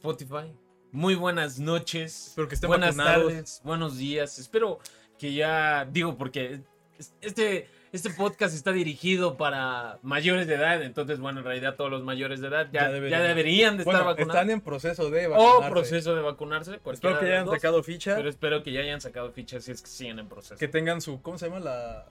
Spotify. 0.00 0.50
Muy 0.92 1.14
buenas 1.14 1.58
noches. 1.58 2.28
Espero 2.28 2.48
que 2.48 2.54
estén 2.54 2.68
buenas 2.68 2.96
vacunados. 2.96 3.32
tardes, 3.32 3.60
buenos 3.64 3.98
días. 3.98 4.38
Espero 4.38 4.78
que 5.18 5.34
ya, 5.34 5.84
digo, 5.84 6.16
porque 6.16 6.62
es- 6.98 7.12
este, 7.20 7.68
este 7.92 8.08
podcast 8.08 8.54
está 8.54 8.72
dirigido 8.72 9.36
para 9.36 9.98
mayores 10.02 10.46
de 10.46 10.54
edad. 10.54 10.82
Entonces, 10.82 11.20
bueno, 11.20 11.40
en 11.40 11.44
realidad 11.44 11.76
todos 11.76 11.90
los 11.90 12.02
mayores 12.02 12.40
de 12.40 12.48
edad 12.48 12.68
ya, 12.72 12.90
Ya 12.90 13.08
ya 13.10 13.20
deberían. 13.20 13.76
de 13.76 13.84
Bueno, 13.84 14.00
estar 14.00 14.10
vacunados. 14.14 14.34
están 14.36 14.50
en 14.50 14.60
proceso 14.62 15.10
de 15.10 15.26
O 15.26 15.30
vacunarse. 15.32 15.70
proceso 15.70 16.14
de 16.16 16.22
vacunarse. 16.22 16.80
Espero 16.92 17.18
que 17.20 17.26
hayan 17.26 17.44
dos, 17.44 17.54
sacado 17.56 17.82
ficha. 17.82 18.16
Pero 18.16 18.30
espero 18.30 18.62
que 18.62 18.72
ya 18.72 18.80
hayan 18.80 19.02
sacado 19.02 19.30
fichas 19.32 19.64
si 19.64 19.72
es 19.72 19.82
que 19.82 19.88
siguen 19.88 20.18
en 20.18 20.28
proceso. 20.28 20.56
Que 20.56 20.66
tengan 20.66 21.02
su, 21.02 21.20
¿cómo 21.20 21.36
se 21.36 21.46
llama? 21.50 21.60
La, 21.60 22.06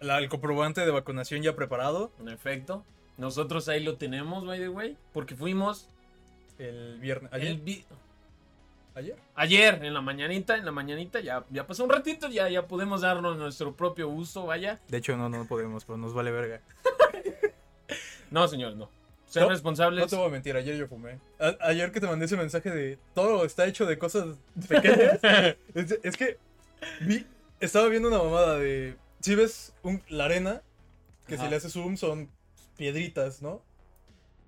la- 0.00 0.18
el 0.18 0.28
comprobante 0.28 0.80
de 0.80 0.90
vacunación 0.90 1.40
ya 1.40 1.54
preparado 1.54 2.10
En 2.18 2.28
efecto. 2.30 2.84
Nosotros 3.16 3.68
ahí 3.68 3.80
lo 3.80 3.96
tenemos, 3.96 4.44
by 4.44 4.58
the 4.58 4.68
way. 4.68 4.98
Porque 5.12 5.36
fuimos 5.36 5.88
el 6.64 6.98
viernes. 7.00 7.32
¿Ayer? 7.32 7.48
el 7.48 7.60
vi- 7.60 7.84
¿Ayer? 8.96 9.16
Ayer, 9.34 9.84
en 9.84 9.92
la 9.92 10.00
mañanita, 10.00 10.56
en 10.56 10.64
la 10.64 10.70
mañanita, 10.70 11.18
ya, 11.20 11.44
ya 11.50 11.66
pasó 11.66 11.82
un 11.84 11.90
ratito, 11.90 12.28
ya, 12.28 12.48
ya 12.48 12.66
podemos 12.68 13.00
darnos 13.00 13.36
nuestro 13.36 13.74
propio 13.74 14.08
uso, 14.08 14.46
vaya. 14.46 14.80
De 14.88 14.98
hecho, 14.98 15.16
no, 15.16 15.28
no 15.28 15.44
podemos, 15.46 15.84
pero 15.84 15.96
nos 15.96 16.14
vale 16.14 16.30
verga. 16.30 16.60
No, 18.30 18.48
señor, 18.48 18.74
no. 18.76 18.90
Sean 19.26 19.44
No, 19.46 19.50
responsables. 19.50 20.00
No 20.00 20.06
te 20.08 20.16
voy 20.16 20.26
a 20.26 20.30
mentir, 20.30 20.56
ayer 20.56 20.76
yo 20.76 20.88
fumé. 20.88 21.18
A- 21.38 21.56
ayer 21.68 21.92
que 21.92 22.00
te 22.00 22.06
mandé 22.06 22.24
ese 22.24 22.36
mensaje 22.36 22.70
de 22.70 22.98
todo 23.14 23.44
está 23.44 23.66
hecho 23.66 23.86
de 23.86 23.96
cosas 23.98 24.36
pequeñas. 24.68 25.20
es, 25.74 25.98
es 26.02 26.16
que 26.16 26.38
vi, 27.02 27.26
estaba 27.60 27.88
viendo 27.88 28.08
una 28.08 28.18
mamada 28.18 28.58
de. 28.58 28.96
Si 29.20 29.34
ves 29.36 29.72
un- 29.82 30.02
la 30.08 30.24
arena, 30.24 30.62
que 31.28 31.34
Ajá. 31.36 31.44
si 31.44 31.50
le 31.50 31.56
haces 31.56 31.72
zoom 31.72 31.96
son 31.96 32.28
piedritas, 32.76 33.40
¿no? 33.40 33.62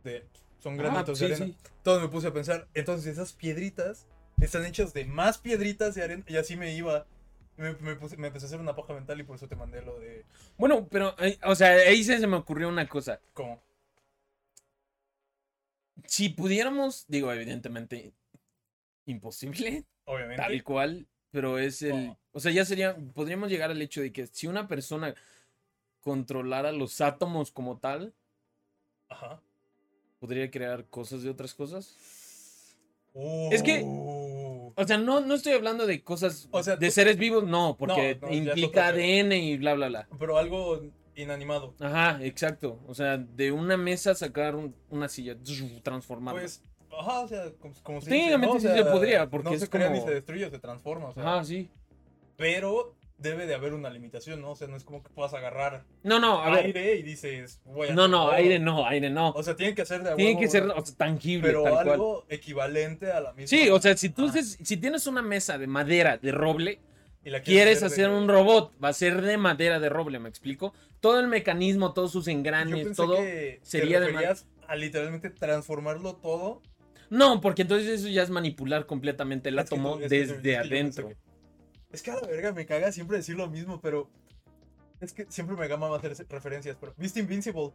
De, 0.02 0.24
son 0.66 0.74
Ah, 0.80 0.82
granitos 0.82 1.18
sí, 1.18 1.28
de 1.28 1.34
arena. 1.34 1.46
sí. 1.46 1.56
Todo 1.84 2.00
me 2.00 2.08
puse 2.08 2.26
a 2.26 2.32
pensar. 2.32 2.66
Entonces 2.74 3.06
esas 3.12 3.32
piedritas 3.32 4.06
están 4.40 4.64
hechas 4.66 4.92
de 4.92 5.04
más 5.04 5.38
piedritas 5.38 5.94
de 5.94 6.02
arena. 6.02 6.24
Y 6.26 6.36
así 6.36 6.56
me 6.56 6.74
iba. 6.74 7.06
Me, 7.56 7.72
me, 7.74 7.94
puse- 7.96 8.16
me 8.16 8.26
empecé 8.26 8.46
a 8.46 8.48
hacer 8.48 8.60
una 8.60 8.74
paja 8.74 8.92
mental 8.92 9.20
y 9.20 9.22
por 9.22 9.36
eso 9.36 9.46
te 9.48 9.54
mandé 9.56 9.80
lo 9.82 9.98
de. 10.00 10.24
Bueno, 10.58 10.88
pero, 10.90 11.14
eh, 11.20 11.38
o 11.44 11.54
sea, 11.54 11.68
ahí 11.70 12.02
se 12.02 12.18
se 12.18 12.26
me 12.26 12.36
ocurrió 12.36 12.68
una 12.68 12.88
cosa. 12.88 13.20
¿Cómo? 13.32 13.62
Si 16.06 16.28
pudiéramos, 16.28 17.04
digo, 17.08 17.32
evidentemente, 17.32 18.12
imposible, 19.06 19.84
Obviamente. 20.04 20.42
tal 20.42 20.62
cual, 20.62 21.06
pero 21.30 21.58
es 21.58 21.82
el... 21.82 22.10
Oh. 22.10 22.18
O 22.32 22.40
sea, 22.40 22.52
ya 22.52 22.64
sería, 22.64 22.96
podríamos 23.14 23.50
llegar 23.50 23.70
al 23.70 23.80
hecho 23.80 24.02
de 24.02 24.12
que 24.12 24.26
si 24.26 24.46
una 24.46 24.68
persona 24.68 25.14
controlara 26.00 26.70
los 26.72 27.00
átomos 27.00 27.50
como 27.50 27.78
tal, 27.78 28.14
Ajá. 29.08 29.40
Podría 30.26 30.50
crear 30.50 30.84
cosas 30.86 31.22
de 31.22 31.30
otras 31.30 31.54
cosas. 31.54 31.96
Es 33.50 33.62
que- 33.62 33.82
Uh. 33.84 34.72
O 34.76 34.84
sea, 34.86 34.98
no, 34.98 35.20
no 35.20 35.34
estoy 35.34 35.54
hablando 35.54 35.86
de 35.86 36.02
cosas 36.04 36.48
O 36.50 36.62
sea, 36.62 36.76
de 36.76 36.88
tú- 36.88 36.92
seres 36.92 37.16
vivos, 37.16 37.44
no, 37.44 37.76
porque 37.78 38.18
No, 38.20 38.30
implica. 38.30 38.88
ADN 38.88 39.32
y 39.32 39.56
bla, 39.56 39.72
bla, 39.74 39.88
bla. 39.88 40.08
Pero 40.18 40.36
algo 40.36 40.82
inanimado. 41.14 41.74
Ajá, 41.80 42.18
exacto. 42.22 42.78
O 42.86 42.94
sea, 42.94 43.16
de 43.16 43.52
una 43.52 43.78
mesa 43.78 44.14
sacar 44.14 44.54
un- 44.54 44.74
una 44.90 45.08
silla, 45.08 45.34
transformarla. 45.82 46.40
Pues, 46.40 46.62
ajá, 46.98 47.20
o 47.20 47.28
sea, 47.28 47.52
como, 47.58 47.74
como 47.82 48.00
se 48.02 48.10
Técnicamente 48.10 48.60
sí 48.60 48.66
¿no? 48.66 48.72
O 48.74 48.76
se 48.76 48.84
podría, 48.84 49.30
porque 49.30 49.48
no 49.48 49.54
es 49.54 49.60
se 49.60 49.70
crea 49.70 49.88
ni 49.88 50.00
se 50.02 50.10
destruye, 50.10 50.50
se 50.50 50.58
transforma, 50.58 51.06
o 51.08 51.14
sea. 51.14 51.22
Ajá, 51.22 51.44
sí. 51.44 51.70
Pero 52.36 52.95
debe 53.18 53.46
de 53.46 53.54
haber 53.54 53.72
una 53.74 53.88
limitación, 53.90 54.40
¿no? 54.42 54.50
O 54.50 54.56
sea, 54.56 54.68
no 54.68 54.76
es 54.76 54.84
como 54.84 55.02
que 55.02 55.08
puedas 55.08 55.32
agarrar 55.34 55.84
No, 56.02 56.18
no, 56.20 56.42
a 56.42 56.50
ver. 56.50 56.66
aire 56.66 56.96
y 56.96 57.02
dices, 57.02 57.60
voy 57.64 57.88
a 57.88 57.94
No, 57.94 58.08
no, 58.08 58.30
aire 58.30 58.58
no, 58.58 58.86
aire 58.86 59.08
no. 59.10 59.30
O 59.30 59.42
sea, 59.42 59.56
tiene 59.56 59.74
que 59.74 59.86
ser 59.86 60.02
de 60.02 60.14
Tiene 60.16 60.32
huevo, 60.32 60.40
que 60.40 60.48
ser 60.48 60.64
o 60.66 60.84
sea, 60.84 60.96
tangible, 60.96 61.48
pero 61.48 61.62
tal 61.62 61.72
cual. 61.72 61.88
algo 61.90 62.26
equivalente 62.28 63.10
a 63.10 63.20
la 63.20 63.32
misma. 63.32 63.48
Sí, 63.48 63.70
o 63.70 63.80
sea, 63.80 63.96
si 63.96 64.10
tú 64.10 64.26
haces- 64.26 64.58
si 64.62 64.76
tienes 64.76 65.06
una 65.06 65.22
mesa 65.22 65.56
de 65.58 65.66
madera, 65.66 66.18
de 66.18 66.30
roble, 66.32 66.80
Y 67.24 67.30
la 67.30 67.40
quieres 67.42 67.82
hacer 67.82 68.08
un 68.10 68.28
robot, 68.28 68.72
va 68.82 68.90
a 68.90 68.92
ser 68.92 69.20
de 69.22 69.36
madera 69.36 69.80
de 69.80 69.88
roble, 69.88 70.18
¿me 70.20 70.28
explico? 70.28 70.72
Todo 71.00 71.18
el 71.18 71.26
mecanismo, 71.26 71.92
todos 71.92 72.12
sus 72.12 72.26
Yo 72.26 72.30
engranes, 72.32 72.84
pensé 72.84 72.94
todo. 72.94 73.16
que 73.16 73.58
sería 73.62 73.98
de 73.98 74.06
referías 74.08 74.46
a 74.68 74.76
literalmente 74.76 75.30
transformarlo 75.30 76.16
todo. 76.16 76.62
No, 77.10 77.40
porque 77.40 77.62
entonces 77.62 77.88
eso 78.00 78.08
ya 78.08 78.22
es 78.22 78.30
manipular 78.30 78.86
completamente 78.86 79.48
el 79.48 79.58
Es 79.58 79.66
átomo 79.66 79.98
que 79.98 80.08
desde 80.08 80.40
que 80.42 80.56
adentro. 80.56 81.08
que- 81.08 81.16
Es 81.92 82.02
que 82.02 82.10
a 82.10 82.14
la 82.20 82.26
verga 82.26 82.52
me 82.52 82.66
caga 82.66 82.92
siempre 82.92 83.16
decir 83.18 83.36
lo 83.36 83.48
mismo, 83.48 83.80
pero. 83.80 84.10
Es 85.00 85.12
que 85.12 85.26
siempre 85.28 85.56
me 85.56 85.68
gama 85.68 85.94
hacer 85.94 86.16
referencias. 86.28 86.76
Pero, 86.80 86.94
¿Viste 86.96 87.20
Invincible? 87.20 87.70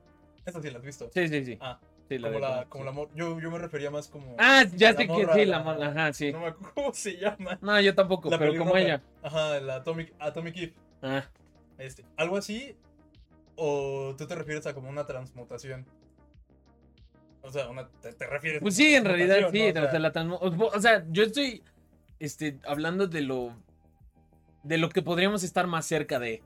Esa 0.45 0.61
sí 0.61 0.71
la 0.71 0.79
has 0.79 0.83
visto. 0.83 1.09
Sí, 1.13 1.27
sí, 1.27 1.45
sí. 1.45 1.57
Ah, 1.61 1.79
Sí, 2.09 2.17
la 2.17 2.27
como 2.29 2.39
de- 2.39 2.41
la, 2.55 2.65
como 2.65 2.83
sí. 2.83 2.89
la 3.09 3.15
yo, 3.15 3.39
yo 3.39 3.51
me 3.51 3.57
refería 3.59 3.89
más 3.91 4.07
como. 4.09 4.35
Ah, 4.37 4.65
ya 4.75 4.93
sé 4.93 5.07
que 5.07 5.13
sí, 5.33 5.45
la 5.45 5.57
la- 5.59 5.63
morra, 5.63 5.87
ajá, 5.87 6.13
sí. 6.13 6.31
No 6.33 6.41
me 6.41 6.47
acuerdo 6.47 6.73
cómo 6.75 6.93
se 6.93 7.15
llama. 7.17 7.57
No, 7.61 7.79
yo 7.79 7.95
tampoco, 7.95 8.29
La 8.29 8.37
pero 8.39 8.57
como 8.57 8.75
ella. 8.75 9.01
Ajá, 9.23 9.59
la 9.61 9.75
Atomic, 9.75 10.13
Atomic 10.19 10.57
Eve. 10.57 10.73
Ah, 11.01 11.23
Este, 11.77 12.03
¿Algo 12.17 12.35
así? 12.37 12.75
¿O 13.55 14.13
tú 14.17 14.27
te 14.27 14.35
refieres 14.35 14.65
a 14.67 14.73
como 14.73 14.89
una 14.89 15.05
transmutación? 15.05 15.85
O 17.43 17.49
sea, 17.51 17.69
una, 17.69 17.87
te, 17.87 18.13
te 18.13 18.27
refieres 18.27 18.61
pues 18.61 18.75
sí, 18.75 18.93
en 18.93 19.05
realidad 19.05 19.37
sí, 19.51 19.69
o 19.69 19.73
sea, 19.73 20.69
o 20.73 20.79
sea, 20.81 21.05
yo 21.09 21.23
estoy 21.23 21.63
este, 22.19 22.59
hablando 22.65 23.07
de 23.07 23.21
lo 23.21 23.55
de 24.63 24.77
lo 24.77 24.89
que 24.89 25.01
podríamos 25.01 25.43
estar 25.43 25.67
más 25.67 25.85
cerca 25.85 26.19
de. 26.19 26.41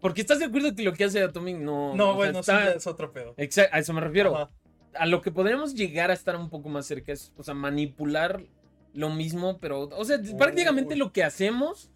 Porque 0.00 0.20
estás 0.20 0.38
de 0.38 0.46
acuerdo 0.46 0.74
que 0.74 0.82
lo 0.82 0.92
que 0.92 1.04
hace 1.04 1.22
Atomic 1.22 1.56
no. 1.58 1.94
No, 1.94 2.10
o 2.10 2.12
sea, 2.12 2.16
bueno, 2.16 2.42
sí, 2.42 2.52
es 2.76 2.86
otro 2.86 3.12
pedo. 3.12 3.34
Exa- 3.36 3.68
a 3.72 3.78
eso 3.78 3.92
me 3.92 4.00
refiero. 4.00 4.34
Ajá. 4.36 4.50
A 4.96 5.06
lo 5.06 5.20
que 5.22 5.32
podríamos 5.32 5.74
llegar 5.74 6.10
a 6.10 6.14
estar 6.14 6.36
un 6.36 6.48
poco 6.50 6.68
más 6.68 6.86
cerca 6.86 7.12
es, 7.12 7.32
o 7.36 7.42
sea, 7.42 7.54
manipular 7.54 8.44
lo 8.92 9.10
mismo, 9.10 9.58
pero, 9.58 9.88
o 9.88 10.04
sea, 10.04 10.18
prácticamente 10.38 10.94
Uy. 10.94 11.00
lo 11.00 11.12
que 11.12 11.24
hacemos, 11.24 11.90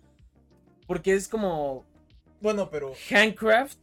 porque 0.87 1.15
es 1.15 1.29
como 1.29 1.85
Bueno, 2.41 2.71
pero. 2.71 2.93
handcraft, 3.11 3.79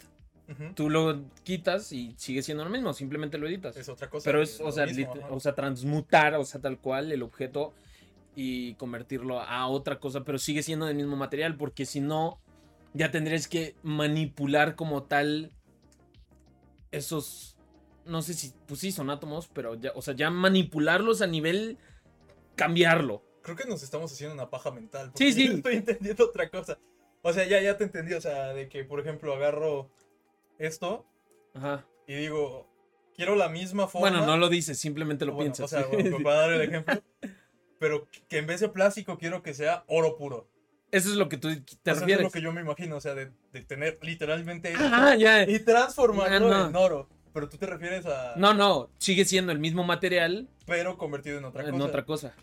tú 0.75 0.89
lo 0.89 1.23
quitas 1.43 1.91
y 1.93 2.13
sigue 2.17 2.41
siendo 2.41 2.63
lo 2.65 2.69
mismo, 2.69 2.93
simplemente 2.93 3.37
lo 3.37 3.47
editas. 3.47 3.77
Es 3.77 3.87
otra 3.87 4.09
cosa. 4.09 4.25
Pero 4.25 4.41
es, 4.41 4.59
o 4.59 4.71
sea, 4.71 4.85
mismo, 4.85 5.13
o 5.29 5.39
sea, 5.39 5.55
transmutar, 5.55 6.33
o 6.35 6.43
sea, 6.43 6.59
tal 6.59 6.77
cual 6.79 7.11
el 7.11 7.23
objeto 7.23 7.73
y 8.35 8.75
convertirlo 8.75 9.39
a 9.39 9.67
otra 9.67 9.99
cosa, 9.99 10.23
pero 10.23 10.37
sigue 10.37 10.61
siendo 10.61 10.85
del 10.85 10.95
mismo 10.95 11.15
material, 11.15 11.55
porque 11.55 11.85
si 11.85 12.01
no, 12.01 12.39
ya 12.93 13.11
tendrías 13.11 13.47
que 13.47 13.75
manipular 13.83 14.75
como 14.75 15.03
tal 15.03 15.51
esos, 16.91 17.57
no 18.05 18.21
sé 18.21 18.33
si, 18.33 18.53
pues 18.67 18.79
sí, 18.79 18.91
son 18.91 19.09
átomos, 19.09 19.49
pero 19.53 19.75
ya, 19.75 19.91
o 19.95 20.01
sea, 20.01 20.15
ya 20.15 20.29
manipularlos 20.29 21.21
a 21.21 21.27
nivel 21.27 21.77
cambiarlo. 22.55 23.23
Creo 23.41 23.55
que 23.55 23.65
nos 23.67 23.83
estamos 23.83 24.11
haciendo 24.11 24.33
una 24.33 24.49
paja 24.49 24.71
mental. 24.71 25.11
Sí, 25.15 25.31
sí. 25.31 25.45
Estoy 25.53 25.75
entendiendo 25.75 26.25
otra 26.25 26.49
cosa. 26.49 26.79
O 27.21 27.33
sea, 27.33 27.45
ya, 27.45 27.61
ya 27.61 27.77
te 27.77 27.83
entendí. 27.83 28.13
O 28.13 28.21
sea, 28.21 28.53
de 28.53 28.69
que, 28.69 28.83
por 28.83 28.99
ejemplo, 28.99 29.33
agarro 29.33 29.91
esto 30.57 31.05
Ajá. 31.53 31.85
y 32.07 32.15
digo, 32.15 32.67
quiero 33.15 33.35
la 33.35 33.49
misma 33.49 33.87
forma. 33.87 34.09
Bueno, 34.09 34.25
no 34.25 34.37
lo 34.37 34.49
dices, 34.49 34.79
simplemente 34.79 35.25
lo 35.25 35.33
Bueno, 35.33 35.53
piensas. 35.53 35.65
O 35.65 35.67
sea, 35.67 35.87
bueno, 35.91 36.17
para 36.23 36.41
dar 36.41 36.53
el 36.53 36.61
ejemplo. 36.61 37.01
Pero 37.79 38.07
que 38.27 38.37
en 38.37 38.47
vez 38.47 38.59
de 38.61 38.69
plástico 38.69 39.17
quiero 39.17 39.41
que 39.43 39.53
sea 39.53 39.83
oro 39.87 40.17
puro. 40.17 40.49
Eso 40.91 41.09
es 41.09 41.15
lo 41.15 41.27
que 41.27 41.37
tú 41.37 41.49
te 41.49 41.55
sea, 41.55 41.65
eso 41.83 41.91
es 41.93 41.99
refieres. 42.01 42.23
lo 42.23 42.31
que 42.31 42.41
yo 42.41 42.53
me 42.53 42.61
imagino. 42.61 42.95
O 42.97 43.01
sea, 43.01 43.15
de, 43.15 43.31
de 43.51 43.61
tener 43.63 43.99
literalmente 44.01 44.73
Ajá, 44.73 45.15
ya. 45.15 45.43
y 45.43 45.59
transformarlo 45.59 46.53
Ah, 46.53 46.59
no. 46.63 46.67
en 46.69 46.75
oro. 46.75 47.09
Pero 47.33 47.49
tú 47.49 47.57
te 47.57 47.65
refieres 47.65 48.05
a. 48.05 48.33
No, 48.37 48.53
no, 48.53 48.89
sigue 48.97 49.25
siendo 49.25 49.51
el 49.51 49.59
mismo 49.59 49.83
material 49.83 50.47
Pero 50.65 50.97
convertido 50.97 51.37
en 51.39 51.45
otra 51.45 51.63
en 51.65 51.71
cosa. 51.71 51.83
otra 51.85 52.05
cosa. 52.05 52.33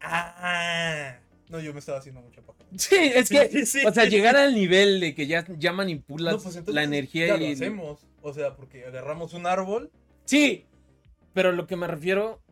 Ah. 0.00 1.18
No, 1.48 1.60
yo 1.60 1.72
me 1.72 1.78
estaba 1.78 1.98
haciendo 1.98 2.20
mucha 2.20 2.42
paja. 2.42 2.58
Sí, 2.76 2.94
es 3.14 3.28
que, 3.30 3.48
Sí, 3.48 3.66
sí, 3.80 3.86
o 3.86 3.92
sea, 3.92 4.04
sí, 4.04 4.10
llegar 4.10 4.36
al 4.36 4.54
nivel 4.54 5.00
de 5.00 5.14
que 5.14 5.26
ya, 5.26 5.46
ya 5.56 5.72
manipulas 5.72 6.34
No, 6.34 6.40
pues 6.42 6.56
entonces 6.56 6.74
la 6.74 6.82
energía 6.82 7.26
ya 7.28 7.36
y... 7.38 7.46
lo 7.48 7.52
hacemos. 7.54 8.06
O 8.20 8.32
sea, 8.34 8.54
porque 8.54 8.84
agarramos 8.84 9.32
un 9.32 9.46
árbol 9.46 9.90
Sí, 10.26 10.66
pero 11.32 11.52
lo 11.52 11.66
que 11.66 11.76
me 11.76 11.86
refiero, 11.86 12.42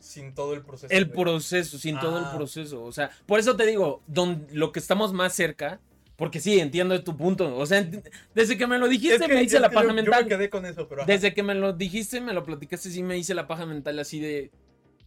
sin 0.00 0.34
todo 0.34 0.54
el 0.54 0.62
proceso. 0.62 0.92
el 0.92 1.10
proceso, 1.10 1.78
sin 1.78 1.98
todo 2.00 2.18
el 2.18 2.24
Ah. 2.24 2.32
proceso. 2.36 2.82
O 2.82 2.92
sea, 2.92 3.10
por 3.26 3.38
eso 3.38 3.56
te 3.56 3.66
digo, 3.66 4.02
don, 4.06 4.46
lo 4.52 4.72
que 4.72 4.80
estamos 4.80 5.12
más 5.12 5.34
cerca, 5.34 5.80
porque 6.16 6.40
sí, 6.40 6.58
entiendo 6.60 7.02
tu 7.04 7.16
punto. 7.16 7.56
O 7.56 7.64
sea, 7.66 7.86
desde 8.34 8.56
que 8.58 8.66
me 8.66 8.78
lo 8.78 8.88
dijiste 8.88 9.16
Es 9.16 9.22
que- 9.22 9.34
me 9.34 9.42
hice 9.42 9.56
es 9.56 9.62
la 9.62 9.68
que 9.70 9.74
paja 9.74 9.88
yo, 9.88 9.94
mental. 9.94 10.14
Yo 10.24 10.24
me 10.24 10.28
quedé 10.28 10.50
con 10.50 10.66
eso, 10.66 10.88
pero. 10.88 11.02
ajá. 11.02 11.10
Desde 11.12 11.32
que 11.34 11.42
me 11.42 11.54
lo 11.54 11.72
dijiste, 11.72 12.20
me 12.20 12.32
lo 12.32 12.44
platicaste, 12.44 12.90
sí 12.90 13.02
me 13.02 13.16
hice 13.16 13.34
la 13.34 13.46
paja 13.46 13.64
mental 13.66 13.98
así 13.98 14.20
de, 14.20 14.50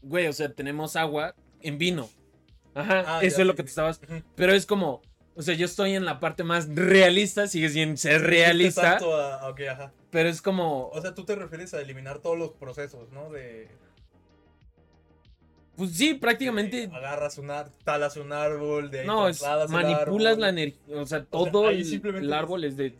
güey, 0.01 0.27
o 0.27 0.33
sea, 0.33 0.51
tenemos 0.53 0.95
agua 0.95 1.35
en 1.62 1.77
vino. 1.77 2.09
Ajá, 2.75 3.03
Ah, 3.06 3.19
eso 3.23 3.38
ya, 3.38 3.41
es 3.44 3.47
lo 3.47 3.53
sí, 3.53 3.57
que 3.57 3.63
te 3.63 3.69
estabas... 3.69 4.01
Pero 4.35 4.53
es 4.53 4.65
como, 4.65 5.01
o 5.35 5.41
sea, 5.44 5.53
yo 5.53 5.65
estoy 5.65 5.94
en 5.94 6.06
la 6.06 6.19
parte 6.19 6.44
más 6.44 6.67
realista, 6.73 7.47
sigue 7.47 7.69
sin 7.69 7.97
ser 7.97 8.21
realista, 8.21 8.81
Exacto, 8.94 9.15
a- 9.15 9.47
ok, 9.50 9.62
ajá. 9.69 9.94
pero 10.09 10.27
es 10.29 10.41
como, 10.41 10.88
O 10.89 11.00
sea, 11.01 11.13
tú 11.13 11.23
te 11.25 11.35
refieres 11.35 11.73
a 11.75 11.81
eliminar 11.81 12.19
todos 12.19 12.38
los 12.38 12.51
procesos, 12.53 13.12
¿no? 13.12 13.29
De. 13.29 13.67
Pues 15.75 15.91
sí, 15.91 16.13
prácticamente, 16.13 16.89
agarras 16.93 17.37
un 17.37 17.49
ar- 17.51 17.71
talas 17.83 18.15
un 18.17 18.31
árbol, 18.31 18.91
de 18.91 19.01
ahí 19.01 19.07
no, 19.07 19.27
es, 19.27 19.41
manipulas 19.69 20.33
árbol. 20.33 20.41
la 20.41 20.49
energía, 20.49 21.01
o 21.01 21.05
sea, 21.05 21.25
todo 21.25 21.69
el, 21.69 21.83
simplemente 21.85 22.25
el 22.27 22.31
es- 22.33 22.37
árbol 22.39 22.63
es 22.63 22.77
de... 22.77 22.97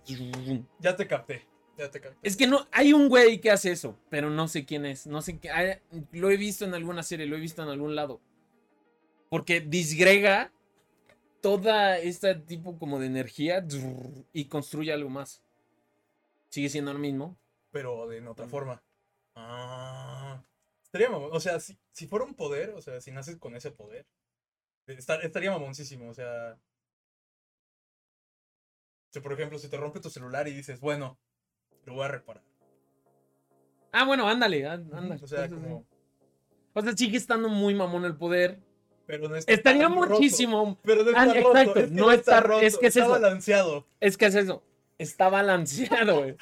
Ya 0.80 0.96
te 0.96 1.08
capté. 1.08 1.46
Ya 1.78 1.90
te 1.90 2.00
capté. 2.00 2.18
Es 2.22 2.38
que 2.38 2.46
no, 2.48 2.68
hay 2.72 2.94
un 2.94 3.10
güey 3.10 3.42
que 3.42 3.50
hace 3.52 3.72
eso, 3.72 3.98
pero 4.10 4.30
no 4.30 4.48
sé 4.48 4.64
quién 4.66 4.86
es. 4.86 5.08
No 5.08 5.22
sé 5.24 5.40
qué. 5.40 5.50
hay- 5.50 5.80
Lo 6.12 6.30
he 6.30 6.38
visto 6.38 6.66
en 6.66 6.74
alguna 6.76 7.02
serie, 7.02 7.26
lo 7.26 7.36
he 7.36 7.40
visto 7.40 7.64
en 7.64 7.70
algún 7.70 7.96
lado. 7.96 8.22
Porque 9.30 9.60
disgrega 9.60 10.52
toda 11.42 11.98
este 11.98 12.36
tipo 12.36 12.78
como 12.78 13.00
de 13.00 13.08
energía 13.08 13.66
y 14.34 14.46
construye 14.46 14.94
algo 14.94 15.10
más. 15.10 15.42
Sigue 16.50 16.70
siendo 16.70 16.94
lo 16.94 17.00
mismo. 17.00 17.36
Pero 17.72 18.08
de 18.08 18.18
en 18.20 18.28
otra 18.28 18.48
forma. 18.48 18.84
Ah. 19.36 20.23
Estaría 20.94 21.10
mamón. 21.10 21.32
O 21.34 21.40
sea, 21.40 21.60
si, 21.60 21.76
si 21.92 22.06
fuera 22.08 22.24
un 22.24 22.36
poder, 22.36 22.70
o 22.76 22.82
sea, 22.82 23.02
si 23.02 23.12
naces 23.12 23.38
con 23.38 23.56
ese 23.56 23.72
poder, 23.72 24.06
estar- 24.86 25.26
estaría 25.26 25.50
mamoncísimo. 25.50 26.08
O 26.08 26.14
sea. 26.14 26.56
Si, 29.12 29.20
por 29.20 29.34
ejemplo, 29.34 29.58
si 29.58 29.70
te 29.70 29.78
rompe 29.78 30.00
tu 30.00 30.12
celular 30.12 30.48
y 30.48 30.54
dices, 30.54 30.80
bueno, 30.80 31.18
lo 31.86 31.96
voy 31.96 32.06
a 32.06 32.10
reparar. 32.10 32.44
Ah, 33.92 34.06
bueno, 34.06 34.28
ándale, 34.30 34.68
ándale. 34.68 35.16
O 35.24 35.26
sea, 35.28 35.50
como. 35.50 35.84
O 36.74 36.82
sea, 36.84 36.96
sigue 36.96 37.18
estando 37.18 37.50
muy 37.50 37.74
mamón 37.74 38.06
el 38.06 38.16
poder. 38.16 38.60
Pero 39.08 39.28
no 39.28 39.36
está 39.36 39.52
Estaría 39.52 39.88
roto. 39.88 40.12
muchísimo. 40.12 40.80
Pero 40.84 41.04
no 41.04 41.12
Ah, 41.16 41.26
está 41.26 41.42
roto. 41.42 41.58
exacto, 41.58 41.80
es 41.80 41.86
que 41.88 41.92
no 41.96 42.12
está- 42.12 42.38
es 42.62 42.78
que 42.78 42.86
es 42.86 42.96
está 42.96 43.00
eso. 43.02 43.10
balanceado. 43.10 43.88
Es 44.00 44.16
que 44.16 44.26
es 44.28 44.36
eso. 44.36 44.64
Está 45.04 45.30
balanceado, 45.30 46.20
güey. 46.20 46.36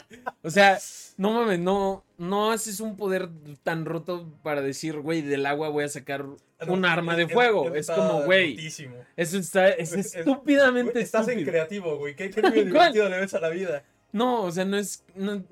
O 0.44 0.50
sea, 0.50 0.80
no 1.18 1.31
mames, 1.34 1.60
no, 1.60 2.04
no 2.18 2.52
haces 2.52 2.80
un 2.80 2.96
poder 2.98 3.30
tan 3.63 3.86
roto 3.86 4.28
para 4.44 4.62
decir, 4.62 5.00
güey, 5.00 5.22
del 5.22 5.46
agua 5.46 5.69
voy 5.69 5.84
a 5.84 5.90
sacar 5.90 6.25
un 6.68 6.86
arma 6.86 7.16
de 7.16 7.28
fuego. 7.28 7.74
es- 7.75 7.88
como, 7.90 8.24
güey, 8.24 8.58
eso 9.18 9.38
está, 9.38 9.69
es 9.69 9.92
Es- 9.94 10.06
es- 10.08 10.16
estúpidamente 10.16 11.02
Estás 11.02 11.28
en 11.28 11.31
estúpido. 11.40 11.52
creativo, 11.52 11.98
güey. 11.98 12.16
¿Qué 12.16 12.30
premio 12.30 12.63
divertido 12.66 13.10
le 13.10 13.19
ves 13.19 13.34
a 13.34 13.40
la 13.40 13.50
vida? 13.50 13.84
No, 14.12 14.44
o 14.44 14.52
sea, 14.52 14.66
no 14.66 14.78
es. 14.78 15.04
no-. 15.16 15.44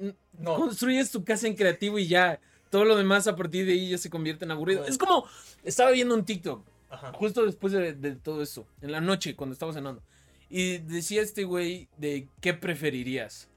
Construyes 0.43 1.11
tu 1.11 1.23
casa 1.23 1.47
en 1.47 1.55
creativo 1.55 1.97
y 1.99 2.07
ya. 2.07 2.39
Todo 2.69 2.85
lo 2.85 2.95
demás 2.95 3.25
a 3.27 3.35
partir 3.35 3.65
de 3.65 3.71
ahí 3.73 3.89
ya 3.89 3.97
se 3.97 4.09
convierte 4.09 4.45
en 4.45 4.51
aburrido. 4.51 4.85
Es 4.85 4.97
como. 4.97 5.25
Estaba 5.63 5.91
viendo 5.91 6.13
un 6.13 6.23
TikTok 6.23 6.63
Ajá. 6.89 7.11
justo 7.13 7.45
después 7.45 7.73
de, 7.73 7.93
de 7.93 8.15
todo 8.15 8.41
eso, 8.43 8.67
en 8.81 8.91
la 8.91 9.01
noche, 9.01 9.35
cuando 9.35 9.53
estaba 9.53 9.73
cenando. 9.73 10.01
Y 10.49 10.79
decía 10.79 11.21
este 11.21 11.43
güey 11.43 11.87
de 11.97 12.27
qué 12.41 12.53
preferirías. 12.53 13.47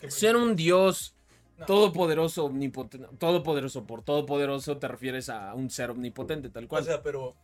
¿Qué 0.00 0.10
Ser 0.10 0.36
un 0.36 0.56
dios 0.56 1.14
No. 1.58 1.66
todopoderoso, 1.66 2.44
omnipotente. 2.46 3.06
Todopoderoso, 3.18 3.84
por 3.86 4.02
todopoderoso 4.02 4.76
te 4.78 4.88
refieres 4.88 5.28
a 5.28 5.54
un 5.54 5.70
ser 5.70 5.90
omnipotente, 5.90 6.48
tal 6.50 6.64
O 6.64 6.68
cual. 6.68 6.84
sea, 6.84 7.02
pero. 7.02 7.34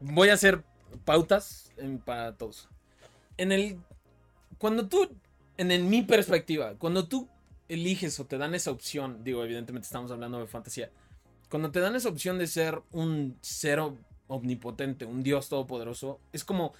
Voy 0.00 0.28
a 0.28 0.34
hacer 0.34 0.62
pautas 1.04 1.70
en- 1.76 1.98
para 1.98 2.36
todos. 2.36 2.68
En 3.38 3.50
el. 3.52 3.78
Cuando 4.58 4.88
tú. 4.88 5.08
En, 5.58 5.70
en 5.70 5.88
mi 5.90 6.02
perspectiva, 6.02 6.74
cuando 6.78 7.06
tú 7.08 7.28
eliges 7.68 8.18
o 8.20 8.24
te 8.26 8.38
dan 8.38 8.54
esa 8.54 8.70
opción, 8.70 9.22
digo, 9.22 9.44
evidentemente 9.44 9.86
estamos 9.86 10.10
hablando 10.10 10.38
de 10.38 10.46
fantasía. 10.46 10.90
Cuando 11.50 11.70
te 11.70 11.80
dan 11.80 11.94
esa 11.94 12.08
opción 12.08 12.38
de 12.38 12.46
ser 12.46 12.80
un 12.90 13.36
ser 13.42 13.80
o- 13.80 13.96
omnipotente, 14.28 15.04
un 15.04 15.22
dios 15.22 15.48
todopoderoso, 15.48 16.20
es 16.32 16.44
como. 16.44 16.72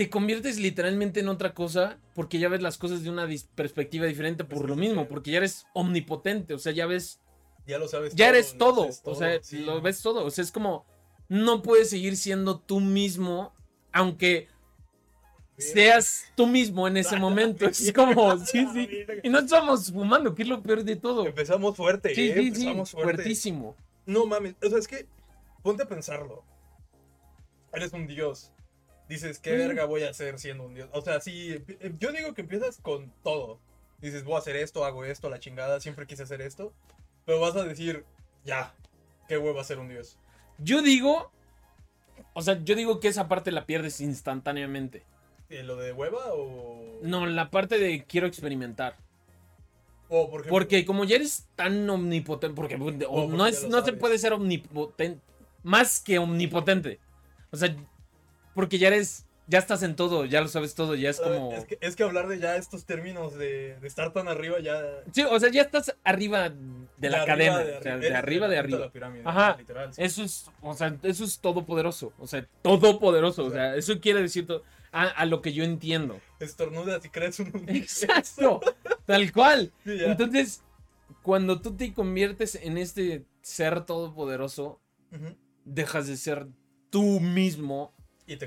Te 0.00 0.08
conviertes 0.08 0.58
literalmente 0.58 1.20
en 1.20 1.28
otra 1.28 1.52
cosa 1.52 1.98
porque 2.14 2.38
ya 2.38 2.48
ves 2.48 2.62
las 2.62 2.78
cosas 2.78 3.02
de 3.04 3.10
una 3.10 3.28
perspectiva 3.54 4.06
diferente 4.06 4.44
por 4.44 4.66
lo 4.66 4.74
mismo, 4.74 5.06
porque 5.06 5.30
ya 5.30 5.36
eres 5.36 5.66
omnipotente, 5.74 6.54
o 6.54 6.58
sea, 6.58 6.72
ya 6.72 6.86
ves 6.86 7.20
Ya 7.66 7.76
lo 7.78 7.86
sabes. 7.86 8.14
ya 8.14 8.28
todo, 8.28 8.34
eres 8.34 8.56
todo. 8.56 8.88
O 9.04 9.14
sea, 9.14 9.42
sí. 9.42 9.58
lo 9.58 9.82
ves 9.82 10.00
todo. 10.00 10.24
O 10.24 10.30
sea, 10.30 10.42
es 10.42 10.52
como. 10.52 10.86
No 11.28 11.60
puedes 11.60 11.90
seguir 11.90 12.16
siendo 12.16 12.58
tú 12.58 12.80
mismo. 12.80 13.52
Aunque 13.92 14.48
seas 15.58 16.24
tú 16.34 16.46
mismo 16.46 16.88
en 16.88 16.96
ese 16.96 17.16
momento. 17.20 17.66
Es 17.66 17.92
como. 17.92 18.38
Sí, 18.38 18.66
sí. 18.72 18.88
Y 19.22 19.28
no 19.28 19.40
estamos 19.40 19.92
fumando, 19.92 20.34
que 20.34 20.44
es 20.44 20.48
lo 20.48 20.62
peor 20.62 20.82
de 20.82 20.96
todo. 20.96 21.26
Empezamos 21.26 21.76
fuerte, 21.76 22.14
Sí, 22.14 22.30
eh, 22.30 22.34
sí, 22.38 22.54
sí. 22.54 22.64
fuerte. 22.64 22.92
Fuertísimo. 23.16 23.76
No 24.06 24.24
mames, 24.24 24.54
o 24.64 24.70
sea, 24.70 24.78
es 24.78 24.88
que 24.88 25.06
ponte 25.62 25.82
a 25.82 25.86
pensarlo. 25.86 26.42
Eres 27.74 27.92
un 27.92 28.06
dios. 28.06 28.50
Dices, 29.10 29.40
¿qué 29.40 29.54
Mm. 29.54 29.58
verga 29.58 29.84
voy 29.86 30.04
a 30.04 30.10
hacer 30.10 30.38
siendo 30.38 30.62
un 30.64 30.74
dios? 30.74 30.88
O 30.92 31.02
sea, 31.02 31.20
sí, 31.20 31.60
yo 31.98 32.12
digo 32.12 32.32
que 32.32 32.42
empiezas 32.42 32.78
con 32.80 33.12
todo. 33.24 33.58
Dices, 34.00 34.22
voy 34.22 34.36
a 34.36 34.38
hacer 34.38 34.54
esto, 34.54 34.84
hago 34.84 35.04
esto, 35.04 35.28
la 35.28 35.40
chingada, 35.40 35.80
siempre 35.80 36.06
quise 36.06 36.22
hacer 36.22 36.40
esto. 36.40 36.72
Pero 37.26 37.40
vas 37.40 37.56
a 37.56 37.64
decir, 37.64 38.04
ya, 38.44 38.72
qué 39.26 39.36
huevo 39.36 39.64
ser 39.64 39.80
un 39.80 39.88
dios. 39.88 40.16
Yo 40.58 40.80
digo. 40.80 41.32
O 42.34 42.42
sea, 42.42 42.62
yo 42.62 42.76
digo 42.76 43.00
que 43.00 43.08
esa 43.08 43.26
parte 43.26 43.50
la 43.50 43.66
pierdes 43.66 44.00
instantáneamente. 44.00 45.02
¿Eh, 45.48 45.64
¿Lo 45.64 45.74
de 45.74 45.92
hueva 45.92 46.32
o.? 46.32 47.00
No, 47.02 47.26
la 47.26 47.50
parte 47.50 47.78
de 47.78 48.04
quiero 48.04 48.28
experimentar. 48.28 48.94
O, 50.08 50.30
por 50.30 50.46
Porque 50.46 50.84
como 50.84 51.02
ya 51.04 51.16
eres 51.16 51.48
tan 51.56 51.90
omnipotente, 51.90 52.54
porque 52.54 52.78
porque 52.78 53.06
no, 53.08 53.46
es, 53.48 53.68
no 53.68 53.84
se 53.84 53.92
puede 53.92 54.18
ser 54.18 54.34
omnipotente, 54.34 55.20
más 55.64 55.98
que 55.98 56.20
omnipotente. 56.20 57.00
O 57.50 57.56
sea, 57.56 57.74
porque 58.54 58.78
ya 58.78 58.88
eres, 58.88 59.26
ya 59.46 59.58
estás 59.58 59.82
en 59.82 59.96
todo, 59.96 60.24
ya 60.26 60.40
lo 60.40 60.48
sabes 60.48 60.74
todo, 60.74 60.94
ya 60.94 61.10
es 61.10 61.20
a 61.20 61.28
ver, 61.28 61.38
como... 61.38 61.52
Es 61.52 61.64
que, 61.64 61.78
es 61.80 61.96
que 61.96 62.02
hablar 62.04 62.28
de 62.28 62.38
ya 62.38 62.56
estos 62.56 62.84
términos 62.84 63.36
de, 63.36 63.76
de 63.80 63.86
estar 63.88 64.12
tan 64.12 64.28
arriba 64.28 64.60
ya. 64.60 64.80
Sí, 65.12 65.22
o 65.22 65.38
sea, 65.40 65.50
ya 65.50 65.62
estás 65.62 65.96
arriba 66.04 66.50
de 66.98 67.10
la 67.10 67.24
cadena, 67.24 67.58
de 67.58 67.78
o 67.78 67.82
sea, 67.82 67.96
de 67.98 68.14
arriba 68.14 68.46
de 68.48 68.58
arriba. 68.58 68.78
la 68.78 68.90
pirámide, 68.92 69.22
Ajá. 69.24 69.56
literal, 69.58 69.92
sí. 69.94 70.02
Eso 70.02 70.22
es, 70.22 70.50
o 70.62 70.74
sea, 70.74 70.96
eso 71.02 71.24
es 71.24 71.38
todopoderoso, 71.40 72.12
o 72.18 72.26
sea, 72.26 72.46
todopoderoso, 72.62 73.44
o 73.44 73.46
O 73.46 73.50
sea, 73.50 73.70
sea, 73.70 73.76
eso 73.76 73.98
quiere 74.00 74.22
decir 74.22 74.46
todo, 74.46 74.62
a, 74.92 75.04
a 75.04 75.24
lo 75.26 75.40
que 75.42 75.52
yo 75.52 75.64
entiendo. 75.64 76.20
Estornudas 76.40 77.04
y 77.04 77.08
crees 77.10 77.38
un. 77.40 77.64
Exacto, 77.68 78.60
tal 79.06 79.32
cual. 79.32 79.72
Sí. 79.84 79.96
Entonces, 80.00 80.62
cuando 81.22 81.60
tú 81.60 81.76
te 81.76 81.92
conviertes 81.92 82.54
en 82.56 82.76
este 82.78 83.24
ser 83.42 83.84
todopoderoso, 83.84 84.80
Ujú. 85.12 85.36
dejas 85.64 86.06
de 86.06 86.16
ser 86.16 86.46
tú 86.90 87.20
mismo, 87.20 87.92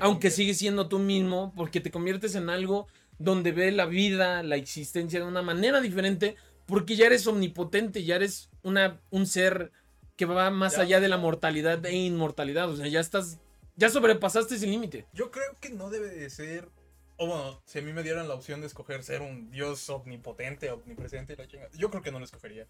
conviertes. 0.00 0.34
sigues 0.34 0.58
siendo 0.58 0.88
tú 0.88 0.98
mismo, 0.98 1.52
porque 1.56 1.80
te 1.80 1.90
conviertes 1.90 2.34
en 2.34 2.48
algo 2.50 2.86
donde 3.18 3.52
ve 3.52 3.70
la 3.72 3.86
vida, 3.86 4.42
la 4.42 4.56
existencia 4.56 5.20
de 5.20 5.26
una 5.26 5.42
manera 5.42 5.80
diferente, 5.80 6.36
porque 6.66 6.96
ya 6.96 7.06
eres 7.06 7.26
omnipotente, 7.26 8.04
ya 8.04 8.16
eres 8.16 8.50
una, 8.62 9.00
un 9.10 9.26
ser 9.26 9.70
que 10.16 10.24
va 10.26 10.50
más 10.50 10.76
Ya. 10.76 10.82
allá 10.82 11.00
de 11.00 11.08
la 11.08 11.16
mortalidad 11.16 11.84
e 11.86 11.92
inmortalidad, 11.94 12.70
o 12.70 12.76
sea, 12.76 12.86
ya 12.86 13.00
estás, 13.00 13.38
ya 13.76 13.88
sobrepasaste 13.90 14.54
ese 14.56 14.66
límite. 14.66 15.06
Yo 15.12 15.30
creo 15.30 15.56
que 15.60 15.70
no 15.70 15.90
debe 15.90 16.08
de 16.08 16.30
ser. 16.30 16.68
O 17.16 17.26
bueno, 17.28 17.62
si 17.64 17.78
a 17.78 17.82
mí 17.82 17.92
me 17.92 18.02
dieran 18.02 18.26
la 18.26 18.34
opción 18.34 18.60
de 18.60 18.66
escoger 18.66 19.04
ser 19.04 19.22
un 19.22 19.50
dios 19.52 19.88
omnipotente, 19.88 20.70
omnipresente 20.70 21.36
la 21.36 21.46
chingada, 21.46 21.70
yo 21.76 21.88
creo 21.90 22.02
que 22.02 22.10
no 22.10 22.18
lo 22.18 22.24
escogería. 22.24 22.66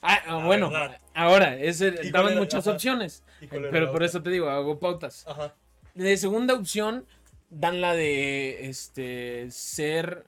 Ah, 0.00 0.20
ah, 0.26 0.44
bueno, 0.46 0.70
verdad. 0.70 1.00
ahora, 1.14 1.56
ese, 1.56 1.90
daban 2.12 2.36
muchas 2.36 2.66
Ajá. 2.66 2.76
opciones, 2.76 3.22
¿Y 3.40 3.46
cuál 3.48 3.62
era 3.64 3.70
pero 3.72 3.92
por 3.92 4.02
eso 4.02 4.22
te 4.22 4.30
digo, 4.30 4.48
hago 4.48 4.78
pautas. 4.78 5.24
Ajá. 5.26 5.54
De 5.94 6.16
segunda 6.16 6.54
opción, 6.54 7.06
dan 7.50 7.80
la 7.80 7.94
de 7.94 8.68
este 8.68 9.50
ser 9.50 10.26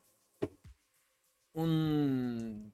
un 1.54 2.73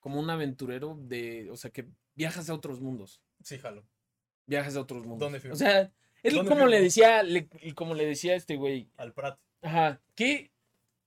como 0.00 0.20
un 0.20 0.30
aventurero 0.30 0.96
de, 1.02 1.50
o 1.50 1.56
sea, 1.56 1.70
que 1.70 1.86
viajas 2.14 2.48
a 2.48 2.54
otros 2.54 2.80
mundos, 2.80 3.20
Sí, 3.42 3.58
jalo. 3.58 3.84
viajas 4.46 4.76
a 4.76 4.80
otros 4.80 5.02
mundos. 5.02 5.20
¿Dónde 5.20 5.40
firmo? 5.40 5.54
O 5.54 5.58
sea, 5.58 5.92
es 6.22 6.34
¿Dónde 6.34 6.48
como 6.48 6.66
le 6.66 6.80
decía, 6.80 7.22
le- 7.22 7.48
como 7.74 7.94
le 7.94 8.06
decía 8.06 8.34
este 8.34 8.56
güey, 8.56 8.88
Al 8.96 9.12
Prat. 9.12 9.38
ajá, 9.62 10.00
¿qué? 10.14 10.52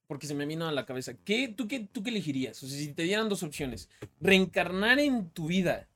Porque 0.07 0.27
se 0.27 0.35
me 0.35 0.45
vino 0.45 0.67
a 0.67 0.71
la 0.73 0.85
cabeza, 0.85 1.13
¿qué 1.23 1.47
tú 1.47 1.67
qué 1.67 1.79
tú 1.79 2.03
qué 2.03 2.09
elegirías? 2.09 2.61
O 2.61 2.67
sea, 2.67 2.77
si 2.77 2.93
te 2.93 3.03
dieran 3.03 3.29
dos 3.29 3.43
opciones, 3.43 3.89
reencarnar 4.19 4.99
en 4.99 5.29
tu 5.29 5.47
vida 5.47 5.87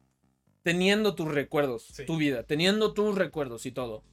teniendo 0.64 1.14
tus 1.14 1.28
recuerdos, 1.28 1.84
Sí. 1.94 2.06
tu 2.06 2.18
vida, 2.18 2.42
teniendo 2.44 2.94
tus 2.94 3.14
recuerdos 3.16 3.66
y 3.68 3.72
todo. 3.72 4.04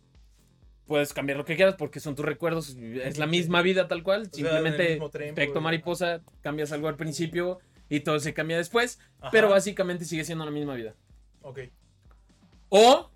Puedes 0.92 1.14
cambiar 1.14 1.38
lo 1.38 1.46
que 1.46 1.56
quieras 1.56 1.74
porque 1.78 2.00
son 2.00 2.14
tus 2.14 2.26
recuerdos, 2.26 2.76
es 2.76 3.16
la 3.16 3.26
misma 3.26 3.62
vida 3.62 3.88
tal 3.88 4.02
cual, 4.02 4.24
sea, 4.24 4.32
simplemente 4.34 5.00
tren, 5.10 5.30
efecto 5.30 5.62
mariposa, 5.62 6.20
cambias 6.42 6.70
algo 6.70 6.86
al 6.86 6.96
principio 6.96 7.60
y 7.88 8.00
todo 8.00 8.20
se 8.20 8.34
cambia 8.34 8.58
después, 8.58 8.98
Ajá. 9.18 9.30
pero 9.30 9.48
básicamente 9.48 10.04
sigue 10.04 10.22
siendo 10.22 10.44
la 10.44 10.50
misma 10.50 10.74
vida. 10.74 10.94
Ok. 11.40 11.60
O 12.68 13.10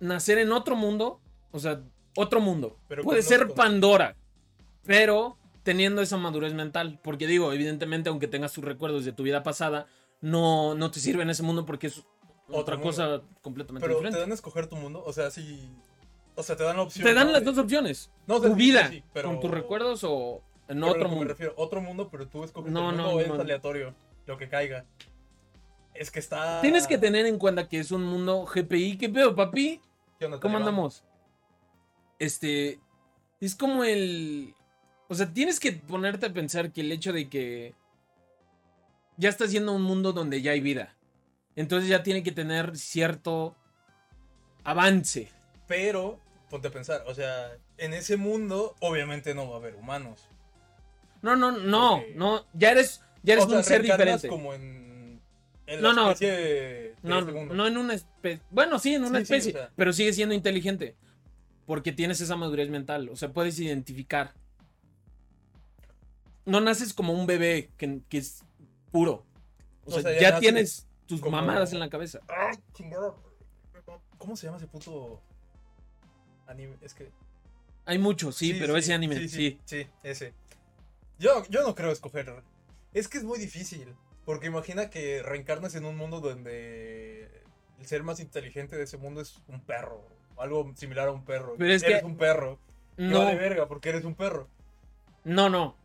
nacer 0.00 0.38
en 0.38 0.52
otro 0.52 0.74
mundo, 0.74 1.20
o 1.50 1.58
sea, 1.58 1.82
otro 2.16 2.40
mundo. 2.40 2.78
Pero 2.88 3.02
Puede 3.02 3.20
ser 3.20 3.48
Pandora, 3.48 4.16
pero 4.86 5.36
teniendo 5.64 6.00
esa 6.00 6.16
madurez 6.16 6.54
mental, 6.54 6.98
porque 7.02 7.26
digo, 7.26 7.52
evidentemente 7.52 8.08
aunque 8.08 8.26
tengas 8.26 8.54
tus 8.54 8.64
recuerdos 8.64 9.04
de 9.04 9.12
tu 9.12 9.22
vida 9.22 9.42
pasada, 9.42 9.86
no, 10.22 10.74
no 10.76 10.90
te 10.90 10.98
sirve 10.98 11.24
en 11.24 11.28
ese 11.28 11.42
mundo 11.42 11.66
porque 11.66 11.88
es 11.88 12.02
otra 12.48 12.76
mundo. 12.76 12.88
cosa 12.88 13.22
completamente 13.42 13.86
Pero 13.86 14.00
te 14.00 14.18
dan 14.18 14.30
a 14.30 14.34
escoger 14.34 14.66
tu 14.66 14.76
mundo. 14.76 15.02
O 15.04 15.12
sea, 15.12 15.30
sí. 15.30 15.68
O 16.34 16.42
sea, 16.42 16.56
te 16.56 16.64
dan 16.64 16.76
la 16.76 16.82
opción. 16.82 17.06
Te 17.06 17.14
dan 17.14 17.26
¿no? 17.26 17.32
las 17.34 17.44
dos 17.44 17.58
opciones. 17.58 18.10
No, 18.26 18.40
tu 18.40 18.54
vida 18.54 18.88
sí, 18.88 19.02
pero- 19.12 19.28
con 19.28 19.40
tus 19.40 19.50
recuerdos 19.50 20.02
o 20.04 20.42
en 20.68 20.80
pero 20.80 20.86
otro 20.92 21.08
Me 21.08 21.14
mundo. 21.14 21.24
refiero, 21.28 21.52
otro 21.56 21.80
mundo, 21.82 22.08
pero 22.10 22.26
tú 22.28 22.44
escoges 22.44 22.72
No, 22.72 22.90
el 22.90 22.96
no, 22.96 23.10
mundo 23.12 23.20
es 23.34 23.40
aleatorio. 23.40 23.94
Lo 24.26 24.38
que 24.38 24.48
caiga. 24.48 24.86
Es 25.94 26.10
que 26.10 26.20
está. 26.20 26.60
Tienes 26.62 26.86
que 26.86 26.96
tener 26.96 27.26
en 27.26 27.38
cuenta 27.38 27.68
que 27.68 27.78
es 27.78 27.90
un 27.90 28.02
mundo 28.04 28.46
GPI. 28.46 28.96
¿Qué 28.96 29.08
pedo, 29.10 29.34
papi? 29.34 29.80
¿Qué 30.18 30.24
onda, 30.26 30.40
¿Cómo 30.40 30.56
andamos? 30.56 31.04
Este. 32.18 32.80
Es 33.40 33.54
como 33.54 33.84
el. 33.84 34.54
O 35.08 35.12
O 35.12 35.14
sea, 35.14 35.30
tienes 35.32 35.60
que 35.60 35.72
ponerte 35.72 36.24
a 36.26 36.32
pensar 36.32 36.72
que 36.72 36.80
el 36.80 36.92
hecho 36.92 37.12
de 37.12 37.28
que 37.28 37.74
ya 39.18 39.28
estás 39.28 39.52
yendo 39.52 39.72
a 39.72 39.74
un 39.74 39.82
mundo 39.82 40.12
donde 40.14 40.40
ya 40.40 40.52
hay 40.52 40.60
vida. 40.60 40.96
Entonces 41.56 41.90
ya 41.90 42.02
tiene 42.02 42.22
que 42.22 42.32
tener 42.32 42.78
cierto 42.78 43.54
avance. 44.64 45.28
Pero, 45.74 46.20
ponte 46.50 46.68
a 46.68 46.70
pensar, 46.70 47.02
o 47.06 47.14
sea, 47.14 47.50
en 47.78 47.94
ese 47.94 48.18
mundo 48.18 48.76
obviamente 48.80 49.34
no 49.34 49.48
va 49.48 49.54
a 49.56 49.58
haber 49.58 49.74
humanos. 49.76 50.28
No, 51.22 51.34
no, 51.34 51.50
no, 51.52 52.02
no. 52.14 52.44
Ya 52.52 52.72
eres, 52.72 53.02
ya 53.22 53.32
eres 53.34 53.46
o 53.46 53.48
sea, 53.48 53.58
un 53.58 53.64
ser 53.64 53.80
diferente. 53.82 54.28
como 54.28 54.52
en, 54.52 55.18
en 55.66 55.80
No, 55.80 55.92
la 55.94 56.02
no. 56.02 56.10
especie 56.10 56.30
de 56.30 56.94
No, 57.02 57.20
este 57.20 57.32
mundo. 57.32 57.54
no 57.54 57.66
en 57.66 57.76
una 57.78 57.94
especie. 57.94 58.42
Bueno, 58.50 58.78
sí, 58.78 58.94
en 58.94 59.04
una 59.04 59.20
Sí, 59.20 59.24
sí, 59.26 59.32
especie. 59.34 59.52
o 59.52 59.56
sea. 59.64 59.72
Pero 59.76 59.92
sigue 59.94 60.12
siendo 60.12 60.34
inteligente. 60.34 60.94
Porque 61.64 61.90
tienes 61.92 62.20
esa 62.20 62.36
madurez 62.36 62.68
mental. 62.68 63.08
O 63.08 63.16
sea, 63.16 63.32
puedes 63.32 63.58
identificar. 63.58 64.34
No 66.44 66.60
naces 66.60 66.92
como 66.92 67.12
un 67.14 67.26
bebé 67.26 67.70
que, 67.78 68.00
que 68.10 68.18
es 68.18 68.44
puro. 68.90 69.24
O, 69.86 69.90
O 69.90 69.92
sea, 69.92 70.02
sea, 70.02 70.20
ya 70.20 70.38
tienes 70.38 70.86
tus 71.06 71.20
como- 71.20 71.36
mamadas 71.36 71.72
en 71.72 71.78
la 71.80 71.88
cabeza. 71.88 72.20
¡Ay, 72.28 72.58
chingada! 72.74 73.14
¿Cómo 74.18 74.36
se 74.36 74.46
llama 74.46 74.58
ese 74.58 74.66
puto 74.66 75.20
anime? 76.52 76.76
Es 76.82 76.94
que. 76.94 77.10
Hay 77.84 77.98
muchos, 77.98 78.36
sí, 78.36 78.54
pero 78.60 78.76
ese 78.76 78.94
anime, 78.94 79.28
sí. 79.28 79.58
Sí, 79.64 79.86
ese. 80.04 80.32
Yo, 81.18 81.44
yo 81.48 81.62
no 81.62 81.74
creo 81.74 81.90
escoger. 81.90 82.32
Es 82.94 83.08
que 83.08 83.18
es 83.18 83.24
muy 83.24 83.38
difícil. 83.38 83.94
Porque 84.24 84.46
imagina 84.46 84.88
que 84.88 85.20
reencarnas 85.22 85.74
en 85.74 85.84
un 85.84 85.96
mundo 85.96 86.20
donde 86.20 87.28
el 87.80 87.86
ser 87.86 88.04
más 88.04 88.20
inteligente 88.20 88.76
de 88.76 88.84
ese 88.84 88.96
mundo 88.98 89.20
es 89.20 89.40
un 89.48 89.60
perro. 89.60 90.06
Algo 90.38 90.72
similar 90.76 91.08
a 91.08 91.12
un 91.12 91.24
perro. 91.24 91.56
Pero 91.58 91.72
es 91.72 91.82
eres 91.82 92.00
que- 92.00 92.06
un 92.06 92.16
perro. 92.16 92.58
No. 92.96 93.20
Vale 93.24 93.36
verga 93.36 93.66
porque 93.66 93.88
eres 93.88 94.04
un 94.04 94.14
perro. 94.14 94.48
no, 95.24 95.48
no. 95.48 95.76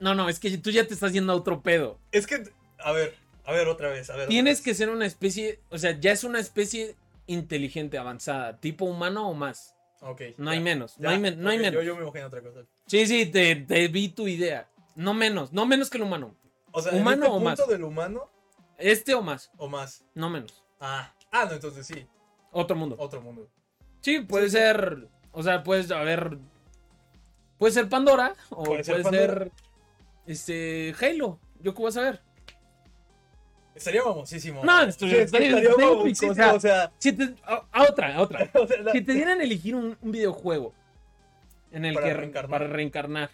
No, 0.00 0.16
no, 0.16 0.28
es 0.28 0.40
que 0.40 0.58
tú 0.58 0.70
ya 0.70 0.84
te 0.84 0.94
estás 0.94 1.12
yendo 1.12 1.32
a 1.32 1.36
otro 1.36 1.62
pedo. 1.62 1.96
Es 2.10 2.26
que, 2.26 2.42
a 2.78 2.90
ver, 2.90 3.14
a 3.44 3.52
ver 3.52 3.68
otra 3.68 3.88
vez, 3.88 4.10
a 4.10 4.16
ver. 4.16 4.28
Tienes 4.28 4.58
vez. 4.58 4.64
que 4.64 4.74
ser 4.74 4.90
una 4.90 5.06
especie, 5.06 5.60
o 5.70 5.78
sea, 5.78 5.92
ya 6.00 6.10
es 6.10 6.24
una 6.24 6.40
especie 6.40 6.96
inteligente, 7.28 7.98
avanzada, 7.98 8.58
tipo 8.58 8.84
humano 8.84 9.28
o 9.28 9.34
más. 9.34 9.76
Ok. 10.02 10.20
No 10.36 10.46
ya, 10.46 10.50
hay 10.52 10.60
menos, 10.60 10.98
no 10.98 11.08
hay, 11.08 11.18
men- 11.18 11.40
no 11.40 11.48
hay 11.50 11.58
menos. 11.58 11.74
Yo, 11.74 11.82
yo 11.82 11.96
me 11.96 12.02
imagino 12.02 12.26
otra 12.26 12.42
cosa. 12.42 12.60
Sí, 12.86 13.06
sí, 13.06 13.26
te, 13.26 13.56
te 13.56 13.88
vi 13.88 14.08
tu 14.08 14.26
idea. 14.28 14.68
No 14.96 15.14
menos, 15.14 15.52
no 15.52 15.64
menos 15.64 15.88
que 15.88 15.96
el 15.98 16.04
humano. 16.04 16.34
O 16.72 16.82
sea, 16.82 16.92
¿Humano 16.92 17.24
¿en 17.26 17.32
este 17.32 17.36
o 17.36 17.40
más? 17.40 17.58
punto 17.58 17.72
del 17.72 17.84
humano 17.84 18.30
Este 18.78 19.14
o 19.14 19.22
más, 19.22 19.50
o 19.56 19.68
más? 19.68 20.04
no 20.14 20.28
menos. 20.28 20.64
Ah, 20.80 21.14
ah, 21.30 21.44
no, 21.46 21.52
entonces 21.52 21.86
sí, 21.86 22.06
Otro 22.50 22.76
mundo. 22.76 22.96
otro 22.98 23.22
mundo. 23.22 23.48
Sí, 24.00 24.20
puede 24.20 24.46
Sí, 24.50 24.56
sí. 24.56 24.62
ser, 24.62 25.08
o 25.30 25.42
sea, 25.42 25.62
puedes, 25.62 25.90
a 25.92 26.00
ver, 26.02 26.38
puede 27.58 27.72
ser 27.72 27.88
Pandora 27.88 28.34
o 28.50 28.64
Puede 28.64 28.82
puede 28.84 29.02
ser 29.04 29.10
ser, 29.14 29.52
este, 30.26 30.94
Halo. 31.00 31.38
Yo 31.60 31.74
qué 31.74 31.82
vas 31.82 31.96
a 31.96 32.02
ver. 32.02 32.22
Estaría 33.74 34.02
famosísimo. 34.02 34.64
No, 34.64 34.82
Sí, 34.82 34.88
es 34.88 34.94
estaría 34.94 35.22
estaría 35.24 35.58
épico, 35.70 35.80
famosísimo, 35.80 36.32
o 36.32 36.34
sea, 36.34 36.54
o 36.54 36.60
sea, 36.60 36.92
Si 36.98 37.12
te- 37.12 37.34
a, 37.44 37.64
a 37.72 37.82
otra, 37.84 38.16
a 38.16 38.20
otra. 38.20 38.50
o 38.54 38.66
sea, 38.66 38.82
la- 38.82 38.92
Si 38.92 39.00
te 39.00 39.14
dieran 39.14 39.40
a 39.40 39.44
elegir 39.44 39.74
un, 39.74 39.96
un 40.00 40.12
videojuego 40.12 40.74
en 41.70 41.84
el 41.86 41.94
Para 41.94 42.06
que 42.08 42.14
reencarnar. 42.14 42.50
para 42.60 42.66
reencarnar, 42.70 43.30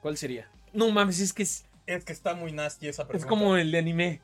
¿cuál 0.00 0.16
sería? 0.16 0.48
No 0.72 0.90
mames, 0.90 1.20
es 1.20 1.32
que 1.32 1.42
es, 1.42 1.64
es 1.86 2.04
que 2.04 2.12
está 2.12 2.34
muy 2.34 2.52
nasty 2.52 2.88
esa 2.88 3.02
es 3.02 3.08
pregunta. 3.08 3.28
como 3.28 3.56
el 3.56 3.70
de 3.72 3.78
anime. 3.78 4.20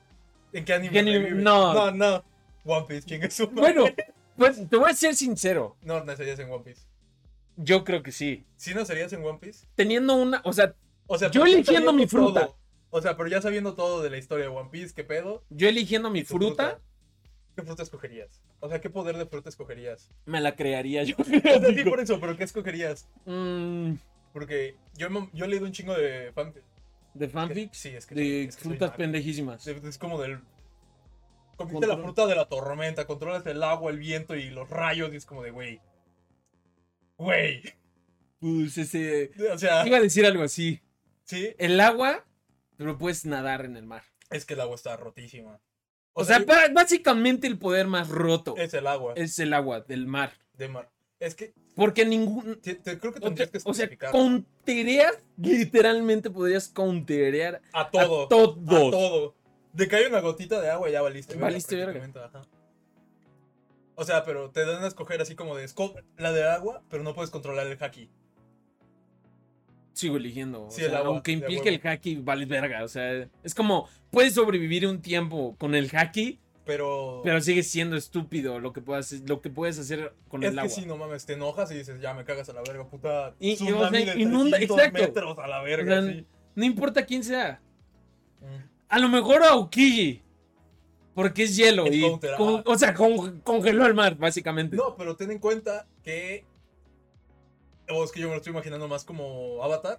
¿En 0.52 0.64
qué 0.64 0.74
anime? 0.74 0.92
¿Qué 0.92 0.98
anime? 1.00 1.18
revive? 1.18 1.42
No. 1.42 1.74
No, 1.74 1.90
no. 1.90 2.24
One 2.64 2.86
Piece, 2.88 3.06
¿quién 3.06 3.22
es 3.24 3.34
su 3.34 3.48
Bueno, 3.48 3.84
pues 4.36 4.68
te 4.68 4.76
voy 4.76 4.90
a 4.90 4.94
ser 4.94 5.14
sincero. 5.14 5.76
No, 5.82 6.02
no 6.04 6.16
serías 6.16 6.38
en 6.38 6.50
One 6.50 6.64
Piece. 6.64 6.82
Yo 7.56 7.82
creo 7.84 8.02
que 8.02 8.12
sí. 8.12 8.44
¿Sí 8.56 8.72
no 8.74 8.84
serías 8.84 9.12
en 9.12 9.24
One 9.24 9.38
Piece? 9.40 9.66
Teniendo 9.74 10.14
una, 10.14 10.40
o 10.44 10.52
sea, 10.52 10.74
O 11.06 11.18
sea, 11.18 11.30
Yo 11.30 11.44
eligiendo 11.44 11.92
mi 11.92 12.06
fruta. 12.06 12.46
todo. 12.46 12.57
O 12.90 13.02
sea, 13.02 13.16
pero 13.16 13.28
ya 13.28 13.42
sabiendo 13.42 13.74
todo 13.74 14.02
de 14.02 14.10
la 14.10 14.18
historia 14.18 14.46
de 14.46 14.50
One 14.56 14.70
Piece, 14.70 14.94
¿qué 14.94 15.04
pedo? 15.04 15.44
yo 15.50 15.68
eligiendo 15.68 16.10
mi 16.10 16.20
¿Y 16.20 16.24
tu 16.24 16.36
fruta, 16.36 16.80
¿Qué 17.54 17.62
fruta 17.62 17.82
escogerías? 17.82 18.40
O 18.60 18.68
sea, 18.68 18.80
¿qué 18.80 18.88
poder 18.88 19.16
de 19.16 19.26
fruta 19.26 19.48
escogerías? 19.48 20.10
me 20.26 20.40
la 20.40 20.54
crearía 20.54 21.02
yo. 21.02 21.16
O 21.20 21.24
sea, 21.24 21.74
sí, 21.74 21.84
por 21.84 22.00
eso, 22.00 22.20
pero 22.20 22.36
¿qué 22.36 22.44
escogerías? 22.44 23.08
Mm, 23.26 23.94
Porque 24.32 24.76
yo, 24.96 25.08
yo 25.32 25.44
he 25.44 25.48
leído 25.48 25.66
un 25.66 25.72
chingo 25.72 25.94
de 25.94 26.32
fan... 26.32 26.54
de 27.14 27.28
fanfics, 27.28 27.76
Sí, 27.76 27.88
es 27.90 28.06
que 28.06 28.14
de 28.14 28.44
es 28.44 28.56
que 28.56 28.62
soy 28.62 28.70
frutas 28.72 28.96
pendejísimas. 28.96 29.66
Es 29.66 29.98
como 29.98 30.20
del... 30.20 30.40
Comiste 31.56 31.88
la 31.88 31.96
fruta 31.98 32.26
de 32.28 32.36
la 32.36 32.44
tormenta, 32.48 33.04
controlas 33.06 33.44
el 33.46 33.60
agua, 33.64 33.90
el 33.90 33.98
viento 33.98 34.36
y 34.36 34.48
los 34.50 34.70
rayos 34.70 35.12
y 35.12 35.16
es 35.16 35.26
como 35.26 35.42
de, 35.42 35.50
güey. 35.50 35.80
Güey. 37.16 37.62
Pues 38.38 38.78
ese, 38.78 39.32
O 39.52 39.58
sea, 39.58 39.84
iba 39.84 39.96
a 39.96 40.00
decir 40.00 40.24
algo 40.24 40.44
así. 40.44 40.80
sí, 41.24 41.52
El 41.58 41.80
agua, 41.80 42.24
pero 42.78 42.96
puedes 42.96 43.26
nadar 43.26 43.66
en 43.66 43.76
el 43.76 43.84
mar. 43.84 44.04
es 44.30 44.46
que 44.46 44.54
el 44.54 44.60
agua 44.62 44.76
está 44.76 44.96
rotísima. 44.96 45.60
O, 46.14 46.24
sea, 46.24 46.38
yo- 46.38 46.46
básicamente 46.72 47.46
el 47.46 47.58
poder 47.58 47.86
más 47.86 48.08
roto 48.08 48.56
es 48.56 48.72
el 48.74 48.86
agua 48.86 49.12
es 49.16 49.38
el 49.38 49.52
agua 49.52 49.80
del 49.82 50.06
mar. 50.06 50.32
de 50.54 50.68
mar. 50.68 50.90
Es 51.20 51.34
que 51.34 51.52
Porque 51.74 52.04
ningún. 52.06 52.60
te- 52.60 52.74
te- 52.76 52.98
creo 52.98 53.12
que 53.12 53.20
tendrías 53.20 53.50
que 53.50 53.58
o 53.64 53.74
sea, 53.74 53.88
counterear, 54.10 55.14
literalmente 55.36 56.30
podrías 56.30 56.68
counterear 56.68 57.60
a 57.72 57.90
todo. 57.90 58.24
a 58.24 58.28
todos. 58.28 58.56
A 58.88 58.90
todo. 58.90 59.34
De 59.72 59.86
que 59.88 59.96
hay 59.96 60.06
una 60.06 60.20
gotita 60.20 60.60
de 60.60 60.70
agua 60.70 60.88
ya 60.90 61.02
valiste. 61.02 61.36
Valiste 61.36 61.76
verga. 61.76 62.04
ajá. 62.24 62.42
O 63.96 64.04
sea, 64.04 64.24
pero 64.24 64.50
te 64.50 64.64
dan 64.64 64.84
a 64.84 64.86
escoger 64.86 65.20
así 65.20 65.34
como 65.34 65.56
de 65.56 65.68
la 66.18 66.32
de 66.32 66.48
agua, 66.48 66.82
pero 66.88 67.02
no 67.02 67.14
puedes 67.14 67.30
controlar 67.30 67.66
el 67.66 67.82
haki. 67.82 68.10
Sigo 69.98 70.16
eligiendo. 70.16 70.66
o 70.66 70.70
Sí, 70.70 70.82
sea, 70.82 70.90
el 70.90 70.94
agua, 70.94 71.08
aunque 71.08 71.32
implique 71.32 71.68
el 71.68 71.80
haki, 71.84 72.16
vale 72.22 72.46
verga. 72.46 72.84
O 72.84 72.88
sea, 72.88 73.26
es 73.42 73.52
como, 73.52 73.88
puedes 74.12 74.32
sobrevivir 74.34 74.86
un 74.86 75.02
tiempo 75.02 75.56
con 75.58 75.74
el 75.74 75.90
haki, 75.92 76.38
Pero, 76.64 77.20
pero 77.24 77.40
sigue 77.40 77.64
siendo 77.64 77.96
estúpido 77.96 78.60
lo 78.60 78.72
que 78.72 78.80
puedas, 78.80 79.10
lo 79.26 79.40
que 79.40 79.50
puedes 79.50 79.76
hacer 79.76 80.14
con 80.28 80.44
es 80.44 80.50
el 80.50 80.54
que 80.54 80.60
agua. 80.60 80.70
si 80.72 80.86
no 80.86 80.96
mames, 80.96 81.26
te 81.26 81.32
enojas 81.32 81.72
y 81.72 81.74
dices, 81.78 82.00
ya 82.00 82.14
me 82.14 82.24
cagas 82.24 82.48
a 82.48 82.52
la 82.52 82.62
verga, 82.62 82.86
puta. 82.86 83.34
Y- 83.40 83.52
y, 83.54 83.72
o 83.72 83.88
sea, 83.90 84.14
inunda- 84.14 84.56
300 84.58 84.60
exacto. 84.78 84.98
metros 85.02 85.38
a 85.40 85.48
la 85.48 85.62
verga, 85.62 85.98
O 85.98 86.02
sea, 86.04 86.12
sí. 86.12 86.26
No 86.54 86.64
importa 86.64 87.04
quién 87.04 87.24
sea. 87.24 87.60
Mm. 88.40 88.68
A 88.90 88.98
lo 89.00 89.08
mejor 89.08 89.42
a. 89.42 89.68
Porque 91.14 91.42
es 91.42 91.56
hielo. 91.56 91.86
Es 91.86 91.94
y 91.96 92.02
con- 92.36 92.62
o 92.64 92.78
sea, 92.78 92.94
con- 92.94 93.40
congeló 93.40 93.84
el 93.86 93.94
mar, 93.94 94.16
básicamente. 94.16 94.76
No, 94.76 94.94
pero 94.96 95.16
ten 95.16 95.32
en 95.32 95.40
cuenta 95.40 95.88
que. 96.04 96.44
O 97.90 98.04
es 98.04 98.12
que 98.12 98.20
yo 98.20 98.26
me 98.28 98.32
lo 98.34 98.38
estoy 98.38 98.52
imaginando 98.52 98.86
más 98.88 99.04
como 99.04 99.62
Avatar, 99.62 99.98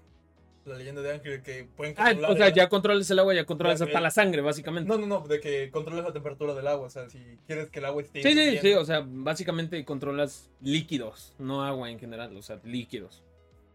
la 0.65 0.75
leyenda 0.75 1.01
de 1.01 1.13
Ángel, 1.13 1.41
que 1.41 1.67
pueden 1.75 1.95
Ah, 1.97 2.05
controlar. 2.07 2.31
o 2.31 2.37
sea, 2.37 2.47
el- 2.47 2.53
ya 2.53 2.69
controlas 2.69 3.09
el 3.09 3.19
agua, 3.19 3.33
ya 3.33 3.45
controlas 3.45 3.81
hasta 3.81 3.97
ok. 3.97 4.01
la 4.03 4.11
sangre, 4.11 4.41
básicamente. 4.41 4.87
No, 4.87 4.97
no, 4.97 5.07
no, 5.07 5.27
de 5.27 5.39
que 5.39 5.71
controles 5.71 6.03
la 6.05 6.13
temperatura 6.13 6.53
del 6.53 6.67
agua. 6.67 6.87
O 6.87 6.89
sea, 6.89 7.09
si 7.09 7.19
quieres 7.47 7.69
que 7.69 7.79
el 7.79 7.85
agua 7.85 8.01
esté. 8.03 8.21
sí, 8.21 8.33
sí, 8.33 8.57
sí, 8.59 8.73
o 8.73 8.85
sea, 8.85 9.03
básicamente 9.07 9.83
controlas 9.85 10.49
líquidos, 10.61 11.33
no 11.39 11.63
agua 11.63 11.89
en 11.89 11.97
general, 11.99 12.35
o 12.37 12.41
sea, 12.41 12.59
líquidos. 12.63 13.23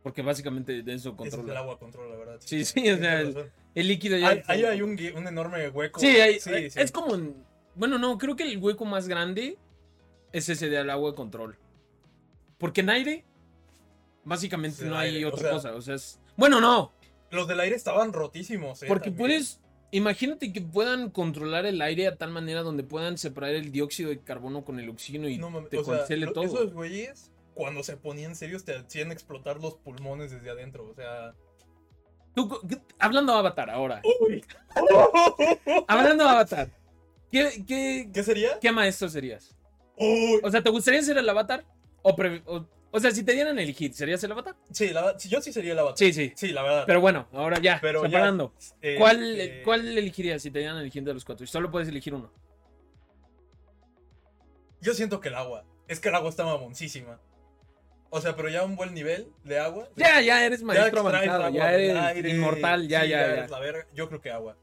Porque 0.02 0.20
básicamente 0.22 0.82
de 0.82 0.92
eso 0.94 1.14
Ese 1.18 1.28
es 1.28 1.32
el 1.34 1.38
controla. 1.40 1.60
agua 1.60 1.78
controla, 1.78 2.10
la 2.10 2.16
verdad. 2.18 2.36
Sí, 2.40 2.64
sí, 2.64 2.80
o 2.80 2.82
tienes 2.82 3.00
sea, 3.00 3.22
razón. 3.22 3.50
El 3.74 3.88
líquido 3.88 4.16
ya. 4.18 4.28
Ahí 4.28 4.42
ahí 4.46 4.64
hay 4.64 4.82
un, 4.82 4.90
un 5.16 5.26
enorme 5.26 5.68
hueco. 5.70 5.98
Sí, 5.98 6.06
hay- 6.08 6.38
sí, 6.38 6.50
hay- 6.50 6.70
sí. 6.70 6.78
es 6.78 6.92
como. 6.92 7.14
en- 7.14 7.34
Bueno, 7.74 7.98
no, 7.98 8.18
creo 8.18 8.36
que 8.36 8.44
el 8.44 8.58
hueco 8.58 8.84
más 8.84 9.08
grande 9.08 9.56
es 10.32 10.48
ese 10.48 10.68
del 10.68 10.90
agua 10.90 11.10
de 11.10 11.16
control. 11.16 11.56
Porque 12.58 12.82
en 12.82 12.90
aire, 12.90 13.24
básicamente 14.24 14.84
no 14.84 14.96
hay 14.96 15.14
aire, 15.16 15.26
o 15.26 15.28
otra 15.28 15.40
sea- 15.40 15.50
cosa. 15.52 15.74
O 15.74 15.82
sea, 15.82 15.94
es. 15.94 16.20
Bueno, 16.36 16.60
no, 16.60 16.92
Los 17.30 17.48
del 17.48 17.60
aire 17.60 17.76
estaban 17.76 18.12
rotísimos. 18.12 18.82
eh, 18.82 18.86
porque 18.88 19.10
también. 19.10 19.28
puedes. 19.30 19.60
Imagínate 19.90 20.52
que 20.52 20.60
puedan 20.60 21.10
controlar 21.10 21.66
el 21.66 21.80
aire 21.80 22.08
a 22.08 22.16
tal 22.16 22.30
manera 22.30 22.62
donde 22.62 22.82
puedan 22.82 23.16
separar 23.16 23.50
el 23.50 23.70
dióxido 23.70 24.10
de 24.10 24.20
carbono 24.20 24.64
con 24.64 24.80
el 24.80 24.88
oxígeno 24.88 25.28
y 25.28 25.38
No 25.38 25.64
te 25.66 25.78
o 25.78 25.84
cancele 25.84 26.26
todo. 26.28 26.44
esos 26.44 26.72
güeyes, 26.72 27.30
cuando 27.54 27.84
se 27.84 27.96
ponían 27.96 28.34
serios, 28.34 28.64
te 28.64 28.74
hacían 28.76 29.12
explotar 29.12 29.60
los 29.60 29.74
pulmones 29.76 30.32
desde 30.32 30.50
adentro. 30.50 30.88
O 30.90 30.94
sea. 30.94 31.34
Tú 32.34 32.48
co- 32.48 32.60
¿qué- 32.68 32.80
hablando 32.98 33.32
de 33.32 33.38
Avatar 33.38 33.70
ahora. 33.70 34.02
Uy. 34.20 34.44
Hablando 35.86 36.24
de 36.24 36.30
Avatar. 36.30 36.70
¿Qué, 37.30 37.64
qué, 37.66 38.10
¿Qué 38.12 38.22
sería? 38.22 38.58
qué 38.60 38.72
maestro 38.72 39.08
serías? 39.08 39.54
Uy. 39.96 40.40
O 40.42 40.50
sea, 40.50 40.62
¿te 40.62 40.70
gustaría 40.70 41.02
ser 41.02 41.18
el 41.18 41.28
Avatar? 41.28 41.64
O, 42.02 42.10
o, 42.46 42.66
o 42.96 43.00
sea, 43.00 43.10
si 43.10 43.24
te 43.24 43.32
dieran 43.32 43.58
a 43.58 43.62
elegir, 43.62 43.92
¿serías 43.92 44.22
el 44.22 44.30
Avatar? 44.30 44.54
Sí, 44.70 44.90
la, 44.90 45.16
yo 45.16 45.40
sí 45.40 45.52
sería 45.52 45.72
el 45.72 45.78
avatar. 45.80 45.98
Sí, 45.98 46.12
sí. 46.12 46.32
Sí, 46.36 46.52
la 46.52 46.62
verdad. 46.62 46.84
Pero 46.86 47.00
bueno, 47.00 47.26
ahora 47.32 47.58
ya, 47.58 47.80
Pero 47.80 48.04
ya, 48.04 48.08
separando. 48.08 48.54
Eh, 48.80 48.94
¿Cuál, 48.96 49.40
eh, 49.40 49.62
¿Cuál 49.64 49.98
elegirías 49.98 50.40
si 50.40 50.52
te 50.52 50.60
dieran 50.60 50.76
a 50.76 50.80
elegir 50.80 51.02
de 51.02 51.12
los 51.12 51.24
cuatro? 51.24 51.42
Y 51.42 51.48
solo 51.48 51.72
puedes 51.72 51.88
elegir 51.88 52.14
uno. 52.14 52.30
Yo 54.80 54.94
siento 54.94 55.20
que 55.20 55.26
el 55.26 55.34
agua. 55.34 55.64
Es 55.88 55.98
que 55.98 56.08
el 56.08 56.14
agua 56.14 56.30
está 56.30 56.44
mamoncísima. 56.44 57.20
O 58.10 58.20
sea, 58.20 58.36
pero 58.36 58.48
ya 58.48 58.62
un 58.62 58.76
buen 58.76 58.94
nivel 58.94 59.26
de 59.42 59.58
agua. 59.58 59.88
Ya, 59.96 60.20
ya 60.20 60.46
eres 60.46 60.60
ya 60.60 60.66
maestro 60.66 61.00
extraes 61.00 61.28
avanzado, 61.28 61.44
agua 61.46 61.58
ya 61.58 61.74
eres 61.74 61.96
aire, 61.96 62.30
inmortal, 62.30 62.86
ya, 62.86 63.00
sí, 63.02 63.08
ya, 63.08 63.16
ya. 63.16 63.32
eres 63.32 63.50
la 63.50 63.58
verga. 63.58 63.88
Yo 63.92 64.06
creo 64.06 64.20
que 64.20 64.30
agua. 64.30 64.56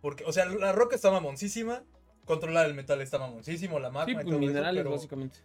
Porque, 0.00 0.24
o 0.24 0.32
sea, 0.32 0.46
la 0.46 0.72
roca 0.72 0.96
está 0.96 1.12
mamoncísima. 1.12 1.84
Controlar 2.24 2.66
el 2.66 2.74
metal 2.74 3.00
está 3.00 3.20
mamoncísimo, 3.20 3.78
la 3.78 3.90
magma 3.90 4.06
Sí, 4.06 4.10
y 4.10 4.14
pues 4.14 4.26
todo 4.26 4.34
eso, 4.34 4.46
minerales, 4.48 4.82
pero 4.82 4.90
básicamente. 4.90 5.38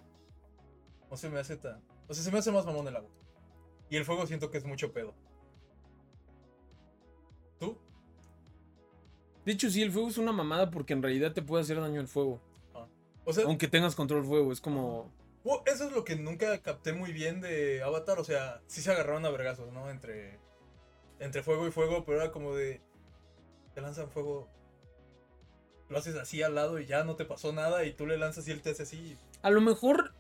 No 1.12 1.16
se 1.16 1.30
me 1.30 1.40
hace 1.40 1.58
tan. 1.58 1.80
O 2.08 2.14
sea, 2.14 2.24
se 2.24 2.32
me 2.32 2.40
hace 2.40 2.52
más 2.52 2.66
mamón 2.66 2.88
el 2.88 2.96
agua. 2.96 3.10
Y 3.90 3.98
el 3.98 4.06
fuego 4.06 4.26
siento 4.28 4.50
que 4.52 4.58
es 4.58 4.66
mucho 4.66 4.92
pedo. 4.92 5.14
¿Tú? 7.60 7.78
De 9.46 9.52
hecho, 9.52 9.70
sí, 9.70 9.82
el 9.82 9.92
fuego 9.92 10.10
es 10.10 10.18
una 10.18 10.32
mamada 10.32 10.70
porque 10.72 10.94
en 10.94 11.02
realidad 11.02 11.34
te 11.34 11.42
puede 11.42 11.64
hacer 11.64 11.80
daño 11.80 12.02
el 12.02 12.08
fuego. 12.08 12.42
O 13.26 13.34
sea, 13.34 13.46
Aunque 13.46 13.68
tengas 13.68 13.96
control 13.96 14.26
fuego, 14.26 14.52
es 14.54 14.62
como. 14.62 15.12
oh, 15.44 15.64
eso 15.66 15.86
es 15.86 15.92
lo 15.92 16.06
que 16.06 16.16
nunca 16.16 16.62
capté 16.62 16.94
muy 16.94 17.12
bien 17.12 17.42
de 17.42 17.82
Avatar. 17.84 18.20
O 18.20 18.24
sea, 18.24 18.62
sí 18.68 18.82
se 18.82 18.92
agarraron 18.92 19.26
a 19.26 19.30
vergazos, 19.30 19.72
¿no? 19.74 19.90
Entre, 19.90 20.40
entre 21.20 21.44
fuego 21.44 21.68
y 21.68 21.72
fuego, 21.72 22.06
pero 22.06 22.22
era 22.22 22.32
como 22.32 22.56
de. 22.56 22.82
Te 23.74 23.82
lanzan 23.82 24.10
fuego. 24.10 24.50
Lo 25.90 25.98
haces 25.98 26.16
así 26.16 26.42
al 26.42 26.56
lado 26.56 26.80
y 26.80 26.86
ya 26.86 27.04
no 27.04 27.16
te 27.16 27.26
pasó 27.26 27.52
nada. 27.54 27.86
Y 27.86 27.94
tú 27.94 28.06
le 28.06 28.18
lanzas 28.18 28.48
y 28.48 28.52
él 28.52 28.62
te 28.62 28.72
hace 28.72 28.84
así. 28.84 29.18
A 29.42 29.50
lo 29.50 29.62
mejor. 29.62 30.14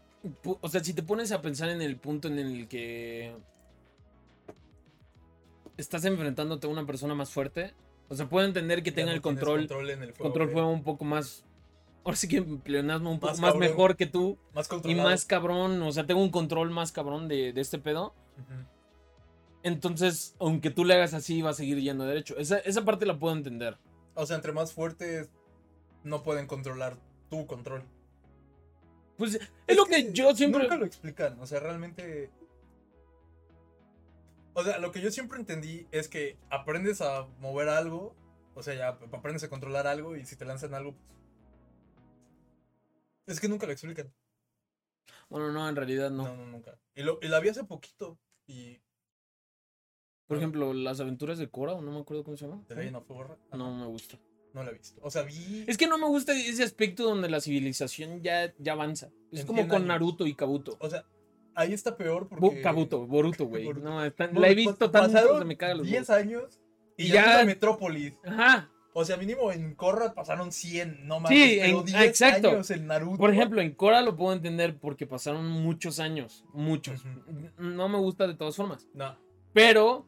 O 0.61 0.69
sea, 0.69 0.83
si 0.83 0.93
te 0.93 1.03
pones 1.03 1.31
a 1.31 1.41
pensar 1.41 1.69
en 1.69 1.81
el 1.81 1.97
punto 1.97 2.27
en 2.27 2.39
el 2.39 2.67
que. 2.67 3.35
Estás 5.77 6.05
enfrentándote 6.05 6.65
a 6.67 6.69
una 6.69 6.85
persona 6.85 7.13
más 7.13 7.29
fuerte. 7.29 7.73
O 8.09 8.15
sea, 8.15 8.27
puedo 8.27 8.45
entender 8.45 8.81
que 8.83 8.89
ya 8.89 8.95
tenga 8.95 9.11
no 9.11 9.15
el 9.15 9.21
control. 9.21 9.59
Control 9.59 9.89
en 9.91 10.03
el 10.03 10.13
fuego. 10.13 10.23
Control 10.31 10.49
fuego 10.51 10.69
un 10.71 10.83
poco 10.83 11.05
más. 11.05 11.45
Ahora 12.03 12.15
sí 12.17 12.27
que 12.27 12.41
pleonasmo 12.41 13.11
un 13.11 13.19
poco 13.19 13.33
Más 13.33 13.39
más, 13.41 13.51
cabrón. 13.53 13.69
mejor 13.69 13.95
que 13.97 14.05
tú. 14.07 14.37
Más 14.55 14.65
Y 14.67 14.69
controlado. 14.69 15.09
más 15.09 15.25
cabrón. 15.25 15.81
O 15.83 15.91
sea, 15.91 16.05
tengo 16.07 16.21
un 16.21 16.31
control 16.31 16.71
más 16.71 16.91
cabrón 16.91 17.27
de, 17.27 17.53
de 17.53 17.61
este 17.61 17.77
pedo. 17.79 18.13
Entonces, 19.63 20.35
aunque 20.39 20.69
tú 20.71 20.85
le 20.85 20.93
hagas 20.93 21.13
así, 21.13 21.41
va 21.41 21.49
a 21.49 21.53
seguir 21.53 21.79
yendo 21.79 22.05
derecho. 22.05 22.37
Esa, 22.37 22.59
esa 22.59 22.85
parte 22.85 23.05
la 23.05 23.19
puedo 23.19 23.35
entender. 23.35 23.77
O 24.15 24.25
sea, 24.25 24.35
entre 24.37 24.53
más 24.53 24.71
fuertes, 24.73 25.29
no 26.03 26.23
pueden 26.23 26.47
controlar 26.47 26.95
tu 27.29 27.45
control. 27.45 27.83
Pues 29.17 29.39
es, 29.67 29.75
lo 29.75 29.85
que, 29.85 30.11
yo 30.13 30.35
siempre. 30.35 30.61
Nunca 30.63 30.77
lo 30.77 30.85
explican, 30.85 31.39
o 31.39 31.45
sea, 31.47 31.59
realmente... 31.59 32.29
O 34.53 34.63
sea, 34.63 34.79
lo 34.79 34.91
que 34.91 35.01
yo 35.01 35.11
siempre 35.11 35.39
entendí 35.39 35.87
es 35.91 36.07
que 36.07 36.37
aprendes 36.49 37.01
a 37.01 37.25
mover 37.39 37.69
algo, 37.69 38.15
o 38.55 38.63
sea, 38.63 38.73
ya 38.73 38.87
ap- 38.89 39.13
aprendes 39.13 39.43
a 39.43 39.49
controlar 39.49 39.85
algo 39.87 40.15
y 40.15 40.25
si 40.25 40.35
te 40.35 40.45
lanzan 40.45 40.73
algo, 40.73 40.93
pues... 40.95 41.11
Es 43.27 43.39
que 43.39 43.47
nunca 43.49 43.65
lo 43.65 43.71
explican. 43.73 44.11
Bueno, 45.29 45.51
no, 45.51 45.67
en 45.67 45.75
realidad 45.75 46.09
no. 46.09 46.23
No, 46.23 46.35
no, 46.37 46.45
nunca. 46.47 46.79
Y, 46.95 47.03
lo, 47.03 47.19
y 47.21 47.27
la 47.27 47.39
vi 47.39 47.49
hace 47.49 47.63
poquito 47.63 48.19
y... 48.47 48.81
Por 50.27 50.37
ejemplo, 50.37 50.73
las 50.73 50.99
aventuras 50.99 51.37
de 51.37 51.49
Cora, 51.49 51.73
o 51.73 51.81
no 51.81 51.91
me 51.91 51.99
acuerdo 51.99 52.23
cómo 52.23 52.35
se 52.35 52.45
llama. 52.47 52.61
¿De 52.67 52.75
Legend 52.75 52.97
of 52.97 53.05
Korra? 53.05 53.37
Ajá, 53.47 53.57
No 53.57 53.73
me 53.73 53.85
gusta. 53.85 54.17
No 54.53 54.63
la 54.63 54.71
he 54.71 54.73
visto. 54.73 54.99
O 55.03 55.11
sea, 55.11 55.21
vi... 55.23 55.63
Es 55.67 55.77
que 55.77 55.87
no 55.87 55.97
me 55.97 56.07
gusta 56.07 56.33
ese 56.33 56.63
aspecto 56.63 57.03
donde 57.03 57.29
la 57.29 57.39
civilización 57.41 58.21
ya, 58.23 58.53
ya 58.57 58.73
avanza. 58.73 59.09
Es 59.31 59.45
como 59.45 59.59
100 59.59 59.67
con. 59.69 59.87
Naruto 59.87 60.25
y 60.25 60.33
Kabuto. 60.33 60.77
O 60.79 60.89
sea, 60.89 61.05
ahí 61.53 61.73
está 61.73 61.95
peor 61.97 62.27
porque... 62.27 62.61
Kabuto, 62.61 63.05
Boruto, 63.05 63.45
güey. 63.45 63.71
No, 63.73 64.03
está- 64.03 64.27
la 64.31 64.49
he 64.49 64.55
visto 64.55 64.89
tanto 64.89 65.39
que 65.39 65.45
me 65.45 65.57
caga 65.57 65.75
los 65.75 65.85
10 65.85 66.09
huevos. 66.09 66.09
años 66.09 66.59
y, 66.97 67.05
Y 67.05 67.07
ya... 67.09 67.39
ya-. 67.39 67.45
Metrópolis. 67.45 68.13
Ajá. 68.25 68.69
O 68.93 69.05
sea, 69.05 69.15
mínimo 69.15 69.51
en 69.51 69.75
Korra 69.75 70.15
pasaron 70.15 70.51
100, 70.51 71.05
no 71.07 71.19
más. 71.19 71.29
Sí, 71.31 71.57
pero 71.61 71.79
en- 71.81 71.85
10 71.85 72.01
exacto. 72.01 72.49
años 72.49 72.71
en 72.71 72.87
Naruto. 72.87 73.17
Por 73.19 73.31
ejemplo, 73.31 73.61
en 73.61 73.73
Cora 73.75 74.01
lo 74.01 74.15
puedo 74.15 74.33
entender 74.33 74.75
porque 74.79 75.05
pasaron 75.05 75.47
muchos 75.47 75.99
años. 75.99 76.45
Muchos. 76.51 77.03
No 77.59 77.89
me 77.89 77.99
gusta 77.99 78.25
de 78.25 78.33
todas 78.33 78.55
formas. 78.55 78.87
No, 78.95 79.15
Pero. 79.53 80.07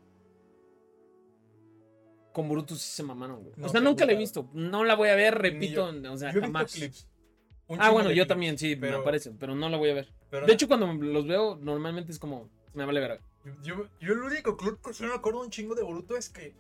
Con 2.34 2.48
Boruto 2.48 2.76
sí 2.76 2.90
se 2.92 3.04
mamaron, 3.04 3.44
güey. 3.44 3.54
No 3.58 3.68
o 3.68 3.70
sea, 3.70 3.82
nunca 3.82 4.06
la 4.06 4.14
he 4.14 4.16
visto. 4.16 4.50
No 4.54 4.84
la 4.84 4.96
voy 4.96 5.10
a 5.10 5.16
ver, 5.16 5.36
repito. 5.38 5.86
O 5.86 6.18
sea, 6.18 6.32
yo 6.32 6.42
jamás. 6.42 6.74
clips. 6.74 7.08
Ah, 7.78 7.92
bueno, 7.92 8.10
yo 8.10 8.16
clips, 8.16 8.28
también, 8.28 8.58
sí, 8.58 8.76
me 8.76 8.92
aparecen. 8.92 9.38
Pero 9.38 9.56
no 9.56 9.70
la 9.70 9.78
voy 9.78 9.90
a 9.90 9.94
ver. 9.94 10.14
pero 10.30 10.46
De 10.46 10.54
hecho, 10.54 10.68
cuando 10.68 10.92
los 10.94 11.28
veo, 11.28 11.56
normalmente 11.56 12.12
es 12.12 12.20
como. 12.20 12.50
Me 12.74 12.86
vale 12.86 13.00
verga. 13.00 13.20
yo, 13.64 13.88
yo 14.00 14.14
el 14.14 14.20
único 14.20 14.56
clip 14.56 14.76
que 14.82 15.08
me 15.08 15.14
acuerdo 15.14 15.42
un 15.42 15.50
chingo 15.50 15.74
de 15.74 15.82
Boruto 15.82 16.16
es 16.16 16.30
que 16.30 16.56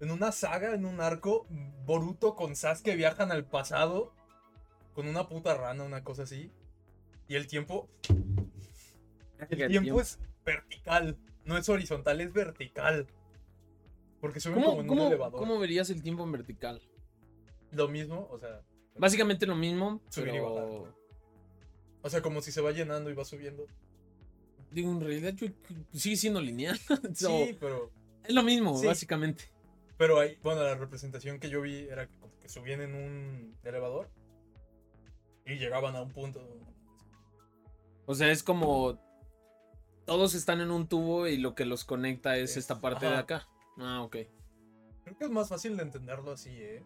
en 0.00 0.10
una 0.10 0.30
saga, 0.32 0.74
en 0.74 0.84
un 0.84 1.00
arco, 1.00 1.46
Boruto 1.84 2.34
con 2.34 2.54
Sasuke 2.54 2.96
viajan 2.96 3.32
al 3.32 3.44
pasado 3.44 4.12
con 4.94 5.08
una 5.08 5.28
puta 5.28 5.54
rana, 5.54 5.84
una 5.84 6.04
cosa 6.04 6.22
así. 6.22 6.50
Y 7.28 7.34
el 7.34 7.46
tiempo, 7.46 7.88
el 9.50 9.68
tiempo 9.68 10.00
es 10.00 10.18
vertical, 10.44 11.18
no 11.44 11.58
es 11.58 11.68
horizontal, 11.68 12.20
es 12.20 12.32
vertical. 12.32 13.06
Porque 14.26 14.40
suben 14.40 14.56
como 14.62 14.76
¿Cómo, 14.76 14.80
en 14.82 14.90
un 14.90 14.98
elevador. 15.06 15.38
cómo 15.40 15.58
verías 15.58 15.90
el 15.90 16.02
tiempo 16.02 16.24
en 16.24 16.32
vertical? 16.32 16.80
Lo 17.72 17.88
mismo, 17.88 18.28
o 18.30 18.38
sea, 18.38 18.62
Básicamente 18.98 19.46
lo 19.46 19.54
mismo, 19.56 20.00
Subir 20.08 20.28
y 20.28 20.32
pero. 20.32 20.94
o 22.02 22.08
sea, 22.08 22.22
como 22.22 22.40
si 22.40 22.50
se 22.52 22.60
va 22.62 22.72
llenando 22.72 23.10
y 23.10 23.14
va 23.14 23.24
subiendo. 23.24 23.66
Digo, 24.70 24.90
en 24.90 25.00
realidad 25.00 25.34
yo, 25.34 25.48
sigue 25.92 26.16
siendo 26.16 26.40
lineal. 26.40 26.78
So, 27.14 27.28
Sí, 27.28 27.56
pero 27.60 27.90
Es 28.24 28.34
lo 28.34 28.42
mismo, 28.42 28.76
Sí. 28.78 28.86
básicamente. 28.86 29.44
Pero 29.98 30.18
ahí, 30.20 30.38
bueno, 30.42 30.62
la 30.62 30.74
representación 30.74 31.38
que 31.40 31.48
yo 31.50 31.60
vi 31.62 31.80
era 31.88 32.06
que, 32.08 32.18
como 32.18 32.38
que 32.40 32.48
subían 32.48 32.80
en 32.82 32.94
un 32.94 33.56
elevador 33.64 34.10
y 35.46 35.54
llegaban 35.56 35.94
a 35.96 36.02
un 36.02 36.10
punto. 36.10 36.40
O 38.06 38.14
sea, 38.14 38.30
es 38.30 38.42
como. 38.42 38.98
Todos 40.04 40.34
están 40.34 40.60
en 40.60 40.70
un 40.70 40.86
tubo 40.88 41.26
y 41.26 41.36
lo 41.36 41.54
que 41.54 41.64
los 41.64 41.84
conecta 41.84 42.36
es, 42.36 42.52
Es- 42.52 42.56
esta 42.58 42.80
parte 42.80 43.06
de 43.06 43.16
acá. 43.16 43.48
Ah, 43.78 44.02
ok. 44.02 44.16
Creo 45.04 45.18
que 45.18 45.24
es 45.24 45.30
más 45.30 45.48
fácil 45.48 45.76
de 45.76 45.82
entenderlo 45.82 46.32
así, 46.32 46.50
¿eh? 46.50 46.84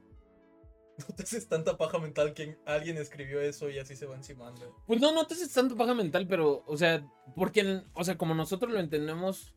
No 1.09 1.15
te 1.15 1.23
haces 1.23 1.49
tanta 1.49 1.79
paja 1.79 1.99
mental 1.99 2.35
que 2.35 2.59
alguien 2.67 2.99
escribió 2.99 3.41
eso 3.41 3.71
y 3.71 3.79
así 3.79 3.97
se 3.97 4.07
va 4.07 4.17
encimando. 4.17 4.77
Pues 4.87 5.01
no, 5.01 5.13
no 5.13 5.27
te 5.27 5.35
haces 5.35 5.53
tanto 5.53 5.77
paja 5.77 5.95
mental, 5.95 6.27
pero, 6.29 6.63
o 6.67 6.77
sea, 6.77 7.07
porque, 7.35 7.83
o 7.95 8.05
sea, 8.05 8.19
como 8.19 8.35
nosotros 8.35 8.71
lo 8.73 8.81
entendemos, 8.81 9.55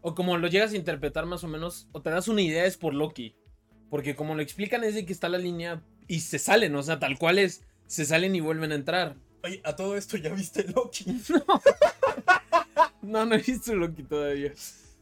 o 0.00 0.14
como 0.14 0.36
lo 0.36 0.48
llegas 0.48 0.72
a 0.72 0.76
interpretar 0.76 1.26
más 1.26 1.44
o 1.44 1.48
menos, 1.48 1.88
o 1.92 2.02
te 2.02 2.10
das 2.10 2.26
una 2.26 2.42
idea 2.42 2.64
es 2.64 2.76
por 2.76 2.94
Loki. 2.94 3.36
Porque 3.88 4.16
como 4.16 4.34
lo 4.34 4.42
explican 4.42 4.82
es 4.84 4.94
de 4.94 5.04
que 5.04 5.12
está 5.12 5.28
la 5.28 5.38
línea 5.38 5.84
y 6.08 6.20
se 6.20 6.38
salen, 6.38 6.74
o 6.74 6.82
sea, 6.82 6.98
tal 6.98 7.18
cual 7.18 7.38
es, 7.38 7.62
se 7.86 8.04
salen 8.04 8.34
y 8.34 8.40
vuelven 8.40 8.72
a 8.72 8.76
entrar. 8.76 9.16
Oye, 9.44 9.60
a 9.64 9.76
todo 9.76 9.96
esto 9.96 10.16
ya 10.16 10.32
viste 10.34 10.64
Loki. 10.64 11.04
No, 13.02 13.24
no 13.24 13.34
he 13.34 13.38
visto 13.38 13.74
Loki 13.74 14.02
todavía. 14.02 14.52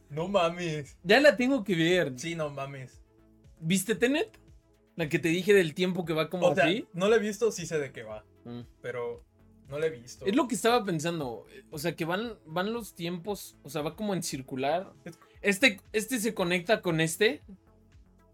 No 0.09 0.27
mames. 0.27 0.97
Ya 1.03 1.19
la 1.19 1.35
tengo 1.37 1.63
que 1.63 1.75
ver. 1.75 2.13
Sí, 2.17 2.35
no 2.35 2.49
mames. 2.49 3.01
¿Viste 3.59 3.95
Tenet? 3.95 4.39
La 4.95 5.07
que 5.07 5.19
te 5.19 5.29
dije 5.29 5.53
del 5.53 5.73
tiempo 5.73 6.03
que 6.05 6.13
va 6.13 6.29
como 6.29 6.47
O 6.47 6.55
sea, 6.55 6.65
así. 6.65 6.87
no 6.93 7.07
la 7.07 7.17
he 7.17 7.19
visto, 7.19 7.51
sí 7.51 7.65
sé 7.65 7.77
de 7.79 7.91
qué 7.91 8.03
va. 8.03 8.25
Mm. 8.43 8.61
Pero 8.81 9.23
no 9.67 9.79
la 9.79 9.85
he 9.85 9.89
visto. 9.89 10.25
Es 10.25 10.35
lo 10.35 10.47
que 10.47 10.55
estaba 10.55 10.83
pensando. 10.83 11.45
O 11.71 11.77
sea, 11.79 11.95
que 11.95 12.05
van, 12.05 12.33
van 12.45 12.73
los 12.73 12.95
tiempos. 12.95 13.55
O 13.63 13.69
sea, 13.69 13.81
va 13.81 13.95
como 13.95 14.13
en 14.13 14.23
circular. 14.23 14.91
Este, 15.41 15.79
este 15.93 16.19
se 16.19 16.33
conecta 16.33 16.81
con 16.81 16.99
este. 17.01 17.41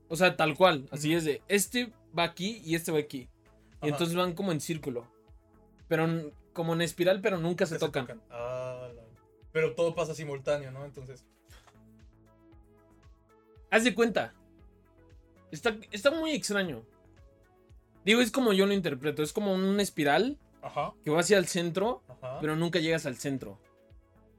O 0.08 0.16
sea, 0.16 0.36
tal 0.38 0.56
cual. 0.56 0.88
Así 0.92 1.14
es 1.14 1.26
de. 1.26 1.42
Este 1.48 1.92
va 2.18 2.24
aquí 2.24 2.62
y 2.64 2.76
este 2.76 2.92
va 2.92 3.00
aquí. 3.00 3.30
Y 3.82 3.88
Ajá. 3.88 3.88
entonces 3.90 4.16
van 4.16 4.34
como 4.34 4.52
en 4.52 4.62
círculo. 4.62 5.08
Pero 5.88 6.32
como 6.54 6.74
en 6.74 6.82
espiral, 6.82 7.22
pero 7.22 7.38
nunca 7.38 7.66
se 7.66 7.78
tocan. 7.78 8.22
Ah, 8.32 8.90
la- 8.96 9.04
Pero 9.52 9.76
todo 9.76 9.94
pasa 9.94 10.16
simultáneo, 10.16 10.72
¿no? 10.72 10.86
Entonces. 10.86 11.26
Haz 13.76 13.84
de 13.84 13.94
cuenta. 13.96 14.34
Está, 15.52 15.76
está 15.92 16.12
muy 16.12 16.32
extraño. 16.32 16.84
Digo, 18.04 18.22
es 18.22 18.32
como 18.32 18.54
yo 18.54 18.66
lo 18.66 18.74
interpreto. 18.74 19.24
Es 19.24 19.34
como 19.34 19.54
una 19.54 19.82
espiral 19.82 20.38
Ajá, 20.62 20.94
que 21.04 21.12
va 21.12 21.20
hacia 21.20 21.38
el 21.38 21.48
centro. 21.48 22.04
ajá. 22.08 22.40
pero 22.42 22.56
nunca 22.56 22.80
llegas 22.80 23.06
al 23.06 23.18
centro. 23.18 23.60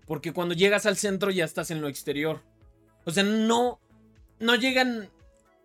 Porque 0.07 0.33
cuando 0.33 0.55
llegas 0.55 0.87
al 0.87 0.97
centro 0.97 1.31
ya 1.31 1.45
estás 1.45 1.71
en 1.71 1.81
lo 1.81 1.89
exterior. 1.89 2.43
O 3.05 3.11
sea, 3.11 3.23
no, 3.25 3.81
no 4.41 4.55
llegan, 4.55 5.11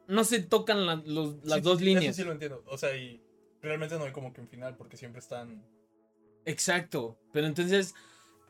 no 0.08 0.24
se 0.24 0.40
tocan 0.42 0.86
la- 0.86 0.96
los- 1.06 1.44
las 1.44 1.60
Sí, 1.60 1.62
dos 1.62 1.80
sí, 1.80 1.86
líneas. 1.86 2.06
Eso 2.06 2.22
sí 2.22 2.24
lo 2.24 2.32
entiendo. 2.32 2.64
O 2.68 2.78
sea, 2.78 2.96
y 2.96 3.22
realmente 3.62 3.98
no 3.98 4.04
hay 4.06 4.12
como 4.12 4.34
que 4.34 4.42
un 4.42 4.48
final 4.48 4.76
porque 4.78 4.98
siempre 4.98 5.20
están. 5.20 5.64
Exacto. 6.46 7.18
Pero 7.32 7.48
entonces, 7.48 7.94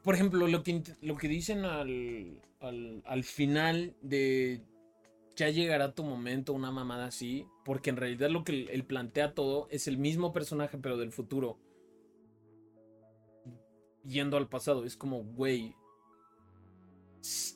por 0.04 0.16
ejemplo, 0.16 0.48
lo 0.48 0.64
que, 0.64 0.82
lo 1.02 1.18
que 1.18 1.28
dicen 1.28 1.66
al, 1.66 2.42
al, 2.62 3.02
al 3.06 3.24
final 3.24 3.96
de 4.02 4.62
ya 5.36 5.50
llegará 5.50 5.94
tu 5.94 6.04
momento, 6.04 6.54
una 6.54 6.72
mamada 6.72 7.06
así, 7.06 7.48
porque 7.66 7.90
en 7.90 7.98
realidad 7.98 8.30
lo 8.30 8.44
que 8.44 8.64
él, 8.72 8.86
plantea 8.86 9.34
todo 9.34 9.68
es 9.72 9.88
el 9.88 9.98
mismo 9.98 10.34
personaje, 10.34 10.78
pero 10.78 10.98
del 10.98 11.12
futuro. 11.12 11.58
Yendo 14.06 14.38
al 14.38 14.50
pasado, 14.50 14.84
es 14.84 14.98
como, 14.98 15.24
güey, 15.24 15.76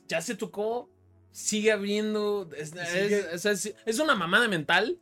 ya 0.08 0.22
se 0.22 0.36
tocó, 0.36 0.90
sigue 1.32 1.72
abriendo, 1.72 2.48
es, 2.56 2.70
Sigue- 2.72 3.34
es- 3.34 3.46
es- 3.46 3.76
es 3.86 4.00
una 4.00 4.16
mamada 4.16 4.48
mental, 4.48 5.00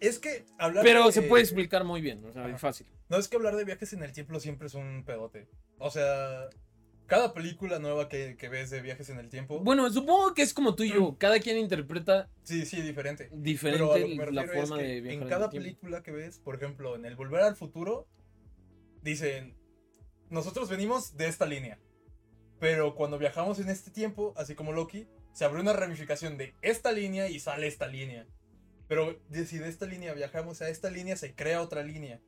Es 0.00 0.18
que 0.18 0.44
hablar 0.58 0.82
pero 0.82 1.06
de- 1.06 1.12
se 1.12 1.22
puede 1.22 1.42
explicar 1.44 1.84
muy 1.84 2.00
bien, 2.00 2.24
o 2.24 2.32
sea, 2.32 2.46
Ajá. 2.46 2.58
fácil. 2.58 2.86
No 3.08 3.18
es 3.18 3.28
que 3.28 3.36
hablar 3.36 3.54
de 3.54 3.64
viajes 3.64 3.92
en 3.92 4.02
el 4.02 4.12
tiempo 4.12 4.40
siempre 4.40 4.66
es 4.66 4.74
un 4.74 5.04
pedote. 5.04 5.46
O 5.78 5.90
sea, 5.90 6.48
cada 7.12 7.34
película 7.34 7.78
nueva 7.78 8.08
que, 8.08 8.38
que 8.38 8.48
ves 8.48 8.70
de 8.70 8.80
viajes 8.80 9.10
en 9.10 9.18
el 9.18 9.28
tiempo. 9.28 9.60
Bueno, 9.60 9.90
supongo 9.90 10.32
que 10.32 10.40
es 10.40 10.54
como 10.54 10.74
tú 10.74 10.82
y 10.82 10.94
yo, 10.94 11.18
cada 11.18 11.40
quien 11.40 11.58
interpreta 11.58 12.30
sí, 12.42 12.64
sí, 12.64 12.80
diferente. 12.80 13.28
diferente 13.34 13.84
Pero 13.84 13.92
a 13.92 13.98
lo 13.98 14.06
que 14.06 14.16
me 14.16 14.32
la 14.32 14.44
es 14.44 14.50
forma 14.50 14.78
que 14.78 14.82
de 14.82 15.00
viajar 15.02 15.16
en 15.18 15.22
el 15.24 15.28
cada 15.28 15.50
tiempo. 15.50 15.62
película 15.62 16.02
que 16.02 16.10
ves, 16.10 16.38
por 16.38 16.54
ejemplo, 16.54 16.96
en 16.96 17.04
el 17.04 17.14
Volver 17.14 17.42
al 17.42 17.54
Futuro, 17.54 18.08
dicen, 19.02 19.54
nosotros 20.30 20.70
venimos 20.70 21.14
de 21.18 21.26
esta 21.26 21.44
línea. 21.44 21.78
Pero 22.58 22.94
cuando 22.94 23.18
viajamos 23.18 23.60
en 23.60 23.68
este 23.68 23.90
tiempo, 23.90 24.32
así 24.38 24.54
como 24.54 24.72
Loki, 24.72 25.06
se 25.34 25.44
abre 25.44 25.60
una 25.60 25.74
ramificación 25.74 26.38
de 26.38 26.54
esta 26.62 26.92
línea 26.92 27.28
y 27.28 27.40
sale 27.40 27.66
esta 27.66 27.88
línea. 27.88 28.26
Pero 28.88 29.20
si 29.30 29.58
de 29.58 29.68
esta 29.68 29.84
línea 29.84 30.14
viajamos 30.14 30.62
a 30.62 30.70
esta 30.70 30.90
línea, 30.90 31.16
se 31.16 31.34
crea 31.34 31.60
otra 31.60 31.82
línea. 31.82 32.22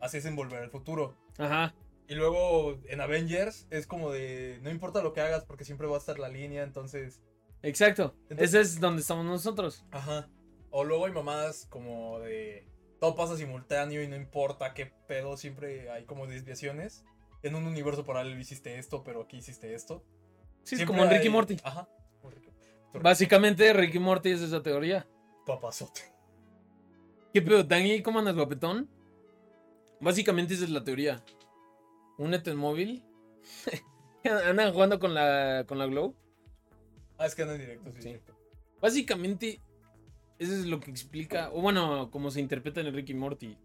Así 0.00 0.16
es 0.16 0.24
en 0.24 0.34
Volver 0.34 0.62
al 0.62 0.70
Futuro. 0.70 1.18
Ajá. 1.36 1.74
Y 2.08 2.14
luego 2.14 2.78
en 2.88 3.00
Avengers 3.00 3.66
es 3.70 3.86
como 3.86 4.10
de, 4.10 4.58
no 4.62 4.70
importa 4.70 5.02
lo 5.02 5.12
que 5.12 5.20
hagas 5.20 5.44
porque 5.44 5.64
siempre 5.64 5.86
va 5.86 5.96
a 5.96 5.98
estar 5.98 6.18
la 6.18 6.28
línea, 6.28 6.62
entonces... 6.62 7.22
Exacto. 7.62 8.14
Entonces- 8.28 8.48
Ese 8.48 8.60
es 8.60 8.80
donde 8.80 9.00
estamos 9.02 9.24
nosotros. 9.24 9.84
Ajá. 9.92 10.28
O 10.70 10.84
luego 10.84 11.06
hay 11.06 11.12
mamadas 11.12 11.66
como 11.70 12.18
de, 12.20 12.66
todo 13.00 13.14
pasa 13.14 13.36
simultáneo 13.36 14.02
y 14.02 14.08
no 14.08 14.16
importa 14.16 14.74
qué 14.74 14.86
pedo, 15.06 15.36
siempre 15.36 15.90
hay 15.90 16.04
como 16.04 16.26
desviaciones. 16.26 17.04
En 17.42 17.54
un 17.54 17.66
universo 17.66 18.04
paralelo 18.04 18.38
hiciste 18.40 18.78
esto, 18.78 19.02
pero 19.04 19.22
aquí 19.22 19.38
hiciste 19.38 19.74
esto. 19.74 20.04
Sí, 20.64 20.74
es 20.74 20.78
Siempre 20.80 20.86
como 20.86 21.04
en 21.04 21.10
Ricky 21.10 21.26
hay- 21.26 21.32
Morty. 21.32 21.56
Ajá. 21.64 21.88
como 22.20 22.32
Ricky- 22.34 22.50
Básicamente, 23.00 23.72
Ricky 23.72 23.98
Morty 23.98 24.30
es 24.30 24.40
esa 24.42 24.62
teoría. 24.62 25.06
Papazote. 25.46 26.02
¿Qué 27.32 27.40
pedo, 27.42 27.64
Dani? 27.64 28.02
¿Cómo 28.02 28.18
andas, 28.18 28.34
guapetón? 28.36 28.88
Básicamente 30.00 30.54
esa 30.54 30.64
es 30.64 30.70
la 30.70 30.84
teoría. 30.84 31.22
Únete 32.22 32.50
en 32.52 32.56
móvil. 32.56 33.04
Andan 34.24 34.72
jugando 34.72 35.00
con 35.00 35.14
la, 35.14 35.64
con 35.66 35.78
la 35.78 35.86
Glow. 35.86 36.14
Ah, 37.18 37.26
es 37.26 37.34
que 37.34 37.42
anda 37.42 37.54
en 37.54 37.60
directo, 37.60 37.90
sí. 38.00 38.16
Básicamente, 38.80 39.60
eso 40.38 40.52
es 40.52 40.66
lo 40.66 40.78
que 40.80 40.90
explica, 40.90 41.50
o 41.52 41.60
bueno, 41.60 42.10
como 42.10 42.30
se 42.30 42.40
interpreta 42.40 42.80
en 42.80 42.94
Ricky 42.94 43.14
Morty. 43.14 43.56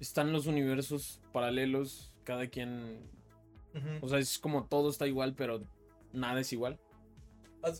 Están 0.00 0.32
los 0.32 0.46
universos 0.46 1.20
paralelos, 1.32 2.12
cada 2.24 2.48
quien. 2.48 3.08
O 4.02 4.08
sea, 4.08 4.18
es 4.18 4.38
como 4.38 4.66
todo 4.66 4.90
está 4.90 5.06
igual, 5.06 5.34
pero 5.34 5.62
nada 6.12 6.40
es 6.40 6.52
igual. 6.52 6.78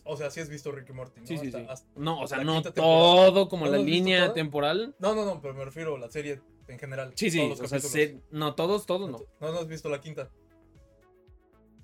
O 0.04 0.16
sea, 0.16 0.30
sí 0.30 0.40
has 0.40 0.48
visto 0.48 0.72
Ricky 0.72 0.92
Morty, 0.92 1.20
¿no? 1.20 1.26
Sí, 1.26 1.36
sí, 1.38 1.46
Hasta- 1.48 1.58
sí. 1.60 1.66
hasta- 1.68 2.00
No, 2.00 2.20
o 2.20 2.26
sea, 2.26 2.42
no 2.42 2.62
temporada. 2.62 2.72
todo 3.26 3.48
como 3.48 3.66
¿No 3.66 3.72
la 3.72 3.78
línea 3.78 4.32
temporal. 4.32 4.94
No, 4.98 5.14
no, 5.14 5.24
no, 5.24 5.40
pero 5.40 5.54
me 5.54 5.64
refiero 5.64 5.96
a 5.96 5.98
la 5.98 6.08
serie 6.10 6.40
en 6.68 6.78
general. 6.78 7.12
Sí, 7.14 7.30
sí, 7.30 7.38
todos 7.38 7.60
los 7.60 7.72
o 7.72 7.88
sea, 7.88 8.08
no, 8.30 8.54
todos, 8.54 8.86
todos 8.86 9.10
no. 9.10 9.18
No, 9.40 9.52
no 9.52 9.58
has 9.60 9.68
visto 9.68 9.88
la 9.88 10.00
quinta. 10.00 10.30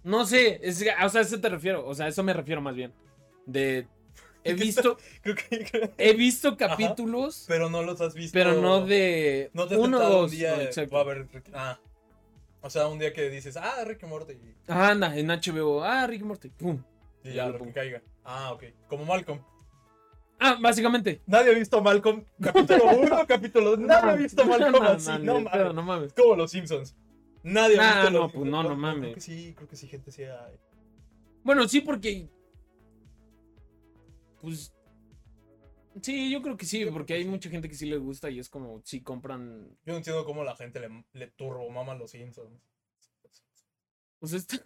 No 0.03 0.25
sé, 0.25 0.61
es, 0.63 0.77
o 0.81 1.09
sea, 1.09 1.21
a 1.21 1.23
eso 1.23 1.41
te 1.41 1.49
refiero, 1.49 1.87
o 1.87 1.95
sea, 1.95 2.07
a 2.07 2.09
eso 2.09 2.23
me 2.23 2.33
refiero 2.33 2.61
más 2.61 2.75
bien. 2.75 2.93
De, 3.47 3.87
he 4.45 4.55
¿Qué 4.55 4.63
visto, 4.65 4.97
Creo 5.23 5.35
que... 5.37 5.91
he 5.99 6.15
visto 6.15 6.57
capítulos, 6.57 7.45
Pero 7.47 7.69
no 7.69 7.83
los 7.83 8.01
has 8.01 8.15
visto. 8.15 8.33
pero 8.33 8.61
no 8.61 8.85
de 8.87 9.51
No 9.53 9.67
te 9.67 9.77
uno 9.77 9.99
dos. 10.01 10.31
un 10.33 10.39
día. 10.39 10.57
no, 10.57 10.91
va 10.91 10.99
a 10.99 11.03
haber 11.03 11.27
Ah. 11.53 11.79
O 12.63 12.69
sea, 12.69 12.89
un 12.89 12.99
día 12.99 13.13
que 13.13 13.31
dices, 13.31 13.57
ah, 13.57 13.85
Morty. 14.07 14.35
Y, 14.35 14.55
Ajá, 14.69 14.91
anda, 14.91 15.17
en 15.17 15.29
HBO, 15.29 15.83
ah, 15.83 16.07
Rick 16.07 16.23
Morty, 16.23 16.51
pum. 16.51 16.83
y 17.25 17.33
Ya 17.35 17.49
lo 17.49 17.59
que 17.59 17.73
caiga. 17.73 18.03
Ah, 18.25 18.53
ok. 18.53 18.65
Como 18.87 19.05
Malcolm. 19.05 19.41
Ah, 20.43 20.57
básicamente. 20.61 21.21
Nadie 21.27 21.51
ha 21.55 21.59
visto 21.59 21.81
Malcolm. 21.83 22.25
Capítulo 22.41 22.85
1, 22.99 23.27
capítulo. 23.27 23.77
Nadie 23.77 24.11
ha 24.11 24.15
visto 24.17 24.45
Malcolm 24.47 24.73
No, 24.73 24.83
así. 24.89 25.11
no, 25.21 25.41
mames. 25.41 25.75
no 25.75 25.83
mames. 25.83 26.13
Como 26.15 26.35
los 26.37 26.51
Simpsons. 26.51 26.97
Nadie 27.43 27.79
ha 27.79 27.95
visto 27.97 28.11
no, 28.11 28.19
los 28.21 28.33
pues 28.33 28.51
no, 28.51 28.63
no 28.63 28.69
Creo 28.71 28.79
mames. 28.79 29.15
que 29.15 29.21
sí, 29.21 29.53
creo 29.55 29.69
que 29.69 29.77
sí, 29.77 29.87
gente 29.87 30.11
sí 30.11 30.23
hay. 30.25 30.57
Bueno, 31.45 31.69
sí, 31.69 31.81
porque. 31.83 32.29
Pues. 34.41 34.75
Sí, 36.01 36.31
yo 36.31 36.41
creo 36.41 36.57
que 36.57 36.65
sí, 36.65 36.79
Yo 36.79 36.87
creo 36.87 36.93
porque 36.95 37.13
que 37.13 37.19
hay 37.19 37.25
sí. 37.25 37.29
mucha 37.29 37.51
gente 37.51 37.69
que 37.69 37.75
sí 37.75 37.85
le 37.87 37.99
gusta 37.99 38.31
y 38.31 38.39
es 38.39 38.49
como 38.49 38.81
si 38.85 39.03
compran. 39.03 39.69
Yo 39.85 39.93
no 39.93 39.97
entiendo 39.99 40.25
cómo 40.25 40.43
la 40.45 40.57
gente 40.57 40.81
le, 40.81 41.05
le 41.13 41.27
turbo 41.33 41.69
mama 41.71 41.93
a 41.93 41.97
los 41.97 42.13
Simpsons. 42.13 42.59
O 44.21 44.27
sea, 44.27 44.39
está. 44.39 44.57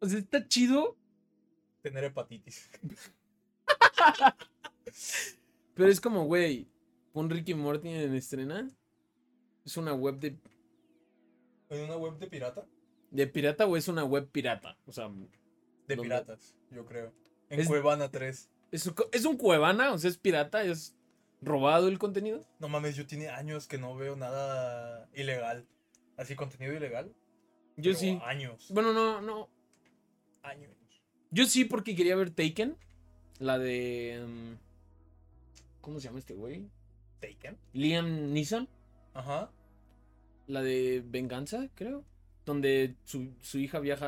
O 0.00 0.06
sea, 0.08 0.18
está 0.18 0.48
chido, 0.48 0.96
Tener 1.82 2.04
hepatitis. 2.04 2.70
pero 5.74 5.88
es 5.88 6.00
como, 6.00 6.24
güey, 6.24 6.68
pon 7.12 7.30
Ricky 7.30 7.54
Morty 7.54 7.88
en 7.88 8.14
estrena. 8.14 8.68
¿Es 9.64 9.76
una 9.76 9.94
web 9.94 10.18
de, 10.18 10.36
¿En 11.68 11.84
una 11.84 11.96
web 11.96 12.18
de 12.18 12.26
pirata? 12.26 12.66
de 13.10 13.26
pirata 13.26 13.66
o 13.66 13.76
es 13.76 13.88
una 13.88 14.04
web 14.04 14.28
pirata? 14.30 14.76
O 14.86 14.92
sea, 14.92 15.08
De 15.08 15.96
¿Dónde? 15.96 16.02
piratas, 16.02 16.56
yo 16.70 16.84
creo. 16.86 17.12
En 17.48 17.60
Es- 17.60 17.66
Cuevana 17.68 18.10
3. 18.10 18.50
¿es, 18.72 18.86
un 18.86 18.94
¿es 19.12 19.24
un 19.24 19.36
cuevana? 19.36 19.92
O 19.92 19.98
sea, 19.98 20.10
¿es 20.10 20.18
pirata? 20.18 20.62
¿Es 20.64 20.96
robado 21.42 21.88
el 21.88 21.98
contenido? 21.98 22.44
No 22.58 22.68
mames, 22.68 22.96
yo 22.96 23.06
tiene 23.06 23.28
años 23.28 23.66
que 23.66 23.78
no 23.78 23.94
veo 23.96 24.16
nada 24.16 25.08
ilegal. 25.14 25.66
Así, 26.16 26.34
contenido 26.36 26.72
ilegal. 26.74 27.12
Yo 27.76 27.92
pero 27.92 27.98
sí. 27.98 28.20
Años. 28.24 28.68
Bueno, 28.70 28.92
no, 28.92 29.20
no. 29.20 29.48
Años. 30.42 30.70
Yo 31.30 31.46
sí, 31.46 31.64
porque 31.64 31.94
quería 31.96 32.16
ver 32.16 32.30
Taken. 32.30 32.76
La 33.40 33.58
de. 33.58 34.22
mm, 34.26 34.52
¿Cómo 35.80 35.98
se 35.98 36.06
llama 36.08 36.18
este 36.20 36.34
güey? 36.34 36.68
¿Taken? 37.20 37.56
Liam 37.72 38.32
Neeson. 38.32 38.68
Ajá. 39.14 39.50
La 40.46 40.62
de 40.62 41.02
Venganza, 41.04 41.66
creo. 41.74 42.04
Donde 42.46 42.94
su, 43.04 43.28
su 43.42 43.58
hija 43.58 43.78
viaja 43.80 44.06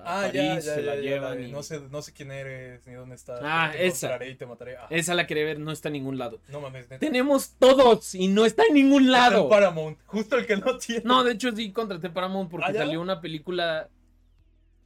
a 0.00 0.02
Ah, 0.02 0.22
París, 0.26 0.34
ya, 0.34 0.54
ya, 0.54 0.60
se 0.60 0.82
la 0.82 0.94
ya, 0.94 1.00
ya, 1.02 1.10
llevan. 1.10 1.30
la 1.30 1.36
de 1.36 1.48
y- 1.48 1.52
No 1.52 1.62
sé, 1.62 1.80
no 1.90 2.02
sé 2.02 2.12
quién 2.12 2.30
eres 2.30 2.86
ni 2.86 2.94
dónde 2.94 3.14
estás. 3.16 3.40
Ah, 3.42 3.70
te 3.72 3.86
esa. 3.86 4.24
y 4.26 4.34
te 4.36 4.46
mataré. 4.46 4.76
Ah, 4.76 4.86
Esa 4.90 5.14
la 5.14 5.26
quería 5.26 5.44
ver, 5.44 5.58
no 5.60 5.70
está 5.72 5.88
en 5.88 5.94
ningún 5.94 6.16
lado. 6.18 6.40
no 6.48 6.60
mames, 6.60 6.88
neta. 6.88 6.98
Tenemos 7.00 7.54
todos 7.58 8.14
y 8.14 8.28
no 8.28 8.44
está 8.46 8.62
en 8.68 8.74
ningún 8.74 9.04
Está 9.06 9.26
en 9.26 9.32
lado. 9.32 9.48
Paramount. 9.48 9.98
Justo 10.06 10.36
el 10.36 10.46
que 10.46 10.56
no 10.56 10.78
tiene. 10.78 11.02
No, 11.04 11.24
de 11.24 11.32
hecho 11.32 11.54
sí 11.54 11.72
contraté 11.72 12.10
Paramount 12.10 12.50
porque 12.50 12.66
¿Ah, 12.70 12.74
salió 12.74 13.00
una 13.00 13.20
película 13.20 13.88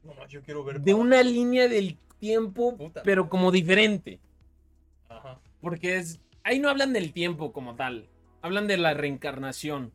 No 0.08 0.14
mames, 0.14 0.32
yo 0.32 0.42
quiero 0.42 0.64
ver. 0.64 0.80
de 0.80 0.94
una 0.94 1.22
línea 1.22 1.68
del 1.68 1.98
tiempo, 2.18 2.76
Puta 2.76 3.02
pero 3.04 3.28
como 3.28 3.52
diferente. 3.52 4.18
Ajá. 5.08 5.38
Porque 5.60 5.98
es. 5.98 6.18
Ahí 6.42 6.58
no 6.58 6.70
hablan 6.70 6.94
del 6.94 7.12
tiempo 7.12 7.52
como 7.52 7.76
tal. 7.76 8.08
Hablan 8.40 8.66
de 8.66 8.78
la 8.78 8.94
reencarnación. 8.94 9.92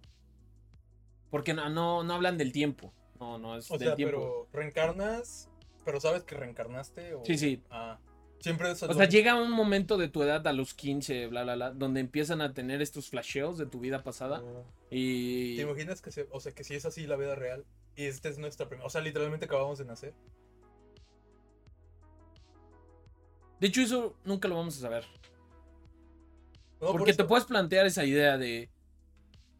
Porque 1.31 1.55
no, 1.55 1.67
no, 1.69 2.03
no 2.03 2.13
hablan 2.13 2.37
del 2.37 2.51
tiempo. 2.51 2.93
No, 3.19 3.39
no 3.39 3.57
es 3.57 3.71
O 3.71 3.77
del 3.77 3.87
sea, 3.87 3.95
tiempo. 3.95 4.47
pero 4.51 4.61
reencarnas. 4.61 5.49
Pero 5.83 5.99
sabes 5.99 6.23
que 6.23 6.35
reencarnaste. 6.35 7.15
O... 7.15 7.25
Sí, 7.25 7.37
sí. 7.37 7.63
Ah. 7.71 7.97
Siempre 8.39 8.69
O 8.69 8.75
sea, 8.75 9.07
llega 9.07 9.41
un 9.41 9.51
momento 9.51 9.97
de 9.97 10.09
tu 10.09 10.21
edad 10.21 10.45
a 10.45 10.51
los 10.51 10.73
15, 10.73 11.27
bla, 11.27 11.43
bla, 11.43 11.55
bla, 11.55 11.71
donde 11.71 12.01
empiezan 12.01 12.41
a 12.41 12.53
tener 12.53 12.81
estos 12.81 13.09
flasheos 13.09 13.57
de 13.57 13.65
tu 13.65 13.79
vida 13.79 14.03
pasada. 14.03 14.43
Oh. 14.43 14.65
Y. 14.91 15.55
¿Te 15.55 15.61
imaginas 15.63 16.01
que, 16.01 16.11
se, 16.11 16.27
o 16.29 16.41
sea, 16.41 16.51
que 16.51 16.65
si 16.65 16.75
es 16.75 16.85
así 16.85 17.07
la 17.07 17.15
vida 17.15 17.35
real 17.35 17.65
y 17.95 18.05
esta 18.05 18.29
es 18.29 18.37
nuestra 18.37 18.67
primera, 18.67 18.85
o 18.85 18.89
sea, 18.89 19.01
literalmente 19.01 19.45
acabamos 19.45 19.77
de 19.77 19.85
nacer? 19.85 20.13
De 23.63 23.67
hecho, 23.67 23.81
eso 23.81 24.17
nunca 24.25 24.49
lo 24.49 24.57
vamos 24.57 24.77
a 24.77 24.81
saber. 24.81 25.05
No, 26.81 26.87
por 26.87 26.97
Porque 26.97 27.13
te 27.13 27.23
puedes 27.23 27.45
plantear 27.45 27.85
esa 27.85 28.03
idea 28.03 28.37
de. 28.37 28.69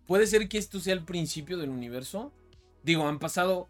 Puede 0.06 0.28
ser 0.28 0.50
que 0.50 0.58
esto 0.58 0.82
sea 0.82 0.94
el 0.94 1.06
principio 1.06 1.58
del 1.58 1.70
universo. 1.70 2.34
Digo, 2.84 3.08
han 3.08 3.18
pasado. 3.18 3.70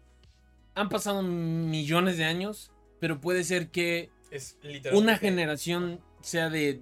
Han 0.74 0.88
pasado 0.88 1.22
millones 1.22 2.18
de 2.18 2.24
años. 2.24 2.72
Pero 2.98 3.20
puede 3.20 3.44
ser 3.44 3.70
que 3.70 4.10
es 4.32 4.58
una 4.92 5.18
generación 5.18 6.00
sea 6.20 6.50
de 6.50 6.80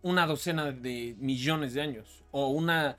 una 0.00 0.26
docena 0.26 0.72
de 0.72 1.16
millones 1.18 1.74
de 1.74 1.82
años. 1.82 2.24
O 2.30 2.48
una. 2.48 2.96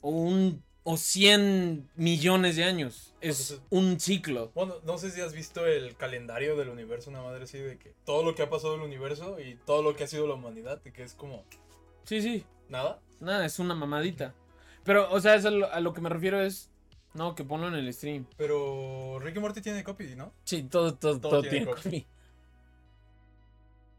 O 0.00 0.08
un. 0.08 0.62
O 0.84 0.96
100 0.96 1.88
millones 1.94 2.56
de 2.56 2.64
años. 2.64 3.14
Es 3.20 3.50
Entonces- 3.52 3.60
un 3.70 4.00
ciclo. 4.00 4.50
Bueno, 4.54 4.74
no 4.84 4.98
sé 4.98 5.10
si 5.12 5.20
has 5.20 5.32
visto 5.32 5.64
el 5.66 5.96
calendario 5.96 6.56
del 6.56 6.68
universo, 6.70 7.10
una 7.10 7.22
madre 7.22 7.44
así 7.44 7.58
de 7.58 7.78
que 7.78 7.94
todo 8.04 8.24
lo 8.24 8.34
que 8.34 8.42
ha 8.42 8.50
pasado 8.50 8.74
en 8.74 8.80
el 8.80 8.86
universo 8.86 9.38
y 9.38 9.54
todo 9.64 9.82
lo 9.82 9.94
que 9.94 10.04
ha 10.04 10.06
sido 10.08 10.26
la 10.26 10.34
humanidad, 10.34 10.80
y 10.84 10.90
que 10.90 11.04
es 11.04 11.14
como 11.14 11.44
Sí, 12.04 12.20
sí. 12.20 12.44
nada. 12.68 12.98
Nada, 13.20 13.46
es 13.46 13.60
una 13.60 13.76
mamadita. 13.76 14.34
Pero, 14.82 15.08
o 15.12 15.20
sea, 15.20 15.36
es 15.36 15.44
a, 15.44 15.50
lo, 15.52 15.92
que 15.92 16.00
me 16.00 16.08
refiero 16.08 16.40
es. 16.42 16.68
No, 17.14 17.34
que 17.36 17.44
ponlo 17.44 17.68
en 17.68 17.74
el 17.74 17.92
stream. 17.94 18.26
Pero 18.36 19.20
Ricky 19.20 19.38
Morty 19.38 19.60
tiene 19.60 19.84
copy, 19.84 20.16
¿no? 20.16 20.32
Sí, 20.44 20.64
todo, 20.64 20.94
todo, 20.94 21.20
Todo 21.20 21.30
todo 21.30 21.42
tiene 21.42 21.58
tiene 21.58 21.66
copy. 21.66 21.82
copy. 21.82 22.06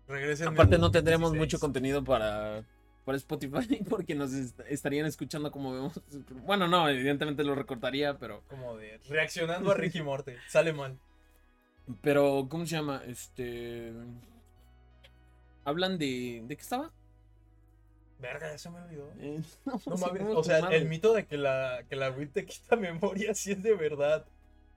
Regresen. 0.07 0.47
Aparte 0.49 0.77
no 0.77 0.91
tendremos 0.91 1.29
2016. 1.29 1.39
mucho 1.39 1.59
contenido 1.61 2.03
para, 2.03 2.65
para 3.05 3.17
Spotify 3.17 3.83
porque 3.89 4.15
nos 4.15 4.33
est- 4.33 4.59
estarían 4.69 5.05
escuchando 5.05 5.51
como 5.51 5.73
vemos. 5.73 5.99
Bueno, 6.45 6.67
no, 6.67 6.87
evidentemente 6.89 7.43
lo 7.43 7.55
recortaría, 7.55 8.17
pero... 8.17 8.43
Como 8.49 8.77
de 8.77 8.99
reaccionando 9.09 9.71
a 9.71 9.75
Ricky 9.75 10.01
Morty. 10.01 10.33
Sale 10.47 10.73
mal. 10.73 10.97
Pero, 12.01 12.47
¿cómo 12.49 12.65
se 12.65 12.75
llama? 12.75 13.01
Este... 13.05 13.91
Hablan 15.65 15.97
de... 15.97 16.43
¿De 16.45 16.55
qué 16.55 16.61
estaba? 16.61 16.91
Verga, 18.19 18.51
ya 18.51 18.57
se 18.57 18.69
me 18.69 18.79
olvidó. 18.79 19.11
Eh, 19.19 19.41
no, 19.65 19.73
No 19.85 19.97
sí, 19.97 20.03
mames, 20.05 20.21
¿cómo 20.23 20.39
o 20.39 20.43
sea, 20.43 20.59
el 20.69 20.87
mito 20.87 21.13
de 21.13 21.25
que 21.25 21.37
la, 21.37 21.83
que 21.89 21.95
la 21.95 22.09
weed 22.11 22.29
te 22.29 22.45
quita 22.45 22.75
memoria 22.77 23.33
sí 23.35 23.51
es 23.51 23.63
de 23.63 23.75
verdad. 23.75 24.25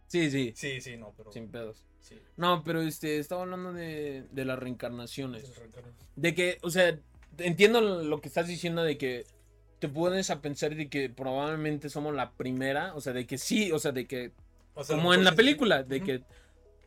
Sí, 0.09 0.31
sí, 0.31 0.53
Sí, 0.55 0.81
sí, 0.81 0.97
no, 0.97 1.13
pero. 1.17 1.33
sin 1.33 1.49
pedos. 1.49 1.85
Sí. 2.01 2.21
No, 2.37 2.63
pero 2.65 2.81
este, 2.83 3.19
estaba 3.19 3.43
hablando 3.43 3.73
de, 3.73 4.27
de 4.31 4.45
las 4.45 4.59
reencarnaciones. 4.59 5.43
es 5.45 5.57
reencarnación. 5.59 6.09
De 6.15 6.35
que, 6.35 6.59
o 6.63 6.71
sea, 6.71 6.97
entiendo 7.39 7.81
lo 7.81 8.21
que 8.21 8.29
estás 8.29 8.47
diciendo 8.49 8.83
de 8.83 8.99
que 8.99 9.25
te 9.79 9.89
pones 9.89 10.31
a 10.31 10.41
pensar 10.41 10.75
de 10.75 10.89
que 10.89 11.11
probablemente 11.11 11.91
somos 11.91 12.15
la 12.15 12.33
primera, 12.33 12.95
o 12.95 13.01
sea, 13.01 13.13
de 13.13 13.27
que 13.27 13.39
sí, 13.39 13.73
o 13.73 13.79
sea, 13.79 13.93
de 13.93 14.07
que 14.07 14.33
O 14.75 14.83
sea, 14.85 14.97
como 14.97 15.13
en 15.15 15.25
la 15.25 15.31
sí- 15.31 15.37
película, 15.37 15.83
de 15.83 16.01
que 16.03 16.23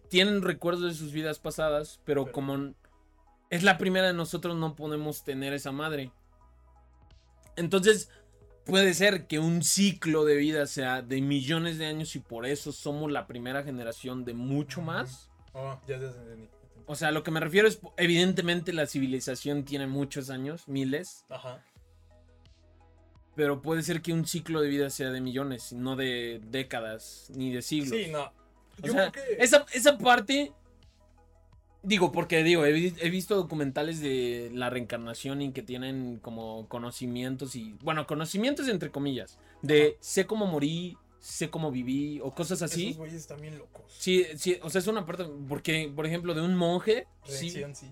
tienen 0.09 0.41
recuerdos 0.41 0.83
de 0.83 0.93
sus 0.95 1.11
vidas 1.11 1.39
pasadas, 1.39 1.99
pero, 2.05 2.23
Pero- 2.25 2.33
como 2.33 2.73
es 3.51 3.63
la 3.63 3.77
primera 3.77 4.07
de 4.07 4.13
nosotros, 4.13 4.55
no 4.55 4.75
podemos 4.75 5.23
tener 5.23 5.53
esa 5.53 5.71
madre. 5.71 6.11
Entonces, 7.55 8.09
puede 8.65 8.93
ser 8.93 9.27
que 9.27 9.39
un 9.39 9.63
ciclo 9.63 10.25
de 10.25 10.35
vida 10.35 10.65
sea 10.67 11.01
de 11.01 11.21
millones 11.21 11.77
de 11.77 11.85
años 11.87 12.15
y 12.15 12.19
por 12.19 12.45
eso 12.45 12.71
somos 12.71 13.11
la 13.11 13.27
primera 13.27 13.63
generación 13.63 14.25
de 14.25 14.33
mucho 14.33 14.81
más. 14.81 15.29
Oh, 15.53 15.79
ya, 15.87 15.97
ya 15.99 16.07
entendí. 16.07 16.47
O 16.91 16.95
sea, 16.95 17.11
lo 17.11 17.21
que 17.21 17.29
me 17.29 17.39
refiero 17.39 17.67
es, 17.67 17.79
evidentemente 17.97 18.73
la 18.73 18.87
civilización 18.87 19.63
tiene 19.63 19.85
muchos 19.85 20.31
años, 20.31 20.67
miles, 20.67 21.23
Ajá. 21.29 21.63
pero 23.35 23.61
puede 23.61 23.83
ser 23.83 24.01
que 24.01 24.11
un 24.11 24.25
ciclo 24.25 24.59
de 24.59 24.69
vida 24.69 24.89
sea 24.89 25.11
de 25.11 25.21
millones, 25.21 25.71
no 25.71 25.95
de 25.95 26.41
décadas 26.49 27.29
ni 27.35 27.53
de 27.53 27.61
siglos. 27.61 27.95
Sí, 27.95 28.07
no. 28.11 28.23
O 28.81 28.87
Yo 28.87 28.93
sea, 28.93 29.11
creo 29.11 29.23
que. 29.23 29.43
esa, 29.43 29.67
esa 29.71 29.99
parte. 29.99 30.51
Digo, 31.83 32.11
porque 32.11 32.41
digo, 32.43 32.65
he 32.65 33.09
visto 33.11 33.35
documentales 33.35 33.99
de 34.01 34.49
la 34.51 34.71
reencarnación 34.71 35.43
y 35.43 35.51
que 35.51 35.61
tienen 35.61 36.17
como 36.17 36.67
conocimientos 36.69 37.55
y. 37.55 37.75
Bueno, 37.83 38.07
conocimientos 38.07 38.67
entre 38.67 38.89
comillas. 38.89 39.37
De 39.61 39.95
sé 39.99 40.25
cómo 40.25 40.47
morí, 40.47 40.97
sé 41.19 41.49
cómo 41.49 41.71
viví 41.71 42.19
o 42.21 42.33
cosas 42.33 42.61
así. 42.61 42.87
Esos 42.87 42.97
güeyes 42.97 43.27
bien 43.41 43.57
locos. 43.57 43.83
Sí, 43.97 44.25
sí, 44.37 44.57
o 44.63 44.69
sea, 44.69 44.79
es 44.79 44.87
una 44.87 45.05
parte. 45.05 45.25
Porque, 45.47 45.91
por 45.95 46.05
ejemplo, 46.05 46.33
de 46.33 46.41
un 46.41 46.55
monje. 46.55 47.07
Sí, 47.25 47.49
Reacción, 47.49 47.75
sí. 47.75 47.87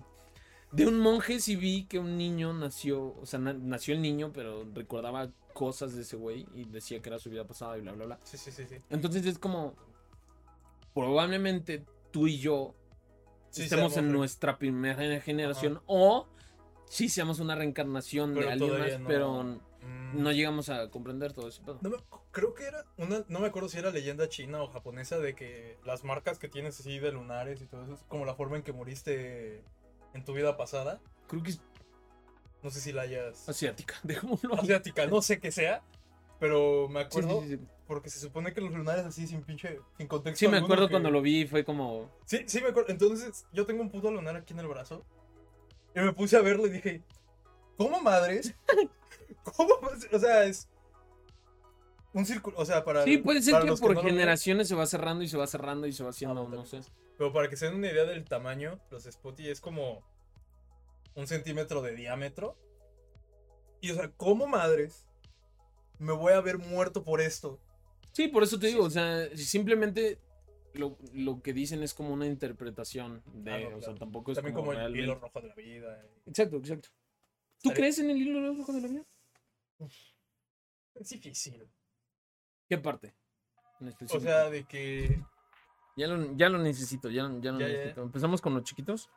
de 0.72 0.86
un 0.86 0.98
monje 0.98 1.40
sí 1.40 1.56
vi 1.56 1.84
que 1.84 1.98
un 1.98 2.16
niño 2.16 2.52
nació. 2.52 3.14
O 3.20 3.26
sea, 3.26 3.38
na- 3.38 3.52
nació 3.54 3.94
el 3.94 4.02
niño, 4.02 4.30
pero 4.34 4.64
recordaba 4.74 5.30
cosas 5.54 5.94
de 5.94 6.02
ese 6.02 6.16
güey 6.16 6.46
y 6.54 6.64
decía 6.64 7.00
que 7.00 7.08
era 7.08 7.18
su 7.18 7.30
vida 7.30 7.44
pasada 7.46 7.76
y 7.78 7.80
bla, 7.80 7.92
bla, 7.92 8.04
bla. 8.06 8.20
Sí, 8.24 8.36
sí, 8.38 8.50
sí, 8.52 8.64
sí. 8.68 8.76
Entonces 8.90 9.24
es 9.26 9.38
como. 9.38 9.74
Probablemente 10.94 11.84
tú 12.10 12.26
y 12.26 12.38
yo 12.38 12.74
Sí, 13.50 13.62
estemos 13.62 13.96
en 13.96 14.10
nuestra 14.12 14.58
primera 14.58 15.20
generación 15.20 15.80
o 15.86 16.26
sí 16.86 17.08
seamos 17.08 17.38
una 17.40 17.54
reencarnación 17.54 18.34
de 18.34 18.40
Pero 18.40 18.50
alguien 18.52 18.70
más, 18.70 18.78
todavía 18.78 18.98
no- 18.98 19.06
pero 19.08 19.42
Mm. 19.82 20.22
no 20.22 20.32
llegamos 20.32 20.68
a 20.70 20.90
comprender 20.90 21.32
todo 21.32 21.48
eso. 21.48 21.62
pedo. 21.62 21.78
No 21.82 21.90
me- 21.90 21.96
creo 22.38 22.54
que 22.54 22.66
era 22.66 22.84
una, 22.98 23.24
no 23.26 23.40
me 23.40 23.48
acuerdo 23.48 23.68
si 23.68 23.78
era 23.78 23.90
leyenda 23.90 24.28
china 24.28 24.62
o 24.62 24.68
japonesa 24.68 25.18
de 25.18 25.34
que 25.34 25.76
las 25.84 26.04
marcas 26.04 26.38
que 26.38 26.48
tienes 26.48 26.78
así 26.78 27.00
de 27.00 27.10
lunares 27.10 27.60
y 27.60 27.66
todo 27.66 27.82
eso 27.82 27.94
es 27.94 28.00
como 28.06 28.24
la 28.24 28.36
forma 28.36 28.56
en 28.56 28.62
que 28.62 28.72
moriste 28.72 29.64
en 30.14 30.24
tu 30.24 30.34
vida 30.34 30.56
pasada. 30.56 31.00
Creo 31.26 31.42
que 31.42 31.50
es 31.50 31.60
No 32.62 32.70
sé 32.70 32.80
si 32.80 32.92
la 32.92 33.02
hayas 33.02 33.48
asiática, 33.48 33.96
dejémoslo 34.04 34.54
ahí. 34.54 34.60
asiática, 34.60 35.06
no 35.08 35.20
sé 35.20 35.40
qué 35.40 35.50
sea, 35.50 35.82
pero 36.38 36.88
me 36.88 37.00
acuerdo 37.00 37.40
sí, 37.42 37.48
sí, 37.48 37.56
sí. 37.56 37.66
porque 37.88 38.08
se 38.08 38.20
supone 38.20 38.52
que 38.54 38.60
los 38.60 38.72
lunares 38.72 39.04
así 39.04 39.26
sin 39.26 39.42
pinche 39.42 39.80
sin 39.96 40.06
contexto. 40.06 40.38
Sí, 40.38 40.46
me 40.46 40.58
acuerdo 40.58 40.86
que- 40.86 40.92
cuando 40.92 41.10
lo 41.10 41.20
vi, 41.20 41.44
fue 41.44 41.64
como. 41.64 42.08
Sí, 42.24 42.44
sí 42.46 42.60
me 42.60 42.68
acuerdo. 42.68 42.90
Entonces, 42.92 43.46
yo 43.52 43.66
tengo 43.66 43.82
un 43.82 43.90
puto 43.90 44.12
lunar 44.12 44.36
aquí 44.36 44.52
en 44.52 44.60
el 44.60 44.68
brazo. 44.68 45.04
Y 45.92 45.98
me 45.98 46.12
puse 46.12 46.36
a 46.36 46.40
verlo 46.42 46.68
y 46.68 46.70
dije, 46.70 47.02
¿cómo 47.76 48.00
madres? 48.00 48.54
¿Cómo? 49.56 49.74
O 50.12 50.18
sea, 50.20 50.44
es 50.44 50.68
un 52.12 52.24
círculo, 52.26 52.56
o 52.58 52.64
sea, 52.64 52.84
para 52.84 53.04
Sí, 53.04 53.18
puede 53.18 53.42
ser 53.42 53.52
para 53.52 53.64
que 53.66 53.70
por 53.72 53.90
no 53.90 53.94
lo 53.94 54.02
ven, 54.02 54.14
generaciones 54.14 54.68
se 54.68 54.74
va 54.74 54.86
cerrando 54.86 55.22
y 55.24 55.28
se 55.28 55.36
va 55.36 55.46
cerrando 55.46 55.86
y 55.86 55.92
se 55.92 56.02
va 56.02 56.10
haciendo, 56.10 56.42
Ah, 56.42 56.48
no, 56.48 56.56
no 56.56 56.64
sé. 56.64 56.80
Pero 57.16 57.32
para 57.32 57.48
que 57.48 57.56
se 57.56 57.66
den 57.66 57.74
una 57.74 57.90
idea 57.90 58.04
del 58.04 58.24
tamaño, 58.24 58.80
los 58.90 59.04
Spotty 59.04 59.48
es 59.48 59.60
como 59.60 60.02
un 61.14 61.26
centímetro 61.26 61.82
de 61.82 61.94
diámetro. 61.94 62.56
Y 63.80 63.90
o 63.90 63.94
sea, 63.94 64.10
¿cómo 64.16 64.46
madres 64.46 65.06
me 65.98 66.12
voy 66.12 66.32
a 66.32 66.40
ver 66.40 66.58
muerto 66.58 67.04
por 67.04 67.20
esto? 67.20 67.60
Sí, 68.12 68.28
por 68.28 68.42
eso 68.42 68.58
te 68.58 68.68
digo, 68.68 68.84
o 68.84 68.90
sea, 68.90 69.28
simplemente 69.36 70.18
lo, 70.74 70.96
lo 71.12 71.40
que 71.42 71.52
dicen 71.52 71.82
es 71.82 71.92
como 71.94 72.12
una 72.12 72.26
interpretación 72.26 73.22
de, 73.34 73.52
Ah, 73.52 73.58
no, 73.60 73.66
o 73.66 73.70
sea, 73.80 73.80
claro. 73.80 73.98
tampoco 73.98 74.32
es 74.32 74.36
También 74.36 74.54
como, 74.54 74.66
como, 74.68 74.72
el 74.72 74.78
realmente- 74.78 75.04
hilo 75.04 75.14
rojo 75.16 75.40
de 75.40 75.48
la 75.48 75.54
vida. 75.54 76.02
Exacto, 76.26 76.56
exacto. 76.56 76.88
¿Tú 77.62 77.70
crees 77.70 77.98
en 77.98 78.10
el 78.10 78.16
hilo 78.16 78.54
rojo 78.56 78.72
de 78.72 78.80
la 78.80 78.88
vida? 78.88 79.06
Es 80.94 81.08
difícil. 81.10 81.68
¿Qué 82.68 82.78
parte? 82.78 83.14
O 84.10 84.20
sea, 84.20 84.50
de 84.50 84.64
que... 84.64 85.22
Ya 85.96 86.06
lo, 86.06 86.32
ya 86.36 86.48
lo 86.48 86.58
necesito, 86.58 87.08
ya, 87.10 87.24
lo- 87.24 87.40
ya 87.40 87.52
lo 87.52 87.58
necesito. 87.58 88.02
Empezamos 88.02 88.40
con 88.40 88.54
los 88.54 88.62
chiquitos. 88.64 89.08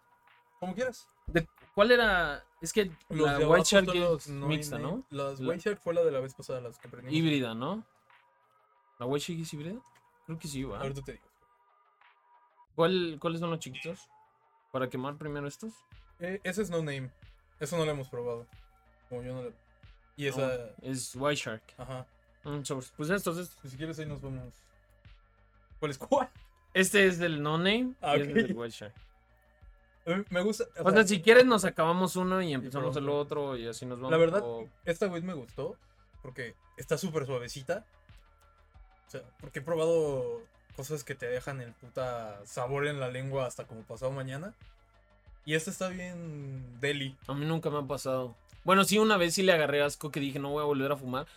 Como 0.59 0.73
quieras. 0.73 1.07
¿De 1.27 1.47
¿Cuál 1.75 1.91
era? 1.91 2.43
Es 2.61 2.73
que 2.73 2.91
Los 3.09 3.27
la 3.27 3.37
de 3.37 3.45
White 3.45 3.63
Shark 3.69 3.89
es 3.95 4.27
no 4.27 4.47
mixta. 4.47 4.77
¿no? 4.79 5.03
Las 5.09 5.39
La- 5.39 5.49
White 5.49 5.63
Shark 5.69 5.81
fue 5.81 5.93
la 5.93 6.03
de 6.03 6.11
la 6.11 6.19
vez 6.19 6.33
pasada, 6.33 6.61
las 6.61 6.77
que 6.77 6.87
aprendimos. 6.87 7.15
Híbrida, 7.17 7.53
¿no? 7.53 7.83
¿La 8.99 9.05
White 9.05 9.25
Shark 9.25 9.41
es 9.41 9.53
híbrida? 9.53 9.79
Creo 10.25 10.37
que 10.39 10.47
sí, 10.47 10.63
va. 10.63 10.79
Ahorita 10.79 11.01
te 11.01 11.13
digo. 11.13 11.23
¿Cuál, 12.75 13.17
¿Cuáles 13.19 13.39
son 13.39 13.49
los 13.51 13.59
chiquitos? 13.59 14.07
Para 14.71 14.89
quemar 14.89 15.17
primero 15.17 15.47
estos. 15.47 15.73
Eh, 16.19 16.39
ese 16.43 16.61
es 16.61 16.69
No 16.69 16.77
Name. 16.77 17.11
Eso 17.59 17.77
no 17.77 17.85
lo 17.85 17.91
hemos 17.91 18.09
probado. 18.09 18.47
Como 19.09 19.23
yo 19.23 19.33
no 19.33 19.43
lo... 19.43 19.53
Y 20.15 20.27
esa... 20.27 20.47
No, 20.47 20.63
es 20.89 21.15
White 21.15 21.41
Shark. 21.41 21.63
Ajá. 21.77 22.05
Mm. 22.43 22.61
Pues 22.97 23.09
estos, 23.09 23.37
estos. 23.37 23.71
Si 23.71 23.77
quieres 23.77 23.97
ahí 23.99 24.05
nos 24.05 24.21
vamos... 24.21 24.53
¿Cuál 25.79 25.91
es 25.91 25.97
cuál? 25.97 26.29
Este 26.73 27.05
es 27.05 27.17
del 27.19 27.41
No 27.41 27.57
Name 27.57 27.93
Ah, 28.01 28.17
y 28.17 28.21
este 28.21 28.39
es 28.39 28.47
del 28.47 28.71
Shark. 28.71 28.93
Eh, 30.07 30.23
Me 30.31 30.41
gusta... 30.41 30.63
o 30.79 30.81
O 30.81 30.83
sea, 30.89 30.91
sea, 30.93 31.07
si 31.07 31.21
quieres 31.21 31.45
nos 31.45 31.63
acabamos 31.63 32.15
uno 32.15 32.41
y 32.41 32.53
empezamos 32.53 32.95
el 32.97 33.07
otro 33.07 33.55
y 33.55 33.67
así 33.67 33.85
nos 33.85 33.99
vamos. 33.99 34.09
La 34.11 34.17
verdad, 34.17 34.41
o- 34.43 34.67
esta 34.83 35.05
Wii 35.07 35.21
me 35.21 35.35
gustó 35.35 35.75
porque 36.23 36.55
está 36.77 36.97
súper 36.97 37.27
suavecita. 37.27 37.85
O 39.07 39.11
sea, 39.11 39.21
porque 39.39 39.59
he 39.59 39.61
probado 39.61 40.41
cosas 40.75 41.03
que 41.03 41.13
te 41.13 41.27
dejan 41.27 41.61
el 41.61 41.71
puta 41.73 42.39
sabor 42.45 42.87
en 42.87 42.99
la 42.99 43.09
lengua 43.09 43.45
hasta 43.45 43.65
como 43.67 43.81
pasado 43.81 44.11
mañana. 44.11 44.55
Y 45.45 45.53
esta 45.53 45.69
está 45.69 45.89
bien 45.89 46.79
deli. 46.79 47.15
A 47.27 47.35
mí 47.35 47.45
nunca 47.45 47.69
me 47.69 47.77
ha 47.77 47.83
pasado. 47.83 48.35
Bueno, 48.63 48.83
sí, 48.85 48.97
una 48.97 49.17
vez 49.17 49.35
sí 49.35 49.43
le 49.43 49.53
agarré 49.53 49.83
asco 49.83 50.09
que 50.09 50.19
dije 50.19 50.39
no 50.39 50.49
voy 50.49 50.61
a 50.63 50.65
volver 50.65 50.91
a 50.91 50.97
fumar. 50.97 51.27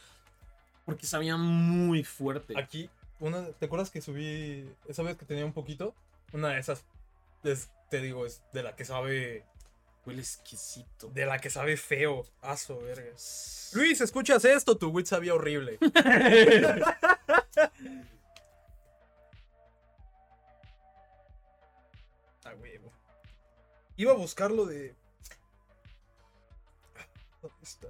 Porque 0.85 1.07
sabía 1.07 1.37
muy 1.37 2.05
fuerte. 2.05 2.59
Aquí, 2.59 2.91
una, 3.21 3.47
¿te 3.53 3.67
acuerdas 3.67 3.91
que 3.91 4.01
subí 4.03 4.69
esa 4.89 5.03
vez 5.03 5.17
que 5.17 5.25
tenía 5.25 5.45
un 5.47 5.53
poquito? 5.53 5.95
Una 6.33 6.49
de 6.51 6.61
esas, 6.61 6.85
es- 7.43 7.71
te 7.91 8.01
digo, 8.01 8.27
es 8.27 8.43
de 8.53 8.63
la 8.63 8.75
que 8.77 8.85
sabe, 8.85 9.45
Huele 10.05 10.21
exquisito. 10.21 11.09
de 11.09 11.25
la 11.27 11.39
que 11.39 11.49
sabe 11.49 11.77
feo. 11.77 12.25
Aso, 12.43 12.79
verga. 12.81 13.13
Luis, 13.73 14.01
¿escuchas 14.01 14.45
esto? 14.45 14.77
Tu 14.77 14.89
wit 14.89 15.07
sabía 15.07 15.35
horrible. 15.35 15.79
A 22.45 22.55
huevo. 22.55 22.93
Iba 23.97 24.13
a 24.13 24.17
buscarlo 24.17 24.67
de. 24.67 24.95
¿Dónde 27.41 27.57
está? 27.63 27.89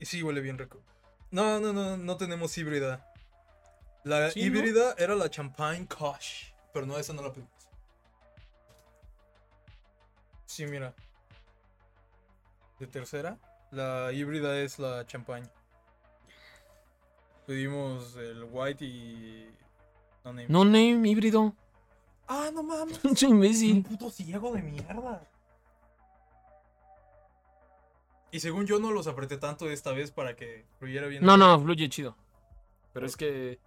Y 0.00 0.06
sí, 0.06 0.22
huele 0.22 0.40
bien 0.40 0.58
rico. 0.58 0.80
No, 1.30 1.60
no, 1.60 1.72
no, 1.72 1.96
no 1.96 2.16
tenemos 2.16 2.56
híbrida. 2.58 3.06
La 4.02 4.30
Sí, 4.30 4.40
¿no? 4.40 4.46
híbrida 4.46 4.94
era 4.98 5.14
la 5.14 5.28
Champagne 5.30 5.86
Kosh. 5.86 6.46
Pero 6.72 6.86
no, 6.86 6.98
esa 6.98 7.12
no 7.12 7.22
la 7.22 7.30
pedimos. 7.32 7.52
Sí, 10.46 10.66
mira. 10.66 10.94
De 12.78 12.86
tercera. 12.86 13.36
La 13.70 14.10
híbrida 14.12 14.58
es 14.58 14.78
la 14.78 15.06
Champagne. 15.06 15.48
Pedimos 17.46 18.16
el 18.16 18.44
white 18.50 18.84
y. 18.84 19.48
No 20.24 20.32
name. 20.32 20.46
No 20.48 20.64
name 20.64 21.08
híbrido. 21.08 21.54
Ah, 22.26 22.50
no 22.52 22.62
mames. 22.62 22.98
Pinche 23.02 23.26
Un 23.26 23.34
imbécil. 23.36 23.82
puto 23.84 24.10
ciego 24.10 24.52
de 24.54 24.62
mierda. 24.62 25.22
Y 28.32 28.40
según 28.40 28.66
yo 28.66 28.78
no 28.78 28.92
los 28.92 29.06
apreté 29.06 29.36
tanto 29.38 29.68
esta 29.70 29.92
vez 29.92 30.10
para 30.12 30.36
que 30.36 30.64
fluyera 30.78 31.06
bien. 31.08 31.24
No, 31.24 31.36
no, 31.36 31.60
fluye 31.60 31.88
chido. 31.88 32.16
Pero 32.92 33.06
es 33.06 33.16
que. 33.16 33.58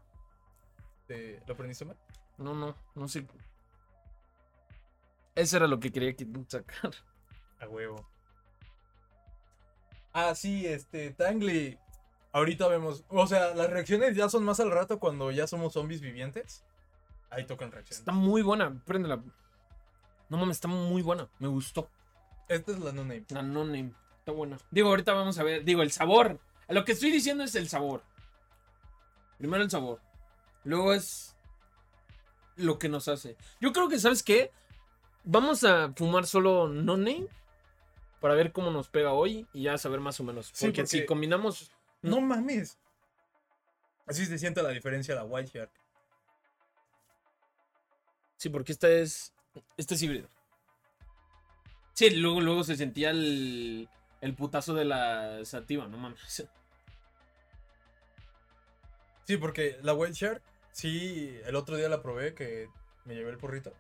¿Lo 1.46 1.54
aprendiste 1.54 1.86
mal? 1.86 1.98
No, 2.38 2.54
no, 2.56 2.76
no 2.96 3.08
sé. 3.08 3.28
Eso 5.36 5.58
era 5.58 5.68
lo 5.68 5.80
que 5.80 5.92
quería 5.92 6.16
que- 6.16 6.28
sacar. 6.48 6.92
A 7.60 7.68
huevo. 7.68 8.08
Ah, 10.14 10.36
sí, 10.36 10.66
este, 10.66 11.12
Tangly. 11.12 11.78
Ahorita 12.32 12.68
vemos. 12.68 13.04
O 13.10 13.28
sea, 13.28 13.54
las 13.54 13.70
reacciones 13.70 14.16
ya 14.16 14.30
son 14.30 14.44
más 14.44 14.60
al 14.60 14.72
rato 14.72 15.00
cuando 15.00 15.30
ya 15.32 15.46
somos 15.48 15.74
zombies 15.74 16.02
vivientes. 16.02 16.64
Ahí 17.30 17.46
tocan 17.46 17.72
reacciones. 17.72 18.00
Está 18.00 18.12
muy 18.12 18.42
buena. 18.42 18.82
Préndela. 18.86 19.24
No 20.30 20.38
mames, 20.38 20.58
está 20.58 20.68
muy 20.68 21.02
buena. 21.02 21.30
Me 21.40 21.48
gustó. 21.48 21.90
Esta 22.48 22.72
es 22.72 22.80
la 22.80 22.92
no 22.92 23.04
name. 23.04 23.26
La 23.30 23.42
no 23.42 23.66
name. 23.66 23.94
Está 24.24 24.32
buena. 24.32 24.58
Digo, 24.72 24.88
ahorita 24.88 25.12
vamos 25.12 25.38
a 25.38 25.44
ver. 25.44 25.66
Digo, 25.66 25.82
el 25.82 25.92
sabor. 25.92 26.40
Lo 26.70 26.86
que 26.86 26.94
estoy 26.94 27.12
diciendo 27.12 27.44
es 27.44 27.56
el 27.56 27.68
sabor. 27.68 28.04
Primero 29.38 29.62
el 29.62 29.70
sabor. 29.70 30.00
Luego 30.64 30.94
es 30.94 31.36
lo 32.56 32.80
que 32.80 32.88
nos 32.88 33.10
hace. 33.10 33.36
Yo 33.60 33.74
creo 33.74 33.90
que, 33.90 34.00
¿sabes 34.00 34.24
qué? 34.24 34.50
Vamos 35.26 35.66
a 35.66 35.92
fumar 35.94 36.26
solo 36.26 36.70
no 36.70 36.96
name. 36.96 37.28
para 38.22 38.34
ver 38.34 38.54
cómo 38.54 38.72
nos 38.72 38.88
pega 38.88 39.12
hoy 39.12 39.46
y 39.52 39.64
ya 39.64 39.78
saber 39.78 40.00
más 40.00 40.18
o 40.22 40.24
menos. 40.24 40.52
Sí, 40.54 40.68
Porque, 40.68 40.88
si 40.88 41.06
combinamos. 41.06 41.70
No 42.02 42.22
mames. 42.22 42.78
Así 44.06 44.26
se 44.26 44.38
siente 44.38 44.64
la 44.64 44.70
diferencia 44.70 45.16
de 45.16 45.20
la 45.20 45.26
White 45.26 45.52
Shark. 45.54 45.72
Sí, 48.38 48.48
porque 48.48 48.72
esta 48.72 48.88
es. 48.90 49.34
Este 49.76 49.96
es 49.96 50.02
híbrido. 50.02 50.30
Sí, 51.92 52.10
luego, 52.12 52.40
luego 52.40 52.64
se 52.64 52.78
sentía 52.78 53.10
el. 53.10 53.90
El 54.24 54.36
putazo 54.36 54.74
de 54.74 54.86
la 54.86 55.44
sativa, 55.44 55.86
no 55.88 55.98
mames. 55.98 56.48
Sí, 59.26 59.38
porque 59.38 59.78
la 59.84 59.94
White 59.94 60.16
Shark, 60.16 60.42
sí, 60.74 61.40
el 61.46 61.56
otro 61.56 61.78
día 61.78 61.88
la 61.88 62.02
probé, 62.02 62.34
que 62.34 62.68
me 63.06 63.16
llevé 63.16 63.32
el 63.32 63.38
porrito. 63.38 63.72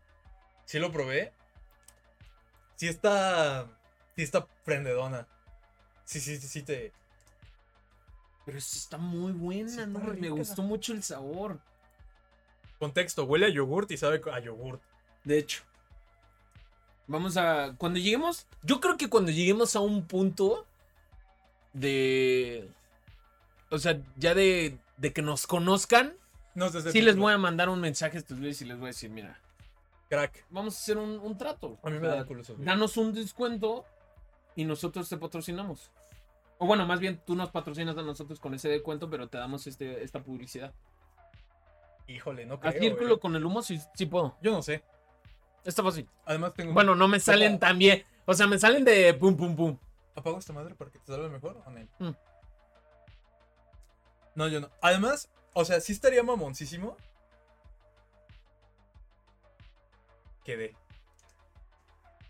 Sí 0.63 0.79
lo 0.79 0.89
probé. 0.89 1.33
Sí 2.77 2.87
está. 2.87 3.67
Sí 4.15 4.23
está 4.23 4.47
prendedona. 4.63 5.27
Sí, 6.05 6.21
sí, 6.21 6.37
sí, 6.37 6.47
sí 6.47 6.63
te. 6.63 6.93
Pero 8.45 8.57
esta 8.57 8.77
está 8.77 8.97
muy 8.97 9.33
buena, 9.33 9.69
Sí, 9.69 9.79
está 9.81 9.85
¿no? 9.85 9.99
Me 10.13 10.29
gustó 10.29 10.61
mucho 10.61 10.93
el 10.93 11.03
sabor. 11.03 11.59
Contexto, 12.79 13.25
huele 13.25 13.47
a 13.47 13.49
yogurt 13.49 13.91
y 13.91 13.97
sabe 13.97 14.21
a 14.31 14.39
yogurt. 14.39 14.81
De 15.25 15.39
hecho. 15.39 15.63
Vamos 17.07 17.37
a. 17.37 17.75
Cuando 17.77 17.99
lleguemos. 17.99 18.47
Yo 18.63 18.79
creo 18.79 18.97
que 18.97 19.09
cuando 19.09 19.31
lleguemos 19.31 19.75
a 19.75 19.79
un 19.79 20.05
punto. 20.05 20.65
De. 21.73 22.69
O 23.69 23.77
sea, 23.77 23.99
ya 24.17 24.33
de. 24.33 24.77
De 24.97 25.11
que 25.13 25.21
nos 25.21 25.47
conozcan. 25.47 26.13
No 26.55 26.69
sé 26.69 26.91
Sí 26.91 27.01
les 27.01 27.17
voy 27.17 27.33
a 27.33 27.37
mandar 27.39 27.67
un 27.69 27.79
mensaje 27.81 28.17
a 28.17 28.19
estos 28.19 28.37
güeyes 28.37 28.61
y 28.61 28.65
les 28.65 28.77
voy 28.77 28.85
a 28.85 28.87
decir, 28.89 29.09
mira. 29.09 29.39
Crack. 30.09 30.45
Vamos 30.51 30.75
a 30.75 30.77
hacer 30.77 30.97
un, 30.97 31.17
un 31.19 31.37
trato. 31.37 31.77
A 31.83 31.89
mí 31.89 31.97
O 31.97 31.99
me 31.99 32.07
sea, 32.07 32.15
da 32.17 32.25
culo. 32.25 32.43
Danos 32.59 32.97
un 32.97 33.13
descuento. 33.13 33.85
Y 34.55 34.65
nosotros 34.65 35.09
te 35.09 35.17
patrocinamos. 35.17 35.89
O 36.59 36.67
bueno, 36.67 36.85
más 36.85 36.99
bien 36.99 37.19
tú 37.25 37.35
nos 37.35 37.49
patrocinas 37.49 37.97
a 37.97 38.03
nosotros 38.03 38.39
con 38.39 38.53
ese 38.53 38.69
descuento, 38.69 39.09
pero 39.09 39.27
te 39.27 39.39
damos 39.39 39.65
este, 39.65 40.03
esta 40.03 40.21
publicidad. 40.21 40.71
Híjole, 42.07 42.45
no 42.45 42.55
A 42.55 42.59
creo. 42.59 42.79
círculo 42.79 43.07
güey. 43.09 43.19
con 43.19 43.35
el 43.35 43.43
humo 43.43 43.63
sí, 43.63 43.79
sí 43.95 44.05
puedo. 44.05 44.37
Yo 44.41 44.51
no 44.51 44.61
sé. 44.61 44.83
Está 45.63 45.83
fácil. 45.83 46.09
Además 46.25 46.53
tengo. 46.53 46.73
Bueno, 46.73 46.95
no 46.95 47.07
me 47.07 47.19
salen 47.19 47.59
tan 47.59 47.77
bien. 47.79 48.03
O 48.25 48.33
sea, 48.33 48.47
me 48.47 48.57
salen 48.59 48.83
de 48.83 49.13
pum 49.13 49.35
pum 49.35 49.55
pum. 49.55 49.77
¿Apago 50.15 50.37
esta 50.37 50.53
madre 50.53 50.75
para 50.75 50.91
que 50.91 50.99
te 50.99 51.07
salga 51.07 51.27
mejor 51.29 51.61
o 51.65 51.71
no? 51.71 52.09
Mm. 52.09 52.15
No, 54.35 54.47
yo 54.47 54.61
no. 54.61 54.69
Además, 54.81 55.29
o 55.53 55.65
sea, 55.65 55.79
sí 55.79 55.93
estaría 55.93 56.23
mamoncísimo. 56.23 56.97
Quedé. 60.43 60.75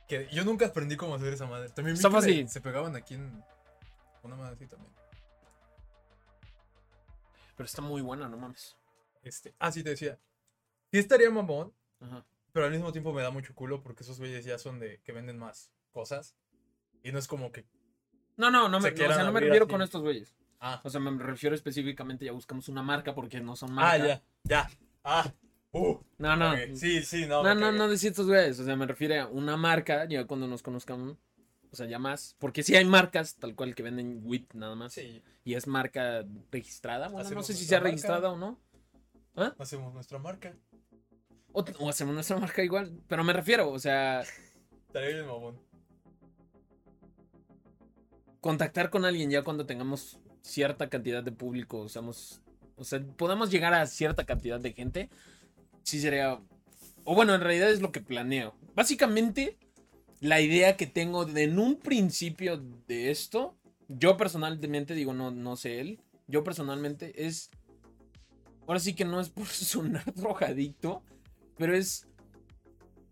Quedé. 0.08 0.30
Yo 0.32 0.43
nunca 0.46 0.67
aprendí 0.67 0.96
cómo 0.96 1.15
hacer 1.15 1.34
esa 1.34 1.46
madre. 1.48 1.69
También 1.69 1.96
Está 1.96 2.12
fácil. 2.12 2.48
se 2.50 2.62
pegaban 2.62 2.96
aquí 2.96 3.15
en 3.15 3.43
una 4.22 4.36
madre 4.36 4.56
así 4.56 4.67
también. 4.67 4.91
Pero 7.56 7.65
está 7.65 7.82
muy 7.82 8.02
buena, 8.02 8.28
no 8.28 8.38
mames. 8.38 8.76
Este, 9.24 9.54
ah, 9.60 9.72
sí 9.72 9.84
te 9.84 9.91
decía. 9.91 10.19
Sí 10.91 11.00
estaría 11.00 11.30
mamón, 11.30 11.74
Ajá. 12.02 12.24
Pero 12.54 12.66
al 12.68 12.72
mismo 12.72 12.92
tiempo 12.92 13.12
me 13.12 13.22
da 13.22 13.32
mucho 13.32 13.54
culo 13.54 13.82
porque 13.84 14.04
esos 14.04 14.20
güeyes 14.20 14.46
ya 14.46 14.58
son 14.58 14.80
de 14.80 15.02
que 15.04 15.12
venden 15.12 15.38
más 15.38 15.72
cosas. 15.92 16.36
Y 17.04 17.12
no 17.12 17.20
es 17.20 17.28
como 17.28 17.52
que. 17.52 17.66
No, 18.38 18.50
no, 18.50 18.70
no 18.70 18.80
me, 18.80 18.96
Se 18.96 19.06
o 19.06 19.13
sea, 19.13 19.24
no 19.26 19.32
me 19.34 19.42
refiero 19.42 19.66
así. 19.66 19.72
con 19.72 19.82
estos 19.82 20.02
güeyes. 20.02 20.36
Ah, 20.60 20.80
O 20.86 20.89
sea, 20.89 21.02
me 21.02 21.12
refiero 21.22 21.56
específicamente, 21.56 22.24
ya 22.26 22.32
buscamos 22.32 22.70
una 22.70 22.82
marca 22.82 23.13
porque 23.13 23.42
no 23.42 23.56
son 23.58 23.72
ah 23.72 23.74
marca. 23.74 24.08
ya, 24.08 24.24
ya. 24.44 24.70
Ah, 25.04 25.34
uh. 25.74 25.98
No, 26.18 26.36
no. 26.38 26.54
Sí, 26.76 27.04
sí, 27.04 27.26
no. 27.26 27.44
No, 27.44 27.54
no, 27.54 27.72
no 27.74 27.89
decir 27.89 28.12
estos 28.12 28.28
güeyes. 28.28 28.58
O 28.60 28.63
sea, 28.63 28.76
me 28.78 28.86
refiero 28.88 29.22
a 29.22 29.28
una 29.28 29.58
marca, 29.58 30.06
ya 30.08 30.26
cuando 30.26 30.48
nos 30.48 30.63
conozcan. 30.63 31.18
O 31.72 31.76
sea, 31.76 31.88
ya 31.88 32.00
más. 32.00 32.36
Porque 32.39 32.63
sí 32.63 32.76
hay 32.76 32.86
marcas 32.86 33.36
tal 33.36 33.56
cual 33.56 33.76
que 33.76 33.84
venden 33.84 34.22
WIT 34.24 34.54
nada 34.54 34.76
más. 34.76 34.94
Sí, 34.94 35.22
Y 35.44 35.56
es 35.56 35.68
marca 35.68 36.24
registrada. 36.52 37.10
Bueno, 37.10 37.30
no 37.32 37.44
sé 37.44 37.54
si 37.54 37.66
sea 37.66 37.80
marca. 37.80 37.89
registrada 37.89 38.30
o 38.32 38.38
no. 38.38 38.60
hacemos 39.60 39.94
nuestra 39.94 40.20
marca. 40.20 40.56
O, 41.54 41.63
o 41.80 41.89
hacemos 41.89 42.13
nuestra 42.13 42.38
marca 42.38 42.63
igual. 42.63 42.92
Pero 43.08 43.24
me 43.24 43.32
refiero, 43.34 43.70
o 43.72 43.80
sea, 43.80 44.22
Estaría 44.88 45.10
bien, 45.10 45.28
mamón. 45.28 45.60
contactar 48.42 48.89
con 48.89 49.06
alguien 49.06 49.30
ya 49.30 49.44
cuando 49.44 49.66
tengamos 49.66 50.20
cierta 50.42 50.89
cantidad 50.89 51.24
de 51.24 51.32
público, 51.32 51.80
o, 51.80 51.89
seamos- 51.89 52.42
o 52.76 52.84
sea, 52.84 53.02
podamos 53.18 53.50
llegar 53.52 53.74
a 53.74 53.86
cierta 53.88 54.26
cantidad 54.26 54.60
de 54.60 54.74
gente, 54.74 55.10
sí 55.84 56.00
sería... 56.02 56.39
O 57.06 57.16
bueno, 57.16 57.34
en 57.36 57.42
realidad 57.42 57.70
es 57.72 57.82
lo 57.82 57.92
que 57.92 58.02
planeo. 58.02 58.56
Básicamente, 58.76 59.58
la 60.20 60.42
idea 60.42 60.76
que 60.78 60.88
tengo 60.88 61.26
de- 61.26 61.44
en 61.44 61.60
un 61.60 61.78
principio 61.78 62.58
de 62.88 63.12
esto, 63.12 63.56
yo 63.88 64.18
personalmente 64.18 64.96
digo, 64.96 65.13
no, 65.13 65.32
no 65.32 65.56
sé 65.56 65.80
él, 65.80 66.02
yo 66.28 66.44
personalmente 66.44 67.26
es... 67.26 67.50
Ahora 68.68 68.80
sí 68.80 68.94
que 68.96 69.06
no 69.06 69.20
es 69.22 69.30
por 69.30 69.46
sonar 69.48 70.13
drogadicto, 70.13 71.04
pero 71.58 71.76
es 71.76 72.08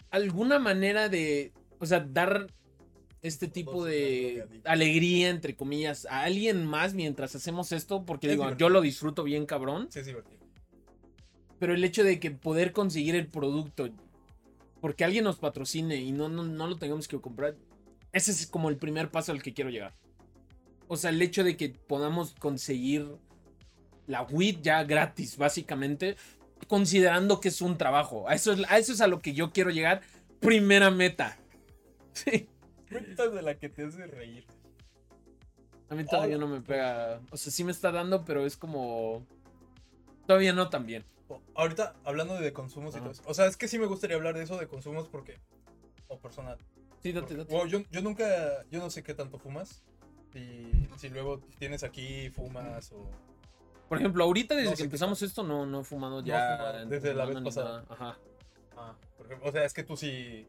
alguna 0.10 0.60
manera 0.60 1.10
de, 1.10 1.54
o 1.80 1.86
sea, 1.86 2.00
dar 2.02 2.48
este 3.22 3.48
tipo 3.48 3.86
de 3.86 4.48
alegría, 4.66 5.30
entre 5.30 5.56
comillas, 5.56 6.06
a 6.08 6.24
alguien 6.24 6.66
más 6.66 6.94
mientras 6.96 7.36
hacemos 7.36 7.72
esto, 7.72 8.04
porque 8.04 8.28
Es 8.28 8.32
digo, 8.34 8.44
divertido. 8.46 8.68
yo 8.68 8.74
lo 8.74 8.82
disfruto 8.82 9.24
bien 9.24 9.46
cabrón, 9.46 9.88
Sí, 9.92 10.00
es 10.00 10.06
divertido. 10.08 10.40
pero 11.60 11.74
el 11.76 11.84
hecho 11.84 12.04
de 12.04 12.20
que 12.20 12.32
poder 12.32 12.72
conseguir 12.74 13.16
el 13.16 13.28
producto, 13.28 13.90
porque 14.82 15.04
alguien 15.06 15.24
nos 15.24 15.38
patrocine 15.38 15.98
y 15.98 16.12
no, 16.12 16.30
no, 16.30 16.44
no 16.44 16.68
lo 16.68 16.78
tengamos 16.78 17.08
que 17.08 17.22
comprar, 17.22 17.56
ese 18.12 18.32
es 18.32 18.48
como 18.48 18.70
el 18.70 18.78
primer 18.78 19.12
paso 19.12 19.32
al 19.32 19.44
que 19.44 19.54
quiero 19.54 19.70
llegar. 19.70 19.94
O 20.88 20.98
sea, 20.98 21.12
el 21.12 21.22
hecho 21.22 21.44
de 21.44 21.56
que 21.56 21.70
podamos 21.70 22.34
conseguir 22.34 23.08
la 24.08 24.24
WIT 24.24 24.62
ya 24.62 24.84
gratis, 24.84 25.38
básicamente, 25.38 26.18
considerando 26.72 27.42
que 27.42 27.50
es 27.50 27.62
un 27.62 27.78
trabajo. 27.78 28.30
A 28.30 28.34
eso 28.34 28.54
es, 28.54 28.62
a 28.70 28.78
eso 28.78 28.94
es 28.94 29.02
a 29.02 29.08
lo 29.08 29.20
que 29.20 29.34
yo 29.34 29.52
quiero 29.52 29.72
llegar. 29.72 30.02
Primera 30.40 30.90
meta. 30.90 31.38
Sí. 32.14 32.50
Cuentas 32.90 33.34
de 33.34 33.42
la 33.42 33.58
que 33.58 33.70
te 33.70 33.86
hace 33.86 34.06
reír. 34.06 34.46
A 35.90 35.96
mí 35.96 36.04
todavía 36.04 36.38
no 36.38 36.46
me 36.46 36.60
pega. 36.60 37.22
O 37.32 37.38
sea, 37.38 37.54
sí 37.54 37.64
me 37.64 37.72
está 37.72 37.90
dando, 37.90 38.26
pero 38.26 38.46
es 38.46 38.58
como. 38.58 39.26
Todavía 40.28 40.52
no 40.52 40.70
tan 40.70 40.86
bien. 40.86 41.06
Ahorita, 41.56 41.96
hablando 42.04 42.36
de 42.36 42.52
consumos 42.52 42.94
y 42.98 43.00
todo 43.00 43.12
eso. 43.12 43.24
O 43.26 43.34
sea, 43.34 43.46
es 43.46 43.56
que 43.56 43.70
sí 43.70 43.80
me 43.80 43.86
gustaría 43.86 44.18
hablar 44.18 44.36
de 44.36 44.44
eso 44.44 44.58
de 44.58 44.68
consumos 44.68 45.08
porque. 45.08 45.40
O 46.10 46.20
personal. 46.20 46.58
Sí, 47.02 47.14
date, 47.14 47.38
date. 47.38 47.54
wow, 47.54 47.66
yo, 47.66 47.80
yo 47.92 48.02
nunca. 48.02 48.26
Yo 48.70 48.80
no 48.80 48.90
sé 48.90 49.04
qué 49.04 49.14
tanto 49.14 49.40
fumas. 49.40 49.86
Y 50.36 50.90
si 50.98 51.08
luego 51.08 51.40
tienes 51.60 51.86
aquí, 51.86 52.30
fumas 52.30 52.92
o. 52.92 53.10
Por 53.92 53.98
ejemplo, 53.98 54.24
ahorita 54.24 54.56
desde 54.56 54.70
No 54.70 54.76
que 54.78 54.84
empezamos 54.84 55.22
esto 55.22 55.44
no, 55.44 55.66
no 55.66 55.82
he 55.82 55.84
fumado 55.84 56.24
ya. 56.24 56.56
fumado 56.58 56.86
desde 56.86 57.14
la 57.14 57.26
vez 57.26 57.42
pasada. 57.42 57.84
Ajá. 57.90 58.18
Ah, 58.78 58.96
por 59.18 59.26
ejemplo, 59.26 59.50
o 59.50 59.52
sea, 59.52 59.66
es 59.66 59.74
que 59.74 59.84
tú 59.84 59.98
sí. 59.98 60.48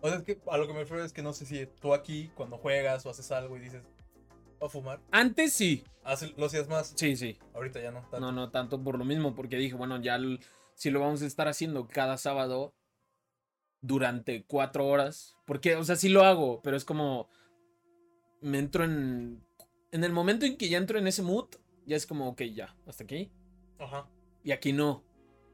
O 0.00 0.08
sea, 0.08 0.16
es 0.18 0.24
que 0.24 0.40
a 0.50 0.58
lo 0.58 0.66
que 0.66 0.72
me 0.72 0.80
refiero 0.80 1.04
es 1.04 1.12
que 1.12 1.22
no 1.22 1.32
sé 1.32 1.46
si 1.46 1.64
tú 1.80 1.94
aquí, 1.94 2.28
cuando 2.34 2.58
juegas 2.58 3.06
o 3.06 3.10
haces 3.10 3.30
algo 3.30 3.56
y 3.56 3.60
dices, 3.60 3.84
a 4.60 4.68
fumar, 4.68 4.98
Antes 5.12 5.52
sí. 5.52 5.84
hace- 6.02 6.34
lo 6.36 6.46
hacías 6.46 6.66
más. 6.66 6.92
Sí, 6.96 7.14
sí. 7.14 7.38
Ahorita 7.54 7.80
ya 7.80 7.92
no. 7.92 8.00
tanto. 8.00 8.18
No, 8.18 8.32
no 8.32 8.50
tanto 8.50 8.82
por 8.82 8.98
lo 8.98 9.04
mismo, 9.04 9.36
porque 9.36 9.58
dije, 9.58 9.76
bueno, 9.76 10.00
ya 10.02 10.16
l- 10.16 10.40
si 10.74 10.90
lo 10.90 10.98
vamos 10.98 11.22
a 11.22 11.26
estar 11.26 11.46
haciendo 11.46 11.86
cada 11.86 12.18
sábado 12.18 12.74
durante 13.80 14.44
cuatro 14.44 14.88
horas, 14.88 15.36
porque, 15.44 15.76
o 15.76 15.84
sea, 15.84 15.94
sí 15.94 16.08
lo 16.08 16.24
hago, 16.24 16.60
pero 16.62 16.76
es 16.76 16.84
como, 16.84 17.28
me 18.40 18.58
entro 18.58 18.82
en, 18.82 19.46
en 19.92 20.02
el 20.02 20.12
momento 20.12 20.44
en 20.46 20.56
que 20.56 20.68
ya 20.68 20.78
entro 20.78 20.98
en 20.98 21.06
ese 21.06 21.22
mood, 21.22 21.46
ya 21.86 21.96
es 21.96 22.06
como, 22.06 22.28
ok, 22.28 22.42
ya, 22.54 22.74
hasta 22.86 23.04
aquí, 23.04 23.30
Ajá. 23.78 24.06
y 24.44 24.52
aquí 24.52 24.72
no, 24.72 25.02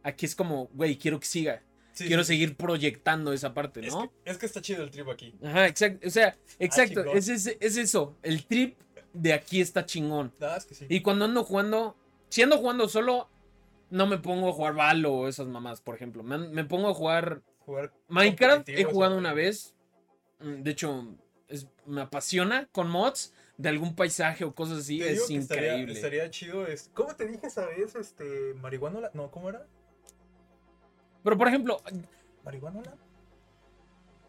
aquí 0.03 0.27
es 0.27 0.35
como, 0.35 0.67
güey, 0.75 0.97
quiero 0.99 1.21
que 1.21 1.27
siga, 1.27 1.63
Sí, 1.93 2.07
quiero 2.07 2.25
sí, 2.25 2.29
seguir 2.29 2.57
proyectando 2.57 3.33
esa 3.35 3.53
parte, 3.53 3.87
Es 3.87 3.93
¿no? 3.93 4.11
que, 4.25 4.31
es 4.31 4.39
que 4.39 4.47
está 4.47 4.63
chido 4.63 4.83
el 4.83 4.91
trip 4.91 5.09
aquí. 5.11 5.35
Ajá, 5.45 5.67
exacto, 5.69 6.07
o 6.07 6.11
sea, 6.11 6.35
exacto, 6.59 7.03
chingón. 7.03 7.19
es, 7.19 7.29
ese- 7.29 7.59
es 7.61 7.77
eso, 7.77 8.17
el 8.23 8.47
trip 8.47 8.79
de 9.13 9.35
aquí 9.35 9.61
está 9.61 9.85
chingón. 9.85 10.33
Ah, 10.41 10.55
es 10.57 10.65
que 10.65 10.75
sí. 10.75 10.87
Y 10.89 11.01
cuando 11.03 11.27
ando 11.27 11.45
jugando, 11.45 11.97
si 12.31 12.41
ando 12.41 12.57
jugando 12.57 12.89
solo, 12.89 13.29
no 13.91 14.07
me 14.07 14.17
pongo 14.17 14.49
a 14.49 14.53
jugar 14.55 14.75
Valo 14.75 15.13
o 15.13 15.29
esas 15.29 15.49
mamás, 15.49 15.83
por 15.83 15.95
ejemplo. 15.95 16.23
Me, 16.23 16.39
me 16.39 16.65
pongo 16.65 16.89
a 16.89 16.95
jugar 16.95 17.43
Jugar 17.59 17.93
Minecraft, 18.09 18.67
he 18.71 18.85
jugado 18.85 19.19
una 19.19 19.35
vez. 19.35 19.75
Mm, 20.41 20.63
De 20.63 20.71
hecho, 20.71 21.15
es- 21.49 21.67
me 21.85 22.01
apasiona 22.01 22.71
con 22.73 22.89
mods 22.89 23.35
de 23.59 23.69
algún 23.69 23.95
paisaje 23.95 24.45
o 24.45 24.55
cosas 24.55 24.79
así. 24.79 24.99
Te 24.99 25.11
digo 25.11 25.23
Es 25.23 25.29
que 25.29 25.35
increíble. 25.35 25.93
estaría 25.93 26.31
chido. 26.31 26.67
Es, 26.67 26.91
¿Cómo 26.95 27.15
te 27.15 27.27
dije 27.27 27.47
esa 27.47 27.67
vez? 27.67 27.95
Este, 27.95 28.55
marihuana. 28.55 29.11
No, 29.15 29.31
¿cómo 29.31 29.49
era? 29.49 29.67
Pero 31.23 31.39
por 31.39 31.47
ejemplo, 31.49 31.81
¿Marihuana? 32.45 32.83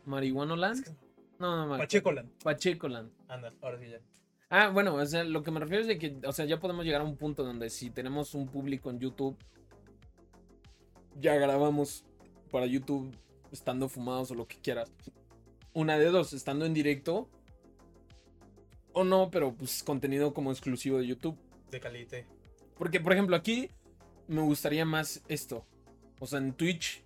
Marihuana 0.05 0.71
Es 0.71 0.82
que- 0.82 0.91
No, 1.39 1.55
no, 1.55 1.65
no. 1.67 1.78
Pachecoland. 1.78 2.30
Pacheco 2.43 2.88
Land. 2.88 3.11
Anda, 3.28 3.53
ahora 3.61 3.80
sí 3.80 3.89
ya. 3.89 3.99
Ah, 4.49 4.69
bueno, 4.69 4.93
o 4.93 5.05
sea, 5.05 5.24
lo 5.24 5.41
que 5.41 5.49
me 5.49 5.59
refiero 5.59 5.82
es 5.82 5.88
de 5.88 5.97
que, 5.97 6.15
o 6.28 6.32
sea, 6.32 6.45
ya 6.45 6.59
podemos 6.59 6.86
llegar 6.86 7.01
a 7.01 7.03
un 7.05 7.17
punto 7.17 7.43
donde 7.43 7.71
si 7.71 7.89
tenemos 7.89 8.36
un 8.36 8.47
público 8.47 8.91
en 8.91 8.99
YouTube, 8.99 9.36
ya 11.19 11.36
grabamos 11.36 12.05
para 12.51 12.65
YouTube 12.67 13.15
estando 13.51 13.89
fumados 13.89 14.30
o 14.32 14.36
lo 14.36 14.47
que 14.47 14.57
quieras. 14.59 14.91
Una 15.74 15.97
de 15.97 16.05
dos, 16.05 16.34
estando 16.34 16.65
en 16.67 16.74
directo 16.76 17.28
o 18.93 19.03
no, 19.03 19.29
pero 19.31 19.53
pues 19.53 19.83
contenido 19.83 20.33
como 20.33 20.51
exclusivo 20.51 20.97
de 20.99 21.07
YouTube. 21.07 21.37
De 21.71 21.79
calite. 21.79 22.25
Porque, 22.77 22.99
por 22.99 23.13
ejemplo, 23.13 23.35
aquí 23.35 23.69
me 24.27 24.41
gustaría 24.41 24.85
más 24.85 25.21
esto. 25.27 25.65
O 26.19 26.27
sea, 26.27 26.39
en 26.39 26.53
Twitch, 26.53 27.03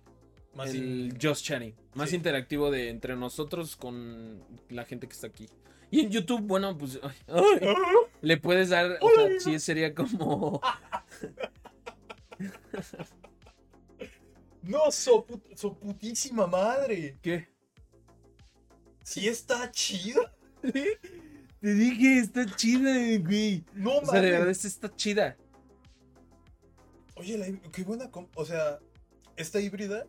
Más 0.54 0.70
el 0.70 0.76
in- 1.12 1.18
Just 1.20 1.44
Chatting. 1.44 1.74
Más 1.94 2.10
Sí. 2.10 2.16
interactivo 2.16 2.70
de 2.70 2.88
entre 2.90 3.16
nosotros 3.16 3.76
con 3.76 4.42
la 4.70 4.84
gente 4.84 5.06
que 5.06 5.12
está 5.14 5.26
aquí. 5.26 5.48
Y 5.90 6.00
en 6.00 6.10
YouTube, 6.10 6.40
bueno, 6.42 6.76
pues 6.76 6.98
ay, 7.02 7.16
ay, 7.28 7.68
le 8.20 8.36
puedes 8.36 8.68
dar, 8.70 8.98
o 9.00 9.08
sea, 9.10 9.40
sí 9.40 9.58
sería 9.58 9.94
como... 9.94 10.60
No, 14.62 14.90
su, 14.90 15.24
put- 15.24 15.56
su 15.56 15.74
putísima 15.78 16.46
madre. 16.46 17.18
¿Qué? 17.22 17.48
Sí 19.02 19.26
está 19.28 19.70
chida. 19.70 20.34
Te 21.60 21.74
dije, 21.74 22.18
está 22.18 22.46
chida, 22.56 22.92
güey. 23.20 23.64
No 23.74 23.98
O 23.98 24.04
sea, 24.06 24.20
de 24.20 24.30
verdad, 24.30 24.50
esta 24.50 24.68
está 24.68 24.94
chida. 24.94 25.36
Oye, 27.16 27.36
la 27.36 27.46
qué 27.70 27.82
buena. 27.82 28.10
O 28.36 28.44
sea, 28.44 28.78
esta 29.36 29.60
híbrida. 29.60 30.06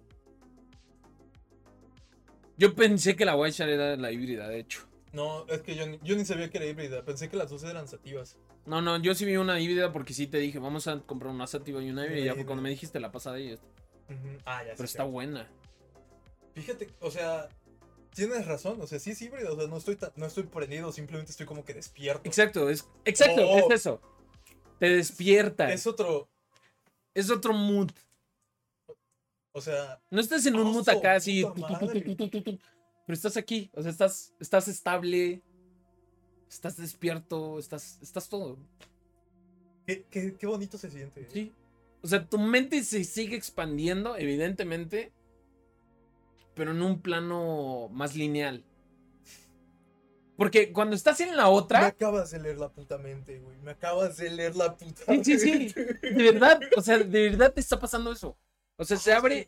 Yo 2.57 2.75
pensé 2.75 3.15
que 3.15 3.25
la 3.25 3.35
White 3.35 3.63
era 3.63 3.95
la 3.95 4.11
híbrida, 4.11 4.47
de 4.47 4.59
hecho. 4.59 4.81
No, 5.13 5.47
es 5.47 5.61
que 5.61 5.75
yo, 5.75 5.87
ni- 5.87 5.99
yo 6.03 6.15
ni 6.15 6.25
sabía 6.25 6.49
que 6.49 6.57
era 6.57 6.67
híbrida. 6.67 7.03
Pensé 7.03 7.29
que 7.29 7.37
las 7.37 7.49
dos 7.49 7.63
eran 7.63 7.87
sativas. 7.87 8.37
No, 8.65 8.81
no, 8.81 9.01
yo 9.01 9.15
sí 9.15 9.25
vi 9.25 9.37
una 9.37 9.59
híbrida 9.59 9.91
porque 9.91 10.13
sí 10.13 10.27
te 10.27 10.37
dije, 10.37 10.59
vamos 10.59 10.87
a 10.87 10.99
comprar 11.01 11.33
una 11.33 11.47
sativa 11.47 11.81
y 11.81 11.89
una 11.89 12.05
híbrida. 12.05 12.21
Y 12.21 12.25
ya 12.37 12.45
cuando 12.45 12.61
me 12.61 12.69
dijiste 12.69 12.99
la 12.99 13.11
pasada 13.11 13.39
y 13.39 13.49
esto. 13.53 13.65
Ah, 14.45 14.63
ya 14.63 14.73
Pero 14.75 14.87
sí, 14.87 14.91
está 14.93 15.03
buena. 15.03 15.47
Fíjate, 16.53 16.89
o 16.99 17.09
sea, 17.09 17.47
tienes 18.13 18.45
razón. 18.45 18.79
O 18.81 18.87
sea, 18.87 18.99
sí 18.99 19.11
es 19.11 19.21
híbrida. 19.21 19.51
O 19.51 19.55
sea, 19.57 19.67
no 19.67 19.77
estoy, 19.77 19.97
no 20.15 20.25
estoy 20.25 20.43
prendido. 20.43 20.91
Simplemente 20.91 21.31
estoy 21.31 21.45
como 21.45 21.63
que 21.63 21.73
despierto. 21.73 22.21
Exacto, 22.25 22.69
es, 22.69 22.87
exacto, 23.05 23.41
Oh. 23.47 23.57
es 23.71 23.81
eso. 23.81 24.01
Te 24.79 24.89
despierta. 24.89 25.71
Es 25.73 25.85
otro. 25.87 26.29
Es 27.13 27.29
otro 27.29 27.53
mood. 27.53 27.91
O 29.51 29.61
sea, 29.61 30.01
No 30.11 30.21
estás 30.21 30.45
en 30.45 30.55
un 30.55 30.67
Oh, 30.67 30.73
mood 30.73 30.87
acá 30.89 31.15
así. 31.15 31.43
Pero 31.55 33.15
estás 33.15 33.35
aquí. 33.37 33.71
O 33.73 33.81
sea, 33.81 33.91
estás, 33.91 34.33
estás 34.39 34.67
estable. 34.67 35.41
Estás 36.49 36.77
despierto. 36.77 37.59
Estás, 37.59 37.99
estás 38.01 38.29
todo. 38.29 38.57
qué, 39.85 40.05
qué- 40.11 40.35
qué 40.37 40.45
bonito 40.47 40.77
se 40.77 40.91
siente. 40.91 41.21
¿eh? 41.21 41.27
Sí. 41.33 41.53
O 42.01 42.07
sea, 42.07 42.25
tu 42.25 42.37
mente 42.37 42.83
se 42.83 43.03
sigue 43.03 43.35
expandiendo, 43.35 44.15
evidentemente. 44.15 45.11
Pero 46.59 46.71
en 46.71 46.81
un 46.81 46.99
plano 47.01 47.87
más 47.93 48.17
lineal. 48.17 48.65
Porque 50.35 50.73
cuando 50.73 50.93
estás 50.93 51.21
en 51.21 51.37
la 51.37 51.43
Me 51.43 51.49
otra. 51.51 51.85
acabas 51.87 52.31
de 52.31 52.39
leer 52.41 52.57
la 52.57 52.67
puta 52.67 52.97
mente, 52.97 53.39
güey. 53.39 53.57
Me 53.59 53.71
acabas 53.71 54.17
de 54.17 54.29
leer 54.29 54.57
la 54.57 54.75
puta 54.75 55.03
Sí, 55.07 55.23
sí, 55.23 55.39
sí. 55.39 55.51
mente. 55.51 55.83
De 56.01 56.31
verdad, 56.31 56.59
o 56.75 56.81
sea, 56.81 56.97
de 56.97 57.29
verdad 57.29 57.53
te 57.53 57.61
está 57.61 57.79
pasando 57.79 58.11
eso. 58.11 58.37
O 58.75 58.83
sea, 58.83 58.97
se 58.97 59.13
abre 59.13 59.47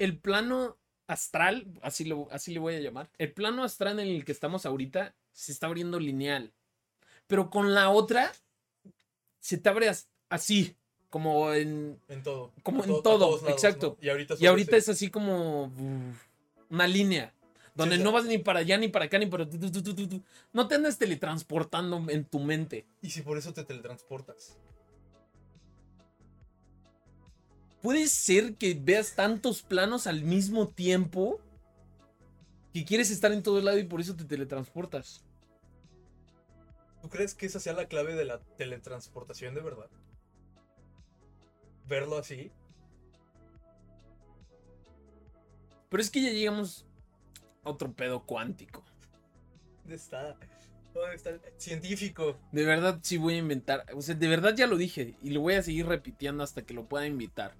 el 0.00 0.18
plano 0.18 0.76
astral, 1.06 1.64
así, 1.80 2.04
lo, 2.04 2.26
así 2.32 2.52
le 2.52 2.58
voy 2.58 2.74
a 2.74 2.80
llamar. 2.80 3.08
El 3.18 3.32
plano 3.32 3.62
astral 3.62 4.00
en 4.00 4.08
el 4.08 4.24
que 4.24 4.32
estamos 4.32 4.66
ahorita 4.66 5.14
se 5.32 5.52
está 5.52 5.68
abriendo 5.68 6.00
lineal. 6.00 6.52
Pero 7.28 7.50
con 7.50 7.72
la 7.72 7.90
otra, 7.90 8.32
se 9.38 9.58
te 9.58 9.68
abre 9.68 9.88
as- 9.88 10.08
así, 10.28 10.76
como 11.08 11.52
en... 11.52 12.00
En 12.08 12.22
todo. 12.24 12.52
Como 12.64 12.82
en 12.84 13.00
todo, 13.02 13.36
lados, 13.36 13.42
exacto. 13.48 13.96
¿no? 14.00 14.06
Y 14.06 14.10
ahorita, 14.10 14.34
Y 14.40 14.46
ahorita 14.46 14.76
es 14.76 14.88
así 14.88 15.08
como 15.10 15.72
una 16.70 16.86
línea. 16.86 17.34
Donde 17.74 17.96
no 17.96 18.10
vas 18.10 18.24
ni 18.24 18.38
para 18.38 18.58
allá, 18.60 18.76
ni 18.76 18.88
para 18.88 19.04
acá, 19.04 19.18
ni 19.18 19.26
para... 19.26 19.48
tu, 19.48 19.70
tu, 19.70 19.94
tu. 19.94 20.22
No 20.52 20.66
te 20.66 20.74
andas 20.74 20.98
teletransportando 20.98 22.04
en 22.10 22.24
tu 22.24 22.40
mente. 22.40 22.86
Y 23.02 23.10
si 23.10 23.22
por 23.22 23.38
eso 23.38 23.54
te 23.54 23.62
teletransportas. 23.62 24.58
Puede 27.80 28.08
ser 28.08 28.56
que 28.56 28.74
veas 28.74 29.14
tantos 29.14 29.62
planos 29.62 30.08
al 30.08 30.24
mismo 30.24 30.68
tiempo 30.68 31.40
que 32.72 32.84
quieres 32.84 33.10
estar 33.10 33.30
en 33.32 33.44
todo 33.44 33.60
lado 33.60 33.78
y 33.78 33.84
por 33.84 34.00
eso 34.00 34.16
te 34.16 34.24
teletransportas. 34.24 35.24
¿Tú 37.00 37.08
crees 37.08 37.34
que 37.34 37.46
esa 37.46 37.60
sea 37.60 37.74
la 37.74 37.86
clave 37.86 38.16
de 38.16 38.24
la 38.24 38.40
teletransportación 38.56 39.54
de 39.54 39.60
verdad? 39.60 39.88
Verlo 41.86 42.18
así. 42.18 42.50
Pero 45.88 46.02
es 46.02 46.10
que 46.10 46.22
ya 46.22 46.30
llegamos 46.30 46.86
a 47.64 47.70
otro 47.70 47.92
pedo 47.92 48.24
cuántico. 48.24 48.84
¿Dónde 49.82 49.96
está? 49.96 50.36
¿Dónde 50.94 51.14
está 51.16 51.30
el 51.30 51.40
científico? 51.56 52.38
De 52.52 52.64
verdad 52.64 52.98
sí 53.02 53.16
voy 53.16 53.34
a 53.34 53.38
inventar. 53.38 53.84
O 53.94 54.02
sea, 54.02 54.14
de 54.14 54.28
verdad 54.28 54.54
ya 54.54 54.66
lo 54.66 54.76
dije 54.76 55.14
y 55.22 55.30
lo 55.30 55.40
voy 55.40 55.54
a 55.54 55.62
seguir 55.62 55.86
repitiendo 55.86 56.42
hasta 56.42 56.62
que 56.62 56.74
lo 56.74 56.86
pueda 56.86 57.06
invitar. 57.06 57.54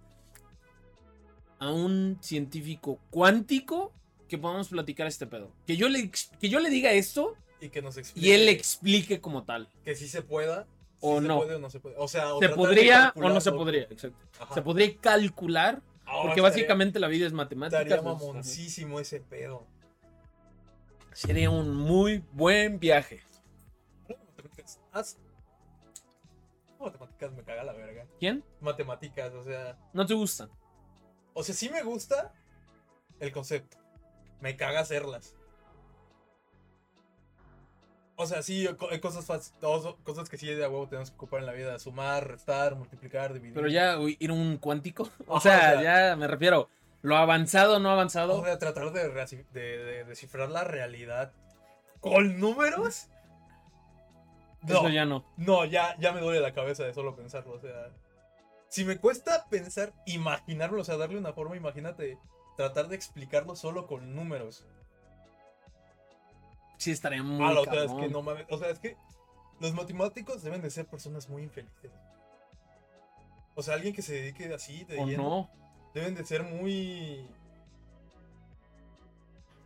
A 1.58 1.70
un 1.72 2.18
científico 2.20 3.00
cuántico 3.10 3.92
que 4.28 4.38
podamos 4.38 4.68
platicar 4.68 5.06
este 5.06 5.26
pedo. 5.26 5.50
Que 5.66 5.76
yo 5.76 5.88
le, 5.88 6.10
que 6.10 6.48
yo 6.48 6.60
le 6.60 6.70
diga 6.70 6.92
esto 6.92 7.34
Y 7.60 7.70
que 7.70 7.82
nos 7.82 7.96
explique 7.96 8.28
y 8.28 8.32
él 8.32 8.48
explique 8.48 9.20
como 9.20 9.44
tal. 9.44 9.68
que 9.84 9.94
sí 9.94 10.06
se 10.06 10.22
pueda. 10.22 10.66
O 11.00 11.20
se 11.20 11.28
no. 11.28 11.38
puede 11.38 11.54
o 11.54 11.58
no 11.58 11.70
se 11.70 11.80
puede. 11.80 11.96
O 11.98 12.08
sea, 12.08 12.34
o 12.34 12.40
Se 12.40 12.48
podría 12.50 13.12
o 13.16 13.28
no 13.28 13.40
se 13.40 13.52
podría. 13.52 13.82
Exacto. 13.84 14.18
Ajá. 14.40 14.54
Se 14.54 14.62
podría 14.62 14.96
calcular 14.98 15.80
Porque 16.10 16.28
estaría- 16.28 16.42
básicamente 16.42 16.98
la 16.98 17.08
vida 17.08 17.26
es 17.26 17.32
matemática. 17.32 17.82
Estaría 17.82 18.02
pues, 18.02 18.20
mamoncísimo 18.22 18.98
ese 19.00 19.20
pedo. 19.20 19.66
Sería 21.12 21.50
un 21.50 21.74
muy 21.74 22.24
buen 22.32 22.78
viaje. 22.78 23.22
Matemáticas 26.80 27.32
me 27.32 27.42
caga 27.42 27.64
la 27.64 27.72
verga. 27.72 28.06
¿Quién? 28.20 28.44
Matemáticas, 28.60 29.32
o 29.34 29.42
sea. 29.42 29.76
¿No 29.92 30.06
te 30.06 30.14
gustan? 30.14 30.48
O 31.34 31.42
sea, 31.42 31.54
sí 31.54 31.68
me 31.68 31.82
gusta 31.82 32.32
el 33.18 33.32
concepto. 33.32 33.76
Me 34.40 34.56
caga 34.56 34.80
hacerlas. 34.80 35.34
O 38.20 38.26
sea, 38.26 38.42
sí, 38.42 38.66
hay 38.90 38.98
cosas, 39.00 39.24
fácil- 39.26 39.54
cosas 40.02 40.28
que 40.28 40.36
sí 40.36 40.48
de 40.48 40.64
a 40.64 40.68
huevo 40.68 40.88
tenemos 40.88 41.10
que 41.10 41.16
ocupar 41.16 41.38
en 41.40 41.46
la 41.46 41.52
vida. 41.52 41.78
Sumar, 41.78 42.26
restar, 42.26 42.74
multiplicar, 42.74 43.32
dividir. 43.32 43.54
Pero 43.54 43.68
ya 43.68 43.96
ir 44.18 44.32
un 44.32 44.56
cuántico. 44.58 45.08
O 45.28 45.36
Ajá, 45.36 45.40
sea, 45.40 45.56
o 45.78 45.80
sea- 45.80 46.10
ya 46.10 46.16
me 46.16 46.26
refiero. 46.26 46.68
Lo 47.02 47.16
avanzado, 47.16 47.78
no 47.78 47.90
avanzado. 47.90 48.40
O 48.40 48.44
sea, 48.44 48.58
tratar 48.58 48.90
de, 48.92 49.08
reaci- 49.14 49.46
de- 49.52 49.78
de 49.78 50.04
descifrar 50.04 50.50
la 50.50 50.64
realidad 50.64 51.32
con 52.00 52.40
números. 52.40 53.06
No, 54.62 54.74
Eso 54.80 54.88
ya 54.88 55.04
no. 55.04 55.24
no, 55.36 55.64
ya, 55.64 55.96
ya 56.00 56.10
me 56.12 56.20
duele 56.20 56.40
la 56.40 56.52
cabeza 56.52 56.82
de 56.82 56.92
solo 56.92 57.14
pensarlo. 57.14 57.52
O 57.54 57.60
sea, 57.60 57.90
si 58.68 58.84
me 58.84 58.98
cuesta 58.98 59.46
pensar, 59.48 59.92
imaginarlo, 60.06 60.80
o 60.80 60.84
sea, 60.84 60.96
darle 60.96 61.18
una 61.18 61.32
forma, 61.32 61.56
imagínate, 61.56 62.18
tratar 62.56 62.88
de 62.88 62.96
explicarlo 62.96 63.54
solo 63.54 63.86
con 63.86 64.16
números. 64.16 64.66
Sí, 66.78 66.92
estaría 66.92 67.22
muy 67.22 67.44
Ah, 67.44 67.60
o 67.60 67.64
sea, 67.64 67.84
es 67.84 67.92
que 67.92 68.08
no 68.08 68.22
mames. 68.22 68.46
O 68.50 68.58
sea, 68.58 68.70
es 68.70 68.78
que 68.78 68.96
los 69.60 69.74
matemáticos 69.74 70.42
deben 70.42 70.62
de 70.62 70.70
ser 70.70 70.86
personas 70.86 71.28
muy 71.28 71.42
infelices. 71.42 71.90
O 73.54 73.62
sea, 73.62 73.74
alguien 73.74 73.92
que 73.92 74.02
se 74.02 74.14
dedique 74.14 74.52
así, 74.54 74.84
de 74.84 74.98
¿O 75.00 75.06
lleno, 75.06 75.22
no? 75.22 75.50
deben 75.92 76.14
de 76.14 76.24
ser 76.24 76.44
muy. 76.44 77.26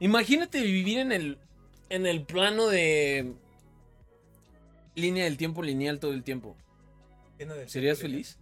Imagínate 0.01 0.61
vivir 0.63 0.99
en 0.99 1.13
el, 1.13 1.39
en 1.91 2.07
el 2.07 2.25
plano 2.25 2.67
de 2.67 3.35
línea 4.95 5.25
del 5.25 5.37
tiempo 5.37 5.63
lineal 5.63 6.01
todo 6.01 6.13
el 6.13 6.25
tiempo. 6.25 6.57
¿Serías 7.67 7.99
tiempo 7.99 8.01
feliz? 8.01 8.39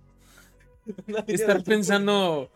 Estar 1.26 1.62
pensando 1.64 2.50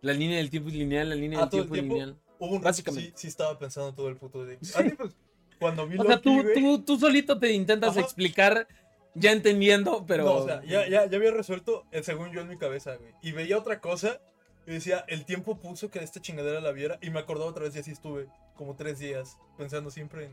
la 0.00 0.12
línea 0.12 0.38
del 0.38 0.50
tiempo 0.50 0.70
lineal, 0.70 1.10
la 1.10 1.14
línea 1.14 1.38
Ah, 1.38 1.42
del 1.42 1.50
tiempo 1.50 1.74
tiempo. 1.74 1.94
lineal. 1.94 2.18
Hubo 2.38 2.56
un 2.56 2.62
Básicamente. 2.62 3.10
Sí, 3.10 3.14
sí 3.16 3.28
estaba 3.28 3.56
pensando 3.58 3.92
todo 3.94 4.08
el 4.08 4.16
puto 4.16 4.44
día. 4.46 4.58
Ah, 4.74 4.82
sí, 4.82 4.90
pues, 4.96 5.14
cuando 5.62 5.86
vi 5.86 5.96
O 5.96 6.02
sea, 6.02 6.16
Loki, 6.16 6.22
tú, 6.24 6.42
güey, 6.42 6.54
tú, 6.54 6.82
tú 6.82 6.98
solito 6.98 7.38
te 7.38 7.52
intentas 7.52 7.90
Ajá. 7.90 8.00
explicar 8.00 8.66
ya 9.14 9.30
entendiendo, 9.30 10.04
pero... 10.06 10.24
No, 10.24 10.34
o 10.34 10.46
sea, 10.46 10.62
ya, 10.64 10.88
ya, 10.88 11.06
ya 11.06 11.16
había 11.16 11.30
resuelto 11.30 11.84
el 11.92 12.02
según 12.02 12.32
yo 12.32 12.40
en 12.40 12.48
mi 12.48 12.58
cabeza, 12.58 12.96
güey. 12.96 13.12
Y 13.22 13.30
veía 13.30 13.56
otra 13.58 13.80
cosa 13.80 14.20
y 14.66 14.72
decía, 14.72 15.04
el 15.06 15.24
tiempo 15.24 15.56
puso 15.58 15.90
que 15.90 16.00
esta 16.00 16.20
chingadera 16.20 16.60
la 16.60 16.72
viera. 16.72 16.98
Y 17.00 17.10
me 17.10 17.20
acordaba 17.20 17.48
otra 17.48 17.64
vez 17.64 17.76
y 17.76 17.78
así 17.78 17.92
estuve, 17.92 18.26
como 18.56 18.74
tres 18.74 18.98
días, 18.98 19.38
pensando 19.56 19.90
siempre 19.90 20.26
en. 20.26 20.32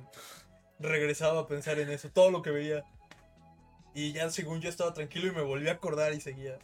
Regresaba 0.79 1.41
a 1.41 1.47
pensar 1.47 1.77
en 1.77 1.89
eso, 1.89 2.09
todo 2.09 2.31
lo 2.31 2.41
que 2.41 2.51
veía. 2.51 2.85
Y 3.93 4.13
ya 4.13 4.29
según 4.29 4.61
yo 4.61 4.69
estaba 4.69 4.93
tranquilo 4.93 5.27
y 5.27 5.31
me 5.31 5.41
volví 5.41 5.67
a 5.67 5.73
acordar 5.73 6.13
y 6.13 6.21
seguía. 6.21 6.57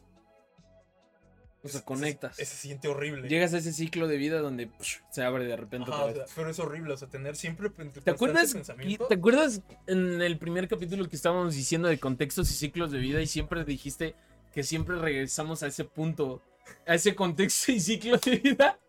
O 1.66 1.70
sea, 1.70 1.82
conectas. 1.82 2.40
Ese, 2.40 2.56
se 2.56 2.62
siente 2.62 2.88
horrible. 2.88 3.28
Llegas 3.28 3.54
a 3.54 3.58
ese 3.58 3.74
ciclo 3.74 4.08
de 4.08 4.18
vida 4.18 4.40
donde 4.40 4.68
psh, 4.68 5.02
se 5.10 5.24
abre 5.24 5.46
de 5.46 5.56
repente 5.56 5.90
Ajá, 5.90 6.04
otra 6.04 6.06
o 6.06 6.08
vez. 6.08 6.28
sea, 6.28 6.36
pero 6.36 6.50
es 6.50 6.60
horrible, 6.60 6.94
o 6.94 6.98
sea, 6.98 7.08
tener 7.08 7.36
siempre. 7.36 7.70
¿Te 7.70 8.12
acuerdas, 8.12 8.54
pensamiento. 8.54 9.08
¿Te 9.08 9.16
acuerdas 9.16 9.62
en 9.88 10.22
el 10.22 10.38
primer 10.38 10.68
capítulo 10.68 11.10
que 11.10 11.16
estábamos 11.16 11.56
diciendo 11.56 11.88
de 11.88 12.00
contextos 12.00 12.50
y 12.52 12.54
ciclos 12.54 12.92
de 12.92 13.00
vida 13.00 13.22
y 13.22 13.28
siempre 13.28 13.66
dijiste 13.66 14.16
que 14.54 14.64
siempre 14.64 14.98
regresamos 14.98 15.64
a 15.64 15.68
ese 15.68 15.84
punto, 15.84 16.42
a 16.86 16.96
ese 16.96 17.16
contexto 17.16 17.72
y 17.72 17.80
ciclo 17.80 18.18
de 18.18 18.38
vida? 18.38 18.80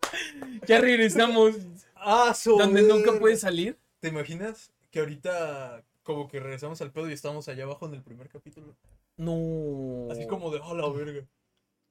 Ya 0.67 0.79
regresamos 0.79 1.55
¡Ah, 1.95 2.35
donde 2.45 2.83
nunca 2.83 3.19
puedes 3.19 3.41
salir. 3.41 3.77
¿Te 3.99 4.09
imaginas 4.09 4.71
que 4.91 4.99
ahorita 4.99 5.83
como 6.07 6.29
que 6.29 6.39
regresamos 6.39 6.81
al 6.81 6.91
pedo 6.91 7.09
y 7.09 7.13
estamos 7.13 7.49
allá 7.49 7.65
abajo 7.65 7.85
en 7.85 7.93
el 7.93 8.01
primer 8.01 8.29
capítulo. 8.29 8.77
No. 9.17 10.07
Así 10.09 10.25
como 10.25 10.49
de, 10.51 10.59
oh, 10.63 10.73
la 10.73 10.89
verga. 10.89 11.27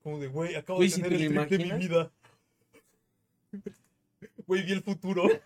Como 0.07 0.21
de, 0.21 0.29
güey, 0.29 0.55
acabo 0.55 0.79
de 0.79 0.89
si 0.89 1.03
tener 1.03 1.19
te 1.19 1.25
el 1.27 1.35
trip 1.35 1.49
de 1.51 1.59
mi 1.59 1.65
imaginas. 1.65 1.79
vida. 1.81 2.13
Güey, 4.47 4.63
vi 4.63 4.73
el 4.75 4.83
futuro. 4.85 5.25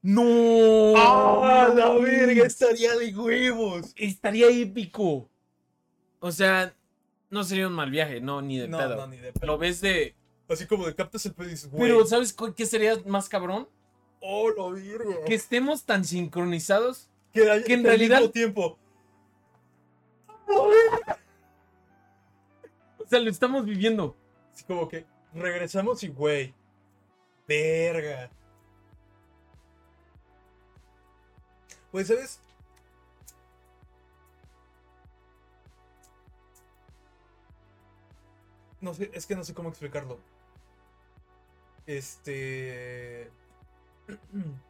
No. 0.00 0.94
¡Ah, 0.96 1.70
la 1.74 1.90
verga! 1.98 2.46
Estaría 2.46 2.96
de 2.96 3.14
huevos. 3.14 3.92
Estaría 3.94 4.48
épico. 4.48 5.28
O 6.20 6.32
sea, 6.32 6.74
no 7.28 7.44
sería 7.44 7.66
un 7.66 7.74
mal 7.74 7.90
viaje, 7.90 8.18
no, 8.22 8.40
ni 8.40 8.56
de 8.58 8.68
No, 8.68 8.78
pedo. 8.78 8.96
no, 8.96 9.06
ni 9.08 9.18
de 9.18 9.32
pedo. 9.34 9.46
Lo 9.46 9.58
ves 9.58 9.82
de. 9.82 10.14
Así 10.48 10.64
como 10.66 10.86
de 10.86 10.94
captas 10.94 11.26
el 11.26 11.34
pedo 11.34 11.48
y 11.48 11.50
dices, 11.50 11.68
güey. 11.70 11.82
Pero, 11.82 12.06
¿sabes 12.06 12.34
qué 12.56 12.64
sería 12.64 12.96
más 13.04 13.28
cabrón? 13.28 13.68
Oh, 14.20 14.48
la 14.50 14.70
verga. 14.72 15.24
Que 15.26 15.34
estemos 15.34 15.84
tan 15.84 16.06
sincronizados. 16.06 17.10
Que, 17.34 17.40
que 17.42 17.50
en 17.50 17.64
que 17.66 17.74
al 17.74 17.82
realidad- 17.82 18.18
mismo 18.20 18.32
tiempo. 18.32 18.78
O 23.08 23.10
sea, 23.10 23.20
lo 23.20 23.30
estamos 23.30 23.64
viviendo. 23.64 24.14
Así 24.52 24.64
como 24.64 24.86
que 24.86 25.06
regresamos 25.32 26.02
y, 26.02 26.08
güey. 26.08 26.54
Verga. 27.46 28.28
Pues, 31.90 32.08
¿sabes? 32.08 32.42
No 38.82 38.92
sé, 38.92 39.10
es 39.14 39.24
que 39.24 39.34
no 39.34 39.42
sé 39.42 39.54
cómo 39.54 39.70
explicarlo. 39.70 40.20
Este. 41.86 43.30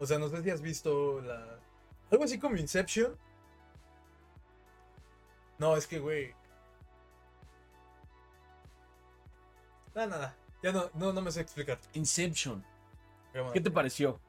O 0.00 0.06
sea, 0.06 0.18
no 0.18 0.30
sé 0.30 0.42
si 0.42 0.48
has 0.50 0.62
visto 0.62 1.20
la. 1.20 1.60
Algo 2.10 2.24
así 2.24 2.38
como 2.38 2.56
Inception. 2.56 3.14
No, 5.58 5.76
es 5.76 5.86
que, 5.86 5.98
güey. 5.98 6.34
No, 9.94 10.06
nada. 10.06 10.36
Ya 10.62 10.72
no, 10.72 10.90
no, 10.94 11.12
no 11.12 11.22
me 11.22 11.30
sé 11.30 11.40
explicar. 11.40 11.78
Inception. 11.94 12.64
Bueno, 13.32 13.52
¿Qué 13.52 13.60
te 13.60 13.70
pareció? 13.70 14.20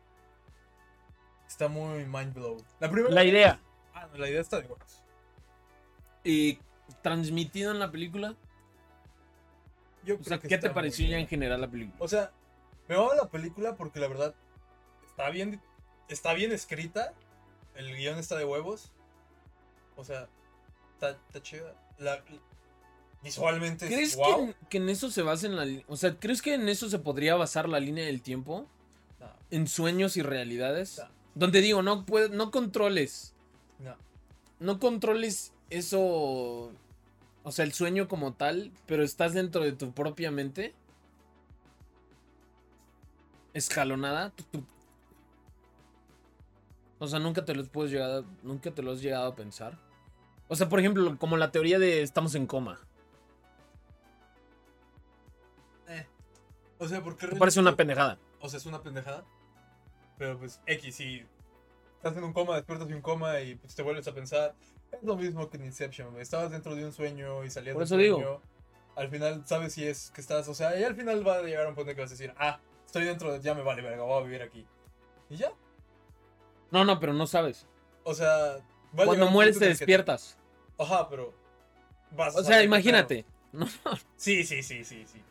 Está 1.48 1.68
muy 1.68 2.06
mind 2.06 2.34
blow. 2.34 2.64
La 2.80 2.90
primera. 2.90 3.14
La 3.14 3.24
idea. 3.24 3.60
Ah, 3.94 4.08
no, 4.12 4.18
la 4.18 4.30
idea 4.30 4.42
está 4.42 4.62
de 4.62 4.68
huevos. 4.68 5.04
Y 6.24 6.60
transmitido 7.02 7.72
en 7.72 7.80
la 7.80 7.92
película. 7.92 8.36
Yo 10.04 10.18
O 10.20 10.24
sea, 10.24 10.40
¿qué 10.40 10.58
te 10.58 10.70
pareció 10.70 11.08
ya 11.08 11.18
en 11.18 11.28
general 11.28 11.62
la 11.62 11.70
película? 11.70 11.98
O 12.00 12.08
sea, 12.08 12.32
me 12.88 12.96
va 12.96 13.16
la 13.16 13.30
película 13.30 13.76
porque 13.76 14.00
la 14.00 14.08
verdad 14.08 14.34
está 15.08 15.30
bien, 15.30 15.62
está 16.08 16.34
bien 16.34 16.52
escrita. 16.52 17.14
El 17.76 17.96
guion 17.96 18.18
está 18.18 18.38
de 18.38 18.46
huevos. 18.46 18.92
O 19.96 20.04
sea, 20.04 20.28
está, 20.94 21.12
está 21.12 21.42
chida. 21.42 21.76
La, 21.98 22.24
visualmente 23.24 23.86
es 23.86 23.92
¿Crees 23.92 24.16
wow. 24.16 24.26
que, 24.26 24.44
en, 24.44 24.56
que 24.70 24.78
en 24.78 24.90
eso 24.90 25.12
se 25.12 25.22
basa 25.22 25.48
en 25.48 25.56
la... 25.56 25.84
O 25.88 25.96
sea, 25.98 26.16
¿crees 26.18 26.42
que 26.42 26.54
en 26.54 26.68
eso 26.70 26.90
se 26.90 27.00
podría 27.00 27.36
basar 27.36 27.70
la 27.70 27.80
línea 27.80 28.06
del 28.06 28.22
tiempo? 28.22 28.68
No, 29.20 29.28
En 29.50 29.68
sueños 29.68 30.18
y 30.18 30.22
realidades. 30.22 31.00
No. 31.00 31.06
Donde 31.36 31.62
digo, 31.62 31.82
no, 31.82 32.06
puede, 32.06 32.30
no 32.30 32.52
controles. 32.52 33.34
no. 33.80 33.96
No 34.60 34.80
controles 34.80 35.54
eso... 35.70 36.72
O 37.44 37.52
sea, 37.52 37.66
el 37.66 37.74
sueño 37.74 38.08
como 38.08 38.34
tal, 38.34 38.72
pero 38.86 39.04
estás 39.04 39.34
dentro 39.34 39.64
de 39.64 39.72
tu 39.72 39.92
propia 39.94 40.30
mente. 40.30 40.76
Escalonada. 43.54 44.32
O 47.00 47.08
sea, 47.08 47.18
nunca 47.18 47.44
te 47.44 47.56
los 47.56 47.68
puedes 47.68 47.92
llegar 47.92 48.24
nunca 48.44 48.70
te 48.70 48.84
lo 48.84 48.92
has 48.92 49.02
llegado 49.02 49.26
a 49.28 49.36
pensar. 49.36 49.80
O 50.48 50.56
sea, 50.56 50.70
por 50.70 50.80
ejemplo, 50.80 51.18
como 51.18 51.36
la 51.36 51.52
teoría 51.52 51.80
de 51.80 52.04
estamos 52.04 52.36
en 52.36 52.46
coma. 52.46 52.80
O 56.82 56.88
sea, 56.88 57.02
porque 57.04 57.28
Me 57.28 57.36
parece 57.36 57.60
una 57.60 57.76
pendejada. 57.76 58.18
O 58.40 58.50
sea, 58.50 58.58
es 58.58 58.66
una 58.66 58.82
pendejada. 58.82 59.24
Pero 60.18 60.38
pues, 60.40 60.60
X, 60.66 60.96
si 60.96 61.24
estás 61.98 62.18
en 62.18 62.24
un 62.24 62.34
coma, 62.34 62.56
despiertas 62.56 62.88
de 62.88 62.96
un 62.96 63.02
coma 63.02 63.40
y 63.42 63.54
pues, 63.56 63.76
te 63.76 63.84
vuelves 63.84 64.08
a 64.08 64.14
pensar. 64.14 64.56
Es 64.92 65.04
lo 65.04 65.16
mismo 65.16 65.48
que 65.50 65.58
en 65.58 65.66
Inception. 65.66 66.20
Estabas 66.20 66.50
dentro 66.52 66.76
de 66.76 66.84
un 66.84 66.92
sueño 66.92 67.44
y 67.44 67.50
salías 67.52 67.76
Por 67.76 67.84
eso 67.84 67.98
digo. 67.98 68.18
sueño. 68.18 68.42
Al 68.96 69.10
final 69.10 69.44
sabes 69.46 69.74
si 69.74 69.88
es 69.88 70.12
que 70.12 70.22
estás, 70.22 70.48
o 70.50 70.54
sea, 70.56 70.78
y 70.78 70.84
al 70.84 70.96
final 70.96 71.26
va 71.26 71.36
a 71.38 71.42
llegar 71.44 71.66
a 71.66 71.70
un 71.70 71.76
punto 71.76 71.94
que 71.96 72.02
vas 72.02 72.10
a 72.10 72.14
decir, 72.14 72.34
ah, 72.38 72.60
estoy 72.86 73.06
dentro 73.06 73.32
de, 73.32 73.40
ya 73.40 73.54
me 73.54 73.62
vale 73.62 73.82
verga, 73.84 74.04
voy 74.04 74.20
a 74.22 74.26
vivir 74.26 74.42
aquí. 74.42 74.66
Y 75.30 75.38
ya. 75.38 75.52
No, 76.72 76.84
no, 76.84 77.00
pero 77.00 77.14
no 77.14 77.26
sabes. 77.28 77.68
O 78.04 78.14
sea, 78.14 78.58
va 79.00 79.06
Cuando 79.06 79.28
un 79.28 79.34
mueres 79.34 79.58
te 79.60 79.66
el 79.66 79.72
que- 79.72 79.78
despiertas. 79.78 80.38
Ajá, 80.80 81.08
pero. 81.10 81.34
vas 82.12 82.36
a 82.36 82.40
O 82.40 82.44
sea, 82.44 82.64
imagínate. 82.64 83.24
pedo. 83.54 83.66
Sí, 84.18 84.44
sí, 84.44 84.62
sí, 84.64 84.84
sí, 84.84 85.06
sí. 85.06 85.22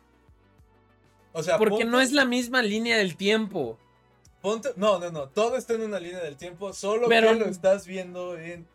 O 1.33 1.43
sea, 1.43 1.57
Porque 1.57 1.85
no 1.85 2.01
es 2.01 2.11
la 2.11 2.25
misma 2.25 2.61
línea 2.61 2.97
del 2.97 3.15
tiempo. 3.15 3.77
Ponte, 4.41 4.69
no, 4.75 4.99
no, 4.99 5.11
no, 5.11 5.29
todo 5.29 5.55
está 5.55 5.73
en 5.75 5.81
una 5.83 5.99
línea 5.99 6.19
del 6.19 6.35
tiempo, 6.35 6.73
solo 6.73 7.07
Pero- 7.07 7.29
que 7.29 7.35
lo 7.35 7.45
estás 7.45 7.85
viendo 7.85 8.37
en 8.37 8.67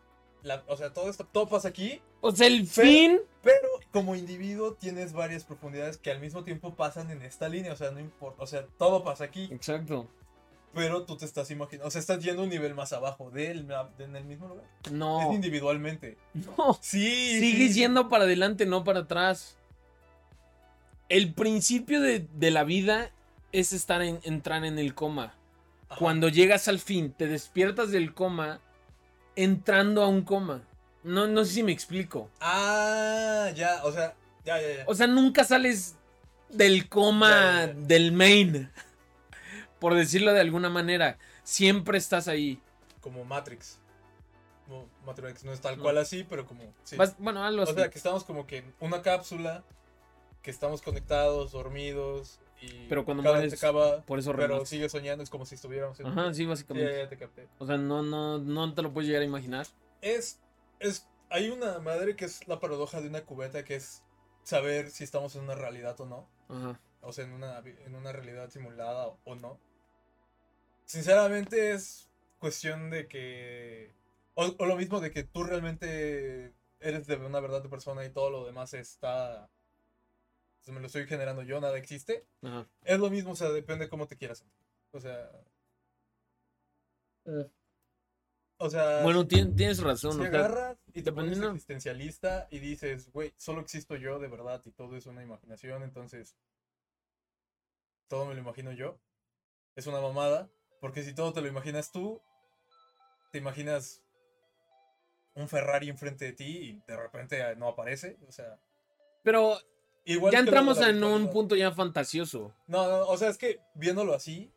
la, 0.43 0.63
o 0.67 0.77
sea, 0.77 0.93
todo 0.93 1.09
esto, 1.09 1.25
todo 1.25 1.47
pasa 1.47 1.67
aquí, 1.67 2.01
O 2.21 2.31
sea, 2.31 2.47
el 2.47 2.67
Pero- 2.73 2.87
fin. 2.87 3.19
pero 3.43 3.67
como 3.91 4.15
individuo 4.15 4.73
tienes 4.73 5.13
varias 5.13 5.43
profundidades 5.43 5.97
que 5.97 6.09
al 6.09 6.19
mismo 6.19 6.43
tiempo 6.43 6.73
pasan 6.75 7.11
en 7.11 7.21
esta 7.21 7.47
línea, 7.49 7.73
o 7.73 7.75
sea, 7.75 7.91
no 7.91 7.99
importa, 7.99 8.41
o 8.41 8.47
sea, 8.47 8.65
todo 8.77 9.03
pasa 9.03 9.25
aquí, 9.25 9.49
Exacto. 9.51 10.07
pero 10.73 11.03
tú 11.03 11.15
te 11.17 11.25
estás 11.25 11.51
imaginando, 11.51 11.87
o 11.87 11.91
sea, 11.91 11.99
estás 11.99 12.23
yendo 12.23 12.43
un 12.43 12.49
nivel 12.49 12.73
más 12.73 12.91
abajo 12.93 13.29
de 13.29 13.51
él, 13.51 13.67
de- 13.67 14.03
en 14.05 14.15
el 14.15 14.23
mismo 14.25 14.47
lugar. 14.47 14.65
No. 14.91 15.29
Es 15.29 15.35
individualmente. 15.35 16.17
No. 16.57 16.77
Sí. 16.81 17.39
Sigues 17.39 17.73
sí. 17.73 17.81
yendo 17.81 18.07
para 18.09 18.23
adelante, 18.23 18.65
no 18.65 18.83
para 18.83 19.01
atrás. 19.01 19.56
El 21.09 21.33
principio 21.33 22.01
de, 22.01 22.27
de 22.33 22.51
la 22.51 22.63
vida 22.63 23.11
es 23.51 23.73
estar 23.73 24.01
en, 24.01 24.19
entrar 24.23 24.65
en 24.65 24.77
el 24.79 24.93
coma. 24.93 25.33
Ajá. 25.89 25.99
Cuando 25.99 26.27
llegas 26.29 26.67
al 26.67 26.79
fin, 26.79 27.13
te 27.13 27.27
despiertas 27.27 27.91
del 27.91 28.13
coma 28.13 28.59
entrando 29.35 30.03
a 30.03 30.07
un 30.07 30.23
coma. 30.23 30.63
No, 31.03 31.27
no 31.27 31.45
sé 31.45 31.53
si 31.53 31.63
me 31.63 31.71
explico. 31.71 32.29
Ah, 32.41 33.49
ya, 33.55 33.81
o 33.85 33.91
sea, 33.91 34.15
ya, 34.43 34.59
ya, 34.61 34.77
ya. 34.77 34.83
O 34.87 34.93
sea, 34.95 35.07
nunca 35.07 35.43
sales 35.45 35.95
del 36.49 36.89
coma 36.89 37.29
Ya, 37.29 37.65
ya, 37.67 37.73
ya. 37.73 37.79
del 37.87 38.11
main. 38.11 38.69
Por 39.79 39.93
decirlo 39.95 40.33
de 40.33 40.41
alguna 40.41 40.69
manera. 40.69 41.17
Siempre 41.43 41.97
estás 41.97 42.27
ahí. 42.27 42.59
como 42.99 43.23
Matrix. 43.23 43.79
No, 44.67 44.85
Matrix 45.05 45.45
no 45.45 45.53
es 45.53 45.61
tal 45.61 45.77
No. 45.77 45.83
cual 45.83 45.97
así, 45.99 46.25
pero 46.27 46.45
como 46.45 46.63
sí. 46.83 46.97
Vas- 46.97 47.15
bueno, 47.19 47.41
algo 47.45 47.61
O 47.61 47.63
así. 47.63 47.73
sea, 47.73 47.89
que 47.89 47.97
estamos 47.97 48.25
como 48.25 48.45
que 48.45 48.57
en 48.57 48.73
una 48.81 49.01
cápsula, 49.01 49.63
que 50.47 50.51
estamos 50.51 50.81
conectados, 50.81 51.51
dormidos, 51.51 52.39
y 52.61 52.87
Pero 52.87 53.03
cuando 53.03 53.21
mueres, 53.21 53.53
acaba, 53.53 54.01
Por 54.03 54.17
eso 54.17 54.33
pero 54.33 54.65
sigue 54.65 54.87
soñando, 54.87 55.21
es 55.21 55.29
como 55.29 55.45
si 55.45 55.55
estuviéramos 55.55 55.99
en 55.99 56.05
Ajá, 56.05 56.29
sí, 56.29 56.35
Sí, 56.37 56.43
ya, 56.43 56.49
básicamente. 56.51 56.97
ya 56.99 57.09
te 57.09 57.17
capté. 57.17 57.49
O 57.59 57.65
sea, 57.67 57.75
no, 57.75 58.01
no, 58.01 58.37
no 58.37 58.73
te 58.73 58.81
lo 58.81 58.93
puedes 58.93 59.09
llegar 59.09 59.23
a 59.23 59.25
imaginar. 59.25 59.67
Es, 59.99 60.39
es, 60.79 61.05
hay 61.29 61.49
una 61.49 61.79
madre 61.79 62.15
que 62.15 62.23
es 62.23 62.47
la 62.47 62.61
paradoja 62.61 63.01
de 63.01 63.09
una 63.09 63.25
cubeta, 63.25 63.65
que 63.65 63.75
es 63.75 64.05
saber 64.43 64.89
si 64.89 65.03
estamos 65.03 65.35
en 65.35 65.41
una 65.43 65.55
realidad 65.55 65.99
o 65.99 66.05
no, 66.05 66.29
Ajá. 66.47 66.79
o 67.01 67.11
sea, 67.11 67.25
en 67.25 67.33
una, 67.33 67.57
en 67.59 67.93
una 67.93 68.13
realidad 68.13 68.49
simulada 68.49 69.05
o, 69.07 69.19
o 69.25 69.35
no. 69.35 69.59
Sinceramente 70.85 71.73
es 71.73 72.09
cuestión 72.39 72.89
de 72.89 73.09
que, 73.09 73.91
o, 74.33 74.55
o 74.57 74.65
lo 74.65 74.77
mismo 74.77 75.01
de 75.01 75.11
que 75.11 75.23
tú 75.25 75.43
realmente 75.43 76.53
eres 76.79 77.05
de 77.05 77.17
una 77.17 77.41
verdad 77.41 77.61
de 77.61 77.67
persona 77.67 78.05
y 78.05 78.11
todo 78.11 78.29
lo 78.29 78.45
demás 78.45 78.73
está, 78.73 79.49
me 80.71 80.79
lo 80.79 80.87
estoy 80.87 81.05
generando 81.07 81.43
yo, 81.43 81.59
nada 81.61 81.77
existe. 81.77 82.25
Ajá. 82.41 82.67
Es 82.83 82.99
lo 82.99 83.09
mismo, 83.09 83.31
o 83.31 83.35
sea, 83.35 83.49
depende 83.49 83.89
cómo 83.89 84.07
te 84.07 84.17
quieras. 84.17 84.43
O 84.91 84.99
sea, 84.99 85.29
o 88.59 88.69
sea, 88.69 89.03
Bueno, 89.03 89.27
tien- 89.27 89.55
tienes 89.55 89.81
razón. 89.81 90.11
o 90.19 90.23
sea, 90.23 90.27
agarras 90.27 90.77
y 90.93 91.01
te 91.03 91.11
pones 91.11 91.37
existencialista 91.37 92.47
y 92.49 92.59
dices, 92.59 93.11
güey, 93.11 93.33
solo 93.37 93.61
existo 93.61 93.95
yo 93.95 94.17
de 94.19 94.27
verdad 94.27 94.61
y 94.65 94.71
todo 94.71 94.95
es 94.95 95.05
una 95.05 95.21
imaginación, 95.23 95.83
entonces 95.83 96.35
todo 98.07 98.25
me 98.25 98.33
lo 98.33 98.39
imagino 98.39 98.71
yo. 98.71 98.99
Es 99.75 99.85
una 99.85 100.01
mamada, 100.01 100.49
porque 100.79 101.03
si 101.03 101.13
todo 101.13 101.33
te 101.33 101.41
lo 101.41 101.47
imaginas 101.47 101.91
tú, 101.91 102.19
te 103.31 103.37
imaginas 103.37 104.01
un 105.35 105.47
Ferrari 105.47 105.89
enfrente 105.89 106.25
de 106.25 106.33
ti 106.33 106.57
y 106.57 106.81
de 106.87 106.97
repente 106.97 107.43
ah, 107.43 107.53
no 107.53 107.67
aparece, 107.67 108.17
o 108.27 108.31
sea, 108.31 108.59
Pero 109.23 109.59
igual 110.13 110.31
ya 110.33 110.39
entramos 110.39 110.79
en 110.81 111.03
un 111.03 111.29
punto 111.29 111.55
ya 111.55 111.71
fantasioso. 111.71 112.53
No, 112.67 112.87
no, 112.87 113.07
o 113.07 113.17
sea, 113.17 113.29
es 113.29 113.37
que 113.37 113.59
viéndolo 113.75 114.13
así, 114.13 114.51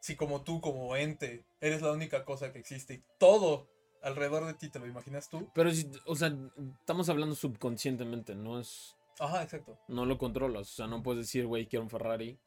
si 0.00 0.16
como 0.16 0.42
tú, 0.42 0.60
como 0.60 0.96
ente, 0.96 1.44
eres 1.60 1.82
la 1.82 1.92
única 1.92 2.24
cosa 2.24 2.52
que 2.52 2.58
existe 2.58 2.94
y 2.94 3.02
todo 3.18 3.68
alrededor 4.02 4.46
de 4.46 4.54
ti 4.54 4.68
te 4.68 4.80
lo 4.80 4.86
imaginas 4.86 5.28
tú, 5.28 5.48
Pero, 5.54 5.70
si- 5.72 5.88
o 6.06 6.16
sea, 6.16 6.34
estamos 6.80 7.08
hablando 7.08 7.34
subconscientemente, 7.36 8.34
no 8.34 8.58
es. 8.58 8.96
ajá, 9.20 9.42
exacto. 9.44 9.78
No 9.88 10.06
lo 10.06 10.18
controlas. 10.18 10.70
O 10.70 10.74
sea, 10.74 10.86
no 10.88 11.02
puedes 11.02 11.26
decir, 11.26 11.46
güey, 11.46 11.66
quiero 11.66 11.84
un 11.84 11.90
Ferrari. 11.90 12.38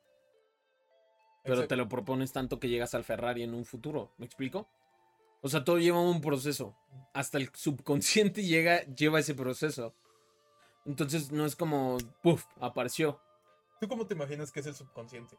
Pero 1.44 1.56
exacto. 1.58 1.68
te 1.70 1.76
lo 1.78 1.88
propones 1.88 2.32
tanto 2.34 2.60
que 2.60 2.70
llegas 2.70 2.96
al 2.96 3.04
Ferrari 3.04 3.44
en 3.44 3.54
un 3.54 3.66
futuro. 3.66 4.12
¿Me 4.18 4.26
explico? 4.26 4.68
O 5.42 5.48
O 5.48 5.50
sea, 5.50 5.64
todo 5.64 5.78
lleva 5.78 6.02
un 6.02 6.20
proceso. 6.22 6.76
Hasta 7.14 7.38
el 7.38 7.50
subconsciente 7.54 8.44
llega, 8.48 8.84
lleva 8.86 9.20
ese 9.20 9.36
proceso. 9.36 9.94
Entonces 10.86 11.32
no 11.32 11.46
es 11.46 11.56
como, 11.56 11.98
puff, 12.22 12.46
apareció. 12.60 13.20
¿Tú 13.80 13.88
cómo 13.88 14.06
te 14.08 14.14
imaginas 14.14 14.52
que 14.52 14.60
es 14.60 14.66
el 14.68 14.76
subconsciente? 14.76 15.38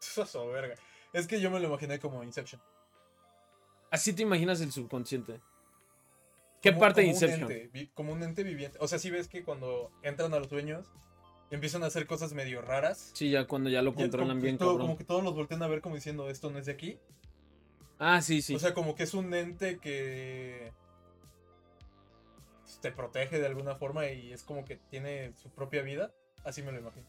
Eso, 0.16 0.46
verga. 0.48 0.74
Es 1.12 1.26
que 1.26 1.40
yo 1.40 1.50
me 1.50 1.60
lo 1.60 1.68
imaginé 1.68 1.98
como 1.98 2.22
Inception. 2.22 2.60
Así 3.90 4.12
te 4.12 4.22
imaginas 4.22 4.60
el 4.60 4.70
subconsciente. 4.72 5.40
¿Qué 6.60 6.70
Como- 6.70 6.80
parte 6.80 7.00
de 7.00 7.06
un 7.08 7.12
Inception? 7.14 7.50
ente, 7.50 7.90
como 7.94 8.12
un 8.12 8.22
ente 8.22 8.42
viviente. 8.42 8.78
O 8.80 8.88
sea, 8.88 8.98
si 8.98 9.10
ves 9.10 9.28
que 9.28 9.44
cuando 9.44 9.90
entran 10.02 10.34
a 10.34 10.38
los 10.38 10.48
sueños 10.48 10.86
empiezan 11.50 11.82
a 11.82 11.86
hacer 11.86 12.06
cosas 12.06 12.32
medio 12.34 12.60
raras. 12.60 13.10
Sí, 13.14 13.30
ya 13.30 13.46
cuando 13.46 13.70
ya 13.70 13.80
lo 13.80 13.94
controlan 13.94 14.40
bien, 14.40 14.58
todo-. 14.58 14.78
Como 14.78 14.98
que 14.98 15.04
todos 15.04 15.22
los 15.24 15.34
voltean 15.34 15.62
a 15.62 15.68
ver 15.68 15.80
como 15.80 15.94
diciendo, 15.94 16.28
esto 16.28 16.50
no 16.50 16.58
es 16.58 16.66
de 16.66 16.72
aquí. 16.72 16.98
Ah, 17.98 18.20
sí, 18.20 18.42
sí. 18.42 18.54
O 18.54 18.58
sea, 18.58 18.74
como 18.74 18.94
que 18.94 19.04
es 19.04 19.14
un 19.14 19.32
ente 19.34 19.78
que 19.78 20.72
te 22.80 22.92
protege 22.92 23.38
de 23.38 23.46
alguna 23.46 23.74
forma 23.74 24.06
y 24.08 24.32
es 24.32 24.42
como 24.42 24.64
que 24.64 24.76
tiene 24.90 25.32
su 25.42 25.50
propia 25.50 25.82
vida. 25.82 26.12
Así 26.44 26.62
me 26.62 26.72
lo 26.72 26.78
imagino. 26.78 27.06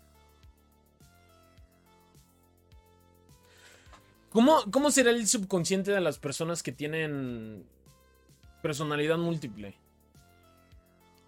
¿Cómo, 4.31 4.63
¿Cómo 4.71 4.91
será 4.91 5.09
el 5.11 5.27
subconsciente 5.27 5.91
de 5.91 6.01
las 6.01 6.19
personas 6.19 6.61
que 6.61 6.71
tienen 6.71 7.65
personalidad 8.61 9.17
múltiple? 9.17 9.75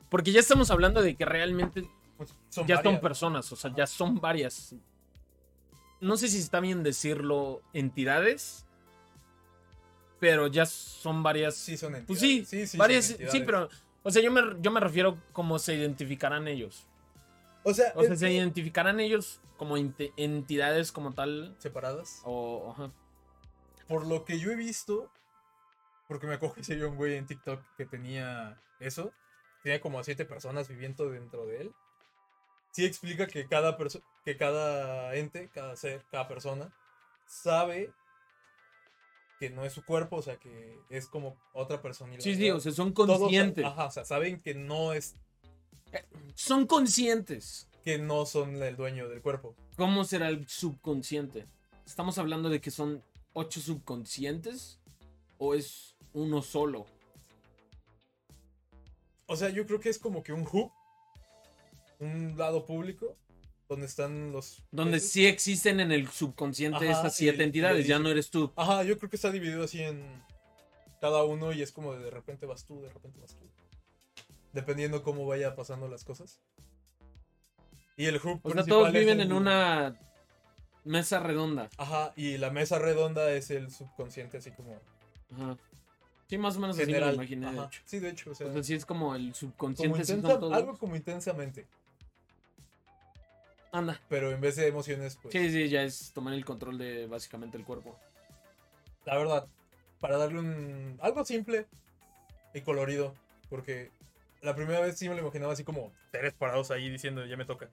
Porque 0.09 0.31
ya 0.31 0.39
estamos 0.39 0.69
hablando 0.71 1.01
de 1.01 1.15
que 1.15 1.25
realmente 1.25 1.89
Pues 2.17 2.33
son 2.49 2.67
ya 2.67 2.81
son 2.83 2.99
personas, 2.99 3.51
o 3.51 3.55
sea, 3.55 3.73
ya 3.75 3.87
son 3.87 4.19
varias. 4.19 4.75
No 5.99 6.17
sé 6.17 6.27
si 6.27 6.37
está 6.37 6.59
bien 6.59 6.83
decirlo 6.83 7.61
entidades, 7.73 8.65
pero 10.19 10.47
ya 10.47 10.65
son 10.65 11.23
varias. 11.23 11.55
Sí, 11.55 11.77
son 11.77 11.95
entidades. 11.95 12.07
Pues 12.07 12.19
sí, 12.19 12.45
sí, 12.45 12.67
sí, 12.67 12.77
varias, 12.77 13.05
sí, 13.05 13.41
pero, 13.45 13.69
o 14.03 14.11
sea, 14.11 14.21
yo 14.21 14.31
me, 14.31 14.41
yo 14.61 14.71
me 14.71 14.79
refiero 14.79 15.17
cómo 15.31 15.59
se 15.59 15.75
identificarán 15.75 16.47
ellos. 16.47 16.87
O 17.63 17.73
sea, 17.73 17.93
O 17.95 18.03
sea, 18.03 18.15
se 18.15 18.31
identificarán 18.31 18.99
ellos 18.99 19.41
como 19.57 19.77
entidades 19.77 20.91
como 20.91 21.13
tal, 21.13 21.55
separadas. 21.59 22.21
o, 22.25 22.71
ajá. 22.71 22.91
Por 23.87 24.07
lo 24.07 24.25
que 24.25 24.39
yo 24.39 24.51
he 24.51 24.55
visto, 24.55 25.11
porque 26.07 26.25
me 26.25 26.35
acuerdo 26.35 26.55
que 26.55 26.63
se 26.63 26.83
un 26.83 26.95
güey 26.95 27.15
en 27.15 27.27
TikTok 27.27 27.61
que 27.77 27.85
tenía 27.85 28.59
eso, 28.79 29.13
tenía 29.63 29.79
como 29.81 29.99
a 29.99 30.03
siete 30.03 30.25
personas 30.25 30.67
viviendo 30.67 31.09
dentro 31.09 31.45
de 31.45 31.61
él. 31.61 31.75
Sí 32.71 32.85
explica 32.85 33.27
que 33.27 33.47
cada 33.47 33.77
que 34.23 34.37
cada 34.37 35.13
ente, 35.15 35.49
cada 35.53 35.75
ser, 35.75 36.03
cada 36.09 36.27
persona 36.27 36.73
sabe 37.27 37.93
que 39.41 39.49
no 39.49 39.65
es 39.65 39.73
su 39.73 39.83
cuerpo, 39.83 40.17
o 40.17 40.21
sea, 40.21 40.37
que 40.37 40.77
es 40.91 41.07
como 41.07 41.35
otra 41.53 41.81
personalidad. 41.81 42.21
Sí, 42.23 42.35
sí, 42.35 42.51
o 42.51 42.59
sea, 42.59 42.71
son 42.71 42.93
Todos 42.93 43.17
conscientes. 43.17 43.65
ajá, 43.65 43.87
o 43.87 43.91
sea, 43.91 44.05
saben 44.05 44.39
que 44.39 44.53
no 44.53 44.93
es 44.93 45.15
Son 46.35 46.67
conscientes. 46.67 47.67
que 47.83 47.97
no 47.97 48.27
son 48.27 48.61
el 48.61 48.75
dueño 48.75 49.09
del 49.09 49.23
cuerpo. 49.23 49.55
¿Cómo 49.77 50.03
será 50.03 50.29
el 50.29 50.47
subconsciente? 50.47 51.47
¿Estamos 51.87 52.19
hablando 52.19 52.49
de 52.49 52.61
que 52.61 52.69
son 52.69 53.01
ocho 53.33 53.59
subconscientes? 53.61 54.79
¿O 55.39 55.55
es 55.55 55.95
uno 56.13 56.43
solo? 56.43 56.85
O 59.25 59.35
sea, 59.35 59.49
yo 59.49 59.65
creo 59.65 59.79
que 59.79 59.89
es 59.89 59.97
como 59.97 60.21
que 60.21 60.33
un 60.33 60.41
hub, 60.51 60.71
un 61.99 62.37
lado 62.37 62.63
público, 62.67 63.17
donde 63.71 63.85
están 63.87 64.33
los... 64.33 64.61
Donde 64.71 64.97
esos. 64.97 65.11
sí 65.11 65.25
existen 65.25 65.79
en 65.79 65.93
el 65.93 66.09
subconsciente 66.09 66.77
Ajá, 66.89 66.91
estas 66.91 67.15
siete 67.15 67.41
entidades, 67.43 67.87
ya 67.87 67.99
no 67.99 68.09
eres 68.09 68.29
tú. 68.29 68.51
Ajá, 68.57 68.83
yo 68.83 68.97
creo 68.97 69.09
que 69.09 69.15
está 69.15 69.31
dividido 69.31 69.63
así 69.63 69.81
en 69.81 70.03
cada 70.99 71.23
uno 71.23 71.53
y 71.53 71.61
es 71.61 71.71
como 71.71 71.93
de, 71.93 72.03
de 72.03 72.11
repente 72.11 72.45
vas 72.45 72.65
tú, 72.65 72.81
de 72.81 72.89
repente 72.89 73.17
vas 73.21 73.33
tú. 73.33 73.45
Dependiendo 74.51 75.03
cómo 75.03 75.25
vaya 75.25 75.55
pasando 75.55 75.87
las 75.87 76.03
cosas. 76.03 76.41
Y 77.95 78.07
el 78.07 78.17
hub 78.17 78.41
O 78.43 78.51
sea, 78.51 78.65
todos 78.65 78.91
viven 78.91 79.21
en 79.21 79.31
una 79.31 79.97
mesa 80.83 81.19
redonda. 81.21 81.69
Ajá, 81.77 82.11
y 82.17 82.37
la 82.37 82.49
mesa 82.49 82.77
redonda 82.77 83.31
es 83.31 83.51
el 83.51 83.71
subconsciente 83.71 84.37
así 84.37 84.51
como 84.51 84.77
Ajá. 85.33 85.57
Sí, 86.27 86.37
más 86.37 86.57
o 86.57 86.59
menos 86.59 86.75
general. 86.75 87.03
así 87.03 87.11
me 87.11 87.15
lo 87.17 87.23
imaginé, 87.23 87.51
de 87.53 87.57
Ajá, 87.59 87.67
hecho. 87.67 87.81
Sí, 87.85 87.99
de 87.99 88.09
hecho, 88.09 88.31
o 88.31 88.35
sea, 88.35 88.47
O 88.47 88.53
sea, 88.53 88.63
sí 88.63 88.73
es 88.73 88.85
como 88.85 89.15
el 89.15 89.21
como 89.27 89.33
subconsciente. 89.35 89.99
sí 89.99 90.05
son 90.11 90.17
intensa- 90.19 90.39
todos. 90.39 90.53
algo 90.53 90.77
como 90.77 90.95
intensamente, 90.97 91.67
Anda. 93.71 94.01
pero 94.09 94.31
en 94.31 94.41
vez 94.41 94.55
de 94.57 94.67
emociones, 94.67 95.17
pues 95.21 95.31
Sí, 95.33 95.49
sí, 95.49 95.69
ya 95.69 95.83
es 95.83 96.11
tomar 96.13 96.33
el 96.33 96.43
control 96.45 96.77
de 96.77 97.07
básicamente 97.07 97.57
el 97.57 97.63
cuerpo. 97.63 97.97
la 99.05 99.17
verdad, 99.17 99.47
para 99.99 100.17
darle 100.17 100.39
un 100.39 100.97
algo 101.01 101.23
simple 101.25 101.65
y 102.53 102.61
colorido, 102.61 103.13
porque 103.49 103.91
la 104.41 104.55
primera 104.55 104.79
vez 104.81 104.97
sí 104.97 105.07
me 105.07 105.15
lo 105.15 105.21
imaginaba 105.21 105.53
así 105.53 105.63
como 105.63 105.91
tres 106.11 106.33
parados 106.33 106.69
ahí 106.71 106.89
diciendo 106.89 107.25
ya 107.25 107.37
me 107.37 107.45
toca. 107.45 107.69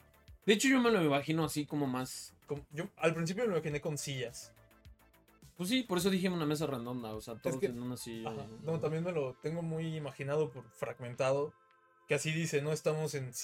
De 0.47 0.55
hecho, 0.55 0.69
yo 0.69 0.81
me 0.81 0.91
lo 0.91 1.03
imagino 1.03 1.45
así 1.45 1.67
como 1.67 1.87
más. 1.87 2.35
Como- 2.47 2.65
yo 2.71 2.89
al 2.97 3.15
principio 3.15 3.45
me 3.45 3.51
lo 3.51 3.57
imaginé 3.57 3.81
con 3.81 3.99
sillas. 3.99 4.53
Pues 5.59 5.69
sí, 5.69 5.83
por 5.83 5.99
eso 5.99 6.09
dije 6.09 6.29
una 6.29 6.47
mesa 6.47 6.67
redonda. 6.67 7.15
O 7.15 7.21
sea, 7.21 7.35
todos 7.35 7.59
que- 7.59 7.67
en 7.67 7.83
una 7.83 7.97
silla. 7.97 8.31
Ajá. 8.31 8.47
No, 8.63 8.79
también 8.79 9.03
me 9.05 9.13
lo 9.13 9.35
tengo 9.43 9.61
muy 9.61 9.97
imaginado 9.97 10.51
por 10.51 10.65
fragmentado. 10.71 11.53
Que 12.07 12.15
así 12.15 12.33
dice, 12.33 12.63
no 12.63 12.73
estamos 12.73 13.15
en 13.15 13.35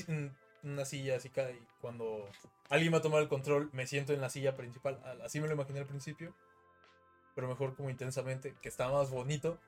una 0.65 0.85
silla 0.85 1.17
así 1.17 1.29
y 1.29 1.63
cuando 1.81 2.29
alguien 2.71 2.93
va 2.93 2.99
a 2.99 3.03
tomar 3.03 3.23
el 3.23 3.29
control, 3.29 3.71
me 3.73 3.87
siento 3.87 4.13
en 4.13 4.21
la 4.21 4.31
silla 4.31 4.57
principal. 4.57 5.01
Al- 5.05 5.23
Así 5.23 5.41
me 5.41 5.47
lo 5.49 5.55
imaginé 5.55 5.81
al 5.81 5.87
principio. 5.87 6.35
Pero 7.35 7.49
mejor 7.49 7.75
como 7.75 7.91
intensamente, 7.91 8.55
que 8.63 8.69
está 8.69 8.89
más 8.91 9.11
bonito. 9.11 9.59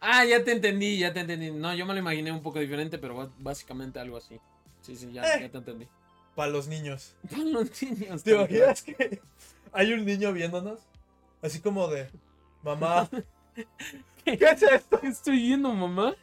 Ah, 0.00 0.24
ya 0.24 0.44
te 0.44 0.52
entendí, 0.52 0.98
ya 0.98 1.12
te 1.12 1.20
entendí. 1.20 1.50
No, 1.50 1.74
yo 1.74 1.86
me 1.86 1.94
lo 1.94 1.98
imaginé 2.00 2.30
un 2.30 2.42
poco 2.42 2.58
diferente, 2.60 2.98
pero 2.98 3.32
básicamente 3.38 3.98
algo 3.98 4.16
así. 4.18 4.38
Sí, 4.82 4.94
sí, 4.96 5.10
ya, 5.12 5.22
Eh. 5.22 5.40
ya 5.42 5.50
te 5.50 5.58
entendí. 5.58 5.88
Para 6.34 6.50
los 6.50 6.68
niños. 6.68 7.16
Para 7.30 7.44
los 7.44 7.82
niños. 7.82 8.22
¿Te 8.22 8.32
imaginas 8.32 8.82
que 8.82 9.20
hay 9.72 9.92
un 9.94 10.04
niño 10.04 10.32
viéndonos? 10.32 10.80
Así 11.42 11.60
como 11.60 11.88
de, 11.88 12.08
mamá, 12.62 13.08
¿qué 14.24 14.32
es 14.40 14.62
esto? 14.62 15.00
¿Qué 15.00 15.06
estoy 15.08 15.38
viendo, 15.38 15.72
mamá? 15.72 16.14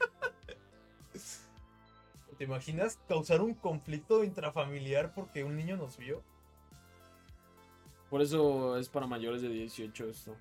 ¿Te 2.43 2.47
imaginas 2.47 2.99
causar 3.07 3.39
un 3.41 3.53
conflicto 3.53 4.21
intrafamiliar 4.21 5.13
porque 5.13 5.45
un 5.45 5.55
niño 5.55 5.77
nos 5.77 5.95
vio? 5.97 6.21
Por 8.09 8.21
eso 8.21 8.75
es 8.75 8.89
para 8.89 9.07
mayores 9.07 9.41
de 9.41 9.47
18 9.47 10.09
esto. 10.09 10.35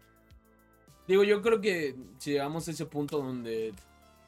Digo, 1.06 1.22
yo 1.22 1.40
creo 1.42 1.60
que 1.60 1.94
si 2.18 2.32
llegamos 2.32 2.66
a 2.66 2.72
ese 2.72 2.86
punto 2.86 3.18
donde 3.18 3.72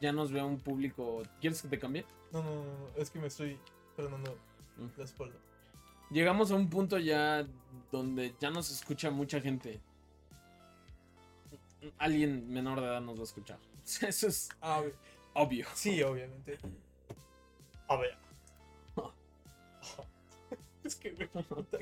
ya 0.01 0.12
nos 0.12 0.31
vea 0.31 0.45
un 0.45 0.61
público. 0.61 1.25
¿Quieres 1.41 1.62
que 1.62 1.66
te 1.68 1.81
cambie? 1.81 2.05
No, 2.31 2.45
no, 2.45 2.55
no, 2.55 2.62
no, 2.62 2.89
es 2.97 3.11
que 3.11 3.18
me 3.18 3.27
estoy 3.27 3.59
frenando 3.97 4.39
Mm. 4.77 4.87
la 4.97 5.05
espalda. 5.05 5.37
Llegamos 6.12 6.53
a 6.53 6.55
un 6.55 6.70
punto 6.70 6.97
ya 7.01 7.45
donde 7.91 8.37
ya 8.39 8.51
nos 8.51 8.70
escucha 8.70 9.11
mucha 9.11 9.41
gente. 9.41 9.81
Alguien 11.99 12.49
menor 12.53 12.81
de 12.81 12.87
edad 12.87 13.01
nos 13.01 13.16
va 13.16 13.22
a 13.22 13.25
escuchar. 13.25 13.59
Eso 14.01 14.29
es 14.29 14.49
A 14.61 14.81
ver, 14.81 14.95
obvio. 15.33 15.66
sí, 15.75 16.01
obviamente. 16.05 16.57
A 17.89 17.97
ver. 17.97 18.16
Es 20.85 20.97
que 20.97 21.12
me 21.12 21.26
puta. 21.26 21.78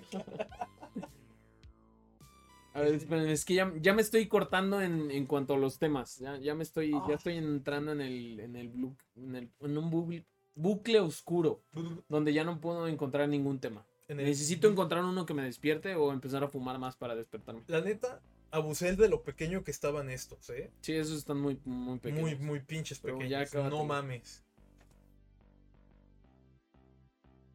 A 2.75 2.81
ver, 2.81 2.95
esperen, 2.95 3.29
es 3.29 3.45
que 3.45 3.55
ya, 3.55 3.71
ya 3.81 3.93
me 3.93 4.01
estoy 4.01 4.29
cortando 4.29 4.81
en, 4.81 5.11
en 5.11 5.27
cuanto 5.27 5.55
a 5.55 5.59
los 5.59 5.79
temas. 5.79 6.19
Ya, 6.19 6.39
ya 6.39 6.55
me 6.55 6.63
estoy, 6.63 6.93
ya 6.93 6.99
Ah. 7.09 7.15
estoy 7.15 7.37
entrando 7.37 7.93
en 7.93 8.01
el, 8.01 8.41
en 8.41 8.57
el, 8.57 8.73
blu- 8.73 8.97
en 9.17 9.37
el- 9.37 9.51
en 9.61 9.77
un 9.77 9.91
bucle, 9.91 10.25
bucle 10.55 11.01
oscuro 11.01 11.63
donde 12.09 12.33
ya 12.33 12.45
no 12.45 12.61
puedo 12.61 12.89
encontrar 12.89 13.29
ningún 13.29 13.59
tema. 13.59 13.85
En 14.09 14.21
el- 14.21 14.27
Necesito 14.27 14.69
encontrar 14.69 15.05
uno 15.05 15.27
que 15.27 15.35
me 15.35 15.43
despierte 15.43 15.95
o 15.97 16.13
empezar 16.13 16.43
a 16.45 16.49
fumar 16.49 16.79
más 16.79 16.97
para 16.97 17.15
despertarme. 17.15 17.63
La 17.67 17.81
neta, 17.83 18.23
abusé 18.51 18.97
de 18.97 19.09
lo 19.09 19.23
pequeño 19.23 19.65
que 19.65 19.71
estaban 19.71 20.09
estos, 20.09 20.49
¿eh? 20.51 20.71
Sí, 20.81 20.95
esos 20.95 21.19
están 21.19 21.41
muy, 21.41 21.61
muy 21.67 21.99
pequeños. 21.99 22.23
Muy, 22.23 22.37
muy 22.37 22.61
pinches 22.61 23.01
Pero 23.01 23.19
pequeños. 23.19 23.53
no 23.53 23.85
mames. 23.85 24.42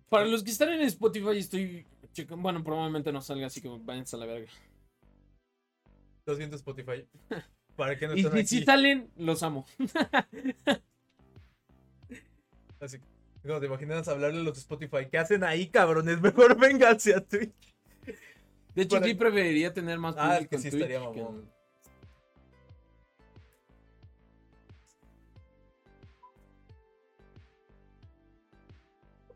Para 0.10 0.26
los 0.26 0.43
que 0.43 0.51
están 0.51 0.70
en 0.70 0.82
Spotify 0.82 1.38
estoy 1.38 1.86
checando, 2.14 2.41
bueno, 2.41 2.64
probablemente 2.64 3.12
no 3.12 3.22
salga, 3.22 3.47
así 3.47 3.62
que 3.62 3.70
váyanse 3.82 4.16
a 4.16 4.20
la 4.20 4.26
verga. 4.26 4.49
Lo 6.26 6.36
siento, 6.36 6.55
Spotify. 6.55 7.05
¿Para 7.76 7.97
qué 7.97 8.08
no 8.08 8.16
Y 8.16 8.20
están 8.22 8.34
si, 8.34 8.39
aquí? 8.39 8.47
si 8.47 8.64
salen, 8.66 9.10
los 9.18 9.43
amo. 9.43 9.66
Así 12.80 12.99
que, 12.99 13.47
como 13.47 13.60
te 13.60 13.66
imaginas 13.66 14.08
hablarle 14.08 14.39
a 14.39 14.43
los 14.43 14.53
de 14.53 14.60
Spotify. 14.60 15.08
¿Qué 15.10 15.18
hacen 15.18 15.43
ahí, 15.43 15.68
cabrones? 15.70 16.22
Mejor 16.22 16.58
vénganse 16.60 17.16
a 17.16 17.22
Twitch. 17.26 17.51
De 18.76 18.84
hecho, 18.84 18.97
Para- 18.97 19.08
sí 19.08 19.16
preferiría 19.16 19.74
tener 19.74 19.97
más 19.97 20.16
Ah, 20.18 20.34
público 20.36 20.49
que 20.51 20.55
en 20.58 20.62
sí 20.62 20.70
Twitch 20.70 20.82
estaría 20.84 21.12
que 21.12 21.20
en- 21.22 21.49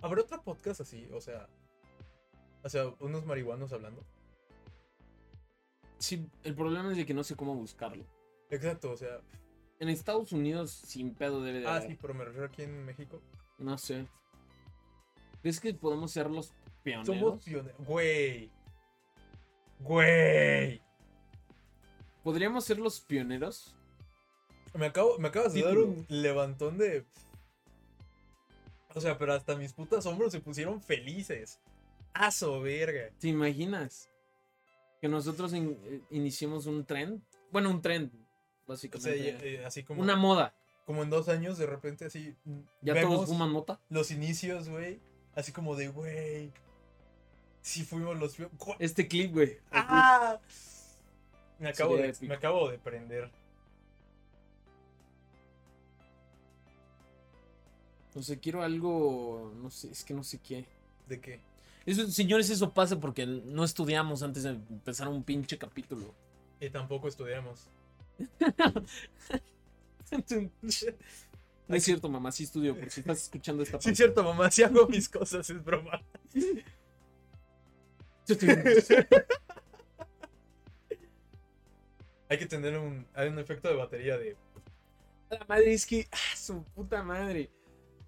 ¿Habrá 0.01 0.21
otro 0.21 0.41
podcast 0.43 0.81
así? 0.81 1.07
O 1.13 1.21
sea. 1.21 1.47
O 2.63 2.69
sea, 2.69 2.93
unos 2.99 3.25
marihuanos 3.25 3.73
hablando. 3.73 4.03
Sí, 5.97 6.27
el 6.43 6.55
problema 6.55 6.91
es 6.91 6.97
de 6.97 7.05
que 7.05 7.13
no 7.13 7.23
sé 7.23 7.35
cómo 7.35 7.55
buscarlo. 7.55 8.05
Exacto, 8.49 8.91
o 8.91 8.97
sea. 8.97 9.19
En 9.79 9.89
Estados 9.89 10.31
Unidos, 10.31 10.71
sin 10.71 11.13
pedo 11.15 11.41
debe 11.41 11.59
de 11.61 11.67
Ah, 11.67 11.77
haber. 11.77 11.89
sí, 11.89 11.97
pero 11.99 12.13
me 12.13 12.23
refiero 12.25 12.45
aquí 12.47 12.63
en 12.63 12.85
México. 12.85 13.19
No 13.57 13.77
sé. 13.77 14.07
¿Crees 15.41 15.59
que 15.59 15.73
podemos 15.73 16.11
ser 16.11 16.29
los 16.29 16.53
pioneros? 16.83 17.07
Somos 17.07 17.43
pioneros. 17.43 17.85
Güey. 17.87 18.51
Güey. 19.79 20.81
¿Podríamos 22.23 22.63
ser 22.65 22.77
los 22.77 23.01
pioneros? 23.01 23.75
Me, 24.75 24.85
acabo, 24.85 25.17
me 25.17 25.29
acabas 25.29 25.53
de 25.53 25.63
dar 25.63 25.77
un 25.77 26.05
levantón 26.09 26.77
de. 26.77 27.05
O 28.95 29.01
sea, 29.01 29.17
pero 29.17 29.33
hasta 29.33 29.55
mis 29.55 29.73
putas 29.73 30.05
hombros 30.05 30.31
se 30.31 30.39
pusieron 30.39 30.81
felices. 30.81 31.59
Aso, 32.13 32.59
verga. 32.61 33.09
¿Te 33.19 33.29
imaginas? 33.29 34.09
Que 34.99 35.07
nosotros 35.07 35.53
in- 35.53 35.79
eh, 35.85 36.01
iniciemos 36.11 36.65
un 36.65 36.85
trend. 36.85 37.21
Bueno, 37.51 37.69
un 37.69 37.81
trend, 37.81 38.11
O 38.13 38.17
sea, 38.17 38.23
básicamente. 38.67 39.55
eh, 39.55 39.65
así 39.65 39.83
como, 39.83 40.01
Una 40.01 40.15
moda. 40.15 40.53
como 40.85 41.03
en 41.03 41.09
dos 41.09 41.29
años, 41.29 41.57
de 41.57 41.65
repente, 41.65 42.05
así. 42.05 42.35
Ya 42.81 42.93
vemos 42.93 43.15
todos 43.15 43.29
fuman 43.29 43.49
mota. 43.51 43.79
los 43.89 44.11
inicios, 44.11 44.69
güey. 44.69 44.99
Así 45.35 45.51
como 45.51 45.75
de, 45.75 45.87
güey. 45.87 46.51
Si 47.61 47.83
fuimos 47.83 48.17
los. 48.17 48.35
pio- 48.37 48.49
¡Gua- 48.57 48.75
Este 48.79 49.07
clip, 49.07 49.31
güey. 49.33 49.57
¡Ah! 49.71 50.39
Me 51.59 51.69
acabo, 51.69 51.95
de, 51.95 52.13
me 52.21 52.33
acabo 52.33 52.69
de 52.69 52.79
prender. 52.79 53.31
No 58.13 58.21
sé, 58.23 58.39
quiero 58.39 58.61
algo. 58.61 59.53
No 59.61 59.69
sé, 59.69 59.89
es 59.91 60.03
que 60.03 60.13
no 60.13 60.23
sé 60.23 60.39
qué. 60.39 60.65
¿De 61.07 61.19
qué? 61.19 61.39
Eso, 61.85 62.07
señores, 62.09 62.49
eso 62.49 62.73
pasa 62.73 62.99
porque 62.99 63.25
no 63.25 63.63
estudiamos 63.63 64.21
antes 64.23 64.43
de 64.43 64.49
empezar 64.51 65.07
un 65.07 65.23
pinche 65.23 65.57
capítulo. 65.57 66.13
Y 66.59 66.69
tampoco 66.69 67.07
estudiamos. 67.07 67.67
No 71.67 71.77
es 71.77 71.85
cierto, 71.85 72.09
mamá, 72.09 72.33
sí 72.33 72.43
estudio, 72.43 72.77
por 72.77 72.89
si 72.89 72.99
estás 72.99 73.23
escuchando 73.23 73.63
esta 73.63 73.79
Sí, 73.79 73.91
es 73.91 73.93
parte. 73.93 73.95
cierto, 73.95 74.23
mamá. 74.25 74.51
Si 74.51 74.61
hago 74.61 74.85
mis 74.89 75.07
cosas, 75.07 75.49
es 75.49 75.63
broma. 75.63 76.01
Hay 82.29 82.37
que 82.37 82.45
tener 82.45 82.77
un, 82.77 83.05
hay 83.13 83.27
un 83.29 83.39
efecto 83.39 83.67
de 83.67 83.75
batería 83.75 84.17
de. 84.17 84.37
La 85.29 85.45
madre 85.47 85.73
es 85.73 85.85
que. 85.85 86.07
¡Ah, 86.11 86.35
su 86.37 86.63
puta 86.63 87.03
madre! 87.03 87.49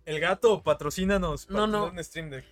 El 0.06 0.20
gato, 0.20 0.62
patrocínanos. 0.64 1.50
No, 1.50 1.66
no. 1.68 1.88
Un 1.88 2.04
stream 2.04 2.30
deck. 2.30 2.46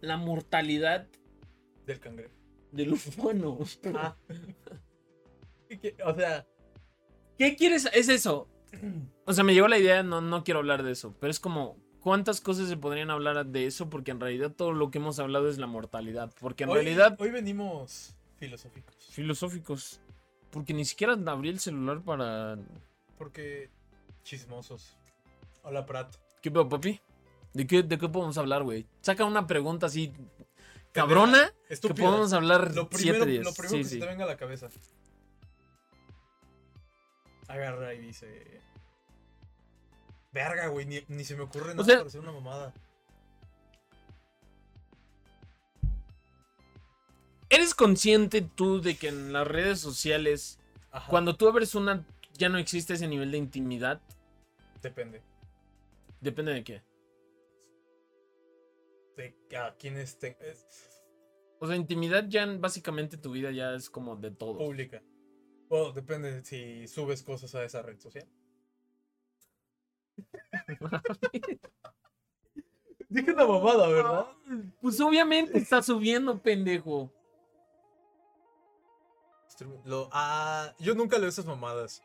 La 0.00 0.16
mortalidad 0.16 1.06
del 1.86 2.00
cangrejo. 2.00 2.34
del 2.72 2.92
humano. 2.94 3.58
Ah. 3.94 4.16
¿Qué- 5.68 5.96
O 6.04 6.14
sea, 6.14 6.46
¿Qué 7.38 7.56
quieres? 7.56 7.88
Es 7.92 8.08
eso. 8.08 8.48
O 9.24 9.32
sea, 9.32 9.44
me 9.44 9.54
llegó 9.54 9.66
la 9.68 9.78
idea, 9.78 10.02
no, 10.02 10.20
no 10.20 10.44
quiero 10.44 10.60
hablar 10.60 10.82
de 10.82 10.92
eso, 10.92 11.14
pero 11.18 11.30
es 11.30 11.40
como, 11.40 11.76
¿cuántas 12.00 12.40
cosas 12.40 12.68
se 12.68 12.76
podrían 12.76 13.10
hablar 13.10 13.44
de 13.46 13.66
eso? 13.66 13.90
Porque 13.90 14.10
en 14.10 14.20
realidad 14.20 14.52
todo 14.52 14.72
lo 14.72 14.90
que 14.90 14.98
hemos 14.98 15.18
hablado 15.18 15.48
es 15.48 15.58
la 15.58 15.66
mortalidad. 15.66 16.32
Porque 16.40 16.64
en 16.64 16.70
hoy, 16.70 16.76
realidad, 16.76 17.16
hoy 17.18 17.30
venimos 17.30 18.14
filosóficos. 18.36 18.94
filosóficos. 19.10 20.00
Porque 20.50 20.74
ni 20.74 20.84
siquiera 20.84 21.14
abrí 21.26 21.48
el 21.48 21.60
celular 21.60 22.02
para... 22.02 22.58
Porque 23.18 23.70
chismosos. 24.22 24.96
Hola, 25.62 25.84
Prat. 25.86 26.14
¿Qué 26.42 26.50
pedo, 26.50 26.68
papi? 26.68 27.00
¿De 27.52 27.66
qué, 27.66 27.82
¿De 27.82 27.98
qué 27.98 28.08
podemos 28.08 28.38
hablar, 28.38 28.62
güey? 28.62 28.86
Saca 29.02 29.24
una 29.24 29.46
pregunta 29.46 29.86
así 29.86 30.12
cabrona 30.92 31.52
que 31.68 31.74
Estúpida. 31.74 32.06
podemos 32.06 32.32
hablar 32.32 32.74
Lo 32.74 32.88
siete 32.92 33.18
primero, 33.18 33.24
días. 33.26 33.44
lo 33.44 33.52
primero 33.54 33.70
Sí, 33.76 33.82
que 33.82 33.88
se 33.88 33.98
te 33.98 34.06
venga 34.06 34.24
a 34.24 34.28
la 34.28 34.36
cabeza. 34.36 34.68
Agarra 37.48 37.94
y 37.94 37.98
dice. 38.00 38.60
Verga, 40.32 40.68
güey, 40.68 40.86
ni, 40.86 41.02
ni 41.08 41.24
se 41.24 41.34
me 41.34 41.42
ocurre 41.42 41.74
nada 41.74 41.84
sea- 41.84 41.96
para 41.96 42.06
hacer 42.08 42.20
una 42.20 42.32
mamada. 42.32 42.72
¿Eres 47.48 47.74
consciente 47.74 48.42
tú 48.42 48.80
de 48.80 48.96
que 48.96 49.08
en 49.08 49.32
las 49.32 49.46
redes 49.46 49.80
sociales, 49.80 50.58
Ajá, 50.92 51.08
cuando 51.08 51.34
tú 51.34 51.48
abres 51.48 51.74
una, 51.74 52.04
ya 52.40 52.48
no 52.48 52.56
existe 52.58 52.94
ese 52.94 53.06
nivel 53.06 53.30
de 53.30 53.38
intimidad? 53.38 54.00
depende. 54.82 55.20
Depende 56.22 56.52
de 56.54 56.64
qué. 56.64 56.82
De 59.16 59.36
a 59.58 59.74
quién 59.78 59.96
esté. 59.98 60.36
Es 60.40 61.02
O 61.60 61.66
sea, 61.66 61.76
intimidad 61.76 62.24
ya 62.28 62.42
en- 62.44 62.60
básicamente 62.62 63.18
tu 63.18 63.30
vida 63.32 63.50
ya 63.50 63.74
es 63.74 63.90
como 63.90 64.16
de 64.16 64.30
todo. 64.30 64.56
pública. 64.56 65.02
O 65.68 65.92
depende 65.92 66.32
de 66.32 66.44
si 66.44 66.88
subes 66.88 67.22
cosas 67.22 67.54
a 67.54 67.62
esa 67.64 67.82
red 67.82 67.98
social. 68.00 68.26
Dije 73.08 73.32
una 73.32 73.46
mamada, 73.46 73.88
¿verdad? 73.88 74.26
Pues 74.80 74.98
obviamente 75.00 75.58
está 75.58 75.82
subiendo, 75.82 76.40
pendejo. 76.40 77.12
Lo, 79.84 80.08
ah, 80.12 80.74
yo 80.78 80.94
nunca 80.94 81.18
leo 81.18 81.28
esas 81.28 81.44
mamadas. 81.44 82.02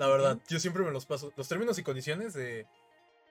La 0.00 0.08
verdad, 0.08 0.38
yo 0.48 0.58
siempre 0.58 0.82
me 0.82 0.90
los 0.90 1.04
paso. 1.04 1.30
Los 1.36 1.46
términos 1.46 1.78
y 1.78 1.82
condiciones 1.82 2.32
de. 2.32 2.66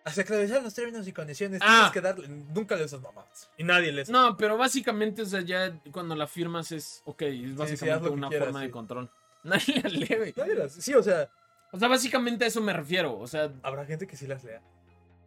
Hacia 0.06 0.22
aclarar 0.22 0.62
los 0.62 0.74
términos 0.76 1.08
y 1.08 1.12
condiciones. 1.14 1.60
Ah. 1.64 1.90
Tienes 1.92 1.92
que 1.92 2.02
darle. 2.02 2.28
Nunca 2.54 2.76
leo 2.76 2.86
esas 2.86 3.02
mamadas. 3.02 3.50
Y 3.58 3.64
nadie 3.64 3.90
esas. 3.90 4.10
No, 4.12 4.38
pero 4.38 4.56
básicamente, 4.56 5.24
o 5.24 5.26
sea, 5.26 5.42
ya 5.42 5.78
cuando 5.92 6.16
la 6.16 6.28
firmas 6.28 6.72
es, 6.72 7.02
ok, 7.06 7.24
es 7.24 7.50
haz 7.52 7.56
básicamente 7.58 8.04
lo 8.06 8.12
que 8.12 8.18
una 8.18 8.30
quieras, 8.30 8.46
forma 8.50 8.60
de 8.62 8.66
sí. 8.68 8.72
control. 8.72 9.12
Nadie 9.44 9.82
la 9.82 9.90
lee, 9.90 10.16
güey. 10.16 10.34
Nadie 10.38 10.54
las- 10.56 10.74
Sí, 10.74 10.94
o 10.94 11.02
sea, 11.02 11.28
O 11.72 11.80
sea, 11.80 11.88
básicamente 11.88 12.46
a 12.46 12.48
eso 12.48 12.62
me 12.62 12.72
refiero. 12.72 13.18
O 13.18 13.26
sea, 13.26 13.52
habrá 13.64 13.86
gente 13.86 14.06
que 14.06 14.16
sí 14.16 14.28
las 14.28 14.44
lea. 14.44 14.62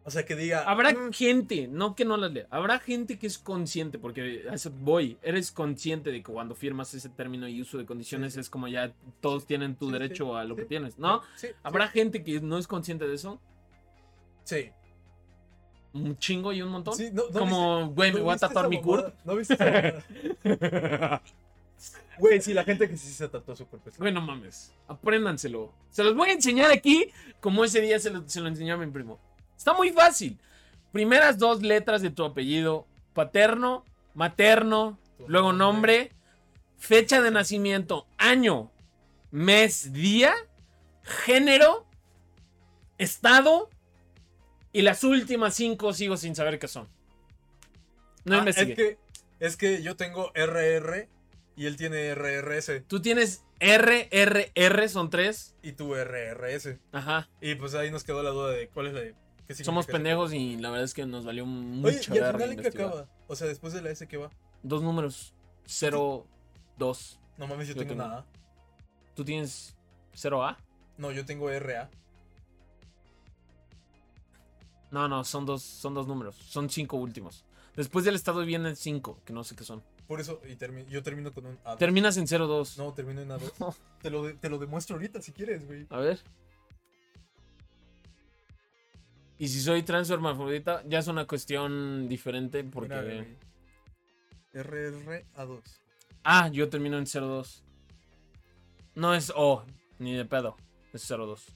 O 0.05 0.11
sea, 0.11 0.25
que 0.25 0.35
diga. 0.35 0.63
habrá 0.63 0.91
"Mm, 0.93 1.13
gente, 1.13 1.67
no 1.69 1.95
que 1.95 2.03
no 2.03 2.17
las 2.17 2.31
lea, 2.33 2.45
habrá 2.49 2.77
gente 2.79 3.17
que 3.17 3.25
es 3.25 3.37
consciente, 3.37 3.97
porque 3.97 4.43
voy, 4.81 5.17
eres 5.21 5.49
consciente 5.51 6.11
de 6.11 6.21
que 6.21 6.31
cuando 6.31 6.55
firmas 6.55 6.93
ese 6.93 7.07
término 7.07 7.47
y 7.47 7.61
uso 7.61 7.77
de 7.77 7.85
condiciones 7.85 8.33
Sí, 8.33 8.35
sí. 8.35 8.39
es 8.41 8.49
como 8.49 8.67
ya 8.67 8.91
todos 9.21 9.45
tienen 9.45 9.75
tu 9.75 9.85
Sí, 9.87 9.93
derecho 9.93 10.35
a 10.35 10.43
lo 10.43 10.57
que 10.57 10.65
tienes, 10.65 10.99
¿no? 10.99 11.21
Habrá 11.63 11.87
gente 11.87 12.21
que 12.23 12.41
no 12.41 12.57
es 12.57 12.67
consciente 12.67 13.07
de 13.07 13.15
eso, 13.15 13.39
Sí. 14.43 14.71
un 15.93 16.17
chingo 16.17 16.51
y 16.51 16.61
un 16.61 16.69
montón. 16.69 16.95
Sí, 16.97 17.09
no, 17.13 17.23
no 17.31 17.39
como, 17.39 17.87
güey, 17.91 18.11
¿No 18.11 18.17
me 18.17 18.23
voy 18.25 18.33
a 18.33 18.37
tatuar 18.37 18.67
mi? 18.67 18.81
Kurt. 18.81 19.15
¿No 19.23 19.35
viste? 19.37 19.55
Güey, 22.19 22.39
sí, 22.41 22.53
la 22.53 22.63
gente 22.63 22.87
que 22.87 22.95
sí 22.95 23.07
se 23.11 23.27
tatuó 23.27 23.55
su 23.55 23.65
cuerpo. 23.65 23.89
Güey, 23.97 24.13
no 24.13 24.21
mames. 24.21 24.71
Apréndanselo. 24.87 25.73
Se 25.89 26.03
los 26.03 26.15
voy 26.15 26.29
a 26.29 26.33
enseñar 26.33 26.71
aquí 26.71 27.09
como 27.41 27.63
ese 27.65 27.81
día 27.81 27.99
se 27.99 28.11
lo, 28.11 28.27
se 28.29 28.39
lo 28.39 28.47
enseñó 28.49 28.75
a 28.75 28.77
mi 28.77 28.85
primo. 28.91 29.19
Está 29.63 29.71
muy 29.71 29.91
fácil. 29.93 30.37
Primeras 30.91 31.37
dos 31.37 31.61
letras 31.61 32.01
de 32.01 32.09
tu 32.09 32.25
apellido. 32.25 32.85
Paterno, 33.13 33.85
materno, 34.13 34.99
luego 35.25 35.53
nombre. 35.53 36.11
fecha 36.77 37.21
de 37.21 37.31
nacimiento, 37.31 38.05
año, 38.17 38.69
mes, 39.31 39.93
día, 39.93 40.33
género, 41.01 41.87
estado 42.97 43.69
y 44.73 44.81
las 44.81 45.05
últimas 45.05 45.55
cinco 45.55 45.93
sigo 45.93 46.17
sin 46.17 46.35
saber 46.35 46.59
qué 46.59 46.67
son. 46.67 46.89
No 48.25 48.35
Ah, 48.35 48.39
investigué. 48.39 48.71
es 48.73 48.75
que, 48.77 48.97
es 49.39 49.55
que 49.55 49.81
yo 49.81 49.95
tengo 49.95 50.29
RR 50.35 51.07
y 51.55 51.67
él 51.67 51.77
tiene 51.77 52.13
RRS 52.13 52.81
Tú 52.87 53.01
tienes 53.01 53.45
R, 53.61 54.09
R, 54.11 54.51
R, 54.55 54.89
son 54.89 55.09
tres. 55.09 55.55
y 55.63 55.71
tú 55.71 55.95
RRS. 55.95 56.79
Ajá. 56.91 57.29
Y 57.39 57.55
pues 57.55 57.75
ahí 57.75 57.91
nos 57.91 58.03
quedó 58.03 58.23
la 58.23 58.31
duda 58.31 58.49
de 58.51 58.67
cuál 58.67 58.87
es 58.87 58.93
la 58.93 58.99
de. 58.99 59.22
¿Qué 59.59 59.63
Somos 59.65 59.85
eso? 59.85 59.91
pendejos 59.93 60.33
y 60.33 60.57
la 60.57 60.69
verdad 60.69 60.85
es 60.85 60.93
que 60.93 61.05
nos 61.05 61.25
valió 61.25 61.43
Oye, 61.43 61.51
mucha 61.51 62.15
¿y 62.15 62.19
al 62.19 62.33
final 62.33 62.51
en 62.51 62.59
qué 62.61 62.67
acaba? 62.67 63.07
O 63.27 63.35
sea, 63.35 63.47
después 63.47 63.73
de 63.73 63.81
la 63.81 63.89
S, 63.91 64.07
¿qué 64.07 64.17
va? 64.17 64.29
Dos 64.63 64.81
números. 64.83 65.33
0, 65.65 66.25
2. 66.77 67.19
No 67.37 67.47
mames, 67.47 67.67
yo, 67.67 67.73
Yo 67.73 67.81
tengo 67.81 67.93
tengo. 67.93 68.05
una 68.05 68.17
A. 68.19 68.25
¿Tú 69.15 69.23
tienes 69.23 69.75
0A? 70.15 70.57
No, 70.97 71.11
yo 71.11 71.25
tengo 71.25 71.49
RA. 71.49 71.89
No, 74.91 75.07
no, 75.07 75.23
son 75.23 75.45
dos, 75.45 75.63
son 75.63 75.93
dos 75.93 76.07
números. 76.07 76.35
Son 76.35 76.69
cinco 76.69 76.97
últimos. 76.97 77.45
Después 77.75 78.05
del 78.05 78.13
estado 78.15 78.45
vienen 78.45 78.75
cinco, 78.75 79.19
que 79.25 79.33
no 79.33 79.43
sé 79.43 79.55
qué 79.55 79.63
son. 79.63 79.81
Por 80.07 80.19
eso, 80.21 80.39
y 80.47 80.55
termi- 80.55 80.85
yo 80.87 81.01
termino 81.01 81.33
con 81.33 81.45
un 81.47 81.57
A. 81.65 81.77
Terminas 81.77 82.17
en 82.17 82.25
02. 82.27 82.77
No, 82.77 82.93
termino 82.93 83.21
en 83.21 83.29
A2. 83.29 83.75
te, 84.01 84.09
lo 84.11 84.35
te 84.35 84.49
lo 84.49 84.59
demuestro 84.59 84.95
ahorita 84.95 85.21
si 85.21 85.31
quieres, 85.31 85.65
güey. 85.65 85.87
A 85.89 85.97
ver. 85.97 86.19
Y 89.39 89.47
si 89.47 89.59
soy 89.61 89.83
transformafrodita, 89.83 90.83
ya 90.87 90.99
es 90.99 91.07
una 91.07 91.25
cuestión 91.25 92.07
diferente 92.07 92.63
porque... 92.63 92.95
Mira. 94.53 94.63
RR 94.63 95.25
A2. 95.35 95.61
Ah, 96.23 96.47
yo 96.49 96.69
termino 96.69 96.97
en 96.97 97.05
02. 97.05 97.63
No 98.95 99.13
es 99.15 99.31
O, 99.35 99.65
ni 99.97 100.13
de 100.13 100.25
pedo. 100.25 100.55
Es 100.93 101.07
02. 101.07 101.47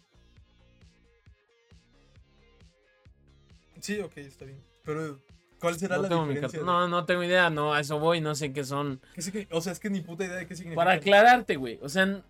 Sí, 3.79 3.99
ok, 3.99 4.17
está 4.17 4.45
bien. 4.45 4.61
Pero 4.83 5.19
¿Cuál 5.59 5.77
será 5.77 5.97
No 5.97 6.03
la 6.03 6.09
tengo, 6.09 6.27
diferencia? 6.27 6.61
no, 6.61 6.87
no 6.87 7.05
tengo 7.05 7.23
idea, 7.23 7.49
no, 7.49 7.73
a 7.73 7.79
eso 7.79 7.99
voy, 7.99 8.21
no 8.21 8.35
sé 8.35 8.53
qué 8.53 8.63
son. 8.63 9.01
¿Qué 9.13 9.21
signi- 9.21 9.47
O 9.51 9.61
sea, 9.61 9.73
es 9.73 9.79
que 9.79 9.89
ni 9.89 10.01
puta 10.01 10.25
idea 10.25 10.35
de 10.37 10.47
qué 10.47 10.55
significa. 10.55 10.75
Para 10.75 10.93
aclararte, 10.93 11.55
güey, 11.55 11.79
o 11.81 11.89
sea, 11.89 12.03
en, 12.03 12.23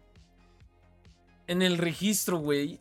en 1.48 1.62
el 1.62 1.78
registro, 1.78 2.38
güey, 2.38 2.80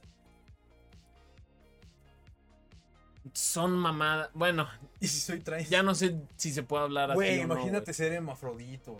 son 3.36 3.72
mamadas. 3.72 4.30
Bueno, 4.32 4.66
¿Y 4.98 5.08
si 5.08 5.20
soy 5.20 5.40
trans? 5.40 5.68
ya 5.68 5.82
no 5.82 5.94
sé 5.94 6.16
si 6.36 6.50
se 6.52 6.62
puede 6.62 6.84
hablar 6.84 7.10
así. 7.10 7.16
Güey, 7.16 7.36
no, 7.38 7.42
imagínate 7.54 7.84
güey. 7.86 7.94
ser 7.94 8.12
hermafrodito. 8.12 8.96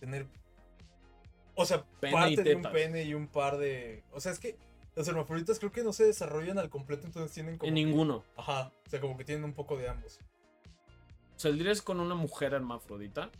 Tener. 0.00 0.26
O 1.54 1.64
sea, 1.64 1.84
Pene 2.00 2.12
parte 2.12 2.42
de 2.42 2.54
un 2.56 2.62
pene 2.62 3.04
y 3.04 3.14
un 3.14 3.28
par 3.28 3.56
de. 3.58 4.02
O 4.12 4.20
sea, 4.20 4.32
es 4.32 4.38
que 4.40 4.56
los 4.96 5.06
hermafroditas 5.06 5.58
creo 5.60 5.70
que 5.70 5.84
no 5.84 5.92
se 5.92 6.04
desarrollan 6.04 6.58
al 6.58 6.68
completo, 6.68 7.06
entonces 7.06 7.32
tienen 7.32 7.58
como. 7.58 7.68
En 7.68 7.74
que- 7.76 7.84
ninguno. 7.84 8.24
Ajá. 8.36 8.72
O 8.86 8.90
sea, 8.90 9.00
como 9.00 9.16
que 9.16 9.24
tienen 9.24 9.44
un 9.44 9.52
poco 9.54 9.76
de 9.76 9.88
ambos. 9.88 10.18
¿Saldrías 11.36 11.80
con 11.80 12.00
una 12.00 12.16
mujer 12.16 12.54
hermafrodita? 12.54 13.30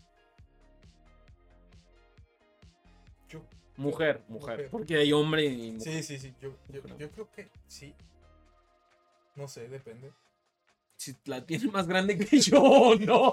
Yo. 3.29 3.41
Mujer, 3.77 4.23
mujer. 4.29 4.57
Mujer. 4.57 4.71
Porque 4.71 4.97
hay 4.97 5.13
hombre 5.13 5.45
y 5.47 5.73
mujer. 5.73 5.93
Sí, 5.93 6.03
sí, 6.05 6.19
sí. 6.19 6.35
Yo, 6.41 6.53
yo 6.99 7.11
creo 7.11 7.31
que 7.33 7.49
sí. 7.67 7.95
No 9.39 9.47
sé, 9.47 9.69
depende. 9.69 10.11
Si 10.97 11.15
la 11.27 11.47
tiene 11.47 11.71
más 11.71 11.87
grande 11.87 12.19
que 12.19 12.41
yo, 12.41 12.97
no. 13.01 13.33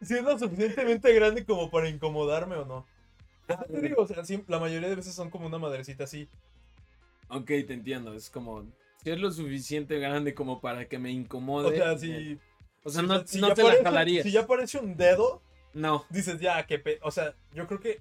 Si 0.00 0.14
es 0.14 0.22
lo 0.22 0.38
suficientemente 0.38 1.12
grande 1.12 1.44
como 1.44 1.70
para 1.70 1.88
incomodarme 1.88 2.54
o 2.54 2.64
no. 2.64 2.86
Ah, 3.48 3.64
te 3.68 3.80
digo, 3.80 4.02
o 4.02 4.06
sea, 4.06 4.24
sí, 4.24 4.44
la 4.46 4.60
mayoría 4.60 4.88
de 4.88 4.94
veces 4.94 5.12
son 5.12 5.28
como 5.28 5.46
una 5.46 5.58
madrecita 5.58 6.04
así. 6.04 6.28
Ok, 7.28 7.46
te 7.46 7.72
entiendo. 7.72 8.14
Es 8.14 8.30
como. 8.30 8.64
Si 9.02 9.10
es 9.10 9.18
lo 9.18 9.32
suficiente 9.32 9.98
grande 9.98 10.32
como 10.32 10.60
para 10.60 10.88
que 10.88 11.00
me 11.00 11.10
incomode. 11.10 11.66
O 11.66 11.70
sea, 11.74 11.92
eh, 11.94 11.98
si. 11.98 12.38
O 12.84 12.90
sea, 12.90 13.02
no, 13.02 13.26
si 13.26 13.40
no 13.40 13.48
ya 13.48 13.54
te 13.54 13.62
la 13.64 13.82
jalarías. 13.82 14.22
Si 14.22 14.30
ya 14.30 14.46
parece 14.46 14.78
un 14.78 14.96
dedo, 14.96 15.42
No. 15.72 16.04
dices 16.10 16.38
ya, 16.38 16.64
que 16.64 16.78
pe... 16.78 17.00
O 17.02 17.10
sea, 17.10 17.34
yo 17.52 17.66
creo 17.66 17.80
que. 17.80 18.00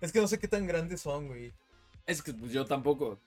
Es 0.00 0.12
que 0.12 0.20
no 0.20 0.28
sé 0.28 0.38
qué 0.38 0.46
tan 0.46 0.66
grandes 0.66 1.00
son, 1.00 1.26
güey. 1.26 1.52
Es 2.06 2.22
que 2.22 2.32
pues, 2.32 2.52
yo 2.52 2.64
tampoco. 2.66 3.18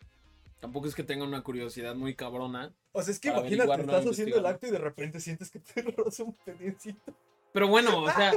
Tampoco 0.60 0.88
es 0.88 0.95
que 0.95 1.03
tenga 1.03 1.24
una 1.26 1.43
curiosidad 1.43 1.95
muy 1.95 2.16
cabrona. 2.16 2.74
O 2.91 3.01
sea, 3.01 3.12
es 3.14 3.20
que 3.20 3.30
imagínate, 3.30 3.82
estás 3.82 4.06
haciendo 4.06 4.38
el 4.38 4.45
acto 4.45 4.68
y 4.68 4.72
de 4.72 4.78
repente 4.80 5.20
sientes 5.20 5.51
que 5.51 5.60
te 5.60 5.82
roza 5.97 6.24
un 6.24 6.34
pedacito. 6.34 7.14
Pero 7.51 7.68
bueno, 7.68 8.03
o 8.03 8.12
sea. 8.12 8.34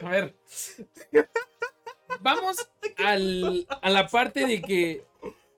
A 0.00 0.08
ver. 0.10 0.34
Vamos 2.20 2.56
al, 3.04 3.66
a 3.82 3.90
la 3.90 4.06
parte 4.08 4.46
de 4.46 4.62
que 4.62 5.04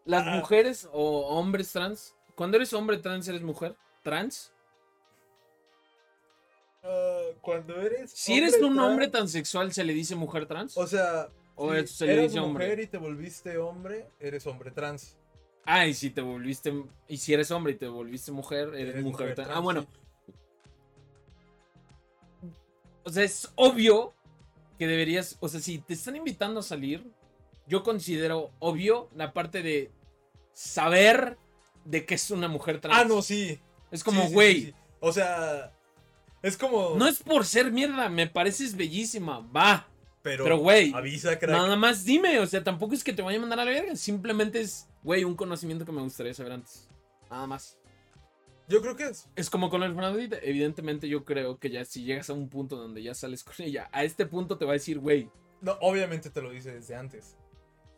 las 0.05 0.27
Ah. 0.27 0.37
mujeres 0.37 0.89
o 0.93 1.27
hombres 1.39 1.73
trans. 1.73 2.15
Cuando 2.35 2.57
eres 2.57 2.73
hombre 2.73 2.99
trans, 2.99 3.29
eres 3.29 3.43
mujer 3.43 3.75
trans. 4.03 4.53
Ah, 6.83 7.21
cuando 7.43 7.79
eres. 7.81 8.11
Si 8.13 8.37
eres 8.39 8.55
un 8.55 8.75
trans, 8.75 8.79
hombre 8.91 9.09
transexual, 9.09 9.73
¿se 9.73 9.85
le 9.85 9.93
dice 9.93 10.15
mujer 10.17 10.47
trans? 10.47 10.77
O 10.77 10.87
sea. 10.87 11.29
O 11.55 11.75
si 11.75 11.87
se 11.89 12.07
le 12.07 12.13
eres 12.15 12.33
dice 12.33 12.41
hombre. 12.41 12.65
mujer 12.65 12.81
y 12.81 12.87
te 12.87 12.97
volviste 12.97 13.59
hombre, 13.59 14.07
eres 14.19 14.47
hombre 14.47 14.71
trans. 14.71 15.17
Ah, 15.65 15.87
y 15.87 15.95
si 15.95 16.11
te 16.11 16.21
volviste. 16.21 16.73
Y 17.09 17.19
si 17.19 17.33
eres 17.33 17.51
hombre 17.51 17.73
y 17.73 17.77
te 17.77 17.89
volviste 17.89 18.33
mujer, 18.33 18.75
eres, 18.75 19.03
mujer, 19.03 19.35
trans. 19.35 19.51
Ah, 19.53 19.61
bueno. 19.61 19.87
O 23.05 23.11
sea, 23.11 23.25
es 23.25 23.51
obvio 23.55 24.15
que 24.79 24.87
deberías. 24.87 25.37
O 25.41 25.49
sea, 25.49 25.61
si 25.61 25.79
te 25.79 25.95
están 25.95 26.17
invitando 26.17 26.61
a 26.61 26.63
salir, 26.63 27.07
yo 27.67 27.83
considero 27.83 28.51
obvio 28.59 29.09
la 29.15 29.33
parte 29.33 29.63
de 29.63 29.91
saber 30.53 31.39
de 31.85 32.05
que 32.05 32.15
es 32.15 32.31
una 32.31 32.49
mujer 32.49 32.81
trans. 32.81 32.99
Ah, 32.99 33.05
no, 33.05 33.23
sí. 33.23 33.59
Es 33.91 34.05
como, 34.05 34.27
sí, 34.27 34.33
güey. 34.33 34.55
sí, 34.55 34.67
sí. 34.67 34.75
O 35.01 35.13
sea. 35.13 35.73
Es 36.43 36.57
como. 36.57 36.97
No 36.97 37.07
es 37.07 37.23
por 37.23 37.45
ser 37.45 37.71
mierda, 37.71 38.09
me 38.09 38.27
pareces 38.27 38.77
bellísima. 38.77 39.41
Va. 39.55 39.87
Pero, 40.23 40.45
pero, 40.45 40.59
güey, 40.59 40.93
Avisa, 40.95 41.39
crack. 41.39 41.51
Nada 41.51 41.77
más 41.77 42.05
dime, 42.05 42.39
o 42.41 42.47
sea, 42.47 42.63
tampoco 42.63 42.95
es 42.95 43.03
que 43.03 43.13
te 43.13 43.23
vaya 43.23 43.39
a 43.39 43.41
mandar 43.41 43.61
a 43.61 43.65
la 43.65 43.71
verga. 43.71 43.97
Simplemente 43.97 44.61
es, 44.61 44.87
güey, 45.03 45.25
un 45.25 45.35
conocimiento 45.37 45.85
que 45.85 45.93
me 45.93 46.03
gustaría 46.03 46.35
saber 46.35 46.53
antes. 46.53 46.89
Nada 47.31 47.47
más. 47.47 47.77
Yo 48.69 48.81
creo 48.81 48.95
que 48.97 49.05
es. 49.05 49.29
Es 49.35 49.51
como 49.51 49.69
con 49.71 49.83
el 49.83 49.95
Fernandita. 49.95 50.39
Evidentemente, 50.43 51.09
yo 51.09 51.25
creo 51.25 51.59
que 51.59 51.71
ya 51.71 51.85
si 51.85 52.05
llegas 52.05 52.31
a 52.31 52.35
un 52.35 52.49
punto 52.49 52.77
donde 52.77 53.03
ya 53.03 53.15
sales 53.15 53.43
con 53.43 53.55
ella, 53.59 53.89
a 53.93 54.05
este 54.05 54.27
punto 54.27 54.59
te 54.59 54.65
va 54.65 54.73
a 54.73 54.75
decir, 54.75 54.99
güey, 55.01 55.29
No, 55.61 55.73
obviamente 55.81 56.31
te 56.31 56.41
lo 56.41 56.51
dice 56.51 56.73
desde 56.73 56.95
antes. 56.95 57.37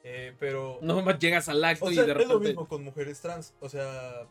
Eh, 0.05 0.34
pero. 0.40 0.78
no 0.82 1.00
más 1.03 1.18
llegas 1.18 1.48
al 1.48 1.62
acto 1.62 1.84
o 1.86 1.90
y 1.92 1.94
de 1.96 2.00
es 2.03 2.09
lo 2.09 2.14
repente. 2.14 2.48
mismo 2.48 2.66
con 2.66 2.82
mujeres 2.84 3.20
trans. 3.20 3.55
O 3.61 3.68
sea. 3.68 4.26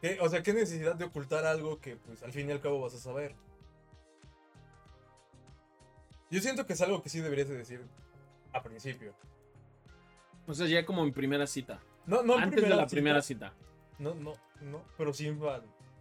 ¿qué- 0.00 0.18
o 0.20 0.28
sea, 0.28 0.42
¿qué 0.44 0.52
necesidad 0.54 0.94
de 0.94 1.04
ocultar 1.06 1.44
algo 1.44 1.80
que, 1.80 1.96
pues, 1.96 2.22
al 2.22 2.32
fin 2.32 2.48
y 2.48 2.52
al 2.52 2.60
cabo 2.60 2.80
vas 2.80 2.94
a 2.94 2.98
saber? 2.98 3.34
Yo 6.30 6.40
siento 6.40 6.66
que 6.66 6.74
es 6.74 6.80
algo 6.80 7.02
que 7.02 7.08
sí 7.08 7.20
deberías 7.20 7.48
de 7.48 7.56
decir 7.56 7.84
a 8.52 8.62
principio. 8.62 9.14
O 10.48 10.54
sea, 10.54 10.66
ya 10.66 10.84
como 10.84 11.04
en 11.04 11.12
primera 11.12 11.46
cita. 11.46 11.80
No, 12.06 12.22
no 12.22 12.36
antes 12.38 12.62
de 12.62 12.68
la 12.70 12.76
cita. 12.76 12.86
primera 12.88 13.22
cita. 13.22 13.52
No, 13.98 14.14
no, 14.14 14.32
no. 14.62 14.82
Pero 14.96 15.12
sí 15.12 15.30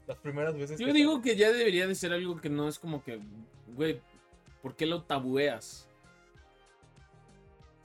las 0.08 0.18
primeras 0.20 0.56
veces. 0.56 0.80
Yo 0.80 0.88
que 0.88 0.93
digo 0.93 1.22
que 1.22 1.36
ya 1.36 1.52
debería 1.52 1.86
de 1.86 1.93
ser 1.93 2.14
algo 2.14 2.39
que 2.39 2.50
no 2.50 2.70
es 2.70 2.80
como 2.80 3.04
que, 3.04 3.20
güey, 3.76 4.02
¿por 4.62 4.76
qué 4.76 4.86
lo 4.86 5.04
tabueas? 5.04 5.89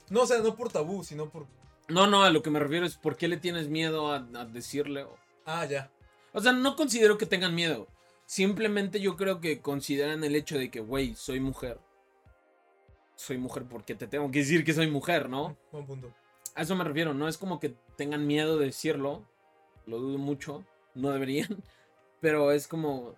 No, 0.09 0.21
o 0.21 0.25
sea, 0.25 0.39
no 0.39 0.55
por 0.55 0.71
tabú, 0.71 1.03
sino 1.03 1.29
por. 1.29 1.47
No, 1.89 2.07
no, 2.07 2.23
a 2.23 2.29
lo 2.29 2.41
que 2.41 2.49
me 2.49 2.59
refiero 2.59 2.85
es 2.85 2.95
por 2.95 3.17
qué 3.17 3.27
le 3.27 3.37
tienes 3.37 3.67
miedo 3.67 4.11
a, 4.11 4.25
a 4.35 4.45
decirle. 4.45 5.05
Ah, 5.45 5.65
ya. 5.65 5.91
O 6.31 6.39
sea, 6.39 6.53
no 6.53 6.77
considero 6.77 7.17
que 7.17 7.25
tengan 7.25 7.53
miedo. 7.53 7.87
Simplemente 8.25 9.01
yo 9.01 9.17
creo 9.17 9.41
que 9.41 9.59
consideran 9.59 10.23
el 10.23 10.35
hecho 10.35 10.57
de 10.57 10.71
que, 10.71 10.79
güey, 10.79 11.13
soy 11.15 11.41
mujer. 11.41 11.77
Soy 13.15 13.37
mujer 13.37 13.65
porque 13.69 13.95
te 13.95 14.07
tengo 14.07 14.31
que 14.31 14.39
decir 14.39 14.63
que 14.63 14.73
soy 14.73 14.89
mujer, 14.89 15.29
¿no? 15.29 15.57
Buen 15.71 15.85
punto. 15.85 16.13
A 16.55 16.61
eso 16.61 16.75
me 16.75 16.83
refiero. 16.83 17.13
No 17.13 17.27
es 17.27 17.37
como 17.37 17.59
que 17.59 17.75
tengan 17.97 18.27
miedo 18.27 18.57
de 18.57 18.67
decirlo. 18.67 19.25
Lo 19.85 19.99
dudo 19.99 20.17
mucho. 20.17 20.63
No 20.95 21.11
deberían. 21.11 21.47
Pero 22.21 22.51
es 22.51 22.67
como... 22.67 23.15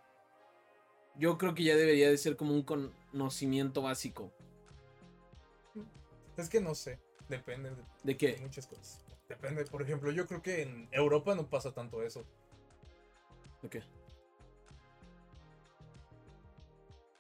Yo 1.18 1.38
creo 1.38 1.56
que 1.56 1.64
ya 1.64 1.76
debería 1.76 2.10
de 2.10 2.18
ser 2.18 2.36
como 2.36 2.54
un 2.54 2.64
conocimiento 2.64 3.82
básico. 3.82 4.32
Es 6.36 6.50
que 6.50 6.60
no 6.60 6.76
sé. 6.76 7.00
Depende 7.30 7.70
de, 7.70 7.76
¿De 7.78 7.84
de 8.04 8.18
qué? 8.18 8.38
muchas 8.42 8.68
cosas. 8.68 9.06
Depende, 9.30 9.66
por 9.66 9.82
ejemplo, 9.82 10.12
yo 10.12 10.28
creo 10.28 10.42
que 10.42 10.62
en 10.62 10.88
Europa 10.92 11.34
no 11.34 11.48
pasa 11.48 11.72
tanto 11.74 12.04
eso. 12.04 12.26
¿De 13.62 13.70
qué? 13.70 13.80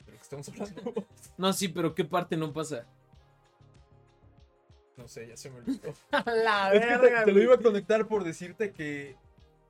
¿De 0.05 0.11
lo 0.11 0.17
que 0.17 0.21
estamos 0.21 0.49
hablando? 0.49 0.93
No, 1.37 1.51
sí, 1.53 1.67
pero 1.69 1.95
¿qué 1.95 2.05
parte 2.05 2.37
no 2.37 2.53
pasa? 2.53 2.85
No 4.97 5.07
sé, 5.07 5.27
ya 5.27 5.35
se 5.37 5.49
me 5.49 5.59
olvidó. 5.59 5.93
La 6.25 6.73
Es 6.73 6.85
que 6.85 7.07
te, 7.09 7.25
te 7.25 7.31
lo 7.31 7.41
iba 7.41 7.55
a 7.55 7.59
conectar 7.59 8.07
por 8.07 8.23
decirte 8.23 8.71
que, 8.71 9.15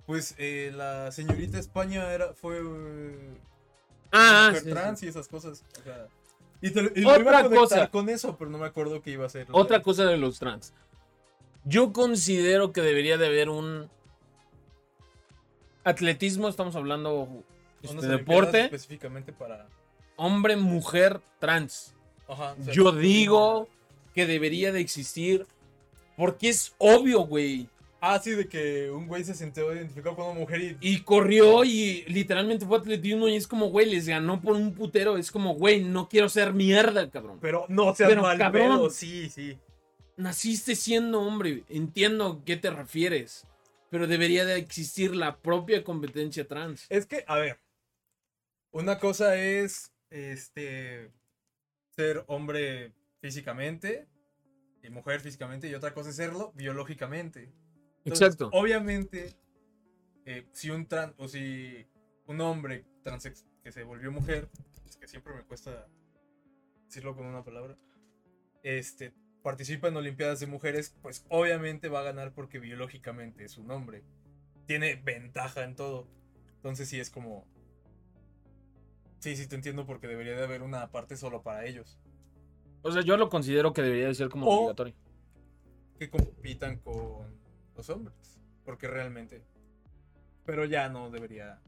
pues, 0.05 0.35
eh, 0.37 0.71
la 0.75 1.11
señorita 1.11 1.57
España 1.57 2.11
era, 2.13 2.33
fue 2.33 2.59
eh, 2.63 3.37
Ah, 4.11 4.47
mujer 4.49 4.63
sí, 4.63 4.69
trans 4.69 4.99
sí. 4.99 5.05
y 5.07 5.09
esas 5.09 5.27
cosas. 5.27 5.63
o 5.79 5.83
sea, 5.83 6.07
y 6.61 6.69
te 6.71 6.81
lo, 6.83 6.89
y 6.95 7.01
lo 7.01 7.09
Otra 7.09 7.21
iba 7.21 7.31
a 7.31 7.43
conectar 7.43 7.59
cosa. 7.59 7.87
con 7.91 8.09
eso, 8.09 8.37
pero 8.37 8.49
no 8.51 8.57
me 8.59 8.65
acuerdo 8.67 9.01
qué 9.01 9.11
iba 9.11 9.25
a 9.25 9.29
ser. 9.29 9.47
Otra 9.51 9.81
cosa 9.81 10.05
de 10.05 10.17
los 10.17 10.39
trans. 10.39 10.73
Yo 11.65 11.91
considero 11.91 12.71
que 12.71 12.81
debería 12.81 13.17
de 13.17 13.25
haber 13.25 13.49
un 13.49 13.89
atletismo, 15.83 16.47
estamos 16.47 16.75
hablando 16.75 17.43
este, 17.81 18.07
deporte, 18.07 18.65
Específicamente 18.65 19.33
para. 19.33 19.67
hombre, 20.15 20.55
mujer, 20.55 21.21
trans. 21.39 21.93
Ajá. 22.27 22.55
o 22.59 22.63
sea, 22.63 22.73
Yo 22.73 22.91
digo 22.91 23.67
que 24.15 24.25
debería 24.25 24.71
de 24.71 24.79
existir 24.79 25.45
porque 26.17 26.49
es 26.49 26.73
obvio, 26.77 27.19
güey. 27.21 27.67
Ah, 27.99 28.19
sí, 28.23 28.31
de 28.31 28.47
que 28.47 28.89
un 28.91 29.07
güey 29.07 29.23
se 29.23 29.33
sintió 29.33 29.73
identificado 29.73 30.15
con 30.15 30.25
una 30.27 30.39
mujer 30.39 30.61
y. 30.61 30.77
Y 30.79 31.01
corrió 31.01 31.63
y 31.63 32.03
literalmente 32.07 32.65
fue 32.65 32.77
atletismo 32.77 33.27
y 33.27 33.35
es 33.35 33.47
como, 33.47 33.69
güey, 33.69 33.89
les 33.89 34.07
ganó 34.07 34.41
por 34.41 34.55
un 34.55 34.73
putero. 34.73 35.17
Es 35.17 35.31
como, 35.31 35.55
güey, 35.55 35.83
no 35.83 36.07
quiero 36.07 36.29
ser 36.29 36.53
mierda, 36.53 37.09
cabrón. 37.09 37.39
Pero 37.41 37.65
no 37.67 37.95
seas 37.95 38.09
Pero, 38.09 38.21
mal 38.21 38.37
cabrón. 38.37 38.77
pedo, 38.77 38.89
sí, 38.89 39.29
sí. 39.29 39.57
Naciste 40.17 40.75
siendo 40.75 41.21
hombre, 41.21 41.63
entiendo 41.67 42.27
a 42.27 42.45
qué 42.45 42.55
te 42.55 42.69
refieres. 42.69 43.45
Pero 43.89 44.07
debería 44.07 44.45
de 44.45 44.57
existir 44.57 45.15
la 45.15 45.37
propia 45.37 45.83
competencia 45.83 46.47
trans. 46.47 46.85
Es 46.89 47.05
que, 47.05 47.23
a 47.27 47.35
ver. 47.37 47.59
Una 48.71 48.99
cosa 48.99 49.35
es. 49.35 49.91
Este. 50.09 51.09
Ser 51.95 52.23
hombre 52.27 52.91
físicamente. 53.25 54.07
Y 54.83 54.89
mujer 54.91 55.19
físicamente. 55.19 55.67
Y 55.67 55.73
otra 55.73 55.93
cosa 55.95 56.11
es 56.11 56.15
serlo 56.15 56.51
biológicamente. 56.53 57.51
Entonces, 58.03 58.27
Exacto. 58.27 58.49
Obviamente. 58.53 59.35
eh, 60.25 60.47
si 60.51 60.69
un 60.69 60.85
trans. 60.85 61.13
O 61.17 61.27
si 61.27 61.87
un 62.27 62.39
hombre 62.41 62.85
trans 63.03 63.27
que 63.63 63.71
se 63.71 63.83
volvió 63.83 64.11
mujer. 64.11 64.49
Es 64.87 64.95
que 64.95 65.07
siempre 65.07 65.33
me 65.33 65.43
cuesta 65.43 65.87
decirlo 66.85 67.15
con 67.15 67.25
una 67.25 67.43
palabra. 67.43 67.75
Este. 68.61 69.11
Participa 69.41 69.87
en 69.87 69.97
Olimpiadas 69.97 70.39
de 70.39 70.45
mujeres. 70.45 70.95
Pues 71.01 71.25
obviamente 71.29 71.89
va 71.89 72.01
a 72.01 72.03
ganar 72.03 72.31
porque 72.33 72.59
biológicamente 72.59 73.43
es 73.43 73.57
un 73.57 73.71
hombre. 73.71 74.03
tiene 74.67 74.95
ventaja 74.95 75.63
en 75.63 75.75
todo. 75.75 76.07
Entonces 76.57 76.89
sí 76.89 76.99
es 76.99 77.09
como... 77.11 77.45
Sí, 79.19 79.35
sí 79.35 79.47
te 79.47 79.55
entiendo 79.55 79.85
porque 79.85 80.07
debería 80.07 80.35
de 80.35 80.43
haber 80.43 80.61
una 80.63 80.91
parte 80.91 81.15
solo 81.15 81.41
para 81.43 81.65
ellos. 81.65 81.99
O 82.87 82.91
sea, 82.91 83.01
yo 83.01 83.17
lo 83.17 83.29
considero 83.29 83.73
que 83.73 83.81
debería 83.81 84.07
de 84.07 84.13
ser 84.13 84.29
como 84.29 84.45
O- 84.45 84.57
obligatorio. 84.59 84.93
Que 85.97 86.07
compitan 86.07 86.77
con 86.77 87.25
los 87.75 87.89
hombres. 87.89 88.39
Porque 88.63 88.87
realmente... 88.87 89.43
Pero 90.45 90.65
ya 90.65 90.87
no 90.87 91.09
debería... 91.09 91.59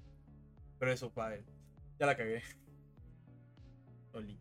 Pero 0.78 0.92
eso 0.92 1.10
para 1.10 1.36
él. 1.36 1.44
Ya 2.00 2.06
la 2.06 2.16
cagué. 2.16 2.44
Oli. 4.14 4.38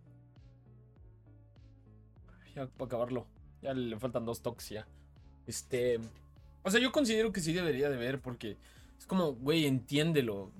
Ya 2.54 2.66
para 2.66 2.86
acabarlo. 2.86 3.26
Ya 3.62 3.72
le 3.72 3.98
faltan 3.98 4.26
dos 4.26 4.42
toques 4.42 4.68
ya. 4.68 4.86
Este. 5.46 5.98
O 6.62 6.70
sea, 6.70 6.78
yo 6.78 6.92
considero 6.92 7.32
que 7.32 7.40
sí 7.40 7.54
debería 7.54 7.88
de 7.88 7.96
ver 7.96 8.20
porque 8.20 8.58
es 8.98 9.06
como, 9.06 9.32
güey, 9.32 9.64
entiéndelo. 9.64 10.50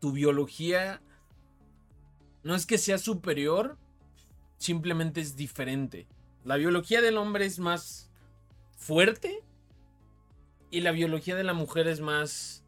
Tu 0.00 0.10
biología 0.10 1.00
no 2.42 2.56
es 2.56 2.66
que 2.66 2.78
sea 2.78 2.98
superior, 2.98 3.78
simplemente 4.60 5.20
es 5.22 5.36
diferente. 5.36 6.06
La 6.44 6.56
biología 6.56 7.00
del 7.00 7.16
hombre 7.16 7.46
es 7.46 7.58
más 7.58 8.10
fuerte 8.76 9.42
y 10.70 10.80
la 10.82 10.92
biología 10.92 11.34
de 11.34 11.44
la 11.44 11.54
mujer 11.54 11.88
es 11.88 12.00
más 12.00 12.62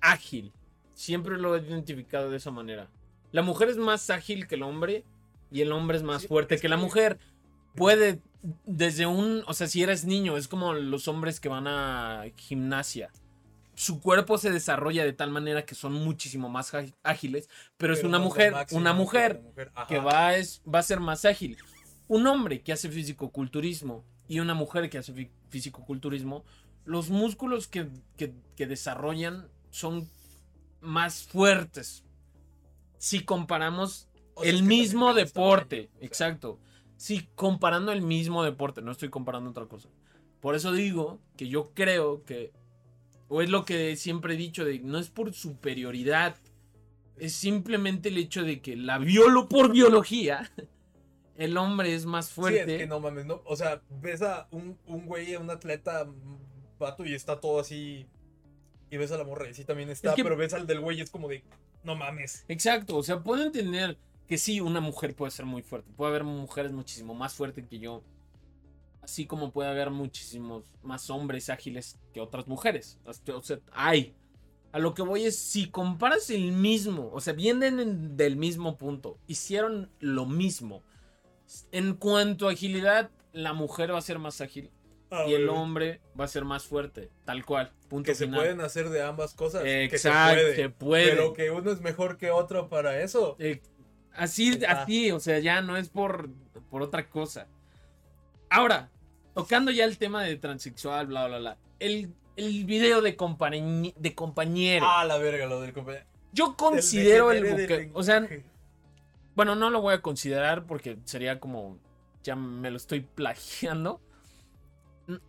ágil. 0.00 0.52
Siempre 0.92 1.38
lo 1.38 1.56
he 1.56 1.60
identificado 1.60 2.30
de 2.30 2.36
esa 2.36 2.50
manera. 2.50 2.88
La 3.32 3.42
mujer 3.42 3.68
es 3.70 3.78
más 3.78 4.10
ágil 4.10 4.46
que 4.46 4.54
el 4.54 4.62
hombre 4.62 5.04
y 5.50 5.62
el 5.62 5.72
hombre 5.72 5.96
es 5.96 6.02
más 6.02 6.22
Sí, 6.22 6.28
fuerte 6.28 6.54
es 6.54 6.60
que 6.60 6.68
la 6.68 6.76
que- 6.76 6.82
mujer. 6.82 7.18
Puede 7.74 8.20
desde 8.66 9.06
un, 9.06 9.42
o 9.48 9.54
sea, 9.54 9.66
si 9.66 9.82
eres 9.82 10.04
niño, 10.04 10.36
es 10.36 10.46
como 10.46 10.74
los 10.74 11.08
hombres 11.08 11.40
que 11.40 11.48
van 11.48 11.66
a 11.66 12.24
gimnasia. 12.36 13.10
Su 13.74 14.00
cuerpo 14.00 14.38
se 14.38 14.50
desarrolla 14.50 15.04
de 15.04 15.12
tal 15.12 15.30
manera 15.30 15.64
que 15.64 15.74
son 15.74 15.92
muchísimo 15.94 16.48
más 16.48 16.72
ágiles, 17.02 17.48
pero, 17.76 17.92
es 17.92 17.98
Pero 18.00 18.08
una 18.08 18.18
es 18.18 18.24
mujer, 18.24 18.52
máximo 18.52 18.80
una 18.80 18.92
mujer 18.92 19.42
que 19.88 19.98
va, 19.98 20.36
es, 20.36 20.62
va 20.72 20.78
a 20.78 20.82
ser 20.82 21.00
más 21.00 21.24
ágil. 21.24 21.56
Un 22.06 22.26
hombre 22.26 22.62
que 22.62 22.72
hace 22.72 22.88
fisicoculturismo 22.88 24.04
y 24.28 24.40
una 24.40 24.54
mujer 24.54 24.88
que 24.90 24.98
hace 24.98 25.12
fi- 25.12 25.30
fisicoculturismo, 25.48 26.44
los 26.84 27.10
músculos 27.10 27.66
que, 27.66 27.88
que- 28.16 28.34
que 28.56 28.66
desarrollan 28.66 29.48
son 29.70 30.08
más 30.80 31.24
fuertes. 31.24 32.04
Si 32.98 33.20
comparamos 33.24 34.08
O 34.34 34.42
sea, 34.42 34.50
es 34.52 34.56
el 34.58 34.62
mismo 34.64 35.14
deporte, 35.14 35.90
sea, 35.98 36.06
exacto. 36.06 36.58
Si 36.96 37.26
comparando 37.34 37.90
el 37.92 38.02
mismo 38.02 38.44
deporte, 38.44 38.82
no 38.82 38.92
estoy 38.92 39.08
comparando 39.10 39.50
otra 39.50 39.66
cosa. 39.66 39.88
Por 40.40 40.54
eso 40.54 40.72
digo 40.72 41.20
que 41.36 41.48
yo 41.48 41.72
creo 41.74 42.22
que, 42.24 42.52
o 43.28 43.42
es 43.42 43.48
lo 43.50 43.64
que 43.64 43.96
siempre 43.96 44.34
he 44.34 44.36
dicho, 44.36 44.64
de 44.64 44.78
no 44.80 44.98
es 44.98 45.10
por 45.10 45.32
superioridad, 45.34 46.36
es 47.18 47.32
simplemente 47.34 48.08
el 48.08 48.18
hecho 48.18 48.42
de 48.42 48.60
que 48.60 48.76
la 48.76 48.98
biolo 48.98 49.48
por 49.48 49.72
biología, 49.72 50.50
el 51.36 51.56
hombre 51.56 51.94
es 51.94 52.06
más 52.06 52.26
Sí, 52.26 52.34
fuerte. 52.34 52.74
es 52.74 52.80
que 52.82 52.86
no 52.86 53.00
mames, 53.00 53.26
no. 53.26 53.42
O 53.46 53.56
sea, 53.56 53.82
ves 54.00 54.22
a 54.22 54.46
un, 54.50 54.78
un 54.86 55.06
güey, 55.06 55.34
a 55.34 55.40
un 55.40 55.50
atleta, 55.50 56.04
un 56.04 56.38
vato, 56.78 57.04
y 57.04 57.14
está 57.14 57.40
todo 57.40 57.60
así. 57.60 58.06
Y 58.90 58.96
ves 58.96 59.10
a 59.12 59.18
la 59.18 59.24
morra, 59.24 59.48
y 59.48 59.54
sí 59.54 59.64
también 59.64 59.90
está, 59.90 60.10
Es 60.10 60.14
que- 60.16 60.22
pero 60.22 60.36
ves 60.36 60.54
al 60.54 60.66
del 60.66 60.80
güey, 60.80 60.98
y 60.98 61.00
es 61.00 61.10
como 61.10 61.28
de. 61.28 61.42
No 61.82 61.96
mames. 61.96 62.44
Exacto, 62.48 62.96
o 62.96 63.02
sea, 63.02 63.22
puedo 63.22 63.42
entender 63.44 63.98
que 64.26 64.38
sí, 64.38 64.60
una 64.60 64.80
mujer 64.80 65.14
puede 65.14 65.30
ser 65.32 65.44
muy 65.44 65.62
fuerte. 65.62 65.90
Puede 65.96 66.10
haber 66.10 66.24
mujeres 66.24 66.72
muchísimo 66.72 67.14
más 67.14 67.34
fuertes 67.34 67.66
que 67.68 67.78
yo. 67.78 68.02
Así 69.04 69.26
como 69.26 69.52
puede 69.52 69.68
haber 69.68 69.90
muchísimos 69.90 70.64
más 70.82 71.10
hombres 71.10 71.50
ágiles 71.50 71.98
que 72.12 72.20
otras 72.20 72.46
mujeres. 72.48 72.98
O 73.04 73.42
sea, 73.42 73.58
hay. 73.72 74.14
A 74.72 74.78
lo 74.78 74.94
que 74.94 75.02
voy 75.02 75.24
es, 75.24 75.38
si 75.38 75.68
comparas 75.70 76.30
el 76.30 76.50
mismo, 76.52 77.10
o 77.12 77.20
sea, 77.20 77.32
vienen 77.34 77.78
en- 77.78 78.16
del 78.16 78.36
mismo 78.36 78.76
punto, 78.76 79.18
hicieron 79.28 79.90
lo 80.00 80.26
mismo. 80.26 80.82
En 81.70 81.94
cuanto 81.94 82.48
a 82.48 82.52
agilidad, 82.52 83.10
la 83.32 83.52
mujer 83.52 83.92
va 83.92 83.98
a 83.98 84.02
ser 84.02 84.18
más 84.18 84.40
ágil 84.40 84.70
Ah, 85.10 85.26
y 85.28 85.34
el 85.34 85.48
hombre 85.48 86.00
va 86.18 86.24
a 86.24 86.28
ser 86.28 86.44
más 86.44 86.64
fuerte. 86.64 87.10
Tal 87.24 87.44
cual. 87.44 87.72
Punto 87.88 88.06
Que 88.06 88.14
se 88.16 88.26
pueden 88.26 88.60
hacer 88.62 88.88
de 88.88 89.02
ambas 89.02 89.34
cosas. 89.34 89.62
que 89.62 89.68
se 89.90 90.08
Exacto, 90.08 90.34
puede, 90.40 90.56
se 90.56 90.68
puede. 90.70 91.08
Pero 91.10 91.32
que 91.34 91.50
uno 91.52 91.70
es 91.70 91.80
mejor 91.80 92.16
que 92.16 92.30
otro 92.32 92.68
para 92.68 93.00
eso. 93.00 93.36
Eh, 93.38 93.62
así, 94.14 94.58
así, 94.66 95.12
o 95.12 95.20
sea, 95.20 95.38
ya 95.38 95.60
no 95.60 95.76
es 95.76 95.88
por, 95.88 96.30
por 96.70 96.82
otra 96.82 97.08
cosa. 97.08 97.46
Ahora, 98.50 98.90
tocando 99.34 99.70
ya 99.70 99.84
el 99.84 99.98
tema 99.98 100.22
de 100.22 100.36
transexual, 100.36 101.06
bla, 101.06 101.26
bla, 101.26 101.38
bla. 101.38 101.56
El, 101.78 102.12
el 102.36 102.64
video 102.64 103.02
de, 103.02 103.16
compañe- 103.16 103.94
de 103.96 104.14
compañero. 104.14 104.86
Ah, 104.88 105.04
la 105.04 105.18
verga, 105.18 105.46
lo 105.46 105.60
del 105.60 105.72
compañero. 105.72 106.04
yo 106.32 106.56
considero 106.56 107.32
el 107.32 107.42
del 107.56 107.90
O 107.94 108.02
sea, 108.02 108.26
bueno, 109.34 109.54
no 109.54 109.70
lo 109.70 109.80
voy 109.80 109.94
a 109.94 110.00
considerar 110.02 110.66
porque 110.66 110.98
sería 111.04 111.40
como. 111.40 111.78
Ya 112.22 112.36
me 112.36 112.70
lo 112.70 112.76
estoy 112.76 113.00
plagiando. 113.00 114.00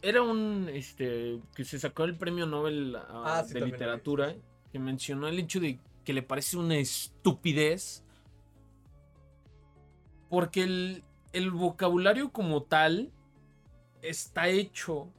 Era 0.02 0.22
un. 0.22 0.70
Este. 0.72 1.40
Que 1.56 1.66
se 1.66 1.80
sacó 1.80 2.04
el 2.06 2.16
premio 2.16 2.46
Nobel 2.46 2.96
ah, 2.96 3.40
Ah, 3.40 3.44
sí, 3.44 3.54
de 3.56 3.62
literatura. 3.66 4.34
Que 4.72 4.80
mencionó 4.80 5.28
el 5.28 5.40
hecho 5.40 5.60
de 5.60 5.80
que 6.06 6.14
le 6.14 6.22
parece 6.22 6.58
una 6.58 6.78
estupidez. 6.78 8.04
Porque 10.30 10.64
el, 10.64 11.04
el 11.34 11.52
vocabulario 11.52 12.32
como 12.32 12.64
tal 12.64 13.12
está 14.10 14.48
hecho 14.50 15.10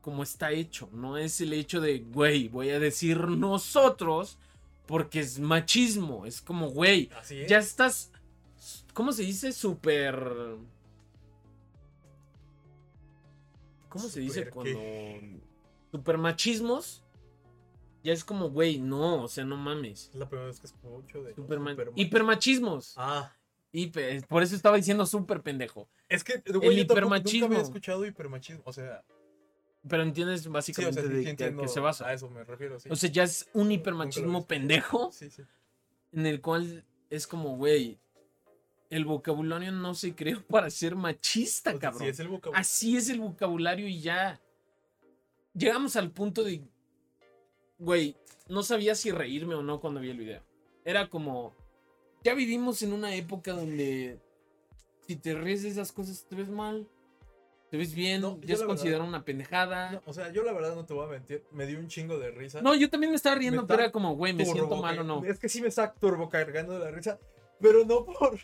como 0.00 0.22
está 0.22 0.50
hecho. 0.52 0.88
No 0.92 1.16
es 1.16 1.40
el 1.40 1.52
hecho 1.54 1.80
de, 1.80 2.00
güey, 2.00 2.48
voy 2.48 2.70
a 2.70 2.78
decir 2.78 3.18
nosotros 3.28 4.38
porque 4.86 5.20
es 5.20 5.38
machismo. 5.40 6.26
Es 6.26 6.42
como, 6.42 6.68
güey, 6.70 7.08
es. 7.30 7.48
ya 7.48 7.58
estás. 7.58 8.10
¿Cómo 8.92 9.12
se 9.12 9.22
dice? 9.22 9.52
Súper. 9.52 10.14
¿Cómo 13.88 14.08
se 14.08 14.20
dice 14.20 14.40
¿Súper 14.40 14.52
cuando. 14.52 14.80
Super 15.92 16.18
machismos. 16.18 17.00
Ya 18.02 18.12
es 18.12 18.24
como, 18.24 18.50
güey, 18.50 18.78
no, 18.78 19.22
o 19.22 19.28
sea, 19.28 19.44
no 19.44 19.56
mames. 19.56 20.10
Es 20.12 20.16
la 20.16 20.28
primera 20.28 20.48
vez 20.48 20.60
que 20.60 20.66
escucho 20.66 21.22
de. 21.22 21.34
Super 21.34 21.58
ma- 21.60 21.72
superma- 21.72 21.92
hipermachismos. 21.96 22.94
Ah. 22.98 23.32
Hiper- 23.74 24.24
por 24.28 24.42
eso 24.44 24.54
estaba 24.54 24.76
diciendo 24.76 25.04
súper 25.04 25.42
pendejo. 25.42 25.88
Es 26.08 26.22
que, 26.22 26.34
güey, 26.46 26.76
yo 26.76 26.86
tampoco- 26.86 26.92
hipermachismo. 26.92 27.40
Nunca 27.48 27.56
había 27.56 27.64
escuchado 27.66 28.06
hipermachismo. 28.06 28.62
O 28.64 28.72
sea, 28.72 29.04
Pero 29.88 30.02
entiendes 30.04 30.42
sí, 30.42 30.48
o 30.48 30.52
básicamente 30.52 31.00
sea, 31.02 31.10
sí, 31.10 31.16
de 31.24 31.56
qué 31.56 31.68
se 31.68 31.80
basa. 31.80 32.06
A 32.08 32.12
eso 32.14 32.30
me 32.30 32.44
refiero, 32.44 32.78
sí. 32.78 32.88
O 32.90 32.96
sea, 32.96 33.10
ya 33.10 33.24
es 33.24 33.48
un 33.52 33.70
hipermachismo 33.72 34.46
pendejo. 34.46 35.10
Sí, 35.12 35.28
sí. 35.28 35.42
En 36.12 36.24
el 36.26 36.40
cual 36.40 36.84
es 37.10 37.26
como, 37.26 37.56
güey. 37.56 37.98
El 38.90 39.06
vocabulario 39.06 39.72
no 39.72 39.94
se 39.94 40.14
creó 40.14 40.40
para 40.48 40.70
ser 40.70 40.94
machista, 40.94 41.70
O 41.70 41.72
sea, 41.72 41.80
cabrón. 41.80 42.02
sí, 42.02 42.08
es 42.08 42.20
el 42.20 42.28
vocabulario. 42.28 42.60
Así 42.60 42.96
es 42.96 43.08
el 43.08 43.18
vocabulario 43.18 43.88
y 43.88 44.00
ya. 44.00 44.40
Llegamos 45.52 45.96
al 45.96 46.12
punto 46.12 46.44
de. 46.44 46.62
Güey, 47.78 48.16
no 48.48 48.62
sabía 48.62 48.94
si 48.94 49.10
reírme 49.10 49.54
o 49.56 49.62
no 49.62 49.80
cuando 49.80 50.00
vi 50.00 50.10
el 50.10 50.18
video. 50.18 50.42
Era 50.84 51.08
como. 51.08 51.54
Ya 52.24 52.32
vivimos 52.32 52.82
en 52.82 52.92
una 52.94 53.14
época 53.14 53.52
donde. 53.52 54.18
Si 55.06 55.16
te 55.16 55.34
ríes 55.34 55.62
de 55.62 55.68
esas 55.68 55.92
cosas, 55.92 56.24
te 56.26 56.34
ves 56.34 56.48
mal. 56.48 56.88
Te 57.70 57.76
ves 57.76 57.94
bien. 57.94 58.22
No, 58.22 58.40
ya 58.40 58.54
es 58.54 58.62
considerado 58.62 59.04
una 59.04 59.24
pendejada. 59.24 59.92
No, 59.92 60.02
o 60.06 60.12
sea, 60.14 60.32
yo 60.32 60.42
la 60.42 60.54
verdad 60.54 60.74
no 60.74 60.86
te 60.86 60.94
voy 60.94 61.04
a 61.04 61.10
mentir. 61.10 61.44
Me 61.52 61.66
dio 61.66 61.78
un 61.78 61.88
chingo 61.88 62.18
de 62.18 62.30
risa. 62.30 62.62
No, 62.62 62.74
yo 62.74 62.88
también 62.88 63.10
me 63.10 63.16
estaba 63.16 63.36
riendo, 63.36 63.62
Me 63.62 63.68
pero 63.68 63.82
era 63.82 63.92
como, 63.92 64.16
güey, 64.16 64.32
me 64.32 64.46
siento 64.46 64.76
mal 64.76 64.98
o 64.98 65.04
no. 65.04 65.22
Es 65.24 65.38
que 65.38 65.50
sí 65.50 65.60
me 65.60 65.68
está 65.68 65.92
turbo 65.92 66.30
cargando 66.30 66.72
de 66.72 66.84
la 66.84 66.90
risa. 66.90 67.18
Pero 67.60 67.84
no 67.84 68.04
por. 68.06 68.38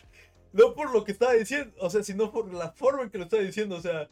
No 0.53 0.75
por 0.75 0.91
lo 0.91 1.03
que 1.03 1.13
estaba 1.13 1.33
diciendo. 1.33 1.73
O 1.79 1.89
sea, 1.89 2.03
sino 2.03 2.31
por 2.31 2.53
la 2.53 2.71
forma 2.71 3.03
en 3.03 3.09
que 3.09 3.17
lo 3.17 3.23
estaba 3.23 3.41
diciendo. 3.41 3.75
O 3.75 3.81
sea. 3.81 4.09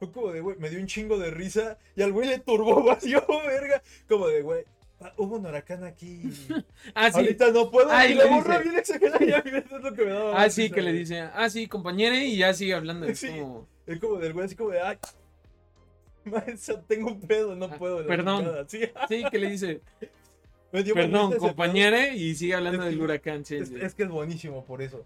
Fue 0.00 0.10
como 0.10 0.32
de, 0.32 0.40
güey, 0.40 0.56
me 0.58 0.68
dio 0.68 0.80
un 0.80 0.86
chingo 0.88 1.16
de 1.16 1.30
risa. 1.30 1.78
Y 1.94 2.02
al 2.02 2.10
güey 2.10 2.26
le 2.26 2.40
turbó 2.40 2.82
vacío, 2.84 3.24
verga. 3.46 3.80
Como 4.08 4.26
de, 4.26 4.42
güey. 4.42 4.64
Ah, 5.04 5.12
Hubo 5.16 5.36
un 5.36 5.46
huracán 5.46 5.84
aquí. 5.84 6.22
Ah, 6.94 7.10
sí. 7.10 7.18
Ahorita 7.20 7.50
no 7.50 7.70
puedo. 7.70 7.90
Ay, 7.90 8.12
y 8.12 8.14
la 8.14 8.24
dice. 8.24 8.58
bien 8.62 8.76
exagerada. 8.78 9.24
Y 9.24 9.32
a 9.32 9.42
mí 9.42 9.50
eso 9.54 9.76
es 9.76 9.82
lo 9.82 9.94
que 9.94 10.04
me 10.04 10.10
daba 10.12 10.42
Ah, 10.42 10.50
sí, 10.50 10.70
que 10.70 10.82
le 10.82 10.92
dice, 10.92 11.20
ah, 11.20 11.48
sí, 11.50 11.66
compañero, 11.68 12.14
y 12.16 12.36
ya 12.36 12.52
sigue 12.54 12.74
hablando. 12.74 13.06
Es 13.06 13.18
Sí. 13.20 13.28
como, 13.28 13.68
Es 13.86 13.98
como 14.00 14.16
del 14.18 14.32
güey, 14.32 14.46
así 14.46 14.54
como 14.56 14.70
de, 14.70 14.80
ay. 14.80 14.98
Maestra, 16.24 16.80
tengo 16.82 17.08
un 17.08 17.20
pedo, 17.20 17.56
no 17.56 17.66
Ah, 17.66 17.76
puedo. 17.78 18.06
perdón. 18.06 18.44
chingada". 18.44 18.68
Sí, 18.68 18.80
sí, 19.08 19.24
que 19.30 19.38
le 19.38 19.50
dice, 19.50 19.80
perdón, 20.94 21.36
compañero, 21.38 21.96
y 22.14 22.34
sigue 22.36 22.54
hablando 22.54 22.82
Es 22.82 22.88
del 22.90 22.98
que- 22.98 23.04
huracán. 23.04 23.44
sí. 23.44 23.56
Es, 23.56 23.94
que 23.94 24.04
es 24.04 24.08
buenísimo 24.08 24.64
por 24.64 24.82
eso. 24.82 25.04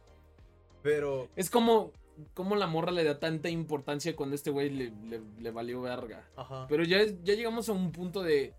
Pero. 0.83 1.29
Es 1.37 1.49
como, 1.51 1.93
como 2.35 2.55
la 2.57 2.67
morra 2.67 2.93
le 2.93 3.03
da 3.05 3.19
tanta 3.19 3.49
importancia 3.49 4.15
cuando 4.15 4.35
este 4.37 4.51
güey 4.51 4.71
le, 4.71 4.93
le- 5.09 5.21
le 5.41 5.51
valió 5.51 5.81
verga. 5.81 6.29
Ajá. 6.37 6.67
Pero 6.69 6.85
ya, 6.85 6.99
ya 7.25 7.35
llegamos 7.35 7.69
a 7.69 7.73
un 7.73 7.93
punto 7.93 8.23
de... 8.23 8.53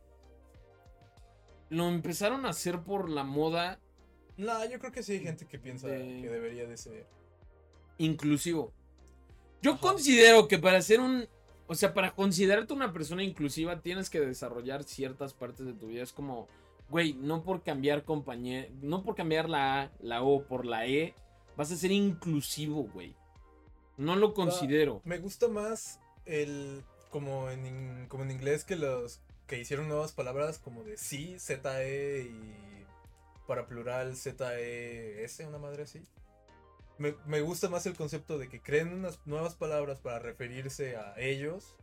Lo 1.70 1.88
empezaron 1.90 2.46
a 2.46 2.50
hacer 2.50 2.82
por 2.82 3.10
la 3.10 3.24
moda 3.24 3.80
No, 4.38 4.64
yo 4.66 4.80
creo 4.80 4.92
que 4.92 5.04
sí 5.04 5.14
hay 5.14 5.20
gente 5.22 5.46
que 5.48 5.58
piensa 5.60 5.88
De- 5.88 6.22
que 6.22 6.30
debería 6.30 6.66
de 6.68 6.78
ser. 6.78 7.08
inclusivo. 7.98 8.72
Yo 9.62 9.72
Ajá. 9.74 9.82
considero 9.82 10.48
que 10.48 10.60
para 10.60 10.82
ser 10.82 11.00
un 11.00 11.28
O 11.70 11.76
sea, 11.76 11.94
para 11.94 12.12
considerarte 12.16 12.72
una 12.74 12.94
persona 12.94 13.24
inclusiva 13.24 13.82
tienes 13.82 14.10
que 14.10 14.22
desarrollar 14.22 14.86
ciertas 14.86 15.34
partes 15.34 15.66
de 15.66 15.74
tu 15.74 15.88
vida. 15.88 16.02
Es 16.02 16.14
como, 16.14 16.48
güey, 16.90 17.14
no 17.16 17.44
por 17.44 17.62
cambiar 17.62 18.06
compañía, 18.06 18.70
no 18.82 19.04
por 19.04 19.16
cambiar 19.16 19.50
la 19.50 19.82
A, 19.82 19.92
la 20.00 20.24
O 20.24 20.44
por 20.44 20.66
la 20.66 20.88
E, 20.88 21.14
vas 21.58 21.70
a 21.72 21.76
ser 21.76 21.92
inclusivo, 21.92 22.84
güey. 22.94 23.16
No 23.98 24.16
lo 24.16 24.34
considero. 24.34 25.02
Me 25.04 25.18
gusta 25.18 25.50
más 25.50 26.00
el 26.26 26.84
como 27.10 27.50
en 27.50 28.06
como 28.08 28.24
en 28.24 28.32
inglés 28.32 28.64
que 28.64 28.78
los 28.78 29.20
que 29.48 29.58
hicieron 29.60 29.88
nuevas 29.88 30.12
palabras 30.12 30.60
como 30.60 30.84
de 30.84 30.98
sí, 30.98 31.38
ZE 31.40 32.22
y 32.30 32.86
para 33.48 33.66
plural 33.68 34.16
ZES, 34.16 35.40
una 35.48 35.58
madre 35.58 35.84
así. 35.84 36.04
Me, 36.98 37.16
me 37.26 37.42
gusta 37.42 37.70
más 37.70 37.86
el 37.86 37.96
concepto 37.96 38.38
de 38.38 38.50
que 38.50 38.62
creen 38.62 38.92
unas 38.94 39.26
nuevas 39.26 39.56
palabras 39.56 40.00
para 40.00 40.20
referirse 40.20 40.98
a 40.98 41.14
ellos 41.20 41.76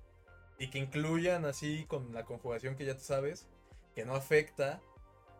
y 0.58 0.68
que 0.70 0.78
incluyan 0.78 1.44
así 1.44 1.84
con 1.88 2.12
la 2.12 2.24
conjugación 2.24 2.76
que 2.76 2.84
ya 2.84 2.94
tú 2.96 3.04
sabes, 3.04 3.46
que 3.94 4.04
no 4.04 4.14
afecta 4.14 4.80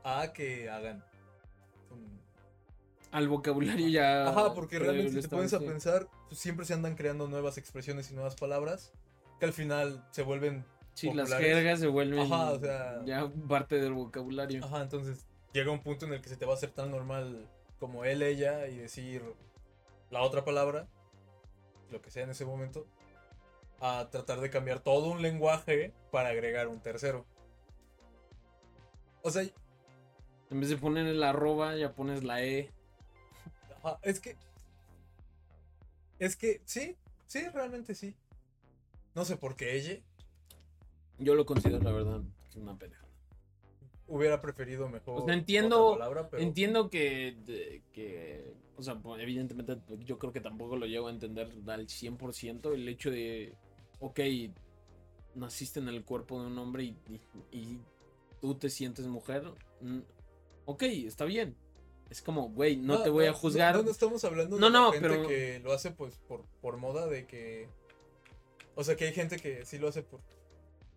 a 0.05 0.33
que 0.33 0.71
hagan. 0.71 1.05
un- 1.91 2.21
Al 3.11 3.29
vocabulario 3.29 3.89
ya. 3.89 4.29
Ajá, 4.29 4.55
porque 4.55 4.79
realmente 4.79 5.11
si 5.11 5.17
te 5.23 5.29
pones 5.29 5.53
a 5.53 5.59
pensar, 5.73 6.09
pues 6.29 6.41
siempre 6.41 6.65
se 6.65 6.73
andan 6.75 6.95
creando 6.97 7.29
nuevas 7.29 7.59
expresiones 7.59 8.11
y 8.11 8.15
nuevas 8.15 8.37
palabras 8.37 8.93
que 9.41 9.47
al 9.47 9.53
final 9.53 10.07
se 10.13 10.23
vuelven. 10.23 10.65
Sí, 10.95 11.09
las 11.13 11.29
populares. 11.29 11.47
jergas 11.55 11.81
se 11.81 11.87
vuelven 11.89 12.21
Ajá, 12.21 12.53
o 12.53 12.59
sea- 12.61 13.05
ya 13.05 13.31
parte 13.49 13.81
del 13.81 13.93
vocabulario. 13.93 14.65
Ajá, 14.65 14.83
entonces 14.83 15.27
llega 15.53 15.71
un 15.73 15.83
punto 15.83 16.07
en 16.07 16.15
el 16.15 16.21
que 16.21 16.29
se 16.29 16.37
te 16.37 16.47
va 16.47 16.53
a 16.53 16.57
hacer 16.57 16.71
tan 16.71 16.91
normal 16.91 17.49
como 17.79 18.05
él, 18.05 18.23
ella 18.23 18.67
y 18.69 18.77
decir 18.79 19.23
la 20.11 20.23
otra 20.23 20.45
palabra, 20.45 20.87
lo 21.91 22.01
que 22.01 22.11
sea 22.11 22.23
en 22.25 22.31
ese 22.31 22.45
momento, 22.45 22.87
a 23.81 24.09
tratar 24.11 24.41
de 24.41 24.51
cambiar 24.51 24.81
todo 24.81 25.11
un 25.11 25.21
lenguaje 25.21 25.93
para 26.11 26.29
agregar 26.31 26.69
un 26.69 26.81
tercero. 26.81 27.27
O 29.23 29.31
sea, 29.31 29.43
En 30.51 30.61
vez 30.61 30.69
de 30.69 30.77
poner 30.77 31.07
el 31.07 31.23
arroba, 31.23 31.75
ya 31.75 31.93
pones 31.95 32.23
la 32.23 32.43
E. 32.45 32.71
Ajá, 33.83 33.99
es 34.03 34.21
que. 34.21 34.37
Es 36.19 36.37
que, 36.37 36.61
sí, 36.65 36.97
sí, 37.27 37.49
realmente 37.49 37.95
sí. 37.95 38.15
No 39.15 39.25
sé 39.25 39.37
por 39.37 39.57
qué 39.57 39.75
ella 39.77 39.99
Yo 41.19 41.35
lo 41.35 41.47
considero, 41.47 41.79
la 41.83 41.93
verdad, 41.93 42.21
una 42.57 42.77
pendejada. 42.79 43.05
hubiera 44.07 44.41
preferido 44.43 44.87
mejor. 44.89 45.23
O 45.23 45.25
sea, 45.25 45.35
entiendo- 45.35 45.93
palabra, 45.95 46.29
pero- 46.29 46.43
Entiendo 46.43 46.91
que, 46.91 47.37
de- 47.47 47.83
que, 47.93 48.53
o 48.77 48.83
sea, 48.83 48.97
pues, 48.97 49.23
evidentemente 49.23 49.79
yo 50.01 50.19
creo 50.19 50.31
que 50.33 50.41
tampoco 50.41 50.77
lo 50.77 50.85
llego 50.87 51.09
a 51.09 51.11
entender 51.11 51.51
al 51.67 51.87
100% 51.89 52.75
el 52.75 52.87
hecho 52.87 53.11
de, 53.11 53.55
ok, 54.01 54.21
naciste 55.35 55.81
en 55.81 55.89
el 55.89 56.05
cuerpo 56.05 56.39
de 56.41 56.49
un 56.49 56.59
hombre 56.59 56.85
y, 56.85 56.97
y- 57.09 57.59
y 57.59 57.81
tú 58.43 58.55
te 58.57 58.69
sientes 58.69 59.07
mujer, 59.07 59.51
mm, 59.81 60.01
ok, 60.67 60.83
está 60.83 61.25
bien. 61.25 61.57
Es 62.11 62.21
como, 62.21 62.51
güey, 62.51 62.77
no, 62.77 63.03
te 63.03 63.09
voy 63.09 63.25
a 63.25 63.33
juzgar. 63.33 63.75
No, 63.75 63.83
no 63.85 63.91
estamos 63.91 64.23
hablando 64.25 64.59
No, 64.59 64.67
de 64.67 64.73
la 64.73 64.79
no, 64.79 64.93
gente 64.93 65.09
pero- 65.09 65.27
que 65.27 65.61
lo 65.61 65.73
hace 65.73 65.91
pues 65.93 66.19
por, 66.29 66.45
por 66.61 66.77
moda 66.77 67.07
de 67.07 67.27
que. 67.27 67.69
O 68.77 68.85
sea, 68.85 68.95
que 68.97 69.07
hay 69.07 69.15
gente 69.15 69.39
que 69.39 69.65
sí 69.65 69.79
lo 69.79 69.89
hace 69.89 70.03
por. 70.03 70.21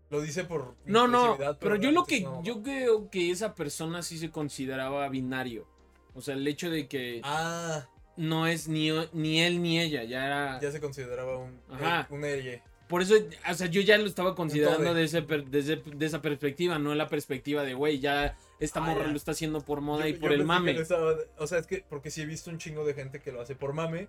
Lo 0.09 0.21
dice 0.21 0.45
por. 0.45 0.75
No, 0.85 1.07
no, 1.07 1.37
pero 1.59 1.75
yo 1.75 1.91
lo 1.91 2.05
que, 2.05 2.25
yo 2.43 2.63
creo 2.63 3.09
que 3.09 3.29
esa 3.31 3.53
persona 3.55 4.01
sí 4.03 4.17
se 4.17 4.31
consideraba 4.31 5.07
binario. 5.09 5.67
O 6.13 6.21
sea, 6.21 6.33
el 6.35 6.47
hecho 6.47 6.69
de 6.69 6.87
que 6.87 7.21
Ah, 7.23 7.87
no 8.15 8.47
es 8.47 8.67
ni, 8.67 8.89
ni 9.13 9.41
él 9.41 9.61
ni 9.61 9.79
ella, 9.79 10.03
ya 10.03 10.25
era... 10.25 10.59
ya 10.61 10.71
se 10.71 10.79
consideraba 10.79 11.37
un. 11.37 11.59
Ajá. 11.69 12.07
eh, 12.09 12.13
un 12.13 12.23
ella. 12.25 12.63
Por 12.87 13.01
eso, 13.01 13.15
o 13.49 13.53
sea, 13.53 13.67
yo 13.67 13.81
ya 13.81 13.97
lo 13.97 14.05
estaba 14.05 14.33
considerando 14.33 14.77
Todo 14.81 14.93
de- 14.93 15.01
de, 15.01 15.05
ese 15.05 15.21
per- 15.21 15.45
desde- 15.49 15.83
de 15.83 16.05
esa 16.05 16.21
perspectiva, 16.21 16.79
no 16.79 16.95
la 16.95 17.09
perspectiva 17.09 17.63
de, 17.63 17.73
güey, 17.73 17.99
ya 17.99 18.37
esta 18.61 18.79
Ah, 18.79 18.83
morra 18.83 19.07
lo 19.07 19.17
está 19.17 19.31
haciendo 19.31 19.59
por 19.59 19.81
moda 19.81 20.03
Yo- 20.07 20.15
y 20.15 20.19
por 20.19 20.31
el 20.31 20.45
mame. 20.45 20.71
estaba- 20.79 21.15
o 21.37 21.47
sea, 21.47 21.57
es 21.59 21.67
que 21.67 21.83
porque 21.89 22.09
sí 22.11 22.21
he 22.21 22.25
visto 22.25 22.49
un 22.49 22.59
chingo 22.59 22.85
de 22.85 22.93
gente 22.93 23.21
que 23.21 23.33
lo 23.33 23.41
hace 23.41 23.55
por 23.55 23.73
mame. 23.73 24.07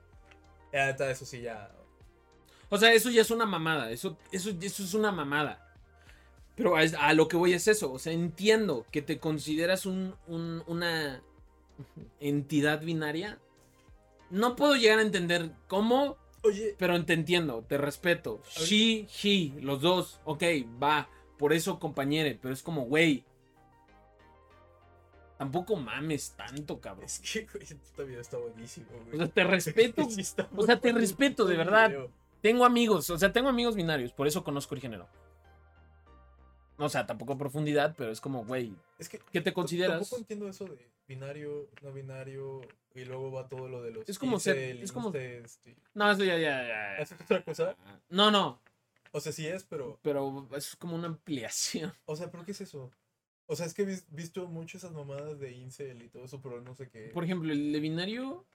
Ahorita 0.73 1.11
eso 1.11 1.27
sí 1.27 1.41
ya. 1.41 1.73
O 2.71 2.79
sea, 2.79 2.93
eso 2.93 3.11
ya 3.11 3.23
es 3.23 3.31
una 3.33 3.47
mamada, 3.47 3.91
eso, 3.91 4.17
eso, 4.31 4.51
eso 4.61 4.83
es 4.85 4.95
una 4.95 5.11
mamada. 5.11 5.68
Pero 6.59 6.77
a, 6.77 6.81
a 6.81 7.15
lo 7.15 7.27
que 7.29 7.37
voy 7.39 7.55
es 7.55 7.67
eso, 7.69 7.91
o 7.93 7.99
sea, 7.99 8.13
entiendo 8.13 8.85
que 8.91 9.01
te 9.01 9.19
consideras 9.19 9.87
un, 9.87 10.15
un- 10.27 10.63
una 10.67 11.23
entidad 12.21 12.83
binaria. 12.83 13.39
No 14.31 14.57
puedo 14.57 14.75
llegar 14.77 14.99
a 14.99 15.03
entender 15.03 15.53
cómo, 15.69 16.17
Oye, 16.43 16.75
pero 16.79 17.03
te 17.07 17.15
entiendo, 17.15 17.65
te 17.67 17.79
respeto. 17.79 18.43
Ver. 18.59 18.67
She, 18.67 19.07
he, 19.23 19.61
los 19.63 19.81
dos, 19.81 20.21
ok, 20.25 20.43
va, 20.83 21.09
por 21.39 21.53
eso 21.55 21.79
compañere, 21.79 22.39
pero 22.43 22.53
es 22.53 22.63
como, 22.63 22.83
güey. 22.83 23.25
Tampoco 25.39 25.77
mames 25.77 26.33
tanto, 26.33 26.81
cabrón. 26.81 27.05
es 27.05 27.21
que, 27.21 27.47
güey, 27.53 27.63
esta 27.63 28.03
video 28.03 28.21
está 28.21 28.37
buenísimo, 28.39 28.89
güey. 29.05 29.15
O 29.15 29.19
sea, 29.19 29.29
te 29.29 29.45
respeto. 29.45 30.03
Sí 30.11 30.25
o 30.57 30.67
sea, 30.67 30.81
te 30.81 30.93
respeto, 30.93 31.45
de 31.45 31.57
verdad. 31.57 31.93
Tengo 32.43 32.65
amigos, 32.65 33.09
o 33.11 33.19
sea, 33.19 33.33
tengo 33.33 33.49
amigos 33.49 33.77
binarios, 33.77 34.13
por 34.13 34.27
eso 34.27 34.43
conozco 34.43 34.75
el 34.75 34.81
género. 34.81 35.09
O 36.79 36.89
sea, 36.89 37.07
tampoco 37.07 37.37
profundidad, 37.37 37.95
pero 37.99 38.11
es 38.13 38.21
como, 38.21 38.45
güey, 38.45 38.73
Es 38.99 39.09
que 39.09 39.19
¿qué 39.33 39.41
te 39.41 39.53
consideras? 39.53 39.99
Tampoco 39.99 40.19
entiendo 40.19 40.49
eso 40.49 40.65
de 40.67 40.89
binario, 41.09 41.69
no 41.83 41.93
binario, 41.93 42.61
y 42.95 43.05
luego 43.05 43.33
va 43.33 43.49
todo 43.49 43.69
lo 43.69 43.83
de 43.83 43.91
los. 43.91 44.09
Es 44.09 44.19
como 44.19 44.39
ser- 44.39 44.57
incel, 44.57 44.83
es 44.83 44.93
como- 44.93 45.09
incest 45.09 45.67
y- 45.67 45.77
No, 45.95 46.11
eso 46.11 46.23
ya, 46.25 46.39
ya, 46.39 46.67
ya. 46.67 46.97
¿Es 46.99 47.13
otra 47.13 47.43
cosa? 47.45 47.77
No, 48.09 48.31
no, 48.31 48.61
O 49.13 49.21
sea, 49.21 49.33
sí 49.33 49.47
es, 49.47 49.65
pero. 49.65 49.99
pero 50.03 50.49
es 50.55 50.77
como 50.77 50.95
una 50.95 51.09
ampliación. 51.09 51.93
O 52.05 52.15
sea, 52.15 52.31
¿pero 52.31 52.45
qué 52.45 52.53
es 52.53 52.61
eso? 52.61 52.91
O 53.47 53.57
sea, 53.57 53.65
es 53.67 53.73
que 53.75 53.83
he 53.83 53.87
vis- 53.87 54.07
visto 54.11 54.47
mucho 54.47 54.77
esas 54.77 54.93
mamadas 54.93 55.41
de 55.41 55.53
incel 55.53 56.03
y 56.03 56.09
todo 56.11 56.25
eso, 56.27 56.41
pero 56.43 56.61
no 56.61 56.75
sé 56.75 56.89
qué. 56.91 57.09
Por 57.15 57.25
ejemplo, 57.25 57.51
el 57.53 57.73
de 57.73 57.81
binario, 57.81 58.47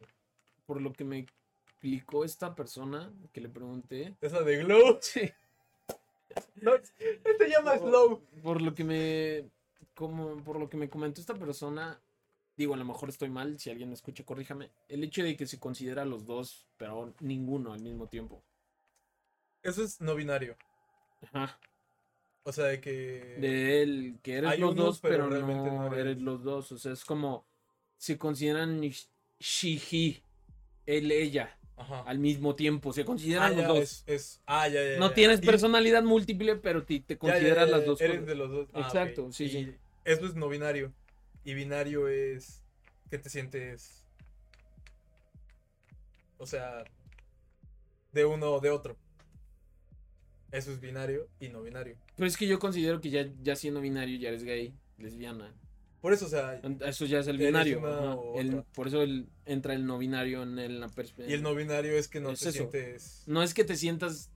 por 0.67 0.79
lo 0.79 0.93
que 0.93 1.03
me 1.03 1.19
explicó 1.19 2.23
esta 2.23 2.53
persona 2.55 3.11
que 3.33 3.41
le 3.41 3.49
pregunté. 3.49 4.15
Esa 4.21 4.41
de 4.43 4.57
Glow. 4.63 4.99
Sí. 5.01 5.21
No, 6.61 6.75
este 6.75 7.49
llama 7.49 7.75
Por- 7.75 7.89
Slow. 7.89 8.21
Por 8.41 8.61
lo 8.61 8.73
que 8.73 8.83
me. 8.83 9.49
Como, 9.93 10.37
por 10.43 10.59
lo 10.59 10.69
que 10.69 10.77
me 10.77 10.89
comentó 10.89 11.21
esta 11.21 11.35
persona. 11.35 11.99
Digo, 12.55 12.73
a 12.73 12.77
lo 12.77 12.85
mejor 12.85 13.09
estoy 13.09 13.29
mal. 13.29 13.59
Si 13.59 13.69
alguien 13.69 13.89
me 13.89 13.95
escucha, 13.95 14.23
corríjame. 14.23 14.69
El 14.87 15.03
hecho 15.03 15.23
de 15.23 15.35
que 15.35 15.47
se 15.47 15.59
considera 15.59 16.05
los 16.05 16.25
dos, 16.25 16.67
pero 16.77 17.13
ninguno 17.19 17.73
al 17.73 17.81
mismo 17.81 18.07
tiempo. 18.07 18.43
Eso 19.61 19.83
es 19.83 19.99
no 20.01 20.15
binario. 20.15 20.55
Ajá. 21.31 21.59
O 22.43 22.51
sea, 22.51 22.65
de 22.65 22.81
que. 22.81 23.37
De 23.39 23.81
él, 23.81 24.19
que 24.21 24.35
eres 24.35 24.51
Hay 24.51 24.59
los 24.59 24.71
unos, 24.73 24.85
dos, 24.85 24.99
pero 24.99 25.15
pero, 25.15 25.29
realmente 25.29 25.71
no, 25.71 25.89
no 25.89 25.95
eres 25.95 26.21
los 26.21 26.43
dos. 26.43 26.71
O 26.71 26.77
sea, 26.77 26.91
es 26.93 27.05
como. 27.05 27.45
Se 27.97 28.17
consideran 28.17 28.81
sh- 28.81 29.07
she, 29.39 29.79
he, 29.91 30.21
él, 30.85 31.11
ella, 31.11 31.57
Al 31.75 32.19
mismo 32.19 32.55
tiempo. 32.55 32.93
Se 32.93 33.01
Ah, 33.01 33.05
consideran 33.05 33.51
ya, 33.55 33.57
los 33.57 33.67
dos. 33.67 33.79
es, 33.79 34.03
es- 34.07 34.41
Ah, 34.45 34.67
ya, 34.67 34.81
ya. 34.93 34.99
no 34.99 35.11
tienes 35.11 35.41
Y- 35.41 35.45
personalidad 35.45 36.03
múltiple, 36.03 36.55
pero 36.55 36.85
te 36.85 37.03
ya, 37.07 37.17
consideras 37.17 37.69
las 37.69 37.85
dos 37.85 37.99
Eres 37.99 38.17
cosas. 38.17 38.27
de 38.27 38.35
los 38.35 38.51
dos. 38.51 38.69
Ah. 38.73 38.81
Exacto, 38.81 39.31
sí, 39.31 39.45
Y 39.45 39.49
sí. 39.49 39.75
Eso 40.05 40.25
es 40.27 40.35
no 40.35 40.49
binario. 40.49 40.93
Y 41.43 41.53
binario 41.55 42.07
es 42.07 42.61
que 43.09 43.17
te 43.17 43.29
sientes. 43.29 44.05
O 46.37 46.45
sea, 46.45 46.83
de 48.11 48.25
uno 48.25 48.51
o 48.53 48.59
de 48.59 48.69
otro. 48.69 48.97
Eso 50.51 50.71
es 50.71 50.79
binario 50.79 51.27
y 51.39 51.49
no 51.49 51.63
binario. 51.63 51.97
Pero 52.15 52.27
es 52.27 52.37
que 52.37 52.47
yo 52.47 52.59
considero 52.59 53.01
que 53.01 53.09
ya, 53.09 53.27
ya 53.41 53.55
siendo 53.55 53.81
binario 53.81 54.19
ya 54.19 54.29
eres 54.29 54.43
gay, 54.43 54.73
lesbiana. 54.99 55.53
Por 56.03 56.11
eso, 56.11 56.25
o 56.25 56.29
sea, 56.29 56.59
Eso 56.85 57.05
ya 57.05 57.19
es 57.19 57.27
el 57.27 57.37
binario. 57.37 57.79
ajá. 57.87 58.17
El- 58.35 58.63
por 58.75 58.89
eso 58.89 59.01
el- 59.03 59.29
entra 59.45 59.73
el 59.73 59.85
no 59.85 59.97
binario 59.97 60.43
en 60.43 60.59
el- 60.59 60.81
la 60.81 60.89
perspectiva. 60.89 61.29
y 61.29 61.33
el 61.33 61.41
no 61.41 61.55
binario 61.55 61.93
es 61.93 62.09
que 62.09 62.19
no 62.19 62.31
Es 62.31 62.41
te 62.41 62.49
eso. 62.49 62.57
sientes. 62.69 63.23
No 63.25 63.41
es 63.41 63.53
que 63.53 63.63
te 63.63 63.77
sientas. 63.77 64.29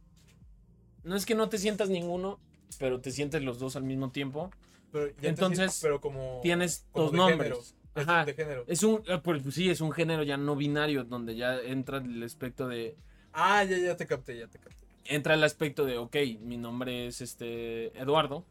No 1.03 1.17
es 1.17 1.25
que 1.25 1.35
no 1.35 1.49
te 1.49 1.57
sientas 1.57 1.89
ninguno, 1.89 2.39
pero 2.79 3.01
te 3.01 3.11
sientes 3.11 3.41
los 3.43 3.59
dos 3.59 3.75
al 3.75 3.83
mismo 3.83 4.11
tiempo. 4.13 4.49
Pero 4.93 5.07
ya 5.19 5.27
Entonces, 5.27 5.57
sientes- 5.57 5.79
pero 5.81 5.99
como. 5.99 6.39
Tienes 6.41 6.85
como 6.93 7.07
dos 7.07 7.13
nombres. 7.13 7.37
género. 7.37 7.61
Ajá. 7.95 8.23
De 8.23 8.33
género. 8.33 8.63
Es 8.65 8.83
un. 8.83 9.03
ah, 9.09 9.21
Pues 9.21 9.43
sí, 9.53 9.69
es 9.69 9.81
un 9.81 9.91
género 9.91 10.23
ya 10.23 10.37
no 10.37 10.55
binario, 10.55 11.03
donde 11.03 11.35
ya 11.35 11.59
entra 11.59 11.97
el 11.97 12.23
aspecto 12.23 12.69
de. 12.69 12.95
Ah, 13.33 13.65
ya, 13.65 13.77
ya 13.77 13.97
te 13.97 14.07
capté, 14.07 14.37
ya 14.39 14.47
te 14.47 14.57
capté. 14.57 14.85
Entra 15.03 15.33
el 15.33 15.43
aspecto 15.43 15.83
de, 15.83 15.97
ok, 15.97 16.15
mi 16.39 16.55
nombre 16.55 17.07
es 17.07 17.19
este. 17.19 17.87
Eduardo. 17.99 18.45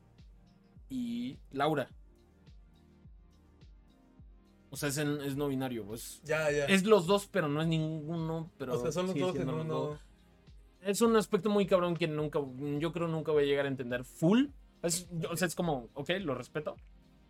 Y 0.91 1.39
Laura. 1.51 1.89
O 4.77 4.79
sea, 4.79 4.91
es, 4.91 4.99
en- 4.99 5.23
es 5.23 5.37
no 5.37 5.49
binario. 5.49 5.95
Es, 5.95 6.21
Ya, 6.23 6.51
ya. 6.51 6.67
es 6.67 6.85
los 6.85 7.07
dos, 7.07 7.27
pero 7.29 7.49
no 7.49 7.63
es 7.63 7.67
ninguno. 7.67 8.51
Pero 8.59 8.75
o 8.75 8.79
sea, 8.83 8.93
son 8.93 9.07
los 9.07 9.19
dos 9.19 9.35
en 9.37 9.49
uno. 9.49 9.65
dos. 9.65 10.01
Es 10.83 11.01
un 11.01 11.17
aspecto 11.17 11.49
muy 11.49 11.65
cabrón 11.67 11.97
que 11.97 12.07
nunca, 12.07 12.41
yo 12.79 12.93
creo 12.93 13.09
nunca 13.09 13.33
voy 13.33 13.45
a 13.45 13.47
llegar 13.47 13.65
a 13.65 13.69
entender 13.69 14.05
full. 14.05 14.49
Es- 14.83 15.09
o 15.31 15.35
sea, 15.35 15.49
es 15.49 15.55
como, 15.55 15.89
ok, 15.95 16.11
lo 16.21 16.35
respeto, 16.35 16.77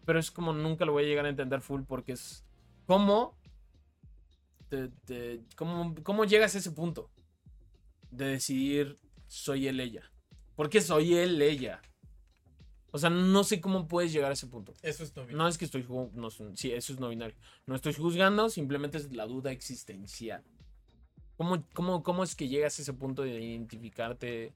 pero 0.04 0.18
es 0.18 0.32
como 0.32 0.52
nunca 0.52 0.84
lo 0.84 0.90
voy 0.90 1.04
a 1.04 1.06
llegar 1.06 1.24
a 1.24 1.28
entender 1.28 1.60
full 1.60 1.82
porque 1.86 2.12
es 2.14 2.44
como, 2.84 3.36
te- 4.68 4.88
te- 5.04 5.44
cómo, 5.54 5.94
cómo 6.02 6.24
llegas 6.24 6.56
a 6.56 6.58
ese 6.58 6.72
punto 6.72 7.10
de 8.10 8.24
decidir 8.26 8.96
soy 9.28 9.68
él 9.68 9.78
ella. 9.78 10.02
Porque 10.56 10.80
soy 10.80 11.14
él, 11.14 11.40
ella. 11.40 11.80
O 12.96 12.98
sea, 12.98 13.10
no 13.10 13.44
sé 13.44 13.60
cómo 13.60 13.86
puedes 13.86 14.10
llegar 14.10 14.30
a 14.30 14.32
ese 14.32 14.46
punto. 14.46 14.72
Eso 14.80 15.04
es 15.04 15.14
no 15.14 15.26
No 15.26 15.46
es 15.48 15.58
que 15.58 15.66
estoy. 15.66 15.86
No, 16.14 16.30
sí, 16.30 16.72
eso 16.72 16.94
es 16.94 16.98
no 16.98 17.10
binario. 17.10 17.36
No 17.66 17.74
estoy 17.74 17.92
juzgando, 17.92 18.48
simplemente 18.48 18.96
es 18.96 19.12
la 19.12 19.26
duda 19.26 19.52
existencial. 19.52 20.42
¿Cómo, 21.36 21.62
cómo, 21.74 22.02
cómo 22.02 22.24
es 22.24 22.34
que 22.34 22.48
llegas 22.48 22.78
a 22.78 22.82
ese 22.82 22.94
punto 22.94 23.20
de 23.20 23.38
identificarte? 23.38 24.54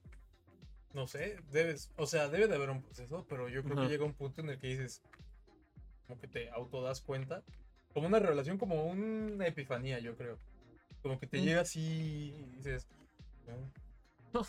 No 0.95 1.05
sé, 1.07 1.39
debes, 1.51 1.91
o 1.97 2.07
sea, 2.07 2.29
debe 2.29 2.47
de 2.47 2.55
haber 2.55 2.71
un 2.71 2.81
proceso, 2.81 3.27
pero 3.29 3.47
yo 3.47 3.63
creo 3.63 3.75
que 3.77 3.87
llega 3.89 4.05
un 4.05 4.13
punto 4.13 4.41
en 4.41 4.49
el 4.49 4.57
que 4.57 4.67
dices, 4.69 5.03
como 6.07 6.19
que 6.19 6.27
te 6.27 6.49
autodas 6.49 6.99
cuenta, 7.01 7.43
como 7.93 8.07
una 8.07 8.17
revelación, 8.17 8.57
como 8.57 8.85
una 8.85 9.45
epifanía, 9.45 9.99
yo 9.99 10.17
creo. 10.17 10.39
Como 11.03 11.19
que 11.19 11.27
te 11.27 11.37
Mm. 11.39 11.43
llega 11.43 11.61
así 11.61 11.79
y 12.35 12.55
dices, 12.57 12.87
"Ah". 13.47 13.53
No. 14.33 14.41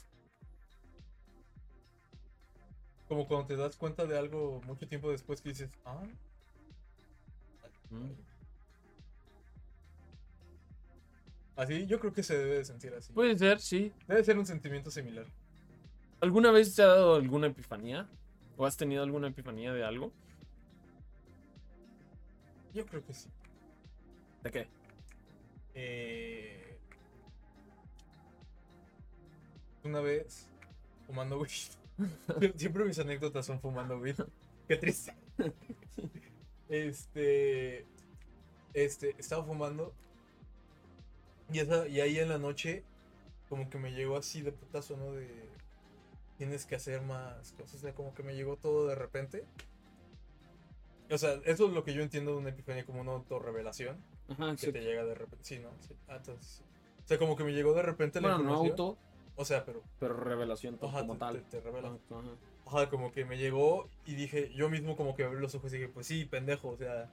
Como 3.12 3.28
cuando 3.28 3.46
te 3.46 3.56
das 3.56 3.76
cuenta 3.76 4.06
de 4.06 4.16
algo 4.16 4.62
mucho 4.64 4.88
tiempo 4.88 5.10
después 5.10 5.42
que 5.42 5.50
dices, 5.50 5.68
ah, 5.84 6.02
Mm. 7.90 8.08
así, 11.56 11.86
yo 11.86 12.00
creo 12.00 12.14
que 12.14 12.22
se 12.22 12.38
debe 12.38 12.54
de 12.56 12.64
sentir 12.64 12.94
así. 12.94 13.12
Puede 13.12 13.36
ser, 13.36 13.60
sí. 13.60 13.92
Debe 14.08 14.24
ser 14.24 14.38
un 14.38 14.46
sentimiento 14.46 14.90
similar. 14.90 15.26
¿Alguna 16.22 16.50
vez 16.52 16.74
te 16.74 16.80
ha 16.80 16.86
dado 16.86 17.16
alguna 17.16 17.48
epifanía? 17.48 18.08
¿O 18.56 18.64
has 18.64 18.78
tenido 18.78 19.02
alguna 19.02 19.28
epifanía 19.28 19.74
de 19.74 19.84
algo? 19.84 20.10
Yo 22.72 22.86
creo 22.86 23.04
que 23.04 23.12
sí. 23.12 23.28
¿De 24.42 24.50
qué? 24.50 24.68
Eh, 25.74 26.78
una 29.84 30.00
vez 30.00 30.48
fumando 31.06 31.38
weed. 31.38 31.81
Sie- 31.98 32.52
Siempre 32.58 32.84
mis 32.84 32.98
anécdotas 32.98 33.46
son 33.46 33.60
fumando 33.60 33.98
weed. 33.98 34.16
Qué 34.68 34.76
triste. 34.76 35.14
Este. 36.68 37.86
Este, 38.74 39.14
estaba 39.18 39.44
fumando. 39.44 39.92
Y, 41.52 41.58
esa- 41.58 41.86
y 41.88 42.00
ahí 42.00 42.18
en 42.18 42.28
la 42.30 42.38
noche, 42.38 42.84
como 43.48 43.68
que 43.68 43.78
me 43.78 43.92
llegó 43.92 44.16
así 44.16 44.40
de 44.42 44.52
putazo, 44.52 44.96
¿no? 44.96 45.12
De. 45.12 45.28
Tienes 46.38 46.64
que 46.66 46.74
hacer 46.74 47.02
más 47.02 47.52
cosas. 47.52 47.74
O 47.76 47.78
sea, 47.78 47.94
como 47.94 48.14
que 48.14 48.22
me 48.22 48.34
llegó 48.34 48.56
todo 48.56 48.88
de 48.88 48.94
repente. 48.94 49.44
O 51.10 51.18
sea, 51.18 51.34
eso 51.44 51.66
es 51.66 51.72
lo 51.72 51.84
que 51.84 51.92
yo 51.92 52.02
entiendo 52.02 52.32
de 52.32 52.38
una 52.38 52.48
epifanía 52.48 52.86
como 52.86 53.02
una 53.02 53.12
autorrevelación 53.12 53.98
Ajá, 54.28 54.52
que 54.52 54.56
sí. 54.66 54.72
te 54.72 54.80
llega 54.80 55.04
de 55.04 55.14
repente. 55.14 55.44
Sí, 55.44 55.58
¿no? 55.58 55.68
Sí. 55.86 55.94
Ah, 56.08 56.16
entonces. 56.16 56.62
O 57.04 57.06
sea, 57.06 57.18
como 57.18 57.36
que 57.36 57.44
me 57.44 57.52
llegó 57.52 57.74
de 57.74 57.82
repente 57.82 58.20
la 58.20 58.28
Bueno, 58.36 58.44
no 58.44 58.64
información. 58.64 58.70
auto, 58.88 58.98
O 59.36 59.44
sea, 59.44 59.64
pero. 59.64 59.82
pero 59.98 60.14
revelación 60.14 60.78
Ajá, 60.82 61.00
como 61.00 61.14
te, 61.14 61.18
tal. 61.20 61.34
te- 61.42 61.50
te 61.50 61.60
revela. 61.60 61.88
Ajá. 61.88 62.22
Ajá, 62.66 62.90
como 62.90 63.12
que 63.12 63.24
me 63.24 63.38
llegó 63.38 63.88
y 64.06 64.14
dije, 64.14 64.52
yo 64.54 64.68
mismo 64.68 64.96
como 64.96 65.14
que 65.14 65.24
abrí 65.24 65.40
los 65.40 65.54
ojos 65.54 65.72
y 65.72 65.76
dije, 65.78 65.88
pues 65.88 66.06
sí, 66.06 66.24
pendejo, 66.24 66.68
o 66.68 66.76
sea, 66.76 67.10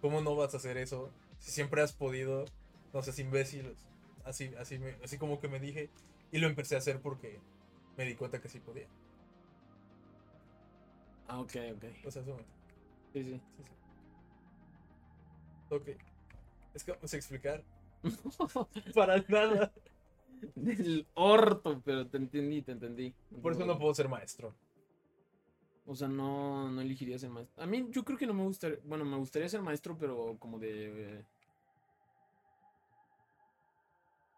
¿cómo 0.00 0.20
no 0.20 0.36
vas 0.36 0.54
a 0.54 0.58
hacer 0.58 0.76
eso? 0.76 1.10
Si 1.38 1.50
siempre 1.50 1.82
has 1.82 1.92
podido, 1.92 2.44
no 2.92 3.02
seas 3.02 3.18
imbécil. 3.18 3.74
Así, 4.24 4.52
así, 4.58 4.78
me- 4.78 4.96
así 5.02 5.18
como 5.18 5.40
que 5.40 5.48
me 5.48 5.58
dije 5.60 5.90
y 6.30 6.38
lo 6.38 6.46
empecé 6.46 6.74
a 6.74 6.78
hacer 6.78 7.00
porque 7.00 7.40
me 7.96 8.04
di 8.04 8.14
cuenta 8.14 8.40
que 8.40 8.48
sí 8.48 8.60
podía. 8.60 8.86
Ah, 11.26 11.40
ok, 11.40 11.52
ok. 11.76 11.84
O 12.06 12.10
sea, 12.10 12.22
eso 12.22 12.36
Sí, 13.12 13.24
sí. 13.24 13.40
sí, 13.56 13.62
sí. 13.64 13.64
Ok. 15.70 15.88
Es 16.74 16.84
que 16.84 16.92
vamos 16.92 17.12
a 17.12 17.16
explicar. 17.16 17.62
Para 18.94 19.18
nada. 19.28 19.72
Del 20.54 21.06
orto, 21.14 21.80
pero 21.84 22.06
te 22.06 22.16
entendí, 22.18 22.62
te 22.62 22.72
entendí. 22.72 23.14
Por 23.42 23.52
eso 23.52 23.64
no 23.64 23.78
puedo 23.78 23.94
ser 23.94 24.08
maestro. 24.08 24.54
O 25.86 25.94
sea, 25.94 26.06
no, 26.08 26.68
no 26.70 26.80
elegiría 26.82 27.18
ser 27.18 27.30
maestro. 27.30 27.62
A 27.62 27.66
mí 27.66 27.86
yo 27.90 28.04
creo 28.04 28.18
que 28.18 28.26
no 28.26 28.34
me 28.34 28.42
gustaría, 28.44 28.78
bueno, 28.84 29.04
me 29.04 29.16
gustaría 29.16 29.48
ser 29.48 29.62
maestro, 29.62 29.96
pero 29.98 30.36
como 30.38 30.58
de... 30.58 31.18
eh, 31.18 31.24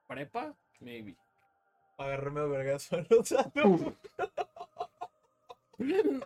¿Prepa? 0.06 0.54
Maybe. 0.80 1.16
Agarrarme 1.98 2.40
a 2.40 2.44
vergas 2.44 2.92
a 2.92 3.04
Lozano. 3.08 3.94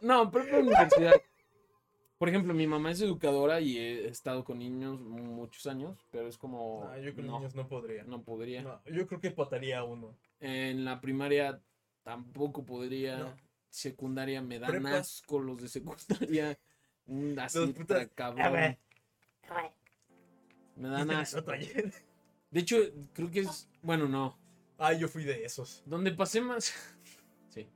No, 0.03 0.31
prepa 0.33 0.59
universidad. 0.59 1.15
Por 2.19 2.29
ejemplo, 2.29 2.55
mi 2.55 2.67
mamá 2.67 2.93
es 2.93 3.01
educadora 3.01 3.61
y 3.61 3.77
he 3.77 4.07
estado 4.09 4.45
con 4.45 4.59
niños 4.61 5.01
muchos 5.01 5.67
años, 5.67 5.99
pero 6.11 6.29
es 6.29 6.39
como... 6.39 6.85
Ah, 6.89 6.99
yo 6.99 7.15
con 7.15 7.27
no, 7.27 7.39
niños 7.39 7.55
no 7.55 7.67
podría. 7.69 8.05
no 8.05 8.23
podría. 8.23 8.63
No, 8.63 8.81
yo 8.87 9.07
creo 9.07 9.21
que 9.21 9.31
pataría 9.33 9.81
a 9.81 9.85
uno. 9.85 10.17
En 10.41 10.85
la 10.85 11.01
primaria 11.01 11.61
tampoco 12.03 12.65
podría. 12.65 13.19
No. 13.19 13.37
Secundaria 13.69 14.41
me 14.41 14.61
dan 14.61 14.71
Prepa. 14.71 14.99
asco 14.99 15.41
los 15.41 15.61
de 15.61 15.69
secundaria. 15.69 16.59
Mm, 17.07 17.39
Así 17.39 17.59
putas- 17.75 18.09
cabrón. 18.15 18.41
A 18.47 18.49
ver. 18.49 18.79
Me 20.77 20.89
dan 20.89 21.11
asco. 21.11 21.43
De 21.43 22.61
hecho, 22.61 22.79
creo 23.13 23.31
que 23.31 23.41
es. 23.41 23.69
Bueno, 23.83 24.09
no. 24.09 24.39
Ah, 24.79 24.95
yo 24.95 25.07
fui 25.09 25.25
de 25.25 25.45
esos. 25.45 25.83
Donde 25.85 26.13
pasé 26.13 26.41
más. 26.41 26.73
Sí. 27.51 27.69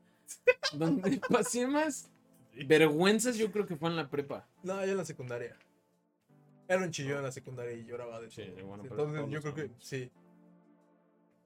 Donde 0.73 1.21
pasé 1.29 1.67
más 1.67 2.11
vergüenzas, 2.67 3.37
yo 3.37 3.51
creo 3.53 3.67
que 3.67 3.77
fue 3.77 3.89
en 3.91 3.97
la 3.97 4.09
prepa. 4.09 4.47
No, 4.63 4.85
yo 4.85 4.93
en 4.93 4.97
la 4.97 5.05
secundaria. 5.05 5.57
Era 6.67 6.83
un 6.83 6.91
chillón 6.91 7.19
en 7.19 7.23
la 7.25 7.33
secundaria 7.33 7.73
y 7.73 7.85
lloraba 7.85 8.21
de 8.21 8.31
Sí, 8.31 8.45
bueno, 8.65 8.83
Entonces 8.85 9.31
yo 9.31 9.41
creo 9.41 9.55
que 9.55 9.71
sí. 9.79 10.11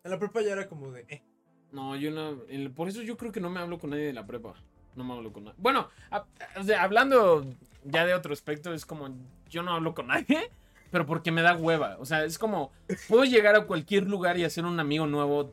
En 0.05 0.11
la 0.11 0.19
prepa 0.19 0.41
ya 0.43 0.53
era 0.53 0.69
como 0.69 0.91
de, 0.91 1.05
eh, 1.09 1.23
No, 1.71 1.95
yo 1.97 2.11
no. 2.11 2.43
el- 2.49 2.71
Por 2.73 2.89
eso 2.89 3.03
yo 3.03 3.17
creo 3.17 3.31
que 3.33 3.41
no 3.41 3.49
me 3.49 3.61
hablo 3.61 3.79
con 3.79 3.91
nadie 3.91 4.07
de 4.07 4.13
la 4.13 4.27
prepa. 4.27 4.55
No 4.97 5.05
me 5.05 5.15
hablo 5.15 5.33
con 5.33 5.45
nadie. 5.45 5.57
Bueno, 5.59 5.89
a- 6.11 6.27
o 6.59 6.63
sea, 6.65 6.83
hablando 6.83 7.47
ya 7.85 8.05
de 8.05 8.15
otro 8.15 8.33
aspecto, 8.33 8.75
es 8.75 8.85
como. 8.85 9.09
Yo 9.49 9.63
no 9.63 9.73
hablo 9.75 9.95
con 9.95 10.09
nadie, 10.09 10.27
pero 10.91 11.07
porque 11.07 11.31
me 11.31 11.43
da 11.43 11.57
hueva. 11.57 11.97
O 12.01 12.05
sea, 12.05 12.25
es 12.25 12.37
como. 12.39 12.73
Puedo 13.09 13.25
llegar 13.25 13.55
a 13.55 13.67
cualquier 13.67 14.09
lugar 14.09 14.39
y 14.39 14.45
hacer 14.45 14.65
un 14.65 14.81
amigo 14.81 15.07
nuevo 15.07 15.53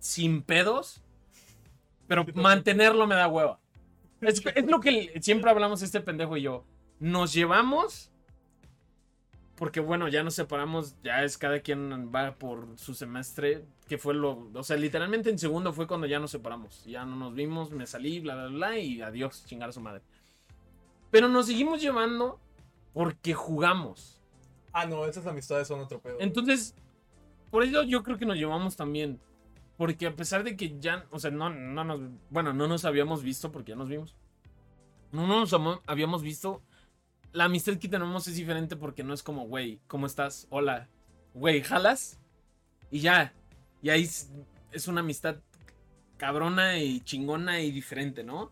sin 0.00 0.42
pedos, 0.42 1.02
pero 2.08 2.24
mantenerlo 2.34 3.06
me 3.06 3.14
da 3.14 3.28
hueva. 3.28 3.60
Es, 4.26 4.42
es 4.54 4.66
lo 4.66 4.80
que 4.80 5.18
siempre 5.20 5.50
hablamos 5.50 5.82
este 5.82 6.00
pendejo 6.00 6.36
y 6.36 6.42
yo. 6.42 6.64
Nos 7.00 7.32
llevamos. 7.32 8.10
Porque 9.56 9.78
bueno, 9.78 10.08
ya 10.08 10.24
nos 10.24 10.34
separamos, 10.34 10.96
ya 11.04 11.22
es 11.22 11.38
cada 11.38 11.60
quien 11.60 12.10
va 12.12 12.34
por 12.34 12.76
su 12.76 12.92
semestre, 12.92 13.64
que 13.88 13.98
fue 13.98 14.12
lo, 14.12 14.50
o 14.52 14.62
sea, 14.64 14.76
literalmente 14.76 15.30
en 15.30 15.38
segundo 15.38 15.72
fue 15.72 15.86
cuando 15.86 16.08
ya 16.08 16.18
nos 16.18 16.32
separamos, 16.32 16.84
ya 16.84 17.04
no 17.04 17.14
nos 17.14 17.34
vimos, 17.34 17.70
me 17.70 17.86
salí, 17.86 18.18
bla, 18.18 18.34
bla, 18.34 18.46
bla, 18.48 18.78
y 18.80 19.00
adiós, 19.00 19.44
chingar 19.46 19.68
a 19.68 19.72
su 19.72 19.80
madre. 19.80 20.02
Pero 21.12 21.28
nos 21.28 21.46
seguimos 21.46 21.80
llevando 21.80 22.40
porque 22.92 23.32
jugamos. 23.32 24.20
ah, 24.72 24.86
no, 24.86 25.06
esas 25.06 25.24
amistades 25.24 25.68
son 25.68 25.78
otro 25.78 26.00
pedo. 26.00 26.16
Entonces, 26.18 26.74
por 27.52 27.62
eso 27.62 27.84
yo 27.84 28.02
creo 28.02 28.18
que 28.18 28.26
nos 28.26 28.36
llevamos 28.36 28.74
también. 28.74 29.20
Porque 29.76 30.06
a 30.06 30.14
pesar 30.14 30.44
de 30.44 30.56
que 30.56 30.78
ya, 30.78 31.06
o 31.10 31.18
sea, 31.18 31.30
no, 31.30 31.50
no 31.50 31.84
nos, 31.84 32.00
bueno, 32.30 32.52
no 32.52 32.68
nos 32.68 32.84
habíamos 32.84 33.22
visto 33.22 33.50
porque 33.50 33.72
ya 33.72 33.76
nos 33.76 33.88
vimos. 33.88 34.14
No 35.12 35.26
nos 35.26 35.52
amo- 35.52 35.80
habíamos 35.86 36.22
visto. 36.22 36.62
La 37.32 37.44
amistad 37.44 37.76
que 37.78 37.88
tenemos 37.88 38.28
es 38.28 38.36
diferente 38.36 38.76
porque 38.76 39.02
no 39.02 39.12
es 39.14 39.22
como, 39.22 39.46
güey, 39.46 39.80
¿cómo 39.88 40.06
estás? 40.06 40.46
Hola. 40.50 40.88
Güey, 41.34 41.62
jalas. 41.62 42.20
Y 42.90 43.00
ya. 43.00 43.32
Y 43.82 43.90
ahí 43.90 44.04
es, 44.04 44.30
es 44.70 44.86
una 44.86 45.00
amistad 45.00 45.36
cabrona 46.16 46.78
y 46.78 47.00
chingona 47.00 47.60
y 47.60 47.72
diferente, 47.72 48.22
¿no? 48.22 48.48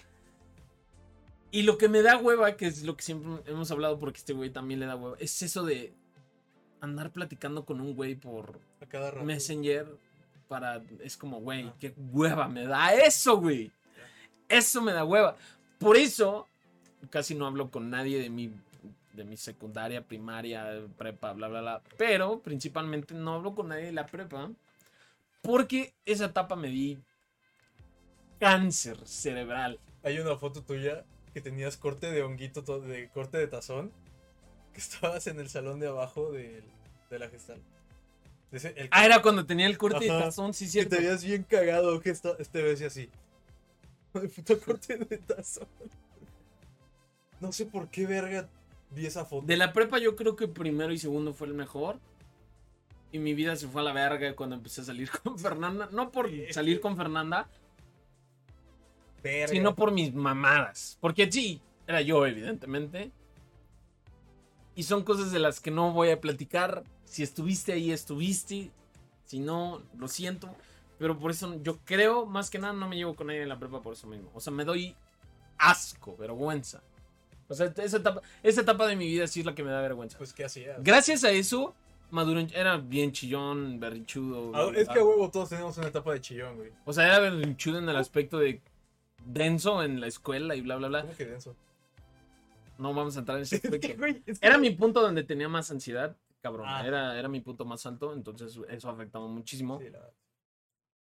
Y 1.53 1.63
lo 1.63 1.79
que 1.79 1.89
me 1.89 2.03
da 2.03 2.17
hueva, 2.17 2.57
que 2.57 2.67
es 2.67 2.83
lo 2.83 2.97
que 2.97 3.03
siempre 3.05 3.31
hemos 3.47 3.71
hablado 3.71 3.99
porque 4.01 4.19
este 4.19 4.33
güey 4.33 4.51
también 4.51 4.81
le 4.81 4.87
da 4.87 4.97
hueva, 4.97 5.17
es 5.21 5.43
eso 5.43 5.65
de 5.65 5.95
andar 6.81 7.13
platicando 7.13 7.65
con 7.65 7.81
un 7.81 7.95
güey 7.95 8.15
por 8.17 8.59
A 8.81 8.87
cada 8.87 9.11
rato. 9.13 9.25
Messenger 9.25 9.87
para... 10.53 10.83
Es 11.03 11.17
como, 11.17 11.41
güey, 11.41 11.73
qué 11.81 11.95
hueva 12.13 12.47
me 12.47 12.67
da 12.67 12.93
eso, 12.95 13.39
güey. 13.39 13.73
Eso 14.51 14.83
me 14.83 14.93
da 14.93 15.03
hueva. 15.05 15.35
Por 15.79 15.97
eso 15.97 16.47
casi 17.09 17.35
no 17.35 17.47
hablo 17.47 17.71
con 17.71 17.89
nadie 17.89 18.19
de 18.19 18.29
mi, 18.29 18.53
de 19.15 19.25
mi 19.25 19.39
secundaria, 19.39 20.07
primaria, 20.07 20.83
prepa, 20.99 21.33
bla, 21.33 21.49
bla, 21.49 21.61
bla. 21.63 21.83
Pero 21.97 22.41
principalmente 22.41 23.15
no 23.15 23.35
hablo 23.37 23.55
con 23.55 23.69
nadie 23.69 23.87
de 23.87 23.93
la 23.93 24.05
prepa 24.05 24.51
porque 25.41 25.95
esa 26.05 26.27
etapa 26.27 26.55
me 26.55 26.69
di 26.69 26.99
cáncer 28.39 28.99
cerebral. 29.07 29.79
Hay 30.03 30.19
una 30.19 30.37
foto 30.37 30.63
tuya 30.63 31.05
que 31.33 31.41
tenías 31.41 31.79
corte 31.79 32.11
de 32.11 32.23
honguito, 32.23 32.63
to- 32.63 32.81
de 32.81 33.09
corte 33.09 33.39
de 33.39 33.47
tazón, 33.47 33.91
que 34.75 34.81
estabas 34.81 35.27
en 35.29 35.41
el 35.41 35.49
salón 35.49 35.81
de 35.81 35.89
abajo 35.89 36.31
del- 36.31 36.65
de 37.11 37.19
la 37.19 37.29
gestal. 37.31 37.61
El 38.53 38.89
Ah, 38.91 39.07
era 39.07 39.23
cuando 39.23 39.47
tenía 39.47 39.67
el 39.67 39.79
corte 39.79 40.05
de 40.05 40.11
Ajá. 40.11 40.25
tazón, 40.25 40.53
sí, 40.53 40.67
que 40.67 40.71
cierto. 40.71 40.97
te 40.97 41.03
veías 41.03 41.25
bien 41.25 41.43
cagado, 41.45 41.99
que 42.01 42.11
esta, 42.11 42.33
este 42.39 42.63
ves 42.63 42.83
así. 42.83 43.09
El 44.15 44.29
puto 44.29 44.59
corte 44.65 44.97
de 44.99 45.19
tazón. 45.19 45.67
No 47.41 47.51
sé 47.51 47.65
por 47.67 47.89
qué 47.89 48.07
verga 48.07 48.49
vi 48.91 49.07
esa 49.07 49.25
foto. 49.25 49.47
De 49.47 49.57
la 49.57 49.73
prepa 49.73 49.99
yo 49.99 50.15
creo 50.17 50.37
que 50.37 50.49
primero 50.49 50.93
y 50.93 50.99
segundo 50.99 51.33
fue 51.33 51.47
el 51.49 51.55
mejor. 51.55 51.99
Y 53.11 53.19
mi 53.19 53.35
vida 53.35 53.57
se 53.57 53.69
fue 53.69 53.81
a 53.81 53.85
la 53.85 53.93
verga 53.93 54.35
cuando 54.37 54.57
empecé 54.57 54.83
a 54.83 54.85
salir 54.85 55.11
con 55.23 55.39
Fernanda. 55.39 55.89
No 55.91 56.11
por 56.11 56.31
salir 56.51 56.81
con 56.81 56.97
Fernanda. 56.97 57.49
Verga. 59.23 59.49
sino 59.49 59.75
por 59.75 59.93
mis 59.93 60.13
mamadas. 60.13 60.99
Porque 61.01 61.31
sí, 61.31 61.61
era 61.87 62.01
yo, 62.03 62.27
evidentemente. 62.27 63.13
Y 64.75 64.85
son 64.85 65.05
cosas 65.05 65.33
de 65.33 65.39
las 65.39 65.61
que 65.61 65.71
no 65.71 65.93
voy 65.93 66.11
a 66.11 66.21
platicar. 66.21 66.85
Si 67.05 67.23
estuviste 67.23 67.73
ahí, 67.73 67.93
estuviste. 67.93 68.71
Si 69.25 69.39
no, 69.39 69.83
lo 69.99 70.09
siento. 70.09 70.55
Pero 70.99 71.19
por 71.19 71.31
eso 71.31 71.61
yo 71.63 71.79
creo, 71.85 72.27
más 72.27 72.49
que 72.49 72.59
nada, 72.59 72.73
no 72.73 72.89
me 72.89 72.97
llevo 72.97 73.17
con 73.17 73.27
nadie 73.27 73.43
en 73.43 73.49
la 73.49 73.59
prepa 73.59 73.83
por 73.83 73.95
eso 73.95 74.07
mismo. 74.07 74.31
O 74.35 74.41
sea, 74.41 74.53
me 74.53 74.65
doy 74.65 74.95
asco, 75.59 76.17
vergüenza. 76.17 76.83
O 77.49 77.55
sea, 77.55 77.73
esa 77.77 77.97
etapa, 77.99 78.23
esa 78.43 78.61
etapa 78.63 78.87
de 78.87 78.97
mi 78.97 79.07
vida 79.07 79.27
sí 79.27 79.41
es 79.41 79.47
la 79.47 79.55
que 79.55 79.63
me 79.63 79.71
da 79.71 79.81
vergüenza. 79.83 80.17
Pues, 80.17 80.33
¿qué 80.33 80.45
hacías? 80.45 80.83
Gracias 80.83 81.25
a 81.25 81.31
eso, 81.31 81.75
maduro, 82.11 82.41
era 82.55 82.79
bien 82.79 83.13
chillón, 83.13 83.79
berrinchudo. 83.79 84.53
Ah, 84.55 84.71
es 84.75 84.89
que 84.89 85.01
a 85.01 85.05
huevo 85.05 85.31
todos 85.31 85.51
tenemos 85.51 85.77
una 85.77 85.89
etapa 85.89 86.13
de 86.13 86.21
chillón, 86.21 86.57
güey. 86.57 86.71
O 86.85 86.93
sea, 86.93 87.07
era 87.07 87.19
berrinchudo 87.19 87.79
en 87.79 87.89
el 87.89 87.97
aspecto 87.97 88.39
de 88.39 88.63
denso 89.27 89.83
en 89.83 90.01
la 90.01 90.07
escuela 90.07 90.55
y 90.55 90.61
bla, 90.61 90.77
bla, 90.77 90.89
bla. 90.89 91.01
¿Cómo 91.03 91.17
que 91.17 91.27
denso? 91.27 91.55
No 92.79 92.95
vamos 92.95 93.17
a 93.17 93.21
entrar 93.21 93.39
en 93.39 93.43
ese 93.43 93.61
Era 94.41 94.59
mi 94.59 94.71
punto 94.71 95.01
donde 95.01 95.25
tenía 95.25 95.49
más 95.49 95.71
ansiedad, 95.71 96.17
cabrón. 96.41 96.67
Ah. 96.69 96.87
Era, 96.87 97.19
era 97.19 97.29
mi 97.29 97.41
punto 97.41 97.65
más 97.65 97.85
alto, 97.87 98.13
entonces 98.13 98.59
eso 98.69 98.91
afectaba 98.91 99.29
muchísimo. 99.29 99.79
Sí, 99.79 99.91
la 99.91 99.99
verdad. 99.99 100.15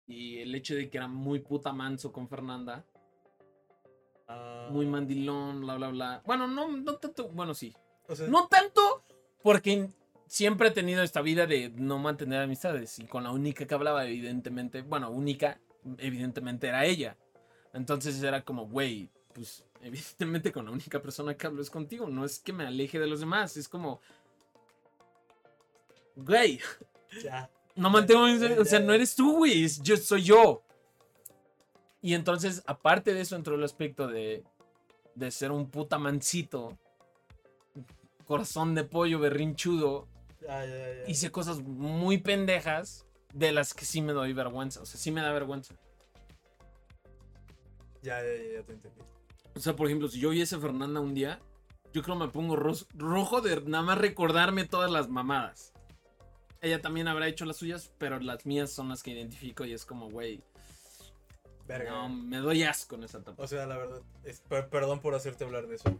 Y 0.06 0.38
el 0.38 0.54
hecho 0.54 0.74
de 0.74 0.88
que 0.88 0.98
era 0.98 1.08
muy 1.08 1.40
puta 1.40 1.72
manso 1.72 2.12
con 2.12 2.28
Fernanda, 2.28 2.84
Ah, 4.28 4.68
muy 4.70 4.86
mandilón, 4.86 5.60
bla, 5.60 5.76
bla, 5.76 5.88
bla. 5.88 6.22
Bueno, 6.26 6.48
no, 6.48 6.68
no 6.68 6.96
tanto, 6.96 7.28
bueno, 7.28 7.54
sí. 7.54 7.74
O 8.08 8.16
sea, 8.16 8.26
No 8.26 8.48
tanto 8.48 9.04
porque 9.42 9.88
siempre 10.26 10.68
he 10.68 10.72
tenido 10.72 11.02
esta 11.02 11.22
vida 11.22 11.46
de 11.46 11.70
no 11.70 11.98
mantener 11.98 12.42
amistades. 12.42 12.98
Y 12.98 13.06
con 13.06 13.24
la 13.24 13.30
única 13.30 13.66
que 13.66 13.74
hablaba, 13.74 14.04
evidentemente, 14.04 14.82
bueno, 14.82 15.10
única, 15.10 15.60
evidentemente 15.98 16.66
era 16.68 16.84
ella. 16.84 17.16
Entonces 17.72 18.20
era 18.22 18.42
como, 18.42 18.66
güey, 18.66 19.10
pues 19.32 19.64
evidentemente 19.82 20.52
con 20.52 20.66
la 20.66 20.70
única 20.72 21.00
persona 21.00 21.36
que 21.36 21.46
hablo 21.46 21.62
es 21.62 21.70
contigo. 21.70 22.06
No 22.08 22.24
es 22.24 22.38
que 22.38 22.52
me 22.52 22.66
aleje 22.66 22.98
de 22.98 23.06
los 23.06 23.20
demás, 23.20 23.56
es 23.56 23.68
como, 23.68 24.00
güey, 26.16 26.60
ya. 27.22 27.50
no 27.74 27.90
mantengo, 27.90 28.24
o 28.60 28.64
sea, 28.64 28.80
no 28.80 28.92
eres 28.92 29.14
tú, 29.14 29.38
güey, 29.38 29.66
yo 29.82 29.96
soy 29.96 30.22
yo. 30.22 30.62
Y 32.02 32.14
entonces, 32.14 32.62
aparte 32.66 33.14
de 33.14 33.20
eso, 33.22 33.36
entró 33.36 33.54
el 33.56 33.64
aspecto 33.64 34.06
de, 34.06 34.44
de 35.14 35.30
ser 35.30 35.50
un 35.50 35.70
puta 35.70 35.98
mancito, 35.98 36.78
corazón 38.26 38.74
de 38.74 38.84
pollo, 38.84 39.18
berrinchudo, 39.18 40.06
Ya, 40.40 40.64
ya, 40.64 40.76
ya. 40.94 41.08
hice 41.08 41.30
cosas 41.32 41.60
muy 41.60 42.18
pendejas 42.18 43.06
de 43.32 43.52
las 43.52 43.74
que 43.74 43.84
sí 43.84 44.02
me 44.02 44.12
doy 44.12 44.32
vergüenza, 44.32 44.80
o 44.82 44.86
sea, 44.86 45.00
sí 45.00 45.10
me 45.10 45.20
da 45.20 45.32
vergüenza. 45.32 45.74
Ya, 48.02 48.22
ya, 48.22 48.34
ya, 48.36 48.52
ya 48.52 48.62
te 48.62 48.72
entendí. 48.72 49.00
O 49.56 49.60
sea, 49.60 49.74
por 49.74 49.86
ejemplo, 49.86 50.08
si 50.08 50.20
yo 50.20 50.30
viese 50.30 50.54
a 50.56 50.60
Fernanda 50.60 51.00
un 51.00 51.14
día, 51.14 51.40
yo 51.92 52.02
creo 52.02 52.14
me 52.14 52.28
pongo 52.28 52.56
rojo 52.56 53.40
de 53.40 53.62
nada 53.62 53.82
más 53.82 53.98
recordarme 53.98 54.64
todas 54.66 54.90
las 54.90 55.08
mamadas. 55.08 55.72
Ella 56.60 56.80
también 56.82 57.08
habrá 57.08 57.26
hecho 57.28 57.44
las 57.46 57.56
suyas, 57.56 57.90
pero 57.98 58.20
las 58.20 58.44
mías 58.46 58.70
son 58.70 58.88
las 58.90 59.02
que 59.02 59.12
identifico 59.12 59.64
y 59.64 59.72
es 59.72 59.84
como, 59.86 60.10
güey, 60.10 60.42
Verga. 61.66 61.90
no, 61.90 62.08
me 62.08 62.36
doy 62.38 62.62
asco 62.64 62.94
en 62.96 63.04
esa 63.04 63.18
etapa. 63.18 63.42
O 63.42 63.46
sea, 63.46 63.66
la 63.66 63.76
verdad, 63.76 64.00
es- 64.24 64.40
per- 64.40 64.68
perdón 64.68 65.00
por 65.00 65.14
hacerte 65.14 65.44
hablar 65.44 65.66
de 65.66 65.76
eso. 65.76 65.98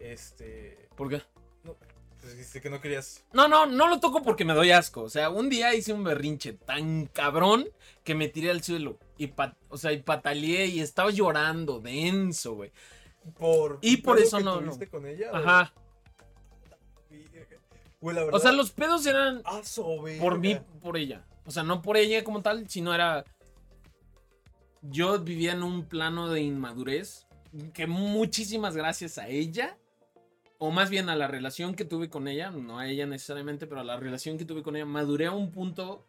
Este. 0.00 0.88
¿Por 0.96 1.08
qué? 1.08 1.22
Pues 2.20 2.32
dijiste 2.36 2.60
que 2.60 2.70
no 2.70 2.80
querías. 2.80 3.24
No, 3.32 3.48
no, 3.48 3.66
no 3.66 3.88
lo 3.88 3.98
toco 3.98 4.22
porque 4.22 4.44
me 4.44 4.54
doy 4.54 4.70
asco. 4.70 5.02
O 5.02 5.08
sea, 5.10 5.28
un 5.30 5.48
día 5.48 5.74
hice 5.74 5.92
un 5.92 6.04
berrinche 6.04 6.52
tan 6.52 7.06
cabrón 7.06 7.66
que 8.04 8.14
me 8.14 8.28
tiré 8.28 8.50
al 8.50 8.62
suelo. 8.62 8.98
Y, 9.22 9.32
o 9.68 9.78
sea, 9.78 9.92
y 9.92 10.02
pataleé 10.02 10.66
y 10.66 10.80
estaba 10.80 11.10
llorando, 11.10 11.78
denso, 11.78 12.54
güey. 12.54 12.72
Por. 13.38 13.78
Y 13.80 13.98
por 13.98 14.18
eso 14.18 14.38
que 14.38 14.44
no, 14.44 14.58
tuviste 14.58 14.88
con 14.88 15.06
ella? 15.06 15.30
Ajá. 15.32 15.72
Güey, 18.00 18.16
la 18.16 18.24
verdad. 18.24 18.40
O 18.40 18.42
sea, 18.42 18.50
los 18.50 18.72
pedos 18.72 19.06
eran 19.06 19.42
por 20.20 20.40
mí, 20.40 20.54
verga. 20.54 20.66
por 20.82 20.96
ella. 20.96 21.24
O 21.46 21.52
sea, 21.52 21.62
no 21.62 21.82
por 21.82 21.96
ella 21.96 22.24
como 22.24 22.42
tal, 22.42 22.68
sino 22.68 22.92
era. 22.92 23.24
Yo 24.82 25.20
vivía 25.20 25.52
en 25.52 25.62
un 25.62 25.84
plano 25.84 26.28
de 26.28 26.40
inmadurez 26.40 27.28
que 27.74 27.86
muchísimas 27.86 28.76
gracias 28.76 29.18
a 29.18 29.28
ella, 29.28 29.78
o 30.58 30.72
más 30.72 30.90
bien 30.90 31.08
a 31.08 31.14
la 31.14 31.28
relación 31.28 31.76
que 31.76 31.84
tuve 31.84 32.10
con 32.10 32.26
ella, 32.26 32.50
no 32.50 32.80
a 32.80 32.88
ella 32.88 33.06
necesariamente, 33.06 33.68
pero 33.68 33.82
a 33.82 33.84
la 33.84 33.96
relación 33.98 34.36
que 34.36 34.44
tuve 34.44 34.64
con 34.64 34.74
ella, 34.74 34.86
maduré 34.86 35.26
a 35.26 35.32
un 35.32 35.52
punto 35.52 36.04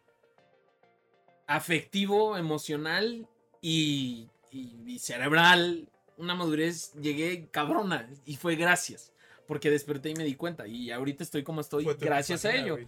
afectivo, 1.46 2.36
emocional 2.36 3.28
y, 3.60 4.28
y- 4.50 4.76
y 4.86 4.98
cerebral. 4.98 5.88
Una 6.16 6.34
madurez, 6.36 6.92
llegué 6.94 7.48
cabrona 7.50 8.08
y 8.24 8.36
fue 8.36 8.54
gracias. 8.56 9.12
Porque 9.46 9.68
desperté 9.70 10.10
y 10.10 10.14
me 10.14 10.24
di 10.24 10.36
cuenta. 10.36 10.66
Y 10.66 10.90
ahorita 10.90 11.22
estoy 11.24 11.42
como 11.42 11.60
estoy 11.60 11.84
Fue 11.84 11.94
gracias 11.94 12.44
a 12.44 12.54
ello. 12.54 12.74
güey. 12.74 12.86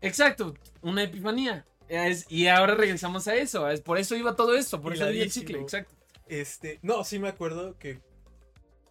Exacto, 0.00 0.54
una 0.80 1.02
epifanía. 1.04 1.64
Es- 1.88 2.26
y 2.30 2.46
ahora 2.48 2.74
regresamos 2.74 3.28
a 3.28 3.36
eso. 3.36 3.68
Es, 3.68 3.80
por 3.82 3.98
eso 3.98 4.16
iba 4.16 4.34
todo 4.34 4.54
esto, 4.54 4.80
por 4.80 4.94
eso 4.94 5.06
el 5.06 5.30
ciclo. 5.30 5.60
Exacto. 5.60 5.94
Este. 6.28 6.78
No, 6.82 7.04
sí 7.04 7.18
me 7.18 7.28
acuerdo 7.28 7.78
que. 7.78 8.00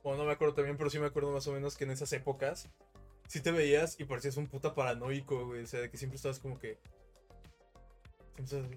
Bueno, 0.04 0.20
no 0.20 0.26
me 0.26 0.32
acuerdo 0.34 0.54
también, 0.56 0.78
pero 0.78 0.90
sí 0.90 1.00
me 1.00 1.08
acuerdo 1.08 1.32
más 1.32 1.46
o 1.48 1.52
menos 1.54 1.76
que 1.76 1.84
en 1.84 1.92
esas 1.92 2.12
épocas. 2.14 2.70
Sí 3.28 3.40
te 3.42 3.52
veías 3.52 4.00
y 4.00 4.04
parecías 4.06 4.38
un 4.38 4.48
puta 4.48 4.74
paranoico, 4.76 5.46
güey. 5.48 5.64
O 5.64 5.68
sea, 5.68 5.80
de 5.82 5.90
que 5.90 5.98
siempre 5.98 6.16
estabas 6.18 6.40
como 6.40 6.60
que. 6.60 6.78
siempre 8.36 8.44
estabas. 8.46 8.68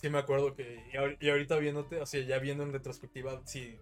Sí 0.00 0.08
me 0.10 0.18
acuerdo 0.18 0.54
que. 0.54 0.82
Y, 0.92 0.96
ahor- 0.96 1.16
y 1.20 1.28
ahorita 1.28 1.56
viéndote, 1.58 2.00
o 2.00 2.06
sea, 2.06 2.22
ya 2.24 2.38
viendo 2.38 2.62
en 2.64 2.72
retrospectiva, 2.72 3.40
sí. 3.44 3.76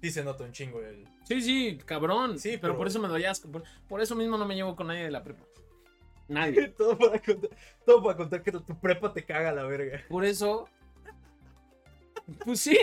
Sí 0.00 0.10
se 0.10 0.24
nota 0.24 0.42
un 0.44 0.52
chingo 0.52 0.80
el. 0.82 1.06
Sí, 1.24 1.40
sí, 1.40 1.78
cabrón. 1.86 2.38
Sí, 2.38 2.50
pero, 2.50 2.60
pero- 2.60 2.76
por 2.78 2.86
eso 2.88 2.98
me 3.00 3.08
doy 3.08 3.24
asco. 3.24 3.50
Por, 3.50 3.62
por 3.88 4.00
eso 4.00 4.14
mismo 4.16 4.36
no 4.36 4.44
me 4.44 4.54
llevo 4.56 4.74
con 4.76 4.88
nadie 4.88 5.04
de 5.04 5.10
la 5.12 5.22
prepa. 5.22 5.44
Nadie. 6.28 6.68
todo, 6.76 6.98
para 6.98 7.20
contar, 7.20 7.50
todo 7.86 8.02
para 8.02 8.16
contar 8.16 8.42
que 8.42 8.52
tu 8.52 8.64
prepa 8.80 9.12
te 9.12 9.24
caga 9.24 9.52
la 9.52 9.62
verga. 9.64 10.02
Por 10.08 10.24
eso. 10.24 10.68
Pues 12.44 12.60
sí. 12.60 12.76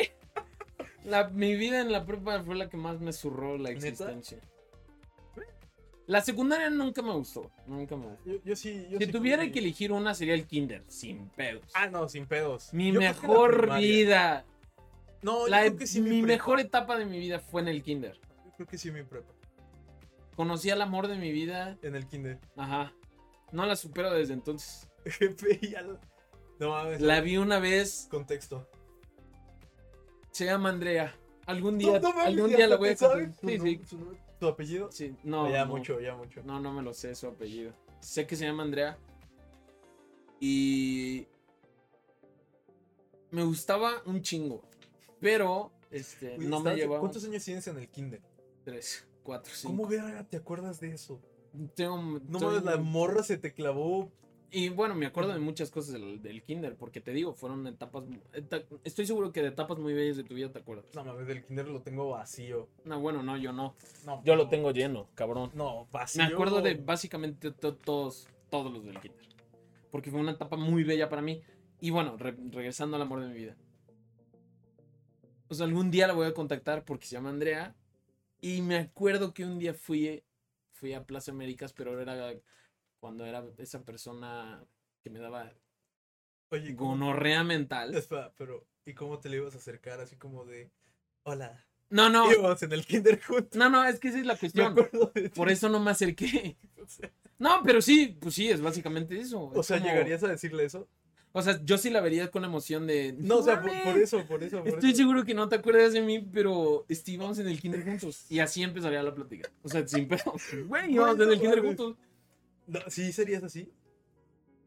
La- 1.03 1.27
mi 1.29 1.55
vida 1.55 1.81
en 1.81 1.91
la 1.91 2.05
prepa 2.05 2.43
fue 2.43 2.55
la 2.55 2.69
que 2.69 2.77
más 2.77 2.99
me 3.01 3.11
zurró 3.13 3.57
la 3.57 3.71
¿Neta? 3.71 4.13
La 6.09 6.21
secundaria 6.21 6.71
nunca 6.71 7.03
me 7.03 7.11
gustó. 7.13 7.51
Nunca 7.67 7.95
me 7.95 8.07
gustó. 8.07 8.29
Yo, 8.31 8.37
yo 8.43 8.55
sí. 8.55 8.87
Yo 8.89 8.97
Si 8.97 9.05
sí 9.05 9.11
tuviera 9.11 9.47
que 9.51 9.59
elegir 9.59 9.91
una 9.91 10.15
sería 10.15 10.33
el 10.33 10.47
kinder, 10.47 10.83
sin 10.87 11.29
pedos. 11.29 11.71
Ah, 11.75 11.85
no, 11.85 12.09
sin 12.09 12.25
pedos. 12.25 12.73
mi 12.73 12.91
Yo 12.91 12.99
mejor 12.99 13.77
vida. 13.77 14.43
No, 15.21 15.41
yo 15.45 15.47
La- 15.49 15.59
creo 15.61 15.77
que 15.77 15.85
sí 15.85 16.01
mi 16.01 16.09
prepa. 16.23 16.25
mejor 16.27 16.59
etapa 16.61 16.97
de 16.97 17.05
mi 17.05 17.19
vida 17.19 17.39
fue 17.39 17.61
en 17.61 17.67
el 17.67 17.83
kinder. 17.83 18.19
Yo 18.43 18.51
creo 18.55 18.67
que 18.67 18.79
sí 18.79 18.89
mi 18.89 19.03
prepa. 19.03 19.31
Conocí 20.35 20.71
al 20.71 20.81
amor 20.81 21.07
de 21.09 21.15
mi 21.17 21.31
vida. 21.31 21.77
En 21.83 21.95
el 21.95 22.07
kinder. 22.07 22.39
Ajá. 22.57 22.91
No 23.51 23.67
la 23.67 23.75
supero 23.75 24.11
desde 24.11 24.33
entonces. 24.33 24.89
No 26.59 26.71
mames. 26.71 26.99
La 27.01 27.21
vi 27.21 27.37
una 27.37 27.59
vez. 27.59 28.07
Contexto. 28.09 28.67
Se 30.31 30.45
llama 30.45 30.69
Andrea. 30.69 31.15
Algún 31.45 31.77
día, 31.77 31.93
No, 31.93 31.99
no 31.99 32.09
mames, 32.09 32.25
algún 32.25 32.49
día 32.49 32.67
la 32.67 32.75
voy 32.77 32.89
a 32.89 32.97
su 32.97 33.05
Sí, 33.47 33.59
sí, 33.59 33.81
¿Tu 34.39 34.47
apellido? 34.47 34.91
sí. 34.91 35.15
No, 35.23 35.49
ya 35.49 35.65
no. 35.65 35.71
mucho, 35.75 35.99
ya 35.99 36.15
mucho. 36.15 36.41
No, 36.43 36.59
no 36.59 36.71
me 36.73 36.81
lo 36.81 36.93
sé 36.93 37.13
su 37.15 37.27
apellido. 37.27 37.73
Sé 37.99 38.25
que 38.25 38.35
se 38.35 38.45
llama 38.45 38.63
Andrea. 38.63 38.97
Y. 40.39 41.27
Me 43.31 43.43
gustaba 43.43 44.01
un 44.05 44.21
chingo. 44.21 44.63
Pero, 45.19 45.71
este, 45.91 46.37
no 46.37 46.61
me 46.61 46.75
llevaba. 46.75 47.01
¿Cuántos 47.01 47.23
años 47.25 47.43
tienes 47.43 47.67
en 47.67 47.77
el 47.77 47.89
kinder? 47.89 48.21
Tres, 48.63 49.07
cuatro, 49.23 49.51
cinco. 49.53 49.75
¿Cómo 49.75 49.87
verga 49.89 50.25
te 50.27 50.37
acuerdas 50.37 50.79
de 50.79 50.91
eso? 50.93 51.21
Tengo, 51.75 51.97
No 51.97 52.19
tengo- 52.39 52.51
mames, 52.51 52.63
la 52.63 52.77
morra 52.77 53.23
se 53.23 53.37
te 53.37 53.53
clavó. 53.53 54.11
Y 54.51 54.69
bueno, 54.69 54.95
me 54.95 55.05
acuerdo 55.05 55.31
de 55.33 55.39
muchas 55.39 55.69
cosas 55.69 55.93
del, 55.93 56.21
del 56.23 56.41
kinder, 56.41 56.75
porque 56.75 57.01
te 57.01 57.11
digo, 57.13 57.33
fueron 57.33 57.67
etapas. 57.67 58.03
eta- 58.33 58.63
estoy 58.83 59.05
seguro 59.05 59.31
que 59.31 59.41
de 59.43 59.49
etapas 59.49 59.77
muy 59.77 59.93
bellas 59.93 60.17
de 60.17 60.23
tu 60.23 60.33
vida 60.33 60.51
te 60.51 60.57
acuerdas. 60.59 60.85
No 60.95 61.03
mames, 61.05 61.27
del 61.27 61.45
kinder 61.45 61.67
lo 61.67 61.81
tengo 61.81 62.09
vacío. 62.09 62.67
No, 62.83 62.99
bueno, 62.99 63.21
no, 63.21 63.37
yo 63.37 63.51
no. 63.53 63.75
No, 64.05 64.23
Yo 64.23 64.35
lo 64.35 64.49
tengo 64.49 64.71
lleno, 64.71 65.07
cabrón. 65.13 65.51
No, 65.53 65.87
vacío. 65.91 66.23
Me 66.25 66.33
acuerdo 66.33 66.61
de 66.61 66.73
básicamente 66.75 67.51
to- 67.51 67.75
todos, 67.75 68.27
todos 68.49 68.73
los 68.73 68.83
del 68.85 68.99
kinder. 68.99 69.19
Porque 69.91 70.09
fue 70.09 70.19
una 70.19 70.31
etapa 70.31 70.55
muy 70.57 70.83
bella 70.83 71.09
para 71.09 71.21
mí. 71.21 71.41
Y 71.79 71.91
bueno, 71.91 72.17
re- 72.17 72.35
regresando 72.51 72.95
al 72.95 73.03
amor 73.03 73.21
de 73.21 73.27
mi 73.27 73.35
vida. 73.35 73.55
O 75.47 75.53
sea, 75.53 75.65
algún 75.65 75.89
día 75.91 76.07
la 76.07 76.13
voy 76.13 76.27
a 76.27 76.33
contactar 76.33 76.85
porque 76.85 77.05
se 77.05 77.13
llama 77.15 77.29
Andrea. 77.29 77.75
Y 78.41 78.61
me 78.61 78.77
acuerdo 78.77 79.33
que 79.33 79.45
un 79.45 79.59
día 79.59 79.73
fui, 79.73 80.23
fui 80.71 80.93
a 80.93 81.03
Plaza 81.03 81.31
Américas, 81.31 81.73
pero 81.73 81.99
era 82.01 82.33
cuando 82.99 83.25
era 83.25 83.43
esa 83.57 83.83
persona 83.83 84.63
que 85.03 85.09
me 85.09 85.19
daba 85.19 85.51
Oye, 86.51 86.75
¿cómo- 86.75 86.91
gonorrea 86.91 87.43
mental. 87.43 87.93
Espera, 87.95 88.33
pero 88.37 88.65
¿y 88.85 88.93
cómo 88.93 89.19
te 89.19 89.29
le 89.29 89.37
ibas 89.37 89.53
a 89.55 89.59
acercar? 89.59 89.99
Así 90.01 90.15
como 90.15 90.45
de. 90.45 90.71
Hola. 91.23 91.65
No, 91.91 92.09
no, 92.09 92.31
Íbamos 92.31 92.61
en 92.63 92.71
el 92.73 92.85
kinder 92.85 93.19
juntos. 93.21 93.57
no, 93.57 93.69
no, 93.69 93.83
es 93.83 93.99
que 93.99 94.09
esa 94.09 94.19
es 94.19 94.25
la 94.25 94.37
cuestión. 94.37 94.75
Por 95.33 95.49
eso 95.49 95.69
no 95.69 95.79
me 95.79 95.91
acerqué. 95.91 96.57
O 96.81 96.87
sea, 96.91 97.11
No, 97.37 97.61
pero 97.63 97.81
sí, 97.83 98.17
pues 98.19 98.33
sí, 98.35 98.49
es 98.49 98.61
básicamente 98.61 99.19
eso. 99.19 99.43
O 99.53 99.61
sea, 99.63 99.77
como- 99.77 99.89
¿llegarías 99.91 100.23
a 100.23 100.27
decirle 100.27 100.65
eso? 100.65 100.87
O 101.31 101.41
sea, 101.43 101.63
yo 101.63 101.77
sí 101.77 101.91
la 101.91 102.01
vería 102.01 102.31
con 102.31 102.43
emoción 102.43 102.87
de. 102.87 103.13
No, 103.13 103.37
o 103.37 103.43
sea, 103.43 103.61
por, 103.61 103.69
"Mames, 103.69 103.83
por 103.85 103.97
eso, 104.01 104.25
por 104.25 104.43
eso. 104.43 104.59
Por 104.59 104.67
Estoy 104.69 104.89
eso. 104.89 104.97
seguro 104.97 105.23
que 105.23 105.35
no 105.35 105.47
te 105.47 105.57
acuerdas 105.57 105.93
de 105.93 106.01
mí, 106.01 106.19
pero 106.19 106.85
estábamos 106.89 107.37
en 107.37 107.47
el 107.47 107.61
kinder 107.61 107.83
juntos. 107.85 108.25
Y 108.31 108.39
así 108.39 108.63
empezaría 108.63 109.03
la 109.03 109.13
plática. 109.13 109.47
O 109.61 109.69
sea, 109.69 109.87
sin 109.87 110.07
pedo. 110.07 110.33
Güey, 110.67 110.93
íbamos 110.93 111.19
en 111.19 111.29
el 111.31 111.39
kinder 111.39 111.61
juntos. 111.61 111.95
No, 112.69 112.79
¿Sí 112.87 113.11
serías 113.11 113.43
así? 113.43 113.71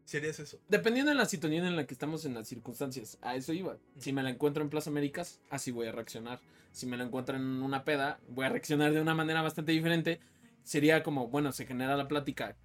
¿Serías 0.04 0.38
eso? 0.40 0.60
Dependiendo 0.68 1.10
de 1.10 1.16
la 1.16 1.26
situación 1.26 1.64
en 1.64 1.76
la 1.76 1.86
que 1.86 1.94
estamos 1.94 2.24
en 2.24 2.34
las 2.34 2.48
circunstancias, 2.48 3.18
a 3.22 3.36
eso 3.36 3.52
iba. 3.52 3.78
Si 3.98 4.12
me 4.12 4.22
la 4.22 4.30
encuentro 4.30 4.62
en 4.62 4.70
Plaza 4.70 4.90
Américas, 4.90 5.40
así 5.50 5.70
voy 5.70 5.86
a 5.86 5.92
reaccionar. 5.92 6.40
Si 6.72 6.86
me 6.86 6.96
la 6.96 7.04
encuentro 7.04 7.36
en 7.36 7.62
una 7.62 7.84
peda, 7.84 8.18
voy 8.28 8.46
a 8.46 8.48
reaccionar 8.48 8.92
de 8.92 9.00
una 9.00 9.14
manera 9.14 9.40
bastante 9.42 9.72
diferente. 9.72 10.20
Sería 10.64 11.02
como, 11.02 11.28
bueno, 11.28 11.52
se 11.52 11.64
genera 11.66 11.96
la 11.96 12.08
plática 12.08 12.56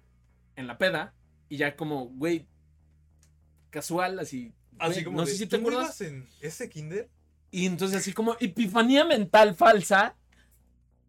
en 0.56 0.66
la 0.66 0.76
peda 0.76 1.14
y 1.48 1.56
ya 1.56 1.76
como, 1.76 2.06
güey, 2.08 2.46
casual, 3.70 4.18
así. 4.18 4.52
Así 4.78 4.94
güey, 4.94 5.04
como 5.04 5.16
no 5.18 5.24
de, 5.24 5.30
sé 5.32 5.38
si 5.38 5.46
te 5.46 5.58
¿tú 5.58 5.62
no 5.62 5.68
acuerdas. 5.70 6.00
en 6.00 6.26
ese 6.40 6.68
kinder? 6.68 7.08
Y 7.50 7.66
entonces 7.66 7.98
así 7.98 8.12
como 8.12 8.36
epifanía 8.40 9.04
mental 9.04 9.54
falsa. 9.54 10.16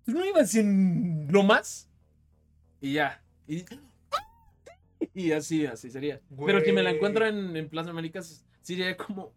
¿Tú 0.05 0.11
no 0.11 0.25
ibas 0.25 0.53
en 0.55 1.27
lo 1.31 1.43
más? 1.43 1.89
Y 2.81 2.93
ya. 2.93 3.21
Y, 3.47 3.65
y 5.13 5.31
así, 5.31 5.65
así 5.65 5.89
sería. 5.91 6.21
Pero 6.45 6.61
si 6.61 6.71
me 6.71 6.83
la 6.83 6.91
encuentro 6.91 7.25
en, 7.25 7.55
en 7.55 7.69
Plaza 7.69 7.89
Américas, 7.91 8.45
sería 8.61 8.95
como... 8.97 9.33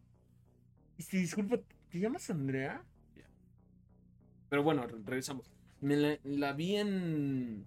Este, 0.98 1.18
disculpa, 1.18 1.58
¿te 1.90 1.98
llamas 1.98 2.28
Andrea? 2.30 2.84
Ya. 3.16 3.24
Pero 4.48 4.62
bueno, 4.62 4.86
re- 4.86 4.98
regresamos. 5.04 5.50
Me 5.80 5.96
la, 5.96 6.18
la 6.24 6.52
vi 6.52 6.76
en... 6.76 7.66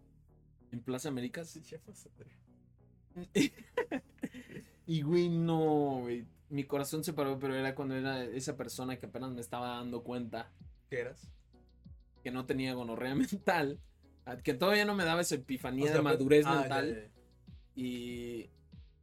En 0.72 0.80
Plaza 0.82 1.10
Américas. 1.10 1.50
Sí, 1.50 1.62
pasa, 1.86 2.10
güey. 2.18 3.52
Y 4.88 5.02
güey, 5.02 5.30
no, 5.30 6.02
güey. 6.02 6.26
Mi 6.50 6.64
corazón 6.64 7.04
se 7.04 7.14
paró, 7.14 7.40
pero 7.40 7.56
era 7.56 7.74
cuando 7.74 7.96
era 7.96 8.24
esa 8.24 8.56
persona 8.56 8.98
que 9.00 9.08
apenas 9.08 9.32
me 9.32 9.42
estaba 9.42 9.70
dando 9.78 10.04
cuenta 10.04 10.52
¿Qué 10.90 11.00
eras? 11.00 11.32
que 12.24 12.30
no 12.32 12.46
tenía 12.46 12.74
gonorrea 12.74 13.16
mental, 13.16 13.80
que 14.44 14.54
todavía 14.54 14.86
no 14.86 14.94
me 14.96 15.06
daba 15.06 15.22
esa 15.22 15.36
epifanía 15.36 15.86
O 15.86 15.88
sea, 15.88 15.96
de 15.98 16.02
pues- 16.04 16.14
madurez 16.14 16.46
ah, 16.46 16.54
ya, 16.54 16.60
mental 16.60 16.90
ya, 16.90 17.02
ya. 17.02 17.10
Y 17.76 18.49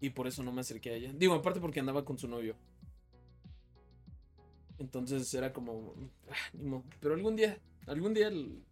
y 0.02 0.10
por 0.10 0.26
eso 0.26 0.42
no 0.42 0.50
me 0.50 0.62
acerqué 0.62 0.90
a 0.90 0.94
ella. 0.94 1.12
Digo, 1.14 1.32
aparte 1.32 1.60
porque 1.60 1.78
andaba 1.78 2.04
con 2.04 2.18
su 2.18 2.26
novio. 2.26 2.56
Entonces 4.78 5.32
era 5.32 5.52
como, 5.52 5.94
ah, 6.28 6.34
ni 6.54 6.64
modo. 6.64 6.82
pero 7.00 7.14
algún 7.14 7.36
día, 7.36 7.56
algún 7.86 8.12
día 8.12 8.28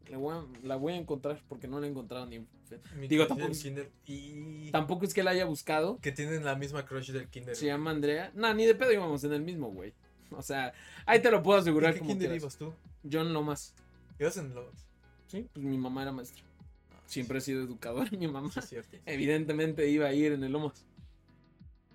la 0.09 0.19
voy, 0.19 0.35
a, 0.35 0.67
la 0.67 0.75
voy 0.75 0.95
a 0.95 0.97
encontrar 0.97 1.41
porque 1.49 1.69
no 1.69 1.79
la 1.79 1.87
he 1.87 1.91
encontrado 1.91 2.27
ni. 2.27 2.41
Mi 2.97 3.07
Digo, 3.07 3.27
tampoco 3.29 3.53
kinder 3.53 3.91
y 4.07 4.71
Tampoco 4.73 5.05
es 5.05 5.15
que 5.15 5.23
la 5.23 5.31
haya 5.31 5.45
buscado. 5.45 5.99
que 6.01 6.11
tienen 6.11 6.45
la 6.45 6.57
misma 6.57 6.85
crush 6.85 7.13
del 7.13 7.29
kinder. 7.29 7.55
Se 7.55 7.67
llama 7.67 7.93
Andrea. 7.93 8.33
No, 8.35 8.53
ni 8.53 8.67
de 8.67 8.75
pedo 8.75 8.93
íbamos 8.93 9.23
en 9.23 9.33
el 9.33 9.43
mismo, 9.43 9.71
güey. 9.71 9.95
O 10.33 10.43
sea, 10.43 10.73
ahí 11.07 11.21
te 11.21 11.29
lo 11.31 11.43
puedo 11.43 11.59
¿En 11.59 11.63
asegurar 11.63 11.93
qué 11.93 11.99
como 11.99 12.11
kinder 12.11 12.29
quieras. 12.29 12.43
ibas 12.43 12.57
tú? 12.57 12.73
Yo 13.03 13.25
no 13.25 13.43
más. 13.43 13.75
¿Ibas 14.19 14.37
en 14.37 14.55
los? 14.55 14.67
Sí, 15.27 15.49
pues 15.53 15.65
mi 15.65 15.77
mamá 15.77 16.03
era 16.03 16.13
maestra. 16.13 16.45
Siempre 17.11 17.39
he 17.39 17.41
sido 17.41 17.65
educador, 17.65 18.07
mi 18.17 18.29
mamá. 18.29 18.53
Sí. 18.63 18.77
Evidentemente 19.05 19.89
iba 19.91 20.07
a 20.07 20.13
ir 20.15 20.31
en 20.31 20.45
el 20.45 20.53
Lomas. 20.53 20.87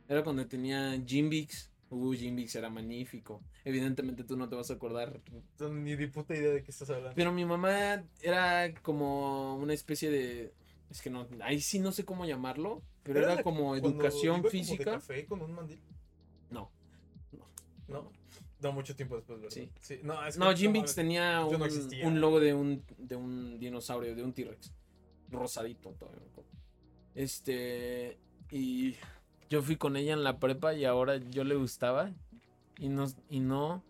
Era 0.10 0.26
cuando 0.26 0.46
tenía 0.46 1.02
Jimbix. 1.06 1.72
Uh, 1.90 2.12
Jimbix 2.14 2.54
era 2.56 2.70
magnífico. 2.70 3.42
Evidentemente 3.64 4.26
tú 4.26 4.36
no 4.36 4.50
te 4.50 4.56
vas 4.58 4.70
a 4.72 4.74
acordar. 4.74 5.22
No, 5.60 5.70
Ni 5.70 5.96
de 5.96 6.10
puta 6.10 6.36
idea 6.36 6.52
de 6.52 6.64
qué 6.64 6.70
estás 6.72 6.90
hablando. 6.90 7.16
Pero 7.16 7.32
mi 7.32 7.46
mamá 7.46 8.04
era 8.22 8.74
como 8.82 9.56
una 9.56 9.74
especie 9.74 10.10
de. 10.10 10.54
Es 10.90 11.02
que 11.02 11.10
no, 11.10 11.26
ahí 11.42 11.62
sí 11.62 11.80
no 11.80 11.94
sé 11.94 12.04
cómo 12.04 12.26
llamarlo. 12.26 12.82
Pero 13.04 13.22
era 13.22 13.42
como 13.42 13.74
educación 13.78 14.24
iba 14.26 14.36
como 14.36 14.44
de 14.44 14.50
física. 14.50 14.92
café 14.92 15.26
con 15.26 15.42
un 15.42 15.54
mandil? 15.54 15.80
No. 16.50 16.70
No. 17.88 18.12
No, 18.60 18.72
mucho 18.74 18.96
tiempo 18.98 19.16
después, 19.16 19.40
¿verdad? 19.40 19.56
Sí. 19.80 20.00
No, 20.04 20.26
es 20.28 20.36
que- 20.36 20.40
No, 20.40 20.54
Jimbix 20.54 20.82
mames. 20.82 20.96
tenía 20.96 21.40
no 21.40 21.48
un 22.08 22.20
logo 22.20 22.42
de 22.42 22.54
un, 22.54 22.84
de 22.98 23.16
un 23.16 23.60
dinosaurio, 23.60 24.14
de 24.14 24.24
un 24.24 24.34
T-Rex. 24.34 24.74
Rosadito 25.30 25.92
todavía. 25.92 26.20
me 26.22 26.28
acuerdo. 26.32 26.50
Este. 27.16 28.20
Y 28.52 28.96
yo 29.50 29.62
fui 29.62 29.76
con 29.76 29.96
ella 29.98 30.14
en 30.14 30.24
la 30.24 30.40
prepa 30.40 30.74
y 30.74 30.86
ahora 30.86 31.18
yo 31.18 31.44
le 31.44 31.56
gustaba. 31.56 32.12
Y 32.78 32.90
no. 32.90 33.06
Y 33.30 33.40
no. 33.40 33.84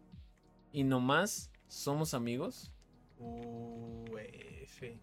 Y 0.71 0.83
nomás 0.83 1.51
somos 1.67 2.13
amigos. 2.13 2.71
Uh, 3.17 4.05
F. 4.63 4.99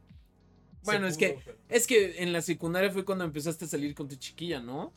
Bueno, 0.85 1.07
es 1.07 1.17
que- 1.17 1.41
pero- 1.45 1.57
Es 1.69 1.87
que 1.87 2.23
en 2.23 2.33
la 2.33 2.43
secundaria 2.43 2.91
fue 2.91 3.05
cuando 3.05 3.25
empezaste 3.25 3.65
a 3.65 3.69
salir 3.69 3.95
con 3.95 4.09
tu 4.09 4.17
chiquilla, 4.17 4.61
¿no? 4.61 4.93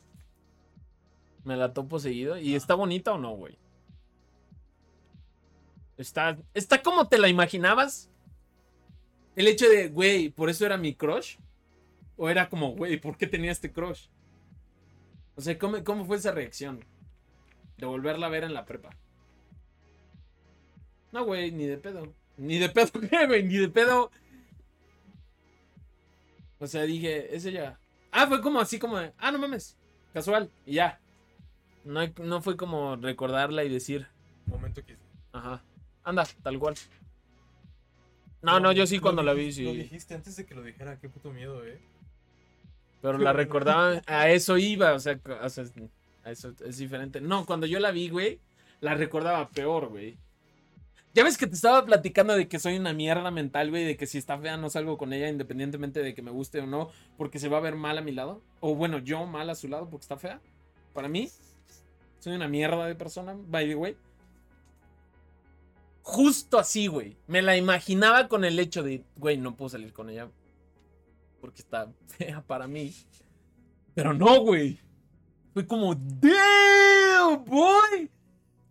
Me 1.44 1.56
la 1.56 1.72
topo 1.72 1.98
seguido. 1.98 2.36
¿Y 2.38 2.54
Ah. 2.54 2.56
está 2.56 2.74
bonita 2.74 3.12
o 3.12 3.18
no, 3.18 3.32
güey? 3.36 3.56
Está, 5.96 6.36
está 6.54 6.82
como 6.82 7.08
te 7.08 7.18
la 7.18 7.28
imaginabas. 7.28 8.10
El 9.36 9.46
hecho 9.48 9.68
de, 9.68 9.88
güey, 9.88 10.30
¿por 10.30 10.50
eso 10.50 10.66
era 10.66 10.76
mi 10.76 10.94
crush? 10.94 11.36
¿O 12.16 12.28
era 12.28 12.48
como, 12.48 12.72
güey, 12.72 12.98
¿por 12.98 13.16
qué 13.16 13.26
tenía 13.26 13.52
este 13.52 13.70
crush? 13.70 14.06
O 15.36 15.42
sea, 15.42 15.58
¿cómo, 15.58 15.84
cómo 15.84 16.06
fue 16.06 16.16
esa 16.16 16.32
reacción? 16.32 16.82
De 17.76 17.86
volverla 17.86 18.26
a 18.26 18.30
ver 18.30 18.44
en 18.44 18.54
la 18.54 18.64
prepa. 18.64 18.90
No, 21.12 21.24
güey, 21.24 21.52
ni 21.52 21.66
de 21.66 21.76
pedo. 21.76 22.12
Ni 22.38 22.58
de 22.58 22.70
pedo, 22.70 22.90
¿qué, 23.10 23.26
güey? 23.26 23.42
Ni 23.42 23.58
de 23.58 23.68
pedo. 23.68 24.10
O 26.58 26.66
sea, 26.66 26.82
dije, 26.82 27.36
es 27.36 27.44
ella. 27.44 27.78
Ah, 28.10 28.26
fue 28.26 28.40
como 28.40 28.60
así 28.60 28.78
como 28.78 28.98
de, 28.98 29.12
ah, 29.18 29.30
no 29.30 29.38
mames, 29.38 29.76
casual, 30.14 30.50
y 30.64 30.74
ya. 30.74 30.98
No, 31.84 32.00
no 32.22 32.40
fue 32.40 32.56
como 32.56 32.96
recordarla 32.96 33.62
y 33.64 33.68
decir, 33.68 34.08
Momento 34.46 34.84
que. 34.84 34.96
ajá, 35.32 35.62
anda, 36.02 36.26
tal 36.42 36.58
cual. 36.58 36.74
No, 38.42 38.60
no, 38.60 38.72
yo 38.72 38.86
sí 38.86 38.96
Lo 38.96 39.02
cuando 39.02 39.22
la 39.22 39.32
vi, 39.32 39.46
Lo 39.46 39.52
sí. 39.52 39.76
dijiste 39.76 40.14
antes 40.14 40.36
de 40.36 40.46
que 40.46 40.54
lo 40.54 40.62
dijera, 40.62 40.98
qué 41.00 41.08
puto 41.08 41.32
miedo, 41.32 41.64
eh. 41.64 41.78
Pero 43.02 43.18
la 43.18 43.32
recordaba, 43.32 44.02
a 44.06 44.30
eso 44.30 44.58
iba, 44.58 44.92
o 44.94 44.98
sea, 44.98 45.18
o 45.42 45.48
sea, 45.48 45.64
a 46.24 46.30
eso 46.30 46.52
es 46.64 46.78
diferente. 46.78 47.20
No, 47.20 47.46
cuando 47.46 47.66
yo 47.66 47.78
la 47.78 47.90
vi, 47.90 48.08
güey, 48.08 48.40
la 48.80 48.94
recordaba 48.94 49.48
peor, 49.48 49.88
güey. 49.88 50.16
Ya 51.14 51.24
ves 51.24 51.38
que 51.38 51.46
te 51.46 51.54
estaba 51.54 51.84
platicando 51.86 52.34
de 52.34 52.46
que 52.46 52.58
soy 52.58 52.76
una 52.76 52.92
mierda 52.92 53.30
mental, 53.30 53.70
güey, 53.70 53.84
de 53.84 53.96
que 53.96 54.06
si 54.06 54.18
está 54.18 54.36
fea 54.38 54.58
no 54.58 54.68
salgo 54.68 54.98
con 54.98 55.14
ella 55.14 55.28
independientemente 55.28 56.02
de 56.02 56.14
que 56.14 56.20
me 56.20 56.30
guste 56.30 56.60
o 56.60 56.66
no, 56.66 56.90
porque 57.16 57.38
se 57.38 57.48
va 57.48 57.56
a 57.56 57.62
ver 57.62 57.74
mal 57.74 57.96
a 57.96 58.02
mi 58.02 58.12
lado. 58.12 58.42
O 58.60 58.74
bueno, 58.74 58.98
yo 58.98 59.24
mal 59.24 59.48
a 59.48 59.54
su 59.54 59.66
lado 59.68 59.88
porque 59.88 60.04
está 60.04 60.18
fea. 60.18 60.40
Para 60.92 61.08
mí, 61.08 61.30
soy 62.18 62.34
una 62.34 62.48
mierda 62.48 62.86
de 62.86 62.94
persona, 62.96 63.34
by 63.34 63.66
the 63.66 63.74
way. 63.76 63.96
Justo 66.08 66.60
así, 66.60 66.86
güey. 66.86 67.16
Me 67.26 67.42
la 67.42 67.56
imaginaba 67.56 68.28
con 68.28 68.44
el 68.44 68.60
hecho 68.60 68.84
de, 68.84 69.04
güey, 69.16 69.38
no 69.38 69.56
puedo 69.56 69.70
salir 69.70 69.92
con 69.92 70.08
ella 70.08 70.30
porque 71.40 71.62
está 71.62 71.92
fea 72.06 72.46
para 72.46 72.68
mí. 72.68 72.94
Pero 73.92 74.14
no, 74.14 74.40
güey. 74.40 74.78
Fue 75.52 75.66
como, 75.66 75.96
damn, 75.96 77.44
boy. 77.44 78.08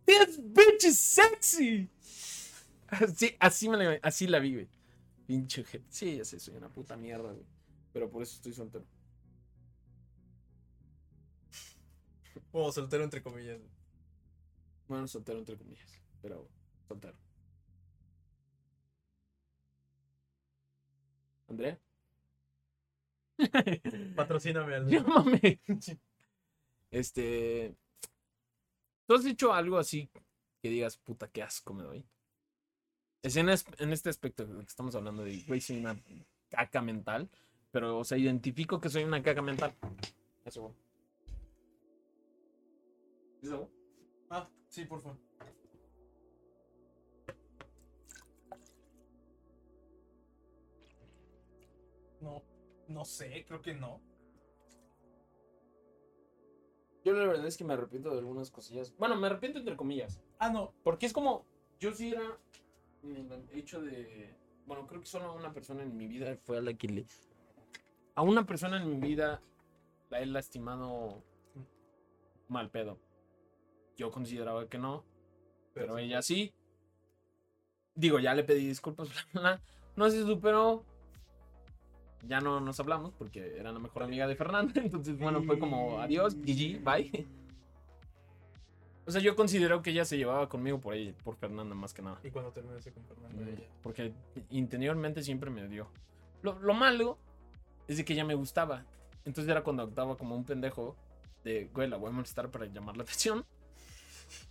This 0.06 0.40
bitch 0.42 0.86
is 0.86 0.98
sexy. 0.98 1.90
Así, 2.88 3.36
así, 3.38 3.68
me 3.68 3.76
la, 3.76 4.00
así 4.02 4.28
la 4.28 4.40
vi, 4.40 4.54
güey. 4.54 4.70
Pinche 5.28 5.66
gente. 5.66 5.88
Sí, 5.90 6.16
ya 6.16 6.24
sé, 6.24 6.40
soy 6.40 6.56
una 6.56 6.70
puta 6.70 6.96
mierda, 6.96 7.34
güey. 7.34 7.46
Pero 7.92 8.10
por 8.10 8.24
eso 8.24 8.36
estoy 8.38 8.54
soltero. 8.54 8.86
Como 12.50 12.72
soltero 12.72 13.04
entre 13.04 13.22
comillas. 13.22 13.60
Bueno, 14.88 15.06
soltero 15.10 15.38
entre 15.38 15.58
comillas. 15.58 15.92
Pero 16.22 16.48
soltero. 16.88 17.25
¿Andrea? 21.48 21.80
Patrocíname 24.16 24.76
al 24.76 24.88
Llámame. 24.88 25.60
Este. 26.92 27.76
¿Tú 29.06 29.16
has 29.16 29.26
hecho 29.26 29.54
algo 29.54 29.78
así 29.78 30.10
que 30.62 30.70
digas, 30.70 30.98
puta, 30.98 31.28
qué 31.28 31.44
asco 31.44 31.74
me 31.74 31.84
doy? 31.84 32.06
Es 33.22 33.36
en, 33.36 33.50
es- 33.50 33.66
en 33.80 33.92
este 33.92 34.10
aspecto 34.10 34.48
que 34.48 34.62
estamos 34.66 34.96
hablando 34.96 35.24
de, 35.24 35.44
güey, 35.48 35.60
soy 35.60 35.78
una 35.78 36.00
caca 36.50 36.82
mental. 36.82 37.30
Pero, 37.72 37.98
o 38.00 38.04
sea, 38.06 38.18
identifico 38.18 38.80
que 38.80 38.88
soy 38.90 39.04
una 39.04 39.22
caca 39.22 39.42
mental. 39.42 39.74
Eso, 40.46 40.62
güey. 40.62 40.74
¿Eso, 43.42 43.58
güey? 43.58 43.70
Ah, 44.30 44.48
sí, 44.70 44.86
por 44.86 45.02
favor. 45.02 45.18
No, 52.26 52.42
no 52.88 53.06
sé, 53.06 53.46
creo 53.48 53.62
que 53.62 53.76
no. 53.76 54.02
Yo 57.04 57.14
la 57.14 57.28
verdad 57.28 57.46
es 57.46 57.56
que 57.56 57.64
me 57.64 57.76
arrepiento 57.76 58.10
de 58.10 58.18
algunas 58.18 58.50
cosillas. 58.50 58.96
Bueno, 58.98 59.16
me 59.16 59.28
arrepiento 59.28 59.60
entre 59.60 59.78
comillas. 59.78 60.20
Ah, 60.40 60.50
no. 60.50 60.74
Porque 60.84 61.06
es 61.06 61.14
como, 61.14 61.46
yo 61.80 61.94
sí 61.94 62.12
era 62.12 62.40
en 63.04 63.32
el 63.32 63.48
hecho 63.54 63.80
de, 63.80 64.36
bueno, 64.66 64.88
creo 64.88 65.02
que 65.02 65.06
solo 65.06 65.36
una 65.36 65.54
persona 65.54 65.84
en 65.84 65.96
mi 65.96 66.08
vida 66.08 66.36
fue 66.44 66.58
a 66.58 66.62
la 66.62 66.74
que 66.74 66.88
le, 66.88 67.06
a 68.16 68.24
una 68.24 68.48
persona 68.48 68.82
en 68.82 68.90
mi 68.90 69.08
vida 69.08 69.40
la 70.10 70.20
he 70.20 70.26
lastimado 70.26 71.22
mal 72.48 72.72
pedo. 72.72 72.98
Yo 73.98 74.10
consideraba 74.10 74.68
que 74.68 74.80
no, 74.80 75.06
pero 75.76 75.98
sí. 75.98 76.04
ella 76.04 76.22
sí. 76.24 76.54
Digo, 77.94 78.18
ya 78.18 78.34
le 78.34 78.44
pedí 78.44 78.66
disculpas. 78.66 79.10
No 79.96 80.10
se 80.10 80.24
superó. 80.26 80.84
Ya 82.28 82.42
no 82.42 82.60
nos 82.60 82.80
hablamos 82.80 83.14
porque 83.14 83.58
era 83.58 83.72
la 83.72 83.80
mejor 83.80 84.04
amiga 84.04 84.28
de 84.28 84.36
Fernanda. 84.36 84.74
Entonces, 84.84 85.18
bueno, 85.18 85.44
fue 85.44 85.60
como 85.60 86.00
adiós, 86.00 86.36
GG, 86.36 86.84
bye. 86.84 87.28
O 89.08 89.12
sea, 89.12 89.22
yo 89.22 89.36
considero 89.36 89.82
que 89.84 89.92
ella 89.92 90.04
se 90.04 90.18
llevaba 90.18 90.50
conmigo 90.50 90.80
por 90.80 90.96
ella, 90.96 91.14
por 91.24 91.36
Fernanda 91.36 91.76
más 91.76 91.94
que 91.94 92.02
nada. 92.02 92.20
Y 92.24 92.32
cuando 92.32 92.52
terminaste 92.52 92.92
con 92.92 93.06
Fernanda, 93.06 93.44
Mm, 93.44 93.50
ella. 93.50 93.68
Porque 93.84 94.14
interiormente 94.50 95.22
siempre 95.22 95.52
me 95.52 95.68
dio. 95.68 95.88
Lo, 96.42 96.60
lo 96.60 96.74
malo 96.74 97.20
es 97.88 97.98
de 97.98 98.06
que 98.06 98.14
ella 98.14 98.26
me 98.26 98.34
gustaba. 98.34 98.84
Entonces 99.24 99.50
era 99.50 99.64
cuando 99.64 99.84
actuaba 99.84 100.18
como 100.18 100.36
un 100.36 100.44
pendejo 100.44 100.96
de, 101.44 101.70
güey, 101.74 101.88
la 101.88 101.98
voy 101.98 102.10
a 102.10 102.14
molestar 102.14 102.50
para 102.50 102.66
llamar 102.66 102.98
la 102.98 103.04
atención. 103.04 103.46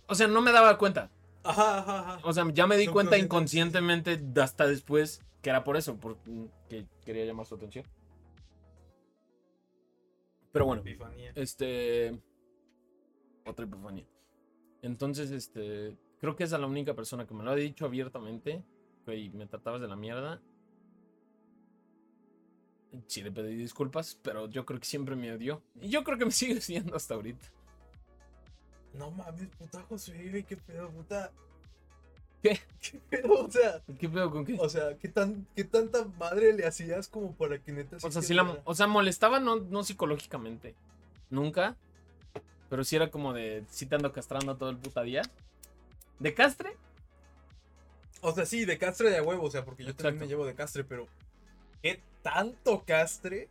O 0.07 0.15
sea, 0.15 0.27
no 0.27 0.41
me 0.41 0.53
daba 0.53 0.77
cuenta. 0.77 1.11
Ajá, 1.43 1.79
ajá, 1.79 1.99
ajá. 1.99 2.19
O 2.23 2.33
sea, 2.33 2.45
ya 2.53 2.65
me 2.65 2.77
di 2.77 2.87
cuenta 2.87 3.17
inconscientemente 3.17 4.21
hasta 4.41 4.65
después 4.67 5.21
que 5.45 5.51
era 5.51 5.63
por 5.63 5.77
eso, 5.77 5.95
porque 5.99 6.87
quería 7.05 7.23
llamar 7.23 7.45
su 7.45 7.53
atención. 7.53 7.85
Pero 10.51 10.65
bueno, 10.65 10.81
Epifanía. 10.81 11.33
este. 11.35 12.19
Otra 13.45 13.63
epifanía. 13.65 14.07
Entonces, 14.81 15.29
este. 15.29 15.95
Creo 16.19 16.35
que 16.35 16.45
esa 16.45 16.55
es 16.55 16.61
la 16.61 16.65
única 16.65 16.95
persona 16.95 17.27
que 17.27 17.35
me 17.35 17.43
lo 17.43 17.51
ha 17.51 17.55
dicho 17.55 17.85
abiertamente. 17.85 18.63
Güey, 19.05 19.29
me 19.29 19.45
tratabas 19.45 19.81
de 19.81 19.87
la 19.87 19.95
mierda. 19.95 20.41
Sí, 23.05 23.21
le 23.21 23.31
pedí 23.31 23.55
disculpas, 23.55 24.19
pero 24.23 24.49
yo 24.49 24.65
creo 24.65 24.79
que 24.79 24.87
siempre 24.87 25.15
me 25.15 25.31
odió. 25.31 25.61
Y 25.79 25.89
yo 25.89 26.03
creo 26.03 26.17
que 26.17 26.25
me 26.25 26.31
sigue 26.41 26.59
siendo 26.59 26.95
hasta 26.95 27.13
ahorita. 27.13 27.45
No 28.93 29.11
mames, 29.11 29.49
puta 29.49 29.83
José, 29.83 30.43
qué 30.49 30.57
pedo, 30.57 30.89
puta. 30.89 31.31
¿Qué? 32.45 32.61
¿Qué 32.79 32.99
pedo? 33.09 33.45
O 33.45 33.49
sea, 33.49 33.81
¿Qué 33.99 34.07
pedo 34.07 34.29
con 34.29 34.45
qué? 34.45 34.55
o 34.59 34.69
sea, 34.69 34.95
¿qué, 34.99 35.07
tan, 35.07 35.47
¿qué 35.55 35.63
tanta 35.63 36.05
madre 36.19 36.53
le 36.53 36.67
hacías 36.67 37.07
como 37.07 37.33
para 37.33 37.57
que 37.57 37.71
neta 37.71 37.97
O 38.03 38.11
sea, 38.11 38.21
sí 38.21 38.35
la, 38.35 38.61
o 38.63 38.75
sea, 38.75 38.85
molestaba 38.85 39.39
no, 39.39 39.55
no 39.55 39.83
psicológicamente. 39.83 40.75
Nunca. 41.31 41.75
Pero 42.69 42.83
sí 42.83 42.95
era 42.95 43.09
como 43.09 43.33
de. 43.33 43.63
Sí 43.71 43.87
te 43.87 43.95
ando 43.95 44.11
castrando 44.11 44.57
todo 44.57 44.69
el 44.69 44.77
puta 44.77 45.01
día. 45.01 45.23
¿De 46.19 46.35
castre? 46.35 46.75
O 48.21 48.31
sea, 48.31 48.45
sí, 48.45 48.65
de 48.65 48.77
castre 48.77 49.09
de 49.09 49.17
a 49.17 49.23
huevo, 49.23 49.43
o 49.43 49.51
sea, 49.51 49.65
porque 49.65 49.83
yo 49.83 49.95
también 49.95 50.19
me 50.19 50.27
llevo 50.27 50.45
de 50.45 50.53
castre, 50.53 50.83
pero 50.83 51.07
¿qué 51.81 51.99
tanto 52.21 52.83
castre? 52.85 53.49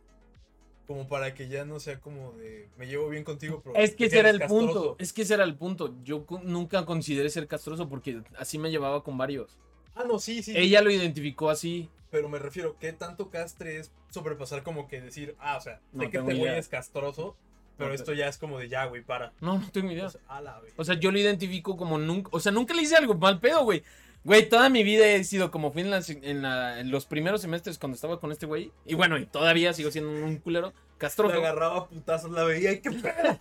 Como 0.87 1.07
para 1.07 1.33
que 1.33 1.47
ya 1.47 1.65
no 1.65 1.79
sea 1.79 1.99
como 1.99 2.33
de 2.33 2.69
me 2.77 2.85
llevo 2.85 3.09
bien 3.09 3.23
contigo, 3.23 3.61
pero 3.63 3.75
Es 3.75 3.95
que 3.95 4.05
ese 4.05 4.19
era 4.19 4.29
el 4.29 4.39
castroso. 4.39 4.65
punto. 4.73 4.95
Es 4.99 5.13
que 5.13 5.23
ese 5.23 5.33
era 5.33 5.43
el 5.43 5.55
punto. 5.55 5.95
Yo 6.03 6.25
nunca 6.43 6.85
consideré 6.85 7.29
ser 7.29 7.47
castroso 7.47 7.89
porque 7.89 8.21
así 8.37 8.59
me 8.59 8.69
llevaba 8.69 9.03
con 9.03 9.17
varios. 9.17 9.57
Ah, 9.95 10.03
no, 10.07 10.19
sí, 10.19 10.43
sí. 10.43 10.53
Ella 10.55 10.81
lo 10.81 10.91
identificó 10.91 11.49
así. 11.49 11.89
Pero 12.11 12.29
me 12.29 12.37
refiero, 12.39 12.77
¿qué 12.79 12.93
tanto 12.93 13.29
castre 13.29 13.77
es 13.79 13.91
sobrepasar 14.09 14.63
como 14.63 14.87
que 14.87 15.01
decir, 15.01 15.35
ah, 15.39 15.57
o 15.57 15.61
sea, 15.61 15.81
No 15.91 16.03
sé 16.03 16.09
que 16.11 16.19
güey 16.19 16.39
idea. 16.39 16.57
es 16.57 16.67
castroso, 16.69 17.35
pero 17.77 17.89
No, 17.89 17.95
esto 17.95 18.13
ya 18.13 18.27
es 18.27 18.37
como 18.37 18.59
de 18.59 18.69
ya, 18.69 18.85
güey, 18.85 19.01
para. 19.01 19.33
No, 19.41 19.57
no 19.57 19.69
tengo 19.71 19.91
idea. 19.91 20.05
O 20.05 20.09
sea, 20.09 20.21
a 20.27 20.39
la 20.39 20.59
vez. 20.59 20.73
O 20.77 20.83
sea, 20.85 20.95
yo 20.95 21.11
lo 21.11 21.17
identifico 21.17 21.75
como 21.75 21.97
nunca. 21.97 22.29
O 22.31 22.39
sea, 22.39 22.51
nunca 22.51 22.73
le 22.73 22.83
hice 22.83 22.95
algo 22.95 23.15
mal 23.15 23.39
pedo, 23.39 23.63
güey. 23.63 23.83
Güey, 24.25 24.49
toda 24.49 24.69
mi 24.69 24.83
vida 24.83 25.07
he 25.07 25.23
sido 25.23 25.51
como 25.51 25.71
fui 25.71 25.83
en, 25.83 26.41
la- 26.41 26.79
en 26.79 26.91
los 26.91 27.05
primeros 27.05 27.41
semestres 27.41 27.77
cuando 27.79 27.95
estaba 27.95 28.19
con 28.19 28.31
este 28.31 28.45
güey. 28.47 28.71
Y 28.85 28.95
bueno, 28.95 29.17
y 29.17 29.25
todavía 29.27 29.71
sigo 29.73 29.91
siendo 29.91 30.09
un 30.11 30.37
culero 30.39 30.69
Me 30.71 30.97
castroso. 30.97 31.35
agarraba 31.37 31.77
a 31.77 31.87
putazos, 31.87 32.31
la 32.31 32.43
veía 32.43 32.71
y 32.73 32.79
qué 32.81 32.91
pedo. 32.91 33.39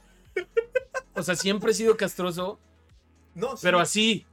O 1.14 1.22
sea, 1.22 1.34
siempre 1.36 1.70
he 1.72 1.74
sido 1.74 1.96
castroso, 1.96 2.58
No, 3.34 3.56
sí. 3.56 3.60
pero 3.62 3.80
así, 3.80 4.26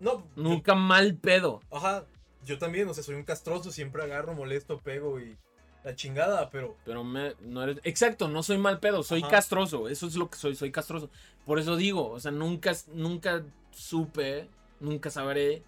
No, 0.00 0.24
yo- 0.34 0.42
nunca 0.42 0.74
mal 0.74 1.14
pedo. 1.14 1.60
ajá, 1.70 2.04
yo 2.44 2.58
también, 2.58 2.88
o 2.88 2.94
sea, 2.94 3.04
soy 3.04 3.14
un 3.14 3.22
castroso, 3.24 3.70
siempre 3.70 4.02
agarro, 4.02 4.34
molesto, 4.34 4.80
pego 4.80 5.20
y 5.20 5.36
la 5.84 5.94
chingada, 5.94 6.50
pero 6.50 6.76
Pero 6.84 7.04
me, 7.04 7.34
no 7.42 7.62
eres. 7.62 7.78
Exacto, 7.84 8.26
no 8.28 8.42
soy 8.42 8.58
mal 8.58 8.80
pedo, 8.80 9.04
soy 9.04 9.20
Ajá. 9.20 9.30
castroso. 9.30 9.88
Eso 9.88 10.08
es 10.08 10.16
lo 10.16 10.28
que 10.30 10.36
soy, 10.36 10.56
soy 10.56 10.72
castroso. 10.72 11.10
Por 11.44 11.60
eso 11.60 11.76
digo, 11.76 12.10
o 12.10 12.18
sea, 12.18 12.32
nunca, 12.32 12.72
nunca 12.92 13.44
supe, 13.70 14.48
nunca 14.80 15.10
sabré 15.10 15.62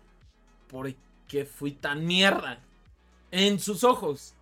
por 0.68 0.92
qué 1.26 1.44
fui 1.44 1.72
tan 1.72 2.06
mierda. 2.06 2.60
En 3.30 3.58
sus 3.58 3.84
ojos. 3.84 4.34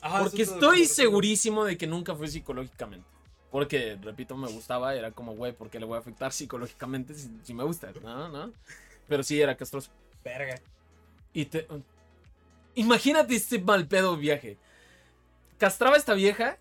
ajá, 0.00 0.20
Porque 0.24 0.42
estoy 0.42 0.86
segurísimo 0.86 1.64
de 1.64 1.76
que 1.76 1.86
nunca 1.86 2.14
fue 2.14 2.28
psicológicamente. 2.28 3.06
Porque, 3.50 3.96
repito, 4.02 4.36
me 4.36 4.48
gustaba, 4.48 4.94
era 4.94 5.12
como, 5.12 5.34
güey, 5.34 5.52
¿por 5.52 5.70
qué 5.70 5.78
le 5.78 5.86
voy 5.86 5.96
a 5.96 6.00
afectar 6.00 6.32
psicológicamente 6.32 7.14
si, 7.14 7.30
si 7.42 7.54
me 7.54 7.64
gusta? 7.64 7.92
No, 8.02 8.28
no. 8.28 8.52
Pero 9.08 9.22
sí 9.22 9.40
era 9.40 9.56
castroso. 9.56 9.90
Verga. 10.24 10.60
Y 11.32 11.44
te. 11.46 11.66
Imagínate 12.74 13.34
este 13.36 13.58
mal 13.58 13.86
pedo 13.86 14.16
viaje. 14.16 14.58
Castraba 15.58 15.94
a 15.94 15.98
esta 15.98 16.14
vieja. 16.14 16.58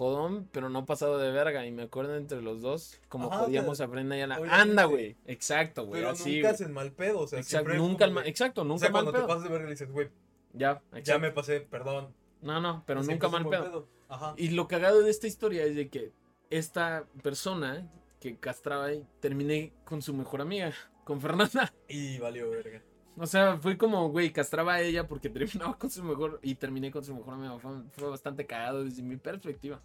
Jodón, 0.00 0.48
pero 0.50 0.70
no 0.70 0.86
pasado 0.86 1.18
de 1.18 1.30
verga. 1.30 1.66
Y 1.66 1.72
me 1.72 1.82
acuerdo 1.82 2.16
entre 2.16 2.40
los 2.40 2.62
dos, 2.62 2.98
como 3.10 3.30
Ajá, 3.30 3.44
jodíamos 3.44 3.76
pero- 3.76 3.90
a 3.90 3.92
Brenda 3.92 4.16
y 4.16 4.22
a 4.22 4.26
la. 4.26 4.36
Anda, 4.50 4.84
güey. 4.84 5.14
Exacto, 5.26 5.84
güey. 5.84 6.00
Pero 6.00 6.12
Así. 6.12 6.36
nunca 6.36 6.50
hacen 6.50 6.72
mal 6.72 6.90
pedo, 6.92 7.20
o 7.20 7.26
sea, 7.26 7.38
Exacto, 7.38 7.74
nunca, 7.74 8.06
como 8.06 8.20
exacto, 8.22 8.62
O 8.62 8.64
nunca 8.64 8.80
sea, 8.86 8.90
mal 8.90 9.04
cuando 9.04 9.20
te 9.20 9.26
pasas 9.26 9.42
de 9.44 9.50
verga 9.50 9.66
le 9.66 9.72
dices, 9.72 9.92
güey, 9.92 10.08
Ya, 10.54 10.80
ya 11.04 11.18
me 11.18 11.30
pasé, 11.32 11.60
perdón. 11.60 12.14
No, 12.40 12.62
no, 12.62 12.82
pero 12.86 13.02
nunca 13.02 13.28
mal 13.28 13.46
pedo. 13.46 13.88
Ajá. 14.08 14.32
Y 14.38 14.48
lo 14.52 14.68
cagado 14.68 15.02
de 15.02 15.10
esta 15.10 15.26
historia 15.26 15.64
es 15.64 15.76
de 15.76 15.90
que 15.90 16.12
esta 16.48 17.04
persona 17.22 17.86
que 18.20 18.38
castraba 18.38 18.94
y 18.94 19.04
terminé 19.20 19.74
con 19.84 20.00
su 20.00 20.14
mejor 20.14 20.40
amiga, 20.40 20.72
con 21.04 21.20
Fernanda. 21.20 21.74
Y 21.88 22.18
valió 22.18 22.48
verga. 22.50 22.82
O 23.20 23.26
sea, 23.26 23.58
fue 23.58 23.76
como, 23.76 24.08
güey, 24.08 24.32
castraba 24.32 24.74
a 24.74 24.80
ella 24.80 25.06
porque 25.06 25.28
terminaba 25.28 25.76
con 25.76 25.90
su 25.90 26.02
mejor 26.02 26.40
y 26.42 26.54
terminé 26.54 26.90
con 26.90 27.04
su 27.04 27.14
mejor 27.14 27.34
amiga. 27.34 27.58
Fue, 27.58 27.82
fue 27.92 28.08
bastante 28.08 28.46
cagado 28.46 28.82
desde 28.82 29.02
mi 29.02 29.18
perspectiva. 29.18 29.78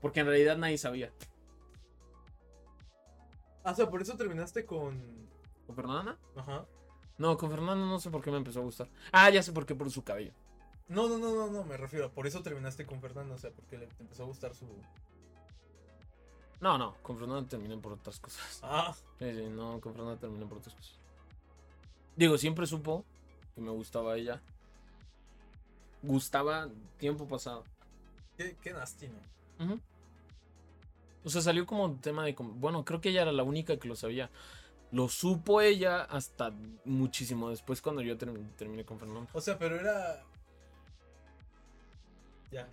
Porque 0.00 0.20
en 0.20 0.26
realidad 0.26 0.58
nadie 0.58 0.76
sabía. 0.76 1.10
Ah, 3.64 3.72
o 3.72 3.74
sea, 3.74 3.88
por 3.88 4.02
eso 4.02 4.14
terminaste 4.16 4.66
con. 4.66 5.00
¿Con 5.66 5.74
Fernanda? 5.74 6.18
Ajá. 6.36 6.66
No, 7.16 7.38
con 7.38 7.50
Fernanda 7.50 7.86
no 7.86 7.98
sé 7.98 8.10
por 8.10 8.22
qué 8.22 8.30
me 8.30 8.36
empezó 8.36 8.60
a 8.60 8.64
gustar. 8.64 8.88
Ah, 9.10 9.30
ya 9.30 9.42
sé 9.42 9.52
por 9.52 9.64
qué, 9.64 9.74
por 9.74 9.90
su 9.90 10.04
cabello. 10.04 10.32
No, 10.86 11.08
no, 11.08 11.16
no, 11.18 11.34
no, 11.34 11.50
no, 11.50 11.64
me 11.64 11.78
refiero. 11.78 12.12
Por 12.12 12.26
eso 12.26 12.42
terminaste 12.42 12.84
con 12.84 13.00
Fernando, 13.00 13.34
o 13.34 13.38
sea, 13.38 13.50
porque 13.52 13.78
le 13.78 13.86
te 13.86 14.02
empezó 14.02 14.24
a 14.24 14.26
gustar 14.26 14.54
su. 14.54 14.66
No, 16.60 16.76
no, 16.76 16.94
con 17.02 17.18
Fernanda 17.18 17.48
terminé 17.48 17.78
por 17.78 17.92
otras 17.92 18.20
cosas. 18.20 18.60
Ah, 18.62 18.94
Sí, 19.18 19.32
sí, 19.32 19.48
no, 19.48 19.80
con 19.80 19.94
Fernanda 19.94 20.20
terminé 20.20 20.44
por 20.44 20.58
otras 20.58 20.74
cosas. 20.74 21.05
Digo, 22.16 22.38
siempre 22.38 22.66
supo 22.66 23.04
que 23.54 23.60
me 23.60 23.70
gustaba 23.70 24.16
ella. 24.16 24.40
Gustaba 26.02 26.68
tiempo 26.98 27.26
pasado. 27.26 27.64
qué, 28.36 28.56
qué 28.62 28.72
nasty, 28.72 29.08
¿no? 29.08 29.80
O 31.24 31.30
sea, 31.30 31.40
salió 31.42 31.66
como 31.66 31.96
tema 31.96 32.24
de... 32.24 32.34
Bueno, 32.38 32.84
creo 32.84 33.00
que 33.00 33.08
ella 33.08 33.22
era 33.22 33.32
la 33.32 33.42
única 33.42 33.76
que 33.78 33.88
lo 33.88 33.96
sabía. 33.96 34.30
Lo 34.92 35.08
supo 35.08 35.60
ella 35.60 36.02
hasta 36.02 36.52
muchísimo 36.84 37.50
después 37.50 37.82
cuando 37.82 38.02
yo 38.02 38.16
term- 38.16 38.48
terminé 38.56 38.84
con 38.84 38.98
Fernando. 39.00 39.26
O 39.32 39.40
sea, 39.40 39.58
pero 39.58 39.80
era. 39.80 40.22
Ya. 42.52 42.68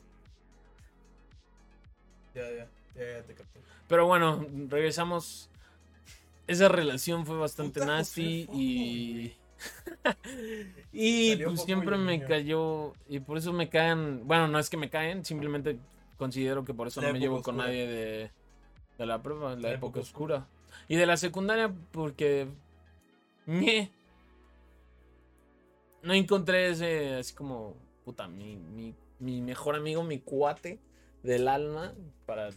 Ya, 2.35 2.43
ya, 2.51 2.67
ya, 2.95 3.11
ya 3.19 3.23
te 3.23 3.33
capté. 3.33 3.59
Pero 3.87 4.05
bueno, 4.05 4.45
regresamos. 4.69 5.49
Esa 6.47 6.67
relación 6.69 7.25
fue 7.25 7.37
bastante 7.37 7.81
nasty 7.81 8.47
y... 8.51 9.33
y 10.91 11.37
pues 11.37 11.61
siempre 11.63 11.97
me 11.97 12.17
niño. 12.17 12.27
cayó... 12.27 12.93
Y 13.07 13.19
por 13.19 13.37
eso 13.37 13.53
me 13.53 13.69
caen... 13.69 14.27
Bueno, 14.27 14.47
no 14.47 14.59
es 14.59 14.69
que 14.69 14.77
me 14.77 14.89
caen, 14.89 15.23
simplemente 15.23 15.79
considero 16.17 16.65
que 16.65 16.73
por 16.73 16.87
eso 16.87 17.01
La 17.01 17.07
no 17.07 17.09
me 17.09 17.19
llevo 17.19 17.41
con 17.41 17.57
nadie 17.57 17.87
de, 17.87 18.31
de 18.97 19.05
la 19.05 19.21
prueba, 19.21 19.55
la, 19.55 19.61
La 19.61 19.71
época, 19.71 19.99
época 19.99 19.99
oscura. 20.01 20.47
Y 20.87 20.95
de 20.97 21.05
la 21.05 21.17
secundaria 21.17 21.73
porque... 21.91 22.47
ñe, 23.45 23.91
no 26.01 26.13
encontré 26.13 26.69
ese 26.69 27.15
así 27.15 27.33
como... 27.33 27.75
Puta, 28.03 28.27
mi, 28.27 28.57
mi, 28.57 28.93
mi 29.19 29.41
mejor 29.41 29.75
amigo, 29.75 30.03
mi 30.03 30.19
cuate 30.19 30.79
del 31.23 31.47
alma 31.47 31.93
para 32.25 32.49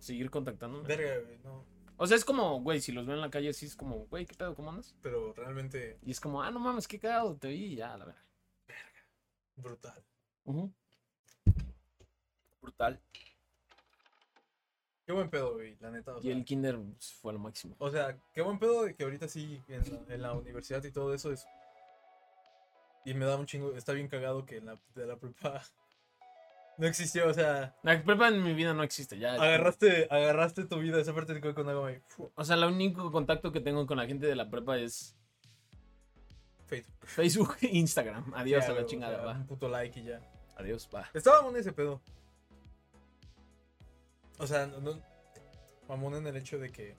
seguir 0.00 0.28
contactándome. 0.28 0.88
Verga, 0.88 1.14
no. 1.44 1.77
O 1.98 2.06
sea, 2.06 2.16
es 2.16 2.24
como, 2.24 2.60
güey, 2.62 2.80
si 2.80 2.92
los 2.92 3.06
veo 3.06 3.16
en 3.16 3.20
la 3.20 3.30
calle, 3.30 3.48
así 3.50 3.66
es 3.66 3.74
como, 3.76 4.06
güey, 4.06 4.24
¿qué 4.24 4.34
pedo? 4.34 4.54
¿Cómo 4.54 4.70
andas? 4.70 4.94
Pero 5.02 5.32
realmente 5.34 5.98
Y 6.02 6.10
es 6.12 6.20
como, 6.20 6.42
ah, 6.42 6.50
no 6.50 6.60
mames, 6.60 6.86
qué 6.88 6.98
cagado, 6.98 7.36
te 7.36 7.48
vi 7.48 7.64
y 7.72 7.76
ya, 7.76 7.96
la 7.96 8.04
verdad. 8.06 8.22
brutal. 9.56 10.04
Brutal. 12.62 13.00
Qué 15.04 15.12
buen 15.12 15.30
pedo, 15.30 15.54
güey, 15.54 15.76
la 15.80 15.90
neta. 15.90 16.14
O 16.14 16.18
Y 16.18 16.22
sea, 16.24 16.32
el 16.32 16.44
kinder 16.44 16.78
fue 17.20 17.32
lo 17.32 17.38
máximo. 17.38 17.74
o 17.78 17.90
sea, 17.90 18.16
qué 18.32 18.42
buen 18.42 18.58
pedo 18.58 18.84
de 18.84 18.94
que 18.94 19.04
ahorita 19.04 19.26
sí, 19.26 19.60
en 19.68 19.82
la, 19.92 20.14
en 20.14 20.22
la 20.22 20.32
universidad 20.34 20.84
y 20.84 20.92
todo 20.92 21.14
eso 21.14 21.32
es. 21.32 21.46
Y 23.04 23.14
me 23.14 23.24
da 23.24 23.36
un 23.36 23.46
chingo, 23.46 23.74
está 23.74 23.92
bien 23.94 24.08
cagado 24.08 24.44
que 24.44 24.58
en 24.58 24.66
la, 24.66 24.78
de 24.94 25.06
la 25.06 25.16
prepa 25.16 25.62
No 26.78 26.86
existió, 26.86 27.26
o 27.26 27.34
sea, 27.34 27.74
La 27.82 28.00
prepa 28.04 28.28
en 28.28 28.42
mi 28.42 28.54
vida 28.54 28.72
no 28.72 28.84
existe, 28.84 29.18
ya. 29.18 29.34
agarraste, 29.34 30.06
agarraste 30.10 30.64
tu 30.64 30.78
vida, 30.78 31.00
esa 31.00 31.12
parte 31.12 31.34
de 31.34 31.54
con 31.54 31.68
algo 31.68 31.88
O 32.36 32.44
sea, 32.44 32.54
el 32.54 32.64
único 32.64 33.10
contacto 33.10 33.50
que 33.50 33.60
tengo 33.60 33.84
con 33.84 33.98
la 33.98 34.06
gente 34.06 34.28
de 34.28 34.36
la 34.36 34.48
prepa 34.48 34.78
es 34.78 35.16
Facebook. 36.66 36.96
Facebook 37.02 37.56
e 37.62 37.66
Instagram. 37.78 38.32
Adiós 38.32 38.64
a 38.66 38.74
la 38.74 38.82
o 38.82 38.86
chingada, 38.86 39.16
sea, 39.16 39.24
va. 39.24 39.32
Un 39.32 39.46
puto 39.46 39.68
like 39.68 39.98
y 39.98 40.04
ya. 40.04 40.20
Adiós, 40.56 40.88
va. 40.94 41.08
Estaba 41.14 41.38
mamón 41.42 41.56
ese 41.56 41.72
pedo. 41.72 42.00
O 44.38 44.46
sea, 44.46 44.66
no, 44.66 45.02
mamón 45.88 46.14
en 46.14 46.28
el 46.28 46.36
hecho 46.36 46.60
de 46.60 46.70
que. 46.70 46.96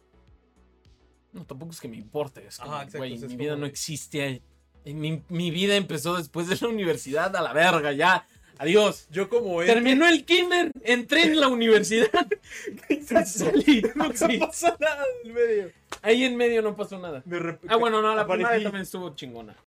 No, 1.31 1.45
tampoco 1.45 1.71
es 1.71 1.79
que 1.79 1.87
me 1.87 1.95
importe. 1.95 2.45
Es 2.45 2.57
como, 2.57 2.73
Ajá, 2.73 2.83
exacto, 2.83 3.07
sea, 3.07 3.27
mi 3.29 3.35
vida 3.37 3.51
como 3.51 3.61
no 3.61 3.65
existe. 3.65 4.41
Mi, 4.83 5.23
mi 5.29 5.51
vida 5.51 5.75
empezó 5.75 6.17
después 6.17 6.47
de 6.47 6.57
la 6.59 6.67
universidad 6.67 7.33
a 7.33 7.41
la 7.41 7.53
verga, 7.53 7.93
ya. 7.93 8.25
Adiós. 8.59 9.07
Yo 9.09 9.29
como 9.29 9.61
él. 9.61 9.67
Terminó 9.67 10.05
el 10.05 10.25
kinder, 10.25 10.71
entré 10.83 11.23
en 11.23 11.39
la 11.39 11.47
universidad. 11.47 12.09
salí. 13.25 13.81
No 13.95 14.11
Sí. 14.13 14.37
pasa 14.37 14.75
nada 14.79 15.03
en 15.23 15.33
medio. 15.33 15.71
Ahí 16.01 16.23
en 16.25 16.35
medio 16.35 16.61
no 16.61 16.75
pasó 16.75 16.99
nada. 16.99 17.23
Ah, 17.69 17.77
bueno, 17.77 18.01
no, 18.01 18.13
la 18.13 18.27
primaria 18.27 18.61
también 18.61 18.83
estuvo 18.83 19.15
chingona. 19.15 19.55